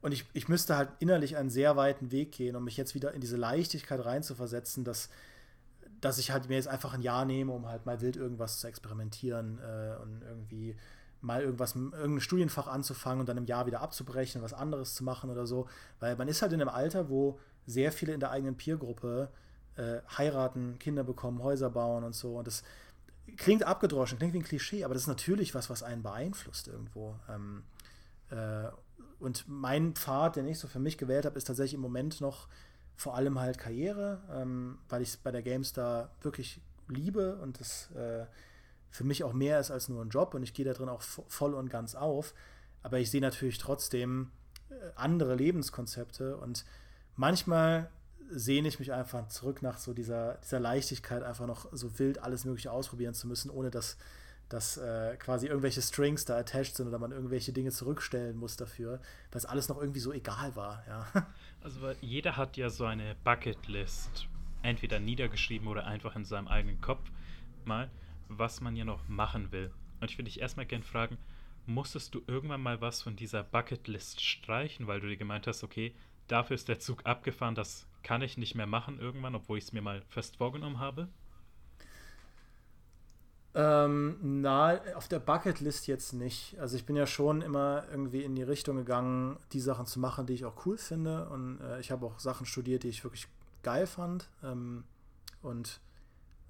und 0.01 0.12
ich, 0.12 0.26
ich 0.32 0.49
müsste 0.49 0.76
halt 0.76 0.91
innerlich 1.01 1.36
einen 1.36 1.51
sehr 1.51 1.76
weiten 1.76 2.12
Weg 2.12 2.32
gehen, 2.32 2.55
um 2.55 2.64
mich 2.64 2.76
jetzt 2.76 2.95
wieder 2.95 3.14
in 3.14 3.20
diese 3.20 3.36
Leichtigkeit 3.36 4.05
reinzuversetzen, 4.05 4.84
dass, 4.84 5.09
dass 6.01 6.18
ich 6.18 6.30
halt 6.30 6.49
mir 6.49 6.57
jetzt 6.57 6.68
einfach 6.68 6.94
ein 6.94 7.03
Jahr 7.03 7.24
nehme, 7.24 7.53
um 7.53 7.66
halt 7.66 7.86
mal 7.86 8.01
wild 8.01 8.16
irgendwas 8.16 8.59
zu 8.59 8.68
experimentieren 8.68 9.59
äh, 9.59 9.96
und 10.03 10.22
irgendwie 10.22 10.76
mal 11.20 11.42
irgendwas, 11.42 11.74
irgendein 11.74 12.20
Studienfach 12.20 12.68
anzufangen 12.68 13.20
und 13.20 13.28
dann 13.28 13.36
im 13.36 13.46
Jahr 13.46 13.66
wieder 13.66 13.80
abzubrechen, 13.80 14.42
was 14.42 14.53
anderes 14.53 14.94
zu 14.94 15.03
machen 15.03 15.30
oder 15.30 15.46
so. 15.46 15.68
Weil 15.99 16.16
man 16.16 16.28
ist 16.28 16.42
halt 16.42 16.53
in 16.53 16.61
einem 16.61 16.70
Alter, 16.70 17.09
wo 17.09 17.38
sehr 17.66 17.90
viele 17.92 18.14
in 18.14 18.20
der 18.20 18.30
eigenen 18.30 18.57
Peergruppe 18.57 19.30
äh, 19.76 20.01
heiraten, 20.16 20.78
Kinder 20.78 21.05
bekommen, 21.05 21.42
Häuser 21.42 21.70
bauen 21.70 22.05
und 22.05 22.14
so. 22.14 22.38
Und 22.38 22.46
das 22.46 22.62
klingt 23.36 23.64
abgedroschen, 23.64 24.18
klingt 24.18 24.34
wie 24.34 24.38
ein 24.38 24.44
Klischee, 24.44 24.84
aber 24.84 24.94
das 24.94 25.05
ist 25.05 25.09
natürlich 25.09 25.55
was, 25.55 25.70
was 25.70 25.82
einen 25.82 26.03
beeinflusst 26.03 26.68
irgendwo. 26.68 27.16
Ähm, 27.28 27.64
äh, 28.30 28.68
und 29.18 29.44
mein 29.49 29.94
Pfad, 29.94 30.36
den 30.36 30.46
ich 30.46 30.59
so 30.59 30.68
für 30.68 30.78
mich 30.78 30.96
gewählt 30.96 31.26
habe, 31.26 31.36
ist 31.36 31.44
tatsächlich 31.44 31.74
im 31.74 31.80
Moment 31.80 32.20
noch 32.20 32.49
vor 32.99 33.14
allem 33.14 33.38
halt 33.38 33.59
Karriere, 33.59 34.20
ähm, 34.30 34.78
weil 34.88 35.03
ich 35.03 35.11
es 35.11 35.16
bei 35.16 35.30
der 35.30 35.42
GameStar 35.42 36.11
wirklich 36.20 36.61
liebe 36.88 37.36
und 37.36 37.61
das 37.61 37.92
äh, 37.92 38.26
für 38.90 39.05
mich 39.05 39.22
auch 39.22 39.32
mehr 39.32 39.61
ist 39.61 39.70
als 39.70 39.88
nur 39.88 40.05
ein 40.05 40.09
Job 40.09 40.34
und 40.34 40.42
ich 40.42 40.53
gehe 40.53 40.64
da 40.64 40.72
drin 40.72 40.88
auch 40.88 41.01
voll 41.01 41.55
und 41.55 41.70
ganz 41.70 41.94
auf. 41.94 42.34
Aber 42.82 42.99
ich 42.99 43.09
sehe 43.09 43.20
natürlich 43.20 43.59
trotzdem 43.59 44.32
äh, 44.70 44.74
andere 44.96 45.36
Lebenskonzepte 45.36 46.36
und 46.38 46.64
manchmal 47.14 47.88
sehne 48.30 48.66
ich 48.66 48.80
mich 48.80 48.92
einfach 48.92 49.28
zurück 49.28 49.62
nach 49.62 49.78
so 49.78 49.94
dieser, 49.94 50.34
dieser 50.42 50.59
Leichtigkeit, 50.59 51.22
einfach 51.22 51.46
noch 51.46 51.68
so 51.70 52.01
wild 52.01 52.18
alles 52.18 52.44
Mögliche 52.44 52.72
ausprobieren 52.72 53.14
zu 53.14 53.28
müssen, 53.28 53.49
ohne 53.49 53.70
dass, 53.70 53.96
dass 54.49 54.76
äh, 54.76 55.16
quasi 55.16 55.46
irgendwelche 55.46 55.82
Strings 55.82 56.24
da 56.24 56.38
attached 56.38 56.76
sind 56.76 56.88
oder 56.88 56.99
man 56.99 57.12
irgendwelche 57.12 57.53
Dinge 57.53 57.70
zurückstellen 57.70 58.36
muss 58.36 58.57
dafür, 58.57 59.01
weil 59.30 59.38
es 59.38 59.46
alles 59.46 59.68
noch 59.68 59.78
irgendwie 59.78 60.01
so 60.01 60.12
egal 60.12 60.57
war. 60.57 60.84
Ja. 60.86 61.26
Also 61.61 61.90
jeder 62.01 62.36
hat 62.36 62.57
ja 62.57 62.70
so 62.70 62.84
eine 62.84 63.16
Bucketlist, 63.24 64.28
entweder 64.62 65.01
niedergeschrieben 65.01 65.66
oder 65.66 65.86
einfach 65.88 66.14
in 66.14 66.24
seinem 66.24 66.46
eigenen 66.46 66.80
Kopf 66.80 67.11
mal, 67.64 67.90
was 68.28 68.61
man 68.61 68.76
ja 68.76 68.84
noch 68.84 69.09
machen 69.09 69.51
will. 69.51 69.72
Und 70.01 70.09
ich 70.09 70.16
würde 70.18 70.30
dich 70.30 70.40
erstmal 70.40 70.66
gerne 70.66 70.84
fragen, 70.84 71.18
musstest 71.66 72.14
du 72.14 72.22
irgendwann 72.28 72.62
mal 72.62 72.80
was 72.80 73.03
von 73.03 73.16
dieser 73.16 73.42
Bucketlist 73.42 74.20
streichen, 74.22 74.86
weil 74.86 75.01
du 75.01 75.09
dir 75.09 75.16
gemeint 75.16 75.49
hast, 75.49 75.64
okay, 75.64 75.94
dafür 76.28 76.55
ist 76.55 76.68
der 76.68 76.78
Zug 76.78 77.05
abgefahren, 77.05 77.57
das 77.57 77.86
kann 78.03 78.22
ich 78.22 78.38
nicht 78.38 78.55
mehr 78.55 78.66
machen 78.66 79.01
irgendwann, 79.01 79.34
obwohl 79.34 79.59
ich 79.59 79.64
es 79.64 79.72
mir 79.72 79.82
mal 79.82 80.03
fest 80.09 80.36
vorgenommen 80.36 80.78
habe? 80.78 81.09
Ähm, 83.61 84.19
na, 84.23 84.79
auf 84.95 85.09
der 85.09 85.19
Bucketlist 85.19 85.89
jetzt 85.89 86.13
nicht. 86.13 86.57
Also 86.61 86.77
ich 86.77 86.87
bin 86.87 86.95
ja 86.95 87.09
schon 87.09 87.43
immer 87.43 87.83
irgendwie 87.91 88.23
in 88.23 88.37
die 88.37 88.45
Richtung 88.45 88.77
gegangen, 88.77 89.37
die 89.53 89.59
Sachen 89.59 89.85
zu 89.85 89.99
machen, 89.99 90.27
die 90.27 90.35
ich 90.35 90.45
auch 90.45 90.65
cool 90.65 90.79
finde. 90.79 91.29
Und 91.29 91.61
äh, 91.61 91.81
ich 91.81 91.91
habe 91.91 92.07
auch 92.07 92.21
Sachen 92.21 92.47
studiert, 92.47 92.85
die 92.85 92.89
ich 92.89 93.03
wirklich 93.03 93.27
geil 93.65 93.89
fand. 93.89 94.31
Ähm, 94.45 94.85
und 95.43 95.81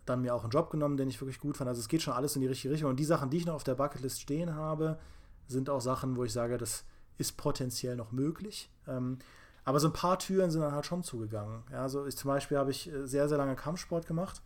dann 0.05 0.21
mir 0.21 0.35
auch 0.35 0.43
einen 0.43 0.51
Job 0.51 0.69
genommen, 0.69 0.99
den 0.99 1.09
ich 1.09 1.19
wirklich 1.19 1.41
gut 1.41 1.57
fand. 1.57 1.69
Also 1.69 1.81
es 1.81 1.89
geht 1.89 2.03
schon 2.03 2.13
alles 2.13 2.37
in 2.37 2.43
die 2.43 2.47
richtige 2.47 2.75
Richtung. 2.75 2.91
Und 2.91 3.01
die 3.01 3.07
Sachen, 3.07 3.31
die 3.31 3.39
ich 3.39 3.47
noch 3.47 3.55
auf 3.55 3.65
der 3.65 3.77
Bucketlist 3.77 4.21
stehen 4.21 4.55
habe, 4.55 4.99
sind 5.47 5.71
auch 5.71 5.81
Sachen, 5.81 6.15
wo 6.15 6.25
ich 6.25 6.33
sage, 6.35 6.59
das 6.59 6.85
ist 7.17 7.39
potenziell 7.39 7.97
noch 7.97 8.13
möglich. 8.13 8.71
Ähm, 8.87 9.19
Aber 9.65 9.81
so 9.81 9.89
ein 9.89 9.95
paar 9.95 10.19
Türen 10.19 10.51
sind 10.51 10.61
dann 10.61 10.73
halt 10.73 10.85
schon 10.85 11.03
zugegangen. 11.03 11.63
Ja, 11.73 11.83
also 11.85 12.05
ich, 12.05 12.19
zum 12.19 12.29
Beispiel 12.29 12.59
habe 12.59 12.71
ich 12.71 12.93
äh, 12.93 13.07
sehr, 13.07 13.31
sehr 13.31 13.39
lange 13.39 13.57
Kampfsport 13.57 14.07
gemacht. 14.07 14.43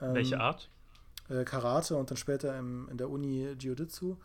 Ähm, 0.00 0.14
Welche 0.14 0.40
Art? 0.40 0.70
Äh, 1.30 1.44
Karate 1.44 1.96
und 1.96 2.10
dann 2.10 2.16
später 2.16 2.58
im, 2.58 2.88
in 2.90 2.98
der 2.98 3.08
Uni 3.08 3.54
Jiu-Jitsu. 3.58 4.16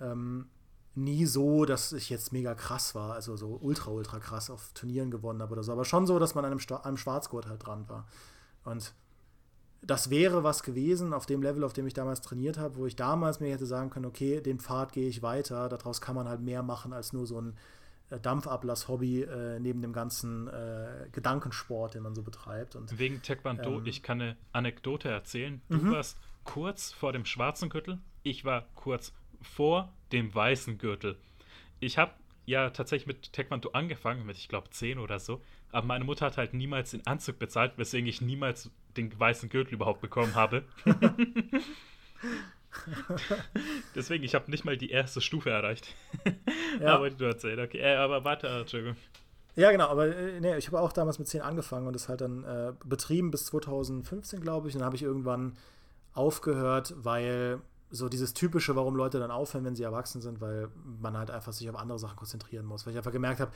Ähm, 0.00 0.46
nie 0.94 1.26
so, 1.26 1.64
dass 1.64 1.92
ich 1.92 2.10
jetzt 2.10 2.32
mega 2.32 2.54
krass 2.54 2.94
war, 2.94 3.12
also 3.12 3.36
so 3.36 3.58
ultra, 3.62 3.90
ultra 3.90 4.18
krass 4.18 4.50
auf 4.50 4.72
Turnieren 4.74 5.10
gewonnen 5.10 5.40
habe 5.40 5.52
oder 5.52 5.62
so, 5.62 5.72
aber 5.72 5.84
schon 5.84 6.06
so, 6.06 6.18
dass 6.18 6.34
man 6.34 6.44
an 6.44 6.52
einem, 6.52 6.60
einem 6.82 6.96
Schwarzgurt 6.96 7.46
halt 7.46 7.64
dran 7.64 7.88
war. 7.88 8.06
Und 8.64 8.92
das 9.80 10.10
wäre 10.10 10.42
was 10.42 10.64
gewesen 10.64 11.12
auf 11.12 11.26
dem 11.26 11.40
Level, 11.40 11.62
auf 11.62 11.72
dem 11.72 11.86
ich 11.86 11.94
damals 11.94 12.20
trainiert 12.20 12.58
habe, 12.58 12.76
wo 12.76 12.86
ich 12.86 12.96
damals 12.96 13.38
mir 13.38 13.52
hätte 13.52 13.66
sagen 13.66 13.90
können, 13.90 14.06
okay, 14.06 14.40
den 14.40 14.58
Pfad 14.58 14.92
gehe 14.92 15.08
ich 15.08 15.22
weiter, 15.22 15.68
daraus 15.68 16.00
kann 16.00 16.16
man 16.16 16.28
halt 16.28 16.40
mehr 16.40 16.64
machen 16.64 16.92
als 16.92 17.12
nur 17.12 17.26
so 17.26 17.40
ein 17.40 17.56
äh, 18.10 18.18
Dampfablass-Hobby 18.18 19.22
äh, 19.22 19.60
neben 19.60 19.80
dem 19.80 19.92
ganzen 19.92 20.48
äh, 20.48 21.08
Gedankensport, 21.12 21.94
den 21.94 22.02
man 22.02 22.16
so 22.16 22.22
betreibt. 22.22 22.74
Und, 22.74 22.98
Wegen 22.98 23.22
Taekwondo, 23.22 23.78
ähm, 23.78 23.86
ich 23.86 24.02
kann 24.02 24.20
eine 24.20 24.36
Anekdote 24.52 25.08
erzählen. 25.08 25.60
Du 25.68 25.76
mhm. 25.76 25.92
warst 25.92 26.18
kurz 26.48 26.92
vor 26.92 27.12
dem 27.12 27.26
schwarzen 27.26 27.68
Gürtel, 27.68 27.98
ich 28.22 28.44
war 28.44 28.66
kurz 28.74 29.12
vor 29.42 29.92
dem 30.12 30.34
weißen 30.34 30.78
Gürtel. 30.78 31.18
Ich 31.78 31.98
habe 31.98 32.12
ja 32.46 32.70
tatsächlich 32.70 33.06
mit 33.06 33.32
Taekwondo 33.34 33.70
angefangen, 33.72 34.24
mit 34.24 34.38
ich 34.38 34.48
glaube 34.48 34.70
10 34.70 34.98
oder 34.98 35.18
so, 35.18 35.42
aber 35.70 35.86
meine 35.86 36.04
Mutter 36.04 36.24
hat 36.26 36.38
halt 36.38 36.54
niemals 36.54 36.92
den 36.92 37.06
Anzug 37.06 37.38
bezahlt, 37.38 37.74
weswegen 37.76 38.08
ich 38.08 38.22
niemals 38.22 38.70
den 38.96 39.18
weißen 39.18 39.50
Gürtel 39.50 39.74
überhaupt 39.74 40.00
bekommen 40.00 40.34
habe. 40.34 40.64
Deswegen, 43.94 44.24
ich 44.24 44.34
habe 44.34 44.50
nicht 44.50 44.64
mal 44.64 44.78
die 44.78 44.90
erste 44.90 45.20
Stufe 45.20 45.50
erreicht. 45.50 45.94
ja. 46.80 46.94
Aber 46.94 47.10
du 47.10 47.24
erzählst, 47.26 47.62
okay. 47.62 47.78
Äh, 47.78 47.96
aber 47.96 48.24
warte, 48.24 48.46
Entschuldigung. 48.46 48.96
Ja, 49.54 49.70
genau, 49.70 49.88
aber 49.88 50.06
äh, 50.06 50.40
nee, 50.40 50.56
ich 50.56 50.68
habe 50.68 50.80
auch 50.80 50.92
damals 50.92 51.18
mit 51.18 51.28
10 51.28 51.42
angefangen 51.42 51.86
und 51.86 51.92
das 51.92 52.08
halt 52.08 52.22
dann 52.22 52.44
äh, 52.44 52.72
betrieben 52.84 53.30
bis 53.30 53.44
2015, 53.46 54.40
glaube 54.40 54.68
ich. 54.68 54.74
Und 54.74 54.80
dann 54.80 54.86
habe 54.86 54.96
ich 54.96 55.02
irgendwann 55.02 55.56
aufgehört, 56.18 56.94
weil 56.98 57.60
so 57.90 58.08
dieses 58.08 58.34
typische, 58.34 58.76
warum 58.76 58.96
Leute 58.96 59.18
dann 59.18 59.30
aufhören, 59.30 59.64
wenn 59.64 59.74
sie 59.74 59.82
erwachsen 59.82 60.20
sind, 60.20 60.40
weil 60.40 60.68
man 61.00 61.16
halt 61.16 61.30
einfach 61.30 61.52
sich 61.52 61.70
auf 61.70 61.76
andere 61.76 61.98
Sachen 61.98 62.16
konzentrieren 62.16 62.66
muss. 62.66 62.84
Weil 62.84 62.92
ich 62.92 62.98
einfach 62.98 63.12
gemerkt 63.12 63.40
habe, 63.40 63.50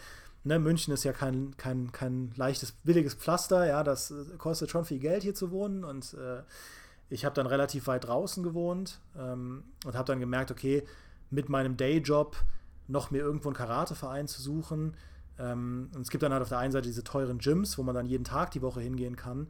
ne, 0.44 0.58
München 0.58 0.94
ist 0.94 1.04
ja 1.04 1.12
kein, 1.12 1.54
kein, 1.58 1.92
kein 1.92 2.32
leichtes, 2.36 2.72
billiges 2.72 3.14
Pflaster, 3.14 3.66
ja, 3.66 3.82
das 3.84 4.10
äh, 4.10 4.36
kostet 4.38 4.70
schon 4.70 4.84
viel 4.84 5.00
Geld 5.00 5.22
hier 5.22 5.34
zu 5.34 5.50
wohnen 5.50 5.84
und 5.84 6.14
äh, 6.14 6.42
ich 7.10 7.26
habe 7.26 7.34
dann 7.34 7.46
relativ 7.46 7.88
weit 7.88 8.06
draußen 8.06 8.42
gewohnt 8.42 9.00
ähm, 9.18 9.64
und 9.84 9.94
habe 9.94 10.06
dann 10.06 10.18
gemerkt, 10.18 10.50
okay, 10.50 10.82
mit 11.30 11.50
meinem 11.50 11.76
Dayjob 11.76 12.36
noch 12.88 13.10
mir 13.10 13.18
irgendwo 13.18 13.48
einen 13.48 13.56
Karateverein 13.56 14.28
zu 14.28 14.40
suchen. 14.40 14.94
Ähm, 15.38 15.90
und 15.94 16.02
es 16.02 16.10
gibt 16.10 16.22
dann 16.22 16.32
halt 16.32 16.42
auf 16.42 16.48
der 16.48 16.58
einen 16.58 16.72
Seite 16.72 16.88
diese 16.88 17.04
teuren 17.04 17.38
Gyms, 17.38 17.76
wo 17.76 17.82
man 17.82 17.94
dann 17.94 18.06
jeden 18.06 18.24
Tag 18.24 18.50
die 18.52 18.62
Woche 18.62 18.80
hingehen 18.80 19.16
kann. 19.16 19.48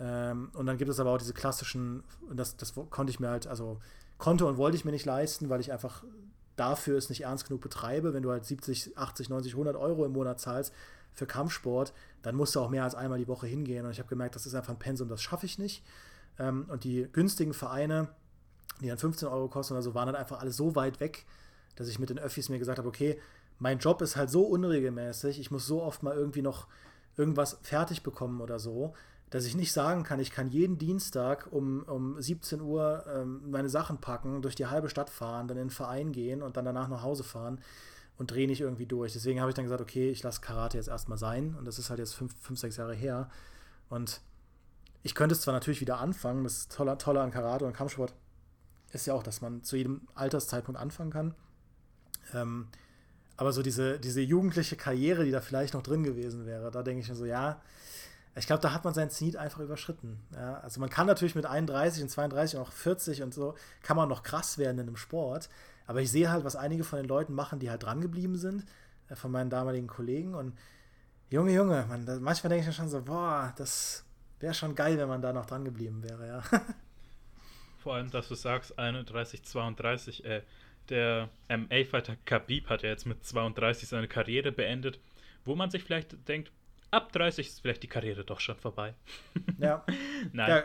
Ähm, 0.00 0.50
und 0.54 0.66
dann 0.66 0.78
gibt 0.78 0.90
es 0.90 1.00
aber 1.00 1.10
auch 1.10 1.18
diese 1.18 1.34
klassischen, 1.34 2.02
das, 2.32 2.56
das 2.56 2.74
konnte 2.90 3.10
ich 3.10 3.20
mir 3.20 3.28
halt, 3.28 3.46
also 3.46 3.80
konnte 4.18 4.46
und 4.46 4.56
wollte 4.56 4.76
ich 4.76 4.84
mir 4.84 4.90
nicht 4.90 5.06
leisten, 5.06 5.48
weil 5.48 5.60
ich 5.60 5.72
einfach 5.72 6.04
dafür 6.56 6.96
es 6.96 7.08
nicht 7.08 7.22
ernst 7.22 7.46
genug 7.46 7.60
betreibe. 7.60 8.14
Wenn 8.14 8.22
du 8.22 8.30
halt 8.30 8.44
70, 8.44 8.96
80, 8.96 9.28
90, 9.28 9.52
100 9.52 9.76
Euro 9.76 10.04
im 10.04 10.12
Monat 10.12 10.40
zahlst 10.40 10.72
für 11.12 11.26
Kampfsport, 11.26 11.92
dann 12.22 12.34
musst 12.34 12.54
du 12.54 12.60
auch 12.60 12.70
mehr 12.70 12.84
als 12.84 12.94
einmal 12.94 13.18
die 13.18 13.28
Woche 13.28 13.46
hingehen. 13.46 13.84
Und 13.84 13.92
ich 13.92 13.98
habe 13.98 14.08
gemerkt, 14.08 14.34
das 14.34 14.46
ist 14.46 14.54
einfach 14.54 14.72
ein 14.72 14.78
Pensum, 14.78 15.08
das 15.08 15.22
schaffe 15.22 15.46
ich 15.46 15.58
nicht. 15.58 15.84
Ähm, 16.38 16.66
und 16.68 16.84
die 16.84 17.08
günstigen 17.12 17.54
Vereine, 17.54 18.08
die 18.80 18.88
dann 18.88 18.98
15 18.98 19.28
Euro 19.28 19.48
kosten 19.48 19.74
oder 19.74 19.82
so, 19.82 19.94
waren 19.94 20.06
dann 20.06 20.16
einfach 20.16 20.40
alle 20.40 20.50
so 20.50 20.74
weit 20.74 21.00
weg, 21.00 21.26
dass 21.76 21.88
ich 21.88 21.98
mit 21.98 22.10
den 22.10 22.18
Öffis 22.18 22.48
mir 22.48 22.58
gesagt 22.58 22.78
habe, 22.78 22.88
okay, 22.88 23.20
mein 23.58 23.78
Job 23.78 24.02
ist 24.02 24.16
halt 24.16 24.30
so 24.30 24.42
unregelmäßig, 24.42 25.38
ich 25.38 25.50
muss 25.50 25.66
so 25.66 25.82
oft 25.82 26.02
mal 26.02 26.14
irgendwie 26.16 26.42
noch 26.42 26.66
irgendwas 27.16 27.58
fertig 27.62 28.02
bekommen 28.02 28.40
oder 28.40 28.58
so, 28.58 28.94
dass 29.34 29.46
ich 29.46 29.56
nicht 29.56 29.72
sagen 29.72 30.04
kann, 30.04 30.20
ich 30.20 30.30
kann 30.30 30.48
jeden 30.48 30.78
Dienstag 30.78 31.48
um, 31.50 31.82
um 31.88 32.22
17 32.22 32.60
Uhr 32.60 33.04
ähm, 33.12 33.50
meine 33.50 33.68
Sachen 33.68 33.98
packen, 33.98 34.42
durch 34.42 34.54
die 34.54 34.66
halbe 34.66 34.88
Stadt 34.88 35.10
fahren, 35.10 35.48
dann 35.48 35.56
in 35.56 35.64
den 35.64 35.70
Verein 35.70 36.12
gehen 36.12 36.40
und 36.40 36.56
dann 36.56 36.64
danach 36.64 36.86
nach 36.86 37.02
Hause 37.02 37.24
fahren 37.24 37.60
und 38.16 38.30
drehe 38.30 38.46
nicht 38.46 38.60
irgendwie 38.60 38.86
durch. 38.86 39.12
Deswegen 39.12 39.40
habe 39.40 39.50
ich 39.50 39.56
dann 39.56 39.64
gesagt, 39.64 39.80
okay, 39.80 40.08
ich 40.08 40.22
lasse 40.22 40.40
Karate 40.40 40.76
jetzt 40.76 40.86
erstmal 40.86 41.18
sein 41.18 41.56
und 41.58 41.64
das 41.64 41.80
ist 41.80 41.90
halt 41.90 41.98
jetzt 41.98 42.14
fünf, 42.14 42.32
fünf 42.40 42.60
sechs 42.60 42.76
Jahre 42.76 42.94
her 42.94 43.28
und 43.88 44.20
ich 45.02 45.16
könnte 45.16 45.34
es 45.34 45.40
zwar 45.40 45.52
natürlich 45.52 45.80
wieder 45.80 45.98
anfangen, 45.98 46.44
das 46.44 46.68
Tolle, 46.68 46.96
Tolle 46.96 47.20
an 47.20 47.32
Karate 47.32 47.64
und 47.64 47.72
Kampfsport 47.72 48.14
ist 48.92 49.06
ja 49.06 49.14
auch, 49.14 49.24
dass 49.24 49.40
man 49.40 49.64
zu 49.64 49.74
jedem 49.74 50.02
Alterszeitpunkt 50.14 50.80
anfangen 50.80 51.10
kann. 51.10 51.34
Ähm, 52.34 52.68
aber 53.36 53.52
so 53.52 53.62
diese, 53.62 53.98
diese 53.98 54.20
jugendliche 54.20 54.76
Karriere, 54.76 55.24
die 55.24 55.32
da 55.32 55.40
vielleicht 55.40 55.74
noch 55.74 55.82
drin 55.82 56.04
gewesen 56.04 56.46
wäre, 56.46 56.70
da 56.70 56.84
denke 56.84 57.02
ich 57.02 57.08
mir 57.08 57.16
so, 57.16 57.24
ja, 57.24 57.60
ich 58.36 58.46
glaube, 58.46 58.62
da 58.62 58.72
hat 58.72 58.84
man 58.84 58.94
seinen 58.94 59.10
Zenit 59.10 59.36
einfach 59.36 59.60
überschritten. 59.60 60.20
Ja, 60.34 60.54
also 60.60 60.80
man 60.80 60.90
kann 60.90 61.06
natürlich 61.06 61.34
mit 61.34 61.46
31 61.46 62.02
und 62.02 62.08
32 62.08 62.58
und 62.58 62.66
auch 62.66 62.72
40 62.72 63.22
und 63.22 63.32
so, 63.32 63.54
kann 63.82 63.96
man 63.96 64.08
noch 64.08 64.22
krass 64.22 64.58
werden 64.58 64.78
in 64.78 64.88
einem 64.88 64.96
Sport. 64.96 65.48
Aber 65.86 66.00
ich 66.00 66.10
sehe 66.10 66.30
halt, 66.30 66.44
was 66.44 66.56
einige 66.56 66.82
von 66.82 66.98
den 66.98 67.06
Leuten 67.06 67.34
machen, 67.34 67.60
die 67.60 67.70
halt 67.70 67.82
dran 67.82 68.00
geblieben 68.00 68.36
sind, 68.36 68.64
äh, 69.08 69.14
von 69.14 69.30
meinen 69.30 69.50
damaligen 69.50 69.86
Kollegen. 69.86 70.34
Und 70.34 70.56
Junge, 71.30 71.52
Junge, 71.52 71.86
man, 71.88 72.04
manchmal 72.22 72.48
denke 72.48 72.62
ich 72.62 72.66
mir 72.66 72.72
schon 72.72 72.88
so, 72.88 73.02
boah, 73.02 73.52
das, 73.56 74.04
Wäre 74.44 74.52
schon 74.52 74.74
geil, 74.74 74.98
wenn 74.98 75.08
man 75.08 75.22
da 75.22 75.32
noch 75.32 75.46
dran 75.46 75.64
geblieben 75.64 76.02
wäre, 76.02 76.26
ja. 76.26 76.42
Vor 77.78 77.94
allem, 77.94 78.10
dass 78.10 78.28
du 78.28 78.34
sagst, 78.34 78.78
31, 78.78 79.42
32, 79.42 80.22
äh, 80.24 80.42
der 80.90 81.30
MA-Fighter 81.48 82.16
Khabib 82.26 82.68
hat 82.68 82.82
ja 82.82 82.90
jetzt 82.90 83.06
mit 83.06 83.24
32 83.24 83.88
seine 83.88 84.06
Karriere 84.06 84.52
beendet, 84.52 84.98
wo 85.46 85.54
man 85.54 85.70
sich 85.70 85.82
vielleicht 85.82 86.28
denkt, 86.28 86.52
ab 86.94 87.12
30 87.12 87.46
ist 87.46 87.60
vielleicht 87.60 87.82
die 87.82 87.88
Karriere 87.88 88.24
doch 88.24 88.40
schon 88.40 88.56
vorbei. 88.56 88.94
Ja. 89.58 89.84
Nein. 90.32 90.48
Ja, 90.48 90.62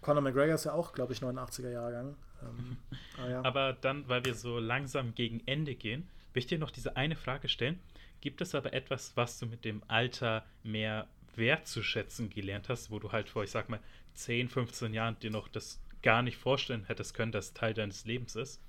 Conor 0.00 0.22
McGregor 0.22 0.54
ist 0.54 0.64
ja 0.64 0.72
auch, 0.72 0.92
glaube 0.92 1.12
ich, 1.12 1.20
89er 1.20 1.70
Jahrgang. 1.70 2.16
Ähm, 2.42 2.76
aber, 3.18 3.30
ja. 3.30 3.44
aber 3.44 3.72
dann, 3.72 4.08
weil 4.08 4.24
wir 4.24 4.34
so 4.34 4.58
langsam 4.58 5.14
gegen 5.14 5.42
Ende 5.46 5.74
gehen, 5.74 6.08
will 6.32 6.40
ich 6.40 6.46
dir 6.46 6.58
noch 6.58 6.70
diese 6.70 6.96
eine 6.96 7.16
Frage 7.16 7.48
stellen. 7.48 7.80
Gibt 8.20 8.40
es 8.40 8.54
aber 8.54 8.72
etwas, 8.72 9.16
was 9.16 9.38
du 9.38 9.46
mit 9.46 9.64
dem 9.64 9.82
Alter 9.88 10.44
mehr 10.62 11.06
wertzuschätzen 11.36 12.30
gelernt 12.30 12.68
hast, 12.68 12.90
wo 12.90 12.98
du 12.98 13.12
halt 13.12 13.28
vor, 13.28 13.44
ich 13.44 13.50
sag 13.50 13.68
mal, 13.68 13.80
10, 14.14 14.48
15 14.48 14.92
Jahren 14.92 15.18
dir 15.20 15.30
noch 15.30 15.48
das 15.48 15.80
gar 16.02 16.22
nicht 16.22 16.36
vorstellen 16.36 16.84
hättest 16.84 17.14
können, 17.14 17.32
dass 17.32 17.54
Teil 17.54 17.74
deines 17.74 18.04
Lebens 18.04 18.34
ist? 18.36 18.60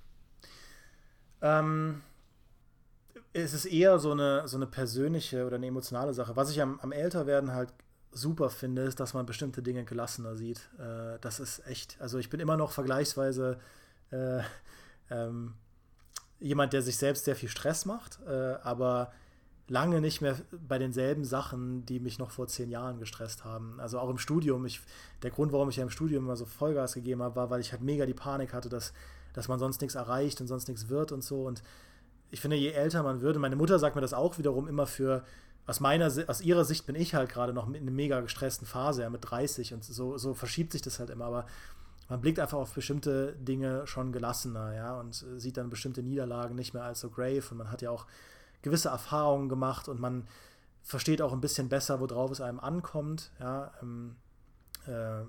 Ähm, 1.41 2.01
es 3.33 3.53
ist 3.53 3.65
eher 3.65 3.99
so 3.99 4.11
eine, 4.11 4.47
so 4.47 4.57
eine 4.57 4.67
persönliche 4.67 5.45
oder 5.45 5.55
eine 5.55 5.67
emotionale 5.67 6.13
Sache. 6.13 6.35
Was 6.35 6.51
ich 6.51 6.61
am, 6.61 6.79
am 6.79 6.91
Älterwerden 6.91 7.53
halt 7.53 7.73
super 8.11 8.49
finde, 8.49 8.83
ist, 8.83 8.99
dass 8.99 9.13
man 9.13 9.25
bestimmte 9.25 9.61
Dinge 9.61 9.85
gelassener 9.85 10.35
sieht. 10.35 10.69
Äh, 10.79 11.19
das 11.21 11.39
ist 11.39 11.65
echt, 11.67 11.97
also 11.99 12.17
ich 12.17 12.29
bin 12.29 12.39
immer 12.39 12.57
noch 12.57 12.71
vergleichsweise 12.71 13.59
äh, 14.11 14.41
ähm, 15.11 15.53
jemand, 16.39 16.73
der 16.73 16.81
sich 16.81 16.97
selbst 16.97 17.25
sehr 17.25 17.35
viel 17.35 17.49
Stress 17.49 17.85
macht, 17.85 18.19
äh, 18.27 18.55
aber 18.63 19.11
lange 19.67 20.01
nicht 20.01 20.21
mehr 20.21 20.35
bei 20.67 20.79
denselben 20.79 21.23
Sachen, 21.23 21.85
die 21.85 21.99
mich 21.99 22.17
noch 22.17 22.31
vor 22.31 22.47
zehn 22.47 22.71
Jahren 22.71 22.99
gestresst 22.99 23.45
haben. 23.45 23.79
Also 23.79 23.99
auch 23.99 24.09
im 24.09 24.17
Studium. 24.17 24.65
Ich, 24.65 24.81
der 25.21 25.29
Grund, 25.29 25.51
warum 25.51 25.69
ich 25.69 25.75
ja 25.75 25.83
im 25.83 25.91
Studium 25.91 26.25
immer 26.25 26.35
so 26.35 26.45
Vollgas 26.45 26.93
gegeben 26.93 27.21
habe, 27.21 27.35
war, 27.35 27.51
weil 27.51 27.61
ich 27.61 27.71
halt 27.71 27.83
mega 27.83 28.07
die 28.07 28.15
Panik 28.15 28.53
hatte, 28.53 28.69
dass, 28.69 28.93
dass 29.33 29.47
man 29.47 29.59
sonst 29.59 29.81
nichts 29.81 29.93
erreicht 29.93 30.41
und 30.41 30.47
sonst 30.47 30.67
nichts 30.67 30.89
wird 30.89 31.11
und 31.11 31.23
so. 31.23 31.45
Und 31.45 31.61
ich 32.31 32.41
finde, 32.41 32.57
je 32.57 32.71
älter 32.71 33.03
man 33.03 33.23
und 33.23 33.37
meine 33.37 33.55
Mutter 33.55 33.79
sagt 33.79 33.95
mir 33.95 34.01
das 34.01 34.13
auch 34.13 34.37
wiederum 34.37 34.67
immer 34.67 34.85
für, 34.85 35.23
aus 35.65 35.79
meiner, 35.79 36.11
aus 36.27 36.41
ihrer 36.41 36.65
Sicht 36.65 36.85
bin 36.85 36.95
ich 36.95 37.15
halt 37.15 37.29
gerade 37.29 37.53
noch 37.53 37.67
in 37.67 37.75
einer 37.75 37.91
mega 37.91 38.21
gestressten 38.21 38.67
Phase, 38.67 39.03
ja, 39.03 39.09
mit 39.09 39.29
30 39.29 39.73
und 39.73 39.83
so, 39.83 40.17
so 40.17 40.33
verschiebt 40.33 40.71
sich 40.71 40.81
das 40.81 40.99
halt 40.99 41.09
immer, 41.09 41.25
aber 41.25 41.45
man 42.07 42.21
blickt 42.21 42.39
einfach 42.39 42.57
auf 42.57 42.73
bestimmte 42.73 43.33
Dinge 43.33 43.85
schon 43.85 44.11
gelassener, 44.11 44.73
ja, 44.75 44.99
und 44.99 45.25
sieht 45.37 45.57
dann 45.57 45.69
bestimmte 45.69 46.01
Niederlagen 46.01 46.55
nicht 46.55 46.73
mehr 46.73 46.83
als 46.83 46.99
so 46.99 47.09
grave 47.09 47.43
und 47.51 47.57
man 47.57 47.71
hat 47.71 47.81
ja 47.81 47.91
auch 47.91 48.07
gewisse 48.61 48.89
Erfahrungen 48.89 49.47
gemacht 49.47 49.87
und 49.87 49.99
man 49.99 50.27
versteht 50.81 51.21
auch 51.21 51.33
ein 51.33 51.41
bisschen 51.41 51.69
besser, 51.69 51.99
worauf 51.99 52.31
es 52.31 52.41
einem 52.41 52.59
ankommt. 52.59 53.31
Ja, 53.39 53.71
ähm, 53.81 54.15
äh, 54.87 55.21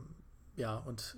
ja 0.57 0.77
und 0.79 1.17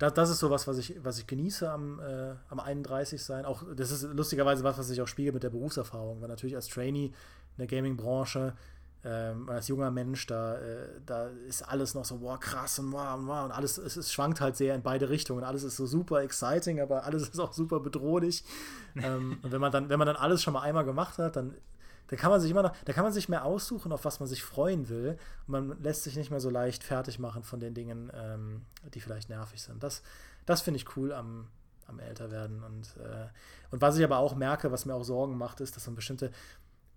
das, 0.00 0.14
das 0.14 0.30
ist 0.30 0.38
sowas, 0.38 0.66
was 0.66 0.78
ich, 0.78 0.96
was 1.02 1.18
ich 1.18 1.26
genieße 1.26 1.70
am, 1.70 2.00
äh, 2.00 2.34
am 2.48 2.58
31 2.58 3.22
sein. 3.22 3.44
Auch 3.44 3.62
das 3.76 3.90
ist 3.90 4.02
lustigerweise 4.02 4.64
was, 4.64 4.78
was 4.78 4.88
sich 4.88 5.00
auch 5.02 5.06
spiegelt 5.06 5.34
mit 5.34 5.42
der 5.42 5.50
Berufserfahrung, 5.50 6.22
weil 6.22 6.28
natürlich 6.28 6.56
als 6.56 6.68
Trainee 6.68 7.06
in 7.06 7.58
der 7.58 7.66
Gaming-Branche 7.66 8.54
ähm, 9.02 9.48
als 9.48 9.68
junger 9.68 9.90
Mensch, 9.90 10.26
da, 10.26 10.56
äh, 10.56 10.88
da 11.06 11.28
ist 11.48 11.62
alles 11.62 11.94
noch 11.94 12.04
so, 12.04 12.18
boah, 12.18 12.38
krass 12.38 12.78
und 12.78 12.92
wow, 12.92 13.18
wow 13.22 13.44
und 13.44 13.50
alles, 13.50 13.78
es, 13.78 13.96
es, 13.96 14.12
schwankt 14.12 14.40
halt 14.40 14.56
sehr 14.56 14.74
in 14.74 14.82
beide 14.82 15.08
Richtungen. 15.08 15.42
Alles 15.42 15.62
ist 15.62 15.76
so 15.76 15.86
super 15.86 16.22
exciting, 16.22 16.80
aber 16.80 17.04
alles 17.04 17.22
ist 17.28 17.38
auch 17.38 17.52
super 17.52 17.80
bedrohlich. 17.80 18.44
ähm, 18.96 19.38
und 19.42 19.52
wenn 19.52 19.60
man 19.60 19.72
dann, 19.72 19.88
wenn 19.88 19.98
man 19.98 20.06
dann 20.06 20.16
alles 20.16 20.42
schon 20.42 20.52
mal 20.52 20.62
einmal 20.62 20.84
gemacht 20.84 21.18
hat, 21.18 21.36
dann, 21.36 21.54
dann 22.10 22.18
kann 22.18 22.30
man 22.30 22.40
sich 22.40 22.50
immer 22.50 22.62
noch, 22.62 22.76
da 22.84 22.92
kann 22.92 23.04
man 23.04 23.12
sich 23.12 23.28
mehr 23.28 23.44
aussuchen, 23.44 23.92
auf 23.92 24.04
was 24.04 24.20
man 24.20 24.28
sich 24.28 24.42
freuen 24.42 24.88
will. 24.88 25.16
Und 25.46 25.52
man 25.52 25.82
lässt 25.82 26.02
sich 26.02 26.16
nicht 26.16 26.30
mehr 26.30 26.40
so 26.40 26.50
leicht 26.50 26.84
fertig 26.84 27.18
machen 27.18 27.42
von 27.42 27.60
den 27.60 27.72
Dingen, 27.72 28.10
ähm, 28.14 28.62
die 28.92 29.00
vielleicht 29.00 29.28
nervig 29.28 29.62
sind. 29.62 29.82
Das, 29.82 30.02
das 30.44 30.60
finde 30.60 30.78
ich 30.78 30.96
cool 30.96 31.12
am, 31.12 31.46
am 31.86 32.00
Älterwerden. 32.00 32.62
Und, 32.64 32.96
äh, 32.96 33.28
und 33.70 33.80
was 33.80 33.96
ich 33.96 34.04
aber 34.04 34.18
auch 34.18 34.34
merke, 34.34 34.72
was 34.72 34.84
mir 34.84 34.94
auch 34.94 35.04
Sorgen 35.04 35.38
macht, 35.38 35.60
ist, 35.60 35.76
dass 35.76 35.86
man 35.86 35.94
bestimmte 35.94 36.30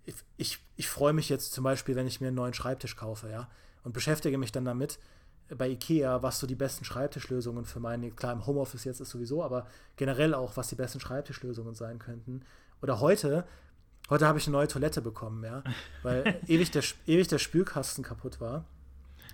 ich, 0.06 0.16
ich, 0.38 0.60
ich 0.76 0.90
freue 0.90 1.14
mich 1.14 1.30
jetzt 1.30 1.54
zum 1.54 1.64
Beispiel, 1.64 1.96
wenn 1.96 2.08
ich 2.08 2.20
mir 2.22 2.28
einen 2.28 2.36
neuen 2.36 2.54
Schreibtisch 2.54 2.96
kaufe, 2.96 3.30
ja, 3.30 3.50
und 3.84 3.94
beschäftige 3.94 4.38
mich 4.38 4.52
dann 4.52 4.66
damit 4.66 5.00
bei 5.50 5.70
Ikea, 5.70 6.24
was 6.24 6.40
so 6.40 6.48
die 6.48 6.56
besten 6.56 6.86
Schreibtischlösungen 6.86 7.66
für 7.66 7.80
meine, 7.80 8.12
klar 8.12 8.34
im 8.34 8.46
Homeoffice 8.46 8.86
jetzt 8.86 9.02
ist 9.02 9.10
sowieso, 9.10 9.44
aber 9.44 9.68
generell 9.98 10.34
auch, 10.34 10.58
was 10.58 10.70
die 10.70 10.76
besten 10.76 11.00
Schreibtischlösungen 11.00 11.76
sein 11.76 12.00
könnten. 12.00 12.44
Oder 12.82 13.00
heute, 13.00 13.46
heute 14.10 14.28
habe 14.28 14.38
ich 14.38 14.48
eine 14.48 14.54
neue 14.54 14.68
Toilette 14.68 15.02
bekommen, 15.02 15.44
ja, 15.44 15.64
weil 16.02 16.40
ewig, 16.48 16.72
der, 16.72 16.84
ewig 17.08 17.28
der 17.28 17.40
Spülkasten 17.40 18.04
kaputt 18.04 18.40
war. 18.42 18.66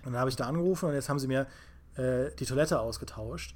Und 0.04 0.12
dann 0.12 0.20
habe 0.20 0.30
ich 0.30 0.36
da 0.36 0.46
angerufen 0.46 0.88
und 0.88 0.94
jetzt 0.94 1.08
haben 1.08 1.18
sie 1.18 1.26
mir 1.28 1.46
äh, 1.96 2.30
die 2.38 2.46
Toilette 2.46 2.80
ausgetauscht. 2.80 3.54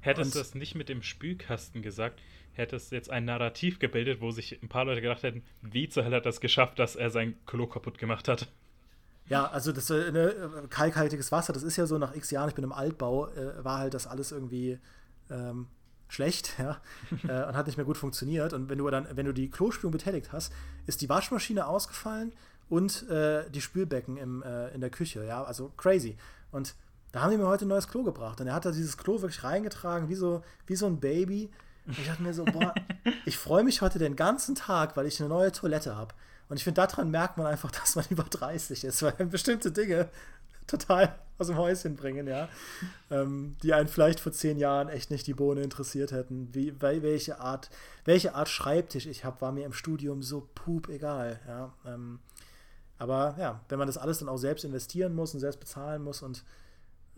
Hättest 0.00 0.34
du 0.34 0.38
das 0.38 0.54
nicht 0.54 0.74
mit 0.74 0.88
dem 0.88 1.02
Spülkasten 1.02 1.82
gesagt, 1.82 2.20
hättest 2.52 2.92
jetzt 2.92 3.10
ein 3.10 3.24
Narrativ 3.24 3.78
gebildet, 3.78 4.20
wo 4.20 4.30
sich 4.30 4.62
ein 4.62 4.68
paar 4.68 4.84
Leute 4.84 5.00
gedacht 5.00 5.22
hätten, 5.22 5.42
wie 5.62 5.88
zur 5.88 6.04
Hölle 6.04 6.16
hat 6.16 6.26
das 6.26 6.40
geschafft, 6.40 6.78
dass 6.78 6.96
er 6.96 7.10
sein 7.10 7.34
Klo 7.46 7.66
kaputt 7.66 7.98
gemacht 7.98 8.28
hat. 8.28 8.48
Ja, 9.28 9.46
also 9.46 9.72
das 9.72 9.90
äh, 9.90 10.12
ne, 10.12 10.68
kalkhaltiges 10.70 11.32
Wasser, 11.32 11.52
das 11.52 11.64
ist 11.64 11.76
ja 11.76 11.86
so 11.86 11.98
nach 11.98 12.14
x 12.14 12.30
Jahren, 12.30 12.48
ich 12.48 12.54
bin 12.54 12.64
im 12.64 12.72
Altbau, 12.72 13.28
äh, 13.28 13.64
war 13.64 13.78
halt 13.78 13.94
das 13.94 14.06
alles 14.06 14.30
irgendwie 14.30 14.78
ähm, 15.30 15.66
schlecht, 16.08 16.54
ja, 16.58 16.80
äh, 17.28 17.48
und 17.48 17.56
hat 17.56 17.66
nicht 17.66 17.76
mehr 17.76 17.86
gut 17.86 17.96
funktioniert. 17.96 18.52
Und 18.52 18.68
wenn 18.68 18.78
du 18.78 18.88
dann, 18.88 19.06
wenn 19.14 19.26
du 19.26 19.32
die 19.32 19.50
Klospülung 19.50 19.92
betätigt 19.92 20.32
hast, 20.32 20.52
ist 20.86 21.00
die 21.00 21.08
Waschmaschine 21.08 21.66
ausgefallen 21.66 22.32
und 22.68 23.08
äh, 23.08 23.48
die 23.50 23.60
Spülbecken 23.60 24.16
im, 24.16 24.42
äh, 24.42 24.68
in 24.68 24.80
der 24.80 24.90
Küche, 24.90 25.24
ja, 25.24 25.42
also 25.44 25.72
crazy. 25.76 26.16
Und 26.50 26.74
da 27.12 27.22
haben 27.22 27.30
die 27.30 27.38
mir 27.38 27.46
heute 27.46 27.64
ein 27.64 27.68
neues 27.68 27.88
Klo 27.88 28.02
gebracht. 28.02 28.40
Und 28.40 28.46
er 28.46 28.54
hat 28.54 28.64
da 28.64 28.72
dieses 28.72 28.96
Klo 28.96 29.20
wirklich 29.20 29.42
reingetragen, 29.42 30.08
wie 30.08 30.14
so, 30.14 30.42
wie 30.66 30.76
so 30.76 30.86
ein 30.86 31.00
Baby. 31.00 31.50
Und 31.86 31.98
ich 31.98 32.06
dachte 32.06 32.22
mir 32.22 32.34
so, 32.34 32.44
boah, 32.44 32.74
ich 33.24 33.38
freue 33.38 33.64
mich 33.64 33.80
heute 33.80 33.98
den 33.98 34.16
ganzen 34.16 34.54
Tag, 34.54 34.96
weil 34.96 35.06
ich 35.06 35.20
eine 35.20 35.28
neue 35.28 35.52
Toilette 35.52 35.96
habe. 35.96 36.14
Und 36.48 36.58
ich 36.58 36.64
finde, 36.64 36.80
daran 36.80 37.10
merkt 37.10 37.38
man 37.38 37.46
einfach, 37.46 37.70
dass 37.80 37.96
man 37.96 38.04
über 38.10 38.24
30 38.24 38.84
ist, 38.84 39.02
weil 39.02 39.12
bestimmte 39.26 39.72
Dinge 39.72 40.08
total 40.68 41.18
aus 41.38 41.48
dem 41.48 41.56
Häuschen 41.56 41.96
bringen, 41.96 42.26
ja. 42.26 42.48
Ähm, 43.10 43.56
die 43.62 43.74
einen 43.74 43.88
vielleicht 43.88 44.20
vor 44.20 44.32
zehn 44.32 44.58
Jahren 44.58 44.88
echt 44.88 45.10
nicht 45.10 45.26
die 45.26 45.34
Bohne 45.34 45.62
interessiert 45.62 46.12
hätten. 46.12 46.54
Wie, 46.54 46.80
welche 46.80 47.40
Art, 47.40 47.70
welche 48.04 48.34
Art 48.34 48.48
Schreibtisch 48.48 49.06
ich 49.06 49.24
habe, 49.24 49.40
war 49.40 49.52
mir 49.52 49.66
im 49.66 49.72
Studium 49.72 50.22
so 50.22 50.48
pup 50.54 50.88
egal, 50.88 51.40
ja. 51.46 51.74
Ähm, 51.84 52.20
aber 52.98 53.36
ja, 53.38 53.60
wenn 53.68 53.78
man 53.78 53.86
das 53.86 53.98
alles 53.98 54.20
dann 54.20 54.28
auch 54.28 54.38
selbst 54.38 54.64
investieren 54.64 55.14
muss 55.14 55.34
und 55.34 55.40
selbst 55.40 55.60
bezahlen 55.60 56.02
muss 56.02 56.22
und 56.22 56.44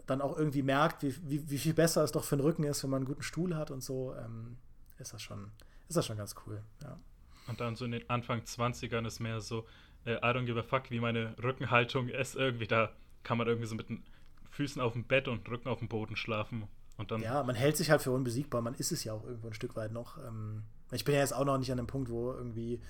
dann 0.07 0.20
auch 0.20 0.37
irgendwie 0.37 0.62
merkt, 0.62 1.03
wie, 1.03 1.15
wie, 1.23 1.51
wie 1.51 1.59
viel 1.59 1.75
besser 1.75 2.03
es 2.03 2.12
doch 2.12 2.25
für 2.25 2.37
den 2.37 2.43
Rücken 2.43 2.65
ist, 2.65 2.83
wenn 2.83 2.91
man 2.91 2.99
einen 2.99 3.07
guten 3.07 3.23
Stuhl 3.23 3.55
hat 3.55 3.70
und 3.70 3.83
so, 3.83 4.15
ähm, 4.16 4.57
ist 4.99 5.12
das 5.12 5.23
schon, 5.23 5.53
ist 5.89 5.97
das 5.97 6.07
schon 6.07 6.16
ganz 6.16 6.35
cool, 6.47 6.61
ja. 6.83 6.99
Und 7.47 7.61
dann 7.61 7.77
so 7.77 7.85
in 7.85 7.93
den 7.93 8.11
Anfang 8.11 8.41
20ern 8.41 9.07
ist 9.07 9.20
mehr 9.20 9.41
so, 9.41 9.66
äh, 10.05 10.16
I 10.16 10.35
don't 10.35 10.45
give 10.45 10.59
a 10.59 10.62
fuck, 10.62 10.91
wie 10.91 11.01
meine 11.01 11.35
Rückenhaltung 11.43 12.09
ist. 12.09 12.37
Irgendwie 12.37 12.66
da 12.66 12.91
kann 13.29 13.37
man 13.37 13.47
irgendwie 13.47 13.67
so 13.67 13.75
mit 13.75 13.91
den 13.91 14.03
Füßen 14.49 14.81
auf 14.81 14.95
dem 14.95 15.05
Bett 15.05 15.29
und 15.29 15.47
Rücken 15.51 15.69
auf 15.69 15.81
dem 15.81 15.89
Boden 15.89 16.17
schlafen. 16.17 16.67
Und 16.97 17.11
dann 17.11 17.21
ja, 17.21 17.43
man 17.43 17.55
hält 17.55 17.77
sich 17.77 17.91
halt 17.91 18.01
für 18.01 18.11
unbesiegbar. 18.11 18.63
Man 18.63 18.73
ist 18.73 18.91
es 18.91 19.05
ja 19.05 19.13
auch 19.13 19.23
irgendwo 19.23 19.49
ein 19.49 19.53
Stück 19.53 19.77
weit 19.77 19.93
noch. 19.93 20.17
Ähm, 20.27 20.63
ich 20.93 21.05
bin 21.05 21.15
ja 21.15 21.21
jetzt 21.21 21.35
auch 21.35 21.45
noch 21.45 21.59
nicht 21.59 21.71
an 21.71 21.77
dem 21.77 21.87
Punkt, 21.87 22.09
wo 22.09 22.33
irgendwie 22.33 22.81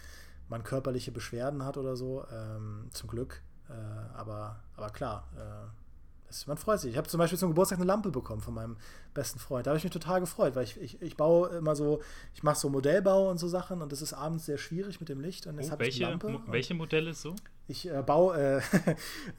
man 0.49 0.63
körperliche 0.63 1.11
Beschwerden 1.11 1.65
hat 1.65 1.77
oder 1.77 1.97
so. 1.97 2.25
Ähm, 2.33 2.87
zum 2.93 3.09
Glück. 3.09 3.43
Äh, 3.69 3.73
aber, 4.15 4.61
aber 4.77 4.91
klar, 4.91 5.29
äh, 5.37 6.47
man 6.47 6.57
freut 6.57 6.79
sich. 6.79 6.93
Ich 6.93 6.97
habe 6.97 7.09
zum 7.09 7.19
Beispiel 7.19 7.37
zum 7.39 7.51
Geburtstag 7.51 7.81
eine 7.81 7.87
Lampe 7.87 8.13
bekommen 8.13 8.41
von 8.41 8.55
meinem 8.55 8.77
besten 9.15 9.41
Freund. 9.41 9.67
Da 9.67 9.73
habe 9.73 9.79
ich 9.79 9.85
mich 9.85 9.93
total 9.93 10.21
gefreut, 10.21 10.55
weil 10.55 10.65
ich, 10.65 10.81
ich, 10.81 11.03
ich 11.03 11.17
baue 11.17 11.49
immer 11.49 11.75
so, 11.75 12.01
ich 12.33 12.45
mache 12.45 12.61
so 12.61 12.69
Modellbau 12.69 13.29
und 13.29 13.39
so 13.39 13.49
Sachen 13.49 13.83
und 13.83 13.91
das 13.91 14.03
ist 14.03 14.13
abends 14.13 14.47
sehr 14.47 14.59
schwierig 14.59 15.01
mit 15.01 15.09
dem 15.09 15.21
Licht. 15.21 15.49
Und 15.49 15.59
jetzt 15.59 15.73
oh, 15.73 15.79
welche, 15.81 16.05
ich 16.05 16.09
Lampe 16.09 16.41
welche 16.47 16.75
Modelle 16.75 17.13
so? 17.13 17.35
Ich 17.69 17.89
äh, 17.89 18.03
baue, 18.03 18.63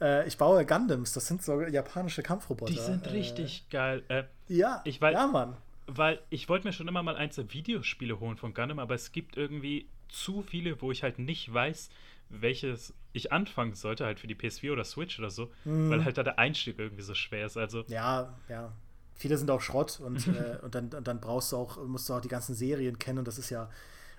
äh, 0.00 0.26
ich 0.28 0.38
baue 0.38 0.64
Gundams. 0.64 1.12
Das 1.12 1.26
sind 1.26 1.42
so 1.42 1.60
japanische 1.60 2.22
Kampfroboter. 2.22 2.72
Die 2.72 2.78
sind 2.78 3.06
äh, 3.08 3.10
richtig 3.10 3.68
geil. 3.70 4.04
Äh, 4.08 4.24
ja, 4.48 4.80
ich 4.84 5.00
weiß, 5.00 5.14
ja, 5.14 5.26
Mann. 5.26 5.56
Weil 5.86 6.20
ich 6.30 6.48
wollte 6.48 6.66
mir 6.66 6.72
schon 6.72 6.86
immer 6.86 7.02
mal 7.02 7.16
eins 7.16 7.34
der 7.34 7.52
Videospiele 7.52 8.20
holen 8.20 8.36
von 8.36 8.54
Gundam, 8.54 8.78
aber 8.78 8.94
es 8.94 9.10
gibt 9.10 9.36
irgendwie 9.36 9.88
zu 10.08 10.42
viele, 10.42 10.80
wo 10.80 10.92
ich 10.92 11.02
halt 11.02 11.18
nicht 11.18 11.52
weiß, 11.52 11.90
welches 12.28 12.94
ich 13.12 13.32
anfangen 13.32 13.74
sollte, 13.74 14.04
halt 14.06 14.20
für 14.20 14.28
die 14.28 14.36
PS4 14.36 14.72
oder 14.72 14.84
Switch 14.84 15.18
oder 15.18 15.30
so, 15.30 15.50
mhm. 15.64 15.90
weil 15.90 16.04
halt 16.04 16.16
da 16.16 16.22
der 16.22 16.38
Einstieg 16.38 16.78
irgendwie 16.78 17.02
so 17.02 17.14
schwer 17.14 17.46
ist. 17.46 17.56
Also 17.56 17.84
ja, 17.88 18.38
ja. 18.48 18.72
Viele 19.14 19.36
sind 19.36 19.50
auch 19.50 19.60
Schrott 19.60 20.00
und, 20.00 20.28
äh, 20.28 20.58
und, 20.62 20.74
dann, 20.74 20.88
und 20.94 21.06
dann 21.06 21.20
brauchst 21.20 21.52
du 21.52 21.56
auch, 21.56 21.84
musst 21.84 22.08
du 22.08 22.14
auch 22.14 22.20
die 22.20 22.28
ganzen 22.28 22.54
Serien 22.54 22.98
kennen 22.98 23.18
und 23.18 23.28
das 23.28 23.38
ist 23.38 23.50
ja 23.50 23.68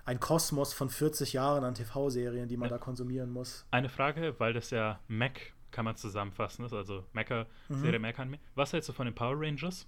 ein 0.06 0.20
Kosmos 0.20 0.74
von 0.74 0.90
40 0.90 1.34
Jahren 1.34 1.64
an 1.64 1.74
TV-Serien, 1.74 2.48
die 2.48 2.58
man 2.58 2.70
ja. 2.70 2.78
da 2.78 2.84
konsumieren 2.84 3.32
muss. 3.32 3.66
Eine 3.72 3.90
Frage, 3.90 4.36
weil 4.40 4.54
das 4.54 4.70
ja 4.70 5.00
Mac 5.08 5.54
kann 5.72 5.86
man 5.86 5.96
zusammenfassen 5.96 6.66
ist, 6.66 6.74
also 6.74 7.06
Mac 7.14 7.30
Serie 7.70 8.00
mhm. 8.00 8.02
Mac 8.02 8.20
an 8.20 8.30
mir. 8.30 8.40
Was 8.56 8.74
hältst 8.74 8.90
du 8.90 8.94
von 8.94 9.06
den 9.06 9.16
Power 9.16 9.36
Rangers? 9.38 9.88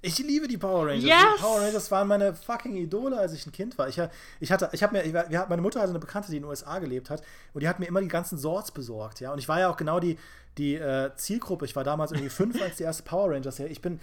Ich 0.00 0.18
liebe 0.18 0.46
die 0.46 0.56
Power 0.56 0.86
Rangers. 0.86 1.02
Yes! 1.02 1.18
Die 1.36 1.42
Power 1.42 1.60
Rangers 1.60 1.90
waren 1.90 2.06
meine 2.06 2.32
fucking 2.32 2.76
Idole, 2.76 3.18
als 3.18 3.32
ich 3.32 3.44
ein 3.46 3.52
Kind 3.52 3.76
war. 3.78 3.88
Ich, 3.88 4.00
ich 4.38 4.52
hatte, 4.52 4.68
ich 4.72 4.82
habe 4.84 4.96
mir, 4.96 5.02
ich, 5.02 5.12
meine 5.48 5.60
Mutter 5.60 5.80
hatte 5.80 5.90
eine 5.90 5.98
Bekannte, 5.98 6.30
die 6.30 6.36
in 6.36 6.44
den 6.44 6.48
USA 6.48 6.78
gelebt 6.78 7.10
hat, 7.10 7.22
und 7.52 7.62
die 7.62 7.68
hat 7.68 7.80
mir 7.80 7.86
immer 7.86 8.00
die 8.00 8.08
ganzen 8.08 8.38
Sorts 8.38 8.70
besorgt, 8.70 9.18
ja. 9.18 9.32
Und 9.32 9.38
ich 9.38 9.48
war 9.48 9.58
ja 9.58 9.68
auch 9.68 9.76
genau 9.76 9.98
die, 9.98 10.16
die 10.56 10.76
äh, 10.76 11.10
Zielgruppe. 11.16 11.64
Ich 11.64 11.74
war 11.74 11.82
damals 11.82 12.12
irgendwie 12.12 12.30
fünf 12.30 12.62
als 12.62 12.76
die 12.76 12.84
erste 12.84 13.02
Power 13.02 13.32
Rangers. 13.32 13.58
Ja. 13.58 13.66
Ich 13.66 13.82
bin, 13.82 14.00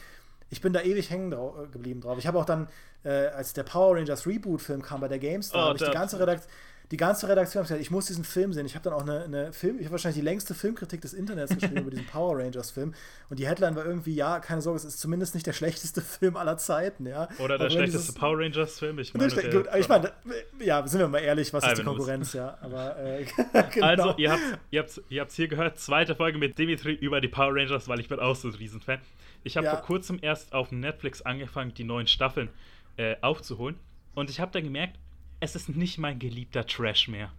ich 0.56 0.61
bin 0.61 0.72
da 0.72 0.82
ewig 0.82 1.10
hängen 1.10 1.32
drau 1.32 1.64
äh, 1.64 1.68
geblieben 1.68 1.99
drauf. 1.99 2.18
Ich 2.18 2.27
habe 2.27 2.40
auch 2.40 2.45
dann, 2.45 2.68
äh, 3.03 3.27
als 3.27 3.53
der 3.53 3.64
Power 3.64 3.98
Rangers 3.98 4.26
Reboot-Film 4.26 4.82
kam 4.82 5.02
bei 5.02 5.10
der 5.10 5.19
GameStar, 5.19 5.61
oh, 5.61 5.68
habe 5.68 5.77
ich 5.77 5.84
die 5.84 5.91
ganze 5.91 6.19
Redaktion 6.19 6.49
die 6.91 6.98
ganze 6.98 7.27
Redaktion 7.27 7.61
hat 7.61 7.68
gesagt, 7.68 7.82
ich 7.82 7.90
muss 7.90 8.06
diesen 8.06 8.23
Film 8.23 8.53
sehen. 8.53 8.65
Ich 8.65 8.76
habe 8.76 8.84
dann 8.84 8.94
auch 8.94 9.02
eine, 9.02 9.23
eine 9.23 9.53
Film, 9.53 9.77
ich 9.80 9.86
habe 9.86 9.94
wahrscheinlich 9.94 10.19
die 10.19 10.26
längste 10.26 10.53
Filmkritik 10.53 11.02
des 11.02 11.14
Internets 11.14 11.53
geschrieben 11.53 11.77
über 11.77 11.90
diesen 11.90 12.06
Power 12.11 12.38
Rangers 12.38 12.72
Film. 12.72 12.94
Und 13.30 13.40
die 13.40 13.48
Headline 13.48 13.76
war 13.76 13.86
irgendwie, 13.86 14.14
ja, 14.14 14.40
keine 14.40 14.61
Sorge, 14.61 14.77
es 14.77 14.86
ist 14.86 14.99
zumindest 14.99 15.34
nicht 15.34 15.48
der 15.48 15.53
schlechteste 15.53 16.02
Film 16.02 16.38
aller 16.38 16.57
Zeiten, 16.57 17.07
ja. 17.07 17.27
Oder 17.40 17.57
der 17.57 17.69
schlechteste 17.69 17.99
dieses, 17.99 18.15
Power 18.15 18.38
Rangers 18.38 18.77
Film. 18.77 18.99
Ich 18.99 19.14
meine, 19.14 19.34
der, 19.34 19.49
gut, 19.49 19.68
ich 19.77 19.90
meine, 19.90 20.11
ja, 20.60 20.86
sind 20.88 20.99
wir 20.99 21.07
mal 21.07 21.19
ehrlich, 21.19 21.52
was 21.53 21.65
ist 21.65 21.80
die 21.80 21.84
Konkurrenz, 21.84 22.34
ja. 22.34 22.57
Aber 22.61 22.98
äh, 22.99 23.26
genau. 23.73 23.88
Also, 23.88 24.14
ihr 24.18 24.32
habt 24.32 24.41
ihr 24.69 24.80
habt's, 24.82 25.02
ihr 25.10 25.22
habt's 25.22 25.36
hier 25.36 25.48
gehört, 25.48 25.80
zweite 25.80 26.15
Folge 26.15 26.38
mit 26.38 26.57
Dimitri 26.57 26.94
über 26.94 27.19
die 27.19 27.30
Power 27.30 27.56
Rangers, 27.56 27.88
weil 27.88 27.99
ich 27.99 28.10
bin 28.10 28.19
auch 28.19 28.36
so 28.36 28.48
ein 28.48 28.53
Riesenfan. 28.53 28.99
Ich 29.46 29.58
habe 29.58 29.68
ja. 29.68 29.76
vor 29.76 29.86
kurzem 29.86 30.18
erst 30.22 30.54
auf 30.54 30.72
Netflix 30.72 31.22
angefangen, 31.22 31.74
die 31.74 31.84
neuen 31.84 32.08
Staffeln 32.08 32.50
äh, 32.98 33.16
aufzuholen. 33.22 33.78
Und 34.16 34.32
ich 34.32 34.40
habe 34.40 34.52
dann 34.52 34.64
gemerkt, 34.64 34.98
es 35.40 35.56
ist 35.56 35.70
nicht 35.70 36.00
mein 36.00 36.18
geliebter 36.18 36.66
Trash 36.66 37.08
mehr. 37.08 37.32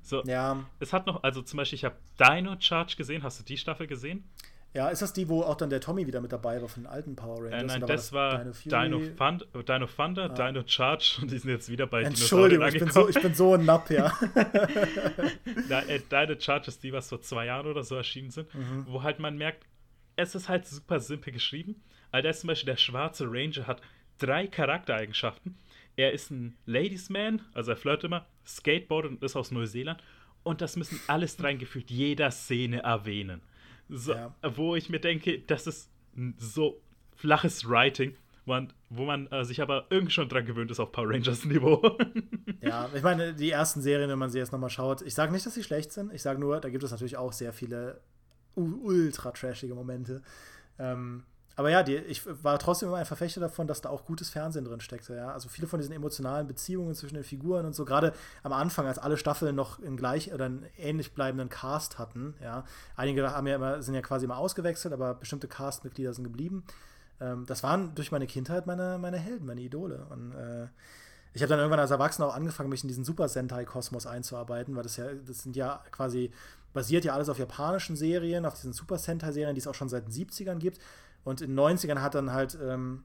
So, 0.00 0.22
ja. 0.24 0.64
Es 0.78 0.92
hat 0.92 1.06
noch, 1.06 1.24
also 1.24 1.42
zum 1.42 1.56
Beispiel, 1.56 1.76
ich 1.76 1.84
habe 1.84 1.96
Dino 2.18 2.54
Charge 2.60 2.94
gesehen. 2.96 3.24
Hast 3.24 3.40
du 3.40 3.44
die 3.44 3.56
Staffel 3.56 3.88
gesehen? 3.88 4.24
Ja, 4.72 4.90
ist 4.90 5.02
das 5.02 5.12
die, 5.12 5.28
wo 5.28 5.42
auch 5.42 5.56
dann 5.56 5.70
der 5.70 5.80
Tommy 5.80 6.06
wieder 6.06 6.20
mit 6.20 6.30
dabei 6.30 6.60
war 6.60 6.68
von 6.68 6.84
den 6.84 6.92
alten 6.92 7.16
Power 7.16 7.42
Rangers? 7.42 7.62
Äh, 7.62 7.66
nein, 7.66 7.86
das, 7.86 8.12
war 8.12 8.44
Dino, 8.44 8.98
Dino, 8.98 9.00
Fund, 9.16 9.48
Dino 9.66 9.86
Thunder, 9.86 10.24
ah. 10.24 10.28
Dino 10.28 10.62
Charge 10.64 11.18
und 11.22 11.30
die 11.30 11.38
sind 11.38 11.50
jetzt 11.50 11.68
wieder 11.70 11.86
bei 11.86 12.02
Entschuldigung, 12.02 12.68
ich 12.68 12.78
bin, 12.78 12.90
so, 12.90 13.08
ich 13.08 13.20
bin 13.20 13.34
so 13.34 13.54
ein 13.54 13.64
Napp, 13.64 13.90
ja. 13.90 14.12
Äh, 15.88 16.00
Dino 16.10 16.38
Charge 16.38 16.68
ist 16.68 16.82
die, 16.84 16.92
was 16.92 17.08
vor 17.08 17.20
zwei 17.22 17.46
Jahren 17.46 17.66
oder 17.66 17.82
so 17.82 17.96
erschienen 17.96 18.30
sind, 18.30 18.54
mhm. 18.54 18.86
wo 18.86 19.02
halt 19.02 19.18
man 19.18 19.36
merkt, 19.36 19.64
es 20.18 20.34
ist 20.34 20.48
halt 20.48 20.66
super 20.66 21.00
simpel 21.00 21.32
geschrieben. 21.32 21.82
Also 22.10 22.24
da 22.24 22.30
ist 22.30 22.40
zum 22.40 22.48
Beispiel 22.48 22.72
der 22.72 22.76
schwarze 22.76 23.24
Ranger 23.26 23.66
hat 23.66 23.80
drei 24.18 24.46
Charaktereigenschaften 24.46 25.56
er 25.98 26.12
ist 26.12 26.30
ein 26.30 26.56
Ladiesman, 26.64 27.42
also 27.54 27.72
er 27.72 27.76
flirtet 27.76 28.04
immer, 28.04 28.24
Skateboarder 28.46 29.08
und 29.08 29.22
ist 29.22 29.34
aus 29.34 29.50
Neuseeland. 29.50 30.00
Und 30.44 30.60
das 30.60 30.76
müssen 30.76 31.00
alles 31.08 31.42
reingefühlt 31.42 31.90
jeder 31.90 32.30
Szene 32.30 32.84
erwähnen. 32.84 33.42
So, 33.88 34.12
ja. 34.12 34.32
Wo 34.54 34.76
ich 34.76 34.88
mir 34.88 35.00
denke, 35.00 35.40
das 35.40 35.66
ist 35.66 35.90
so 36.36 36.80
flaches 37.16 37.68
Writing, 37.68 38.14
wo 38.46 39.04
man 39.04 39.26
äh, 39.26 39.44
sich 39.44 39.60
aber 39.60 39.86
irgendwie 39.90 40.12
schon 40.12 40.28
dran 40.28 40.46
gewöhnt 40.46 40.70
ist 40.70 40.78
auf 40.78 40.92
Power 40.92 41.10
Rangers 41.10 41.44
Niveau. 41.44 41.98
ja, 42.62 42.88
ich 42.94 43.02
meine, 43.02 43.34
die 43.34 43.50
ersten 43.50 43.82
Serien, 43.82 44.08
wenn 44.08 44.18
man 44.20 44.30
sie 44.30 44.38
jetzt 44.38 44.52
nochmal 44.52 44.70
schaut, 44.70 45.02
ich 45.02 45.14
sage 45.14 45.32
nicht, 45.32 45.44
dass 45.44 45.54
sie 45.54 45.64
schlecht 45.64 45.92
sind, 45.92 46.14
ich 46.14 46.22
sage 46.22 46.38
nur, 46.38 46.60
da 46.60 46.68
gibt 46.68 46.84
es 46.84 46.92
natürlich 46.92 47.16
auch 47.16 47.32
sehr 47.32 47.52
viele 47.52 48.00
ultra 48.58 49.30
trashige 49.30 49.74
Momente. 49.74 50.22
Ähm, 50.78 51.24
aber 51.58 51.70
ja, 51.70 51.82
die, 51.82 51.96
ich 51.96 52.22
war 52.44 52.56
trotzdem 52.60 52.88
immer 52.88 52.98
ein 52.98 53.04
Verfechter 53.04 53.40
davon, 53.40 53.66
dass 53.66 53.80
da 53.80 53.88
auch 53.88 54.04
gutes 54.04 54.30
Fernsehen 54.30 54.64
drin 54.64 54.80
steckte. 54.80 55.16
Ja? 55.16 55.32
Also 55.32 55.48
viele 55.48 55.66
von 55.66 55.80
diesen 55.80 55.92
emotionalen 55.92 56.46
Beziehungen 56.46 56.94
zwischen 56.94 57.16
den 57.16 57.24
Figuren 57.24 57.66
und 57.66 57.74
so, 57.74 57.84
gerade 57.84 58.12
am 58.44 58.52
Anfang, 58.52 58.86
als 58.86 59.00
alle 59.00 59.16
Staffeln 59.16 59.56
noch 59.56 59.82
einen 59.82 59.96
gleich 59.96 60.32
oder 60.32 60.44
einen 60.44 60.66
ähnlich 60.78 61.14
bleibenden 61.14 61.48
Cast 61.48 61.98
hatten. 61.98 62.34
Ja? 62.40 62.64
Einige 62.94 63.32
haben 63.32 63.48
ja 63.48 63.56
immer, 63.56 63.82
sind 63.82 63.94
ja 63.94 64.02
quasi 64.02 64.26
immer 64.26 64.38
ausgewechselt, 64.38 64.94
aber 64.94 65.14
bestimmte 65.14 65.48
Castmitglieder 65.48 66.14
sind 66.14 66.22
geblieben. 66.22 66.62
Ähm, 67.20 67.44
das 67.46 67.64
waren 67.64 67.92
durch 67.96 68.12
meine 68.12 68.28
Kindheit 68.28 68.68
meine, 68.68 68.96
meine 68.98 69.18
Helden, 69.18 69.44
meine 69.44 69.60
Idole. 69.60 70.06
Und 70.10 70.34
äh, 70.36 70.68
ich 71.34 71.42
habe 71.42 71.50
dann 71.50 71.58
irgendwann 71.58 71.80
als 71.80 71.90
Erwachsener 71.90 72.28
auch 72.28 72.36
angefangen, 72.36 72.68
mich 72.70 72.84
in 72.84 72.88
diesen 72.88 73.04
Super 73.04 73.28
Sentai-Kosmos 73.28 74.06
einzuarbeiten, 74.06 74.76
weil 74.76 74.82
das 74.82 74.96
ja, 74.96 75.06
das 75.26 75.42
sind 75.42 75.56
ja 75.56 75.82
quasi, 75.90 76.30
basiert 76.72 77.04
ja 77.04 77.14
alles 77.14 77.28
auf 77.28 77.38
japanischen 77.38 77.96
Serien, 77.96 78.44
auf 78.44 78.54
diesen 78.54 78.72
Super 78.72 78.98
Sentai-Serien, 78.98 79.54
die 79.54 79.60
es 79.60 79.66
auch 79.66 79.74
schon 79.74 79.88
seit 79.88 80.06
den 80.06 80.12
70ern 80.12 80.58
gibt. 80.58 80.78
Und 81.24 81.40
in 81.40 81.56
den 81.56 81.58
90ern 81.58 82.00
hat 82.00 82.14
dann 82.14 82.32
halt 82.32 82.58
ähm, 82.62 83.04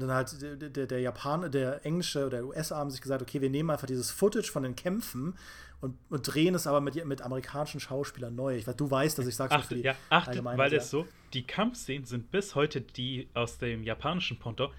dann 0.00 0.10
halt 0.10 0.42
der, 0.42 0.56
der, 0.56 0.86
der 0.86 1.00
Japaner, 1.00 1.48
der 1.48 1.84
englische 1.86 2.26
oder 2.26 2.42
USA 2.44 2.76
haben 2.76 2.90
sich 2.90 3.00
gesagt, 3.00 3.22
okay, 3.22 3.40
wir 3.40 3.50
nehmen 3.50 3.70
einfach 3.70 3.86
dieses 3.86 4.10
Footage 4.10 4.50
von 4.50 4.62
den 4.62 4.74
Kämpfen 4.74 5.36
und, 5.80 5.96
und 6.10 6.22
drehen 6.22 6.54
es 6.54 6.66
aber 6.66 6.80
mit, 6.80 7.02
mit 7.04 7.22
amerikanischen 7.22 7.80
Schauspielern 7.80 8.34
neu. 8.34 8.56
Ich, 8.56 8.64
du 8.64 8.90
weißt, 8.90 9.18
dass 9.18 9.26
ich 9.26 9.36
sage 9.36 9.54
achte, 9.54 9.76
ja, 9.76 9.94
achte, 10.10 10.44
weil 10.44 10.70
das 10.70 10.90
so, 10.90 11.06
die 11.32 11.46
Kampfszenen 11.46 12.06
sind 12.06 12.30
bis 12.30 12.54
heute 12.54 12.80
die 12.80 13.28
aus 13.34 13.58
dem 13.58 13.82
japanischen 13.84 14.38
Ponto. 14.38 14.72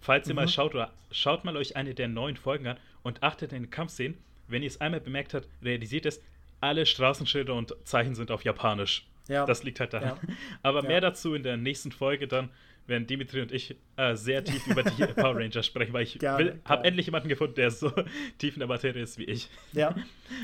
Falls 0.00 0.28
ihr 0.28 0.34
mhm. 0.34 0.36
mal 0.36 0.48
schaut 0.48 0.74
oder 0.74 0.92
schaut 1.10 1.44
mal 1.44 1.56
euch 1.56 1.76
eine 1.76 1.94
der 1.94 2.08
neuen 2.08 2.36
Folgen 2.36 2.66
an 2.66 2.78
und 3.02 3.22
achtet 3.22 3.52
in 3.52 3.64
den 3.64 3.70
Kampfszenen, 3.70 4.18
wenn 4.48 4.62
ihr 4.62 4.68
es 4.68 4.80
einmal 4.80 5.00
bemerkt 5.00 5.34
habt, 5.34 5.48
realisiert 5.62 6.06
es, 6.06 6.20
alle 6.64 6.86
Straßenschilder 6.86 7.54
und 7.54 7.74
Zeichen 7.84 8.14
sind 8.14 8.30
auf 8.30 8.44
Japanisch. 8.44 9.06
Ja. 9.28 9.46
Das 9.46 9.62
liegt 9.62 9.80
halt 9.80 9.92
daran. 9.92 10.18
Ja. 10.22 10.34
Aber 10.62 10.82
ja. 10.82 10.88
mehr 10.88 11.00
dazu 11.00 11.34
in 11.34 11.42
der 11.42 11.56
nächsten 11.56 11.92
Folge 11.92 12.26
dann, 12.26 12.50
wenn 12.86 13.06
Dimitri 13.06 13.40
und 13.40 13.52
ich 13.52 13.76
äh, 13.96 14.14
sehr 14.14 14.44
tief 14.44 14.66
über 14.66 14.82
die 14.82 15.06
Power 15.14 15.36
Rangers 15.36 15.64
sprechen, 15.64 15.92
weil 15.92 16.02
ich 16.04 16.18
habe 16.22 16.84
endlich 16.84 17.06
jemanden 17.06 17.28
gefunden, 17.28 17.54
der 17.54 17.70
so 17.70 17.90
tief 18.38 18.54
in 18.54 18.60
der 18.60 18.68
Materie 18.68 19.02
ist 19.02 19.18
wie 19.18 19.24
ich. 19.24 19.48
Ja, 19.72 19.94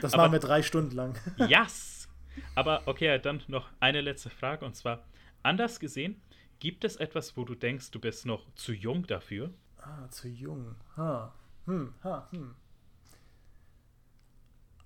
das 0.00 0.14
Aber, 0.14 0.24
machen 0.24 0.32
wir 0.32 0.38
drei 0.40 0.62
Stunden 0.62 0.94
lang. 0.94 1.18
yes! 1.48 2.08
Aber 2.54 2.82
okay, 2.86 3.18
dann 3.18 3.42
noch 3.48 3.68
eine 3.80 4.00
letzte 4.00 4.30
Frage 4.30 4.64
und 4.64 4.74
zwar, 4.74 5.04
anders 5.42 5.80
gesehen, 5.80 6.20
gibt 6.58 6.84
es 6.84 6.96
etwas, 6.96 7.36
wo 7.36 7.44
du 7.44 7.54
denkst, 7.54 7.90
du 7.90 8.00
bist 8.00 8.24
noch 8.24 8.46
zu 8.54 8.72
jung 8.72 9.06
dafür? 9.06 9.50
Ah, 9.78 10.08
zu 10.08 10.28
jung. 10.28 10.76
Ha. 10.96 11.34
Hm, 11.66 11.92
ha, 12.02 12.28
hm. 12.30 12.54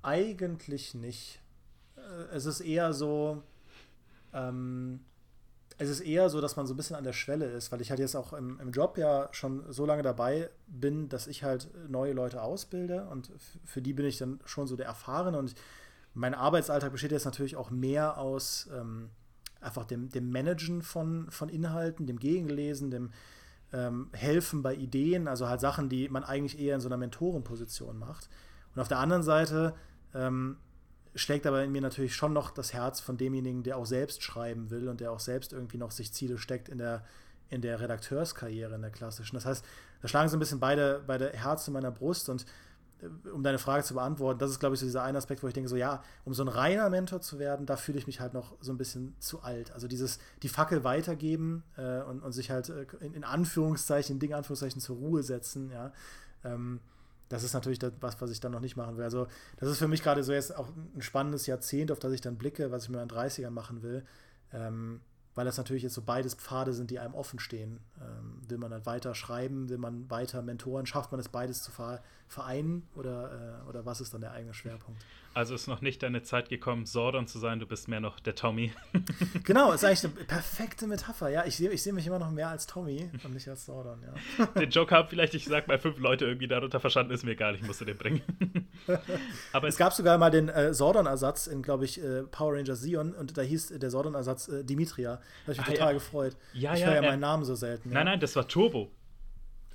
Eigentlich 0.04 0.94
nicht. 0.94 1.40
Äh, 1.96 2.34
es 2.34 2.44
ist 2.44 2.60
eher 2.60 2.92
so, 2.92 3.42
ähm, 4.34 5.00
es 5.78 5.88
ist 5.88 6.00
eher 6.00 6.28
so, 6.28 6.42
dass 6.42 6.56
man 6.56 6.66
so 6.66 6.74
ein 6.74 6.76
bisschen 6.76 6.96
an 6.96 7.04
der 7.04 7.14
Schwelle 7.14 7.46
ist, 7.46 7.72
weil 7.72 7.80
ich 7.80 7.88
halt 7.88 8.00
jetzt 8.00 8.14
auch 8.14 8.34
im, 8.34 8.60
im 8.60 8.70
Job 8.70 8.98
ja 8.98 9.28
schon 9.32 9.64
so 9.72 9.86
lange 9.86 10.02
dabei 10.02 10.50
bin, 10.66 11.08
dass 11.08 11.26
ich 11.26 11.42
halt 11.42 11.70
neue 11.88 12.12
Leute 12.12 12.42
ausbilde 12.42 13.06
und 13.06 13.32
für 13.64 13.80
die 13.80 13.94
bin 13.94 14.04
ich 14.04 14.18
dann 14.18 14.40
schon 14.44 14.66
so 14.66 14.76
der 14.76 14.86
Erfahrene 14.86 15.38
und 15.38 15.54
mein 16.12 16.34
Arbeitsalltag 16.34 16.92
besteht 16.92 17.10
jetzt 17.10 17.24
natürlich 17.24 17.56
auch 17.56 17.70
mehr 17.70 18.18
aus 18.18 18.68
ähm, 18.72 19.08
einfach 19.62 19.86
dem, 19.86 20.10
dem 20.10 20.30
Managen 20.30 20.82
von, 20.82 21.30
von 21.30 21.48
Inhalten, 21.48 22.06
dem 22.06 22.18
Gegenlesen, 22.20 22.90
dem 22.90 23.10
ähm, 23.72 24.10
Helfen 24.12 24.62
bei 24.62 24.74
Ideen, 24.74 25.28
also 25.28 25.48
halt 25.48 25.62
Sachen, 25.62 25.88
die 25.88 26.10
man 26.10 26.24
eigentlich 26.24 26.60
eher 26.60 26.74
in 26.74 26.82
so 26.82 26.88
einer 26.88 26.98
Mentorenposition 26.98 27.98
macht. 27.98 28.28
Und 28.74 28.80
auf 28.80 28.88
der 28.88 28.98
anderen 28.98 29.22
Seite 29.22 29.74
ähm, 30.14 30.56
schlägt 31.14 31.46
aber 31.46 31.62
in 31.62 31.72
mir 31.72 31.80
natürlich 31.80 32.14
schon 32.14 32.32
noch 32.32 32.50
das 32.50 32.72
Herz 32.72 33.00
von 33.00 33.16
demjenigen, 33.16 33.62
der 33.62 33.76
auch 33.76 33.86
selbst 33.86 34.22
schreiben 34.22 34.70
will 34.70 34.88
und 34.88 35.00
der 35.00 35.12
auch 35.12 35.20
selbst 35.20 35.52
irgendwie 35.52 35.78
noch 35.78 35.90
sich 35.90 36.12
Ziele 36.12 36.38
steckt 36.38 36.68
in 36.68 36.78
der, 36.78 37.04
in 37.50 37.62
der 37.62 37.80
Redakteurskarriere, 37.80 38.74
in 38.74 38.82
der 38.82 38.90
klassischen. 38.90 39.36
Das 39.36 39.46
heißt, 39.46 39.64
da 40.02 40.08
schlagen 40.08 40.28
so 40.28 40.36
ein 40.36 40.40
bisschen 40.40 40.60
beide, 40.60 41.02
beide 41.06 41.30
Herzen 41.32 41.70
in 41.70 41.74
meiner 41.74 41.92
Brust 41.92 42.28
und 42.28 42.44
äh, 43.00 43.28
um 43.28 43.42
deine 43.44 43.58
Frage 43.58 43.84
zu 43.84 43.94
beantworten, 43.94 44.40
das 44.40 44.50
ist, 44.50 44.58
glaube 44.58 44.74
ich, 44.74 44.80
so 44.80 44.86
dieser 44.86 45.04
eine 45.04 45.18
Aspekt, 45.18 45.42
wo 45.42 45.46
ich 45.46 45.54
denke, 45.54 45.68
so 45.68 45.76
ja, 45.76 46.02
um 46.24 46.34
so 46.34 46.42
ein 46.42 46.48
reiner 46.48 46.90
Mentor 46.90 47.20
zu 47.20 47.38
werden, 47.38 47.64
da 47.64 47.76
fühle 47.76 47.98
ich 47.98 48.06
mich 48.08 48.18
halt 48.18 48.34
noch 48.34 48.56
so 48.60 48.72
ein 48.72 48.78
bisschen 48.78 49.14
zu 49.20 49.42
alt. 49.42 49.72
Also 49.72 49.86
dieses, 49.86 50.18
die 50.42 50.48
Fackel 50.48 50.82
weitergeben 50.82 51.62
äh, 51.76 52.02
und, 52.02 52.22
und 52.22 52.32
sich 52.32 52.50
halt 52.50 52.70
äh, 52.70 52.86
in, 53.00 53.14
in, 53.14 53.24
Anführungszeichen, 53.24 54.16
in 54.16 54.20
Ding 54.20 54.34
Anführungszeichen 54.34 54.80
zur 54.80 54.96
Ruhe 54.96 55.22
setzen, 55.22 55.70
ja. 55.70 55.92
Ähm, 56.42 56.80
das 57.28 57.42
ist 57.42 57.54
natürlich 57.54 57.78
das, 57.78 57.92
was, 58.00 58.20
was 58.20 58.30
ich 58.30 58.40
dann 58.40 58.52
noch 58.52 58.60
nicht 58.60 58.76
machen 58.76 58.96
will. 58.96 59.04
Also, 59.04 59.26
das 59.56 59.68
ist 59.68 59.78
für 59.78 59.88
mich 59.88 60.02
gerade 60.02 60.22
so 60.22 60.32
jetzt 60.32 60.56
auch 60.56 60.68
ein 60.94 61.02
spannendes 61.02 61.46
Jahrzehnt, 61.46 61.90
auf 61.90 61.98
das 61.98 62.12
ich 62.12 62.20
dann 62.20 62.36
blicke, 62.36 62.70
was 62.70 62.84
ich 62.84 62.90
mir 62.90 63.02
in 63.02 63.08
den 63.08 63.16
30ern 63.16 63.50
machen 63.50 63.82
will. 63.82 64.04
Ähm, 64.52 65.00
weil 65.34 65.44
das 65.44 65.56
natürlich 65.56 65.82
jetzt 65.82 65.94
so 65.94 66.02
beides 66.02 66.34
Pfade 66.34 66.72
sind, 66.72 66.90
die 66.90 66.98
einem 66.98 67.14
offen 67.14 67.38
stehen. 67.38 67.80
Ähm, 68.00 68.40
will 68.48 68.58
man 68.58 68.70
dann 68.70 68.86
weiter 68.86 69.14
schreiben, 69.14 69.68
will 69.68 69.78
man 69.78 70.08
weiter 70.10 70.42
Mentoren, 70.42 70.86
schafft 70.86 71.10
man 71.10 71.20
es 71.20 71.28
beides 71.28 71.62
zu 71.62 71.72
vereinen 72.34 72.86
oder, 72.94 73.62
äh, 73.64 73.68
oder 73.68 73.86
was 73.86 74.00
ist 74.00 74.12
dann 74.12 74.20
der 74.20 74.32
eigene 74.32 74.52
Schwerpunkt? 74.52 75.00
Also 75.34 75.54
ist 75.54 75.66
noch 75.66 75.80
nicht 75.80 76.02
deine 76.02 76.22
Zeit 76.22 76.48
gekommen, 76.48 76.86
Sordon 76.86 77.26
zu 77.26 77.38
sein, 77.38 77.58
du 77.58 77.66
bist 77.66 77.88
mehr 77.88 78.00
noch 78.00 78.20
der 78.20 78.34
Tommy. 78.34 78.72
genau, 79.44 79.72
ist 79.72 79.84
eigentlich 79.84 80.04
eine 80.04 80.24
perfekte 80.24 80.86
Metapher. 80.86 81.28
Ja, 81.28 81.44
ich 81.44 81.56
sehe 81.56 81.70
ich 81.70 81.82
seh 81.82 81.90
mich 81.90 82.06
immer 82.06 82.20
noch 82.20 82.30
mehr 82.30 82.48
als 82.48 82.66
Tommy 82.66 83.10
und 83.24 83.34
nicht 83.34 83.48
als 83.48 83.66
Sordon, 83.66 84.00
ja. 84.02 84.46
Den 84.60 84.70
Joke 84.70 84.94
haben 84.94 85.08
vielleicht, 85.08 85.34
ich 85.34 85.46
sag 85.46 85.66
mal, 85.66 85.78
fünf 85.78 85.98
Leute 85.98 86.24
irgendwie 86.24 86.46
darunter 86.46 86.78
verstanden, 86.78 87.12
ist 87.12 87.24
mir 87.24 87.32
egal, 87.32 87.54
ich 87.54 87.62
musste 87.62 87.84
den 87.84 87.96
bringen. 87.96 88.22
Aber 89.52 89.66
es 89.66 89.76
gab 89.76 89.92
sogar 89.92 90.18
mal 90.18 90.30
den 90.30 90.48
äh, 90.48 90.74
Sordon-Ersatz 90.74 91.46
in, 91.46 91.62
glaube 91.62 91.84
ich, 91.84 92.02
äh, 92.02 92.22
Power 92.24 92.54
Rangers 92.54 92.80
Sion 92.80 93.12
und 93.14 93.36
da 93.36 93.42
hieß 93.42 93.78
der 93.78 93.90
Sordon-Ersatz 93.90 94.48
äh, 94.48 94.64
Dimitria. 94.64 95.16
Da 95.16 95.20
habe 95.20 95.52
ich 95.52 95.58
mich 95.58 95.66
ah, 95.66 95.70
total 95.72 95.88
ja. 95.88 95.92
gefreut. 95.94 96.36
Ja, 96.52 96.74
ich 96.74 96.80
ja, 96.80 96.86
höre 96.86 96.94
ja 96.96 97.02
meinen 97.02 97.20
Namen 97.20 97.44
so 97.44 97.54
selten. 97.54 97.90
Nein, 97.90 98.06
nein, 98.06 98.20
das 98.20 98.36
war 98.36 98.46
Turbo. 98.46 98.90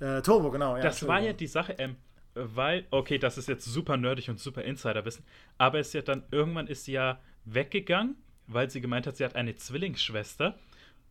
Äh, 0.00 0.22
Turbo, 0.22 0.50
genau. 0.50 0.76
Ja, 0.76 0.82
das 0.82 1.06
war 1.06 1.20
ja 1.20 1.34
die 1.34 1.46
Sache, 1.46 1.74
ähm, 1.78 1.96
weil, 2.34 2.86
okay, 2.90 3.18
das 3.18 3.38
ist 3.38 3.48
jetzt 3.48 3.64
super 3.64 3.96
nerdig 3.96 4.28
und 4.28 4.38
super 4.38 4.62
Insiderwissen, 4.62 5.24
aber 5.58 5.78
es 5.80 5.88
ist 5.88 5.94
ja 5.94 6.02
dann, 6.02 6.24
irgendwann 6.30 6.66
ist 6.66 6.84
sie 6.84 6.92
ja 6.92 7.20
weggegangen, 7.44 8.16
weil 8.46 8.70
sie 8.70 8.80
gemeint 8.80 9.06
hat, 9.06 9.16
sie 9.16 9.24
hat 9.24 9.36
eine 9.36 9.56
Zwillingsschwester. 9.56 10.58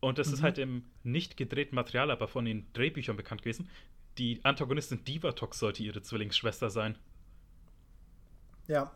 Und 0.00 0.18
das 0.18 0.28
mhm. 0.28 0.34
ist 0.34 0.42
halt 0.42 0.58
im 0.58 0.84
nicht 1.02 1.36
gedrehten 1.36 1.74
Material, 1.74 2.10
aber 2.10 2.26
von 2.26 2.44
den 2.44 2.66
Drehbüchern 2.72 3.16
bekannt 3.16 3.42
gewesen. 3.42 3.68
Die 4.18 4.40
Antagonistin 4.44 5.04
Divatox 5.04 5.58
sollte 5.58 5.82
ihre 5.82 6.02
Zwillingsschwester 6.02 6.70
sein. 6.70 6.96
Ja, 8.66 8.92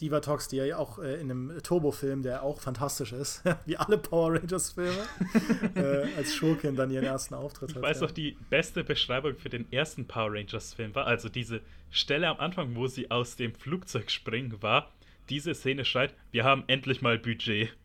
Divatox, 0.00 0.48
die 0.48 0.56
ja 0.56 0.76
auch 0.76 0.98
äh, 0.98 1.14
in 1.14 1.30
einem 1.30 1.62
Turbo-Film, 1.62 2.22
der 2.22 2.42
auch 2.42 2.60
fantastisch 2.60 3.12
ist, 3.12 3.42
wie 3.64 3.76
alle 3.76 3.98
Power 3.98 4.34
Rangers-Filme, 4.34 5.06
äh, 5.74 6.14
als 6.16 6.34
Schurkin 6.34 6.76
dann 6.76 6.90
ihren 6.90 7.04
ersten 7.04 7.34
Auftritt 7.34 7.70
hat. 7.70 7.76
Ich 7.76 7.82
weiß 7.82 8.00
ja. 8.00 8.06
noch, 8.06 8.10
die 8.10 8.36
beste 8.50 8.84
Beschreibung 8.84 9.36
für 9.36 9.48
den 9.48 9.70
ersten 9.72 10.06
Power 10.06 10.32
Rangers-Film 10.32 10.94
war, 10.94 11.06
also 11.06 11.28
diese 11.28 11.60
Stelle 11.90 12.28
am 12.28 12.38
Anfang, 12.38 12.74
wo 12.74 12.86
sie 12.86 13.10
aus 13.10 13.36
dem 13.36 13.54
Flugzeug 13.54 14.10
springen, 14.10 14.62
war, 14.62 14.90
diese 15.30 15.54
Szene 15.54 15.84
schreit, 15.84 16.14
wir 16.30 16.44
haben 16.44 16.64
endlich 16.66 17.02
mal 17.02 17.18
Budget. 17.18 17.70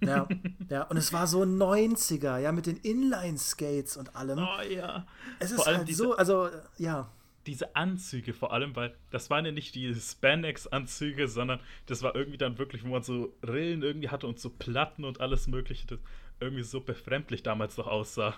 Ja, 0.00 0.26
ja, 0.68 0.82
und 0.84 0.96
es 0.96 1.12
war 1.12 1.28
so 1.28 1.42
90er, 1.42 2.38
ja, 2.38 2.50
mit 2.50 2.66
den 2.66 2.78
Inline-Skates 2.78 3.96
und 3.96 4.16
allem. 4.16 4.40
Oh 4.40 4.62
ja. 4.68 5.06
Es 5.38 5.52
ist 5.52 5.64
halt 5.64 5.88
so, 5.94 6.16
also, 6.16 6.48
ja 6.78 7.08
diese 7.46 7.74
Anzüge 7.76 8.32
vor 8.32 8.52
allem, 8.52 8.76
weil 8.76 8.94
das 9.10 9.30
waren 9.30 9.44
ja 9.44 9.52
nicht 9.52 9.74
die 9.74 9.94
Spandex-Anzüge, 9.94 11.28
sondern 11.28 11.60
das 11.86 12.02
war 12.02 12.14
irgendwie 12.14 12.38
dann 12.38 12.58
wirklich, 12.58 12.84
wo 12.84 12.88
man 12.88 13.02
so 13.02 13.34
Rillen 13.46 13.82
irgendwie 13.82 14.08
hatte 14.08 14.26
und 14.26 14.38
so 14.38 14.50
Platten 14.50 15.04
und 15.04 15.20
alles 15.20 15.46
Mögliche, 15.46 15.86
das 15.86 15.98
irgendwie 16.40 16.62
so 16.62 16.80
befremdlich 16.80 17.42
damals 17.42 17.76
noch 17.76 17.86
aussah. 17.86 18.34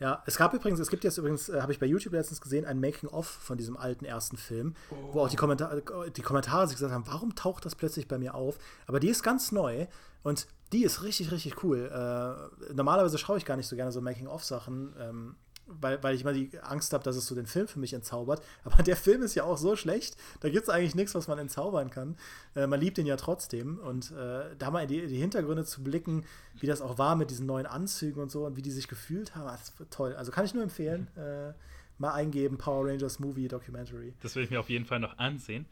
Ja, 0.00 0.22
es 0.26 0.36
gab 0.36 0.52
übrigens, 0.52 0.80
es 0.80 0.90
gibt 0.90 1.04
jetzt 1.04 1.16
übrigens, 1.18 1.48
äh, 1.48 1.60
habe 1.60 1.72
ich 1.72 1.78
bei 1.78 1.86
YouTube 1.86 2.12
letztens 2.12 2.40
gesehen, 2.40 2.64
ein 2.64 2.80
Making-of 2.80 3.26
von 3.26 3.56
diesem 3.56 3.76
alten 3.76 4.04
ersten 4.04 4.36
Film, 4.36 4.74
oh. 4.90 4.94
wo 5.12 5.20
auch 5.20 5.28
die, 5.28 5.36
Kommentar 5.36 5.80
die 6.10 6.22
Kommentare 6.22 6.66
sich 6.66 6.76
gesagt 6.76 6.92
haben, 6.92 7.06
warum 7.06 7.36
taucht 7.36 7.64
das 7.64 7.76
plötzlich 7.76 8.08
bei 8.08 8.18
mir 8.18 8.34
auf? 8.34 8.58
Aber 8.86 8.98
die 8.98 9.08
ist 9.08 9.22
ganz 9.22 9.52
neu 9.52 9.86
und 10.24 10.48
die 10.72 10.82
ist 10.82 11.04
richtig, 11.04 11.30
richtig 11.30 11.62
cool. 11.62 11.88
Äh, 11.88 12.72
normalerweise 12.72 13.16
schaue 13.16 13.38
ich 13.38 13.44
gar 13.44 13.56
nicht 13.56 13.68
so 13.68 13.76
gerne 13.76 13.92
so 13.92 14.00
Making-of-Sachen. 14.00 14.94
Ähm, 14.98 15.36
weil, 15.80 16.02
weil 16.02 16.14
ich 16.14 16.22
immer 16.22 16.32
die 16.32 16.50
Angst 16.60 16.92
habe, 16.92 17.04
dass 17.04 17.16
es 17.16 17.26
so 17.26 17.34
den 17.34 17.46
Film 17.46 17.68
für 17.68 17.78
mich 17.78 17.92
entzaubert. 17.94 18.42
Aber 18.64 18.82
der 18.82 18.96
Film 18.96 19.22
ist 19.22 19.34
ja 19.34 19.44
auch 19.44 19.56
so 19.56 19.76
schlecht, 19.76 20.16
da 20.40 20.48
gibt 20.48 20.64
es 20.64 20.68
eigentlich 20.68 20.94
nichts, 20.94 21.14
was 21.14 21.28
man 21.28 21.38
entzaubern 21.38 21.90
kann. 21.90 22.16
Äh, 22.54 22.66
man 22.66 22.80
liebt 22.80 22.98
ihn 22.98 23.06
ja 23.06 23.16
trotzdem. 23.16 23.78
Und 23.78 24.10
äh, 24.12 24.56
da 24.58 24.70
mal 24.70 24.82
in 24.82 24.88
die, 24.88 25.06
die, 25.06 25.18
Hintergründe 25.18 25.64
zu 25.64 25.82
blicken, 25.82 26.24
wie 26.60 26.66
das 26.66 26.80
auch 26.80 26.98
war 26.98 27.16
mit 27.16 27.30
diesen 27.30 27.46
neuen 27.46 27.66
Anzügen 27.66 28.22
und 28.22 28.30
so 28.30 28.46
und 28.46 28.56
wie 28.56 28.62
die 28.62 28.70
sich 28.70 28.88
gefühlt 28.88 29.34
haben, 29.34 29.46
das 29.46 29.68
ist 29.68 29.90
toll. 29.90 30.14
Also 30.14 30.32
kann 30.32 30.44
ich 30.44 30.54
nur 30.54 30.62
empfehlen. 30.62 31.08
Äh, 31.16 31.52
mal 31.98 32.12
eingeben, 32.12 32.58
Power 32.58 32.86
Rangers 32.86 33.18
Movie 33.18 33.48
Documentary. 33.48 34.14
Das 34.20 34.34
will 34.34 34.44
ich 34.44 34.50
mir 34.50 34.60
auf 34.60 34.68
jeden 34.68 34.84
Fall 34.84 34.98
noch 34.98 35.18
ansehen. 35.18 35.66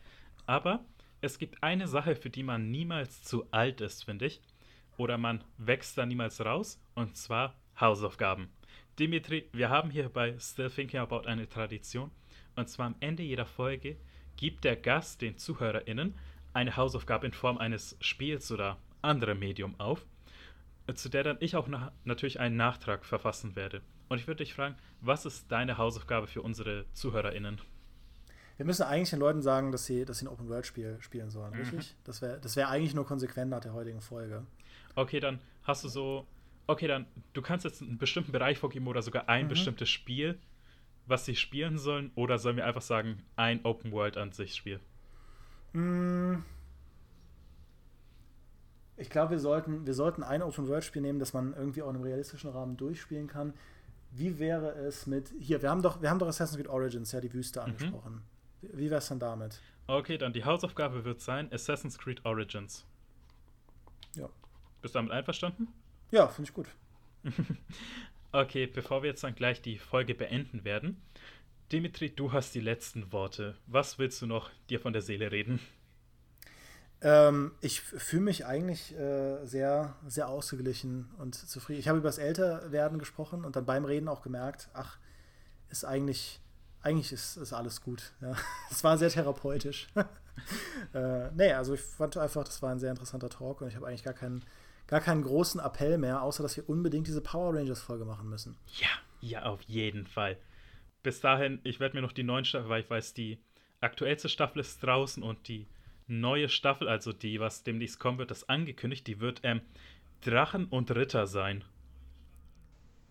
Aber 0.46 0.84
es 1.20 1.38
gibt 1.38 1.62
eine 1.62 1.88
Sache, 1.88 2.16
für 2.16 2.30
die 2.30 2.42
man 2.42 2.70
niemals 2.70 3.22
zu 3.22 3.44
alt 3.50 3.80
ist, 3.80 4.04
finde 4.04 4.26
ich. 4.26 4.40
Oder 4.96 5.18
man 5.18 5.44
wächst 5.58 5.98
da 5.98 6.06
niemals 6.06 6.44
raus. 6.44 6.80
Und 6.94 7.16
zwar 7.16 7.54
Hausaufgaben. 7.78 8.48
Dimitri, 9.00 9.48
wir 9.54 9.70
haben 9.70 9.90
hier 9.90 10.10
bei 10.10 10.38
Still 10.38 10.68
Thinking 10.68 11.00
About 11.00 11.26
eine 11.26 11.48
Tradition. 11.48 12.10
Und 12.54 12.68
zwar 12.68 12.84
am 12.84 12.96
Ende 13.00 13.22
jeder 13.22 13.46
Folge 13.46 13.96
gibt 14.36 14.62
der 14.64 14.76
Gast 14.76 15.22
den 15.22 15.38
ZuhörerInnen 15.38 16.14
eine 16.52 16.76
Hausaufgabe 16.76 17.24
in 17.24 17.32
Form 17.32 17.56
eines 17.56 17.96
Spiels 18.00 18.52
oder 18.52 18.76
anderem 19.00 19.38
Medium 19.38 19.74
auf, 19.80 20.04
zu 20.94 21.08
der 21.08 21.22
dann 21.22 21.38
ich 21.40 21.56
auch 21.56 21.66
na 21.66 21.92
natürlich 22.04 22.40
einen 22.40 22.56
Nachtrag 22.56 23.06
verfassen 23.06 23.56
werde. 23.56 23.80
Und 24.10 24.18
ich 24.18 24.26
würde 24.26 24.44
dich 24.44 24.52
fragen, 24.52 24.76
was 25.00 25.24
ist 25.24 25.50
deine 25.50 25.78
Hausaufgabe 25.78 26.26
für 26.26 26.42
unsere 26.42 26.84
ZuhörerInnen? 26.92 27.58
Wir 28.58 28.66
müssen 28.66 28.82
eigentlich 28.82 29.08
den 29.08 29.20
Leuten 29.20 29.40
sagen, 29.40 29.72
dass 29.72 29.86
sie, 29.86 30.04
dass 30.04 30.18
sie 30.18 30.26
ein 30.26 30.28
Open-World-Spiel 30.28 30.98
spielen 31.00 31.30
sollen, 31.30 31.54
mhm. 31.54 31.60
richtig? 31.60 31.96
Das 32.04 32.20
wäre 32.20 32.38
das 32.38 32.54
wär 32.54 32.68
eigentlich 32.68 32.94
nur 32.94 33.06
konsequent 33.06 33.50
nach 33.50 33.60
der 33.60 33.72
heutigen 33.72 34.02
Folge. 34.02 34.44
Okay, 34.94 35.20
dann 35.20 35.40
hast 35.62 35.84
du 35.84 35.88
so 35.88 36.26
okay, 36.70 36.86
dann, 36.86 37.06
du 37.32 37.42
kannst 37.42 37.64
jetzt 37.64 37.82
einen 37.82 37.98
bestimmten 37.98 38.32
Bereich 38.32 38.58
vorgeben 38.58 38.86
oder 38.86 39.02
sogar 39.02 39.28
ein 39.28 39.46
mhm. 39.46 39.50
bestimmtes 39.50 39.88
Spiel, 39.88 40.38
was 41.06 41.24
sie 41.24 41.34
spielen 41.34 41.78
sollen, 41.78 42.12
oder 42.14 42.38
sollen 42.38 42.56
wir 42.56 42.66
einfach 42.66 42.82
sagen, 42.82 43.22
ein 43.36 43.64
Open 43.64 43.90
World 43.92 44.16
an 44.16 44.32
sich 44.32 44.54
Spiel? 44.54 44.80
Mm. 45.72 46.36
Ich 48.96 49.08
glaube, 49.10 49.32
wir 49.32 49.38
sollten, 49.38 49.86
wir 49.86 49.94
sollten 49.94 50.22
ein 50.22 50.42
Open 50.42 50.68
World 50.68 50.84
Spiel 50.84 51.02
nehmen, 51.02 51.18
das 51.18 51.32
man 51.32 51.54
irgendwie 51.54 51.82
auch 51.82 51.88
in 51.88 51.96
einem 51.96 52.04
realistischen 52.04 52.50
Rahmen 52.50 52.76
durchspielen 52.76 53.26
kann. 53.26 53.54
wie 54.12 54.38
wäre 54.38 54.72
es 54.72 55.06
mit. 55.06 55.32
Hier, 55.38 55.62
wir 55.62 55.70
haben 55.70 55.82
doch, 55.82 56.02
wir 56.02 56.10
haben 56.10 56.18
doch 56.18 56.28
Assassin's 56.28 56.56
Creed 56.56 56.68
Origins, 56.68 57.12
ja, 57.12 57.20
die 57.20 57.32
Wüste 57.32 57.60
mhm. 57.60 57.66
angesprochen. 57.66 58.22
Mhm. 58.62 58.68
Wie 58.74 58.90
wäre 58.90 58.98
es 58.98 59.08
dann 59.08 59.18
damit? 59.18 59.60
Okay, 59.86 60.18
dann 60.18 60.32
die 60.32 60.44
Hausaufgabe 60.44 61.04
wird 61.04 61.20
sein: 61.20 61.50
Assassin's 61.52 61.98
Creed 61.98 62.24
Origins. 62.24 62.84
Ja. 64.14 64.28
Bist 64.82 64.94
du 64.94 64.98
damit 64.98 65.12
einverstanden? 65.12 65.68
Ja, 66.10 66.28
finde 66.28 66.48
ich 66.48 66.54
gut. 66.54 66.66
okay, 68.32 68.66
bevor 68.66 69.02
wir 69.02 69.10
jetzt 69.10 69.24
dann 69.24 69.34
gleich 69.34 69.62
die 69.62 69.78
Folge 69.78 70.14
beenden 70.14 70.64
werden, 70.64 71.00
Dimitri, 71.72 72.10
du 72.10 72.32
hast 72.32 72.54
die 72.54 72.60
letzten 72.60 73.12
Worte. 73.12 73.56
Was 73.66 73.98
willst 73.98 74.20
du 74.22 74.26
noch 74.26 74.50
dir 74.68 74.80
von 74.80 74.92
der 74.92 75.02
Seele 75.02 75.30
reden? 75.30 75.60
Ähm, 77.02 77.52
ich 77.60 77.80
fühle 77.80 78.22
mich 78.22 78.44
eigentlich 78.44 78.94
äh, 78.98 79.44
sehr, 79.46 79.94
sehr 80.06 80.28
ausgeglichen 80.28 81.08
und 81.18 81.34
zufrieden. 81.34 81.80
Ich 81.80 81.88
habe 81.88 81.98
über 81.98 82.08
das 82.08 82.18
Älterwerden 82.18 82.98
gesprochen 82.98 83.44
und 83.44 83.56
dann 83.56 83.64
beim 83.64 83.84
Reden 83.84 84.08
auch 84.08 84.22
gemerkt, 84.22 84.68
ach, 84.74 84.98
ist 85.70 85.84
eigentlich, 85.84 86.40
eigentlich 86.82 87.12
ist, 87.12 87.36
ist 87.36 87.52
alles 87.52 87.80
gut. 87.80 88.12
Ja. 88.20 88.34
Es 88.70 88.84
war 88.84 88.98
sehr 88.98 89.08
therapeutisch. 89.08 89.88
äh, 90.94 91.30
nee, 91.32 91.52
also 91.52 91.74
ich 91.74 91.80
fand 91.80 92.16
einfach, 92.16 92.44
das 92.44 92.60
war 92.62 92.70
ein 92.70 92.80
sehr 92.80 92.90
interessanter 92.90 93.30
Talk 93.30 93.62
und 93.62 93.68
ich 93.68 93.76
habe 93.76 93.86
eigentlich 93.86 94.04
gar 94.04 94.14
keinen, 94.14 94.44
gar 94.90 95.00
keinen 95.00 95.22
großen 95.22 95.60
Appell 95.60 95.96
mehr, 95.96 96.22
außer 96.22 96.42
dass 96.42 96.58
wir 96.58 96.68
unbedingt 96.68 97.06
diese 97.06 97.22
Power 97.22 97.54
Rangers-Folge 97.54 98.04
machen 98.04 98.28
müssen. 98.28 98.56
Ja, 98.78 98.88
ja, 99.22 99.44
auf 99.44 99.62
jeden 99.62 100.06
Fall 100.06 100.36
bis 101.02 101.20
dahin, 101.20 101.60
ich 101.64 101.80
werde 101.80 101.96
mir 101.96 102.02
noch 102.02 102.12
die 102.12 102.22
neuen 102.22 102.44
Staffel, 102.44 102.68
weil 102.68 102.82
ich 102.82 102.90
weiß, 102.90 103.14
die 103.14 103.38
aktuellste 103.80 104.28
Staffel 104.28 104.60
ist 104.60 104.80
draußen 104.80 105.22
und 105.22 105.48
die 105.48 105.66
neue 106.06 106.48
Staffel, 106.48 106.88
also 106.88 107.12
die, 107.12 107.40
was 107.40 107.62
demnächst 107.62 107.98
kommen 107.98 108.18
wird, 108.18 108.30
das 108.30 108.48
angekündigt, 108.48 109.06
die 109.06 109.20
wird 109.20 109.40
ähm, 109.42 109.60
Drachen 110.22 110.66
und 110.66 110.90
Ritter 110.90 111.26
sein. 111.26 111.64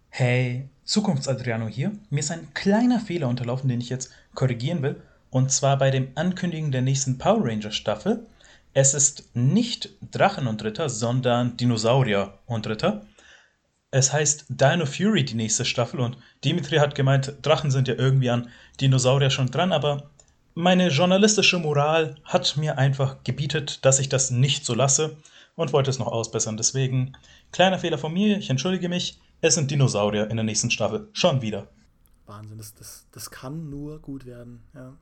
Hey, 0.10 0.70
Zukunftsadriano 0.84 1.68
hier. 1.68 1.92
Mir 2.10 2.20
ist 2.20 2.32
ein 2.32 2.54
kleiner 2.54 3.00
Fehler 3.00 3.28
unterlaufen, 3.28 3.70
den 3.70 3.80
ich 3.80 3.90
jetzt 3.90 4.12
korrigieren 4.34 4.82
will. 4.82 5.02
Und 5.30 5.52
zwar 5.52 5.78
bei 5.78 5.92
dem 5.92 6.10
Ankündigen 6.16 6.72
der 6.72 6.82
nächsten 6.82 7.20
Power 7.20 7.46
Ranger 7.46 7.72
Staffel. 7.72 8.26
Es 8.74 8.94
ist 8.94 9.36
nicht 9.36 9.90
Drachen 10.12 10.48
und 10.48 10.64
Ritter, 10.64 10.90
sondern 10.90 11.58
Dinosaurier 11.58 12.38
und 12.46 12.68
Ritter. 12.68 13.06
Es 13.92 14.14
heißt 14.14 14.46
Dino 14.50 14.86
Fury 14.86 15.26
die 15.26 15.34
nächste 15.34 15.66
Staffel 15.66 16.00
und 16.00 16.18
Dimitri 16.46 16.78
hat 16.78 16.94
gemeint, 16.94 17.34
Drachen 17.42 17.72
sind 17.72 17.88
ja 17.88 17.96
irgendwie 17.96 18.30
an 18.30 18.50
Dinosaurier 18.80 19.32
schon 19.32 19.50
dran, 19.50 19.72
aber 19.72 20.12
meine 20.54 20.90
journalistische 20.90 21.58
Moral 21.58 22.16
hat 22.24 22.58
mir 22.58 22.78
einfach 22.78 23.24
gebietet, 23.24 23.84
dass 23.84 24.00
ich 24.00 24.10
das 24.10 24.30
nicht 24.30 24.66
so 24.66 24.76
lasse 24.76 25.18
und 25.56 25.74
wollte 25.74 25.90
es 25.90 25.98
noch 25.98 26.08
ausbessern. 26.08 26.58
Deswegen, 26.58 27.18
kleiner 27.52 27.80
Fehler 27.80 27.98
von 27.98 28.14
mir, 28.14 28.38
ich 28.38 28.50
entschuldige 28.50 28.90
mich, 28.90 29.20
es 29.42 29.56
sind 29.56 29.72
Dinosaurier 29.72 30.30
in 30.30 30.38
der 30.38 30.44
nächsten 30.44 30.70
Staffel. 30.70 31.10
Schon 31.14 31.42
wieder. 31.42 31.68
Wahnsinn, 32.28 32.60
das, 32.60 32.76
das, 32.76 33.08
das 33.12 33.32
kann 33.32 33.70
nur 33.70 34.00
gut 34.00 34.26
werden, 34.26 34.64
ja. 34.76 34.94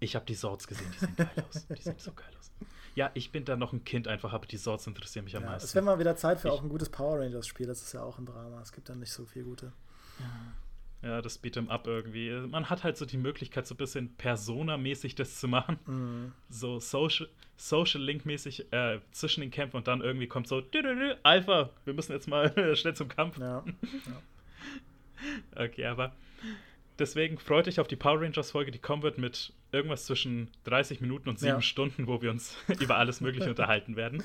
Ich 0.00 0.14
habe 0.14 0.26
die 0.26 0.34
Sorts 0.34 0.68
gesehen, 0.68 0.86
die 0.94 0.98
sehen 0.98 1.16
geil 1.16 1.44
aus. 1.48 1.66
Die 1.66 1.82
sehen 1.82 1.94
so 1.98 2.12
geil 2.12 2.30
aus. 2.38 2.50
Ja, 2.94 3.10
ich 3.14 3.32
bin 3.32 3.44
da 3.44 3.56
noch 3.56 3.72
ein 3.72 3.84
Kind 3.84 4.06
einfach, 4.06 4.32
aber 4.32 4.46
die 4.46 4.56
Sorts 4.56 4.86
interessieren 4.86 5.24
mich 5.24 5.36
am 5.36 5.42
ja, 5.42 5.50
meisten. 5.50 5.66
Es 5.66 5.74
wäre 5.74 5.84
mal 5.84 5.98
wieder 5.98 6.16
Zeit 6.16 6.40
für 6.40 6.48
ich, 6.48 6.54
auch 6.54 6.62
ein 6.62 6.68
gutes 6.68 6.88
Power 6.88 7.18
Rangers-Spiel. 7.18 7.66
Das 7.66 7.82
ist 7.82 7.92
ja 7.92 8.02
auch 8.02 8.18
ein 8.18 8.26
Drama. 8.26 8.60
Es 8.62 8.72
gibt 8.72 8.88
dann 8.88 9.00
nicht 9.00 9.12
so 9.12 9.24
viel 9.24 9.42
gute. 9.42 9.72
Ja, 11.02 11.08
ja 11.08 11.22
das 11.22 11.42
Beat'em 11.42 11.68
Up 11.68 11.86
irgendwie. 11.86 12.30
Man 12.30 12.70
hat 12.70 12.84
halt 12.84 12.96
so 12.96 13.04
die 13.04 13.16
Möglichkeit, 13.16 13.66
so 13.66 13.74
ein 13.74 13.78
bisschen 13.78 14.14
Persona-mäßig 14.14 15.16
das 15.16 15.40
zu 15.40 15.48
machen. 15.48 15.78
Mhm. 15.86 16.32
So 16.48 16.78
Social, 16.78 17.28
Social 17.56 18.00
Link-mäßig 18.00 18.72
äh, 18.72 19.00
zwischen 19.10 19.40
den 19.40 19.50
Kämpfen 19.50 19.76
und 19.76 19.88
dann 19.88 20.00
irgendwie 20.00 20.28
kommt 20.28 20.46
so 20.46 20.62
Alpha, 21.24 21.70
wir 21.84 21.94
müssen 21.94 22.12
jetzt 22.12 22.28
mal 22.28 22.76
schnell 22.76 22.94
zum 22.94 23.08
Kampf. 23.08 23.38
Ja. 23.38 23.64
ja. 24.06 25.64
Okay, 25.64 25.86
aber 25.86 26.12
deswegen 26.98 27.38
freut 27.38 27.68
euch 27.68 27.80
auf 27.80 27.88
die 27.88 27.96
Power 27.96 28.20
Rangers 28.20 28.50
Folge, 28.50 28.70
die 28.70 28.78
kommen 28.78 29.02
wird 29.02 29.18
mit 29.18 29.52
irgendwas 29.72 30.06
zwischen 30.06 30.50
30 30.64 31.00
Minuten 31.00 31.28
und 31.28 31.38
7 31.38 31.56
ja. 31.56 31.62
Stunden, 31.62 32.06
wo 32.06 32.22
wir 32.22 32.30
uns 32.30 32.56
über 32.80 32.96
alles 32.96 33.20
Mögliche 33.20 33.50
unterhalten 33.50 33.96
werden. 33.96 34.22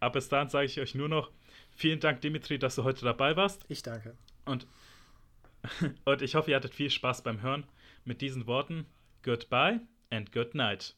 Aber 0.00 0.14
bis 0.14 0.28
dahin 0.28 0.48
sage 0.48 0.66
ich 0.66 0.80
euch 0.80 0.94
nur 0.94 1.08
noch 1.08 1.30
vielen 1.70 2.00
Dank, 2.00 2.20
Dimitri, 2.20 2.58
dass 2.58 2.74
du 2.74 2.84
heute 2.84 3.04
dabei 3.04 3.36
warst. 3.36 3.64
Ich 3.68 3.82
danke. 3.82 4.16
Und, 4.44 4.66
und 6.04 6.22
ich 6.22 6.34
hoffe, 6.34 6.50
ihr 6.50 6.56
hattet 6.56 6.74
viel 6.74 6.90
Spaß 6.90 7.22
beim 7.22 7.40
Hören. 7.40 7.64
Mit 8.04 8.20
diesen 8.20 8.46
Worten, 8.46 8.84
goodbye 9.22 9.80
and 10.10 10.30
good 10.30 10.54
night. 10.54 10.92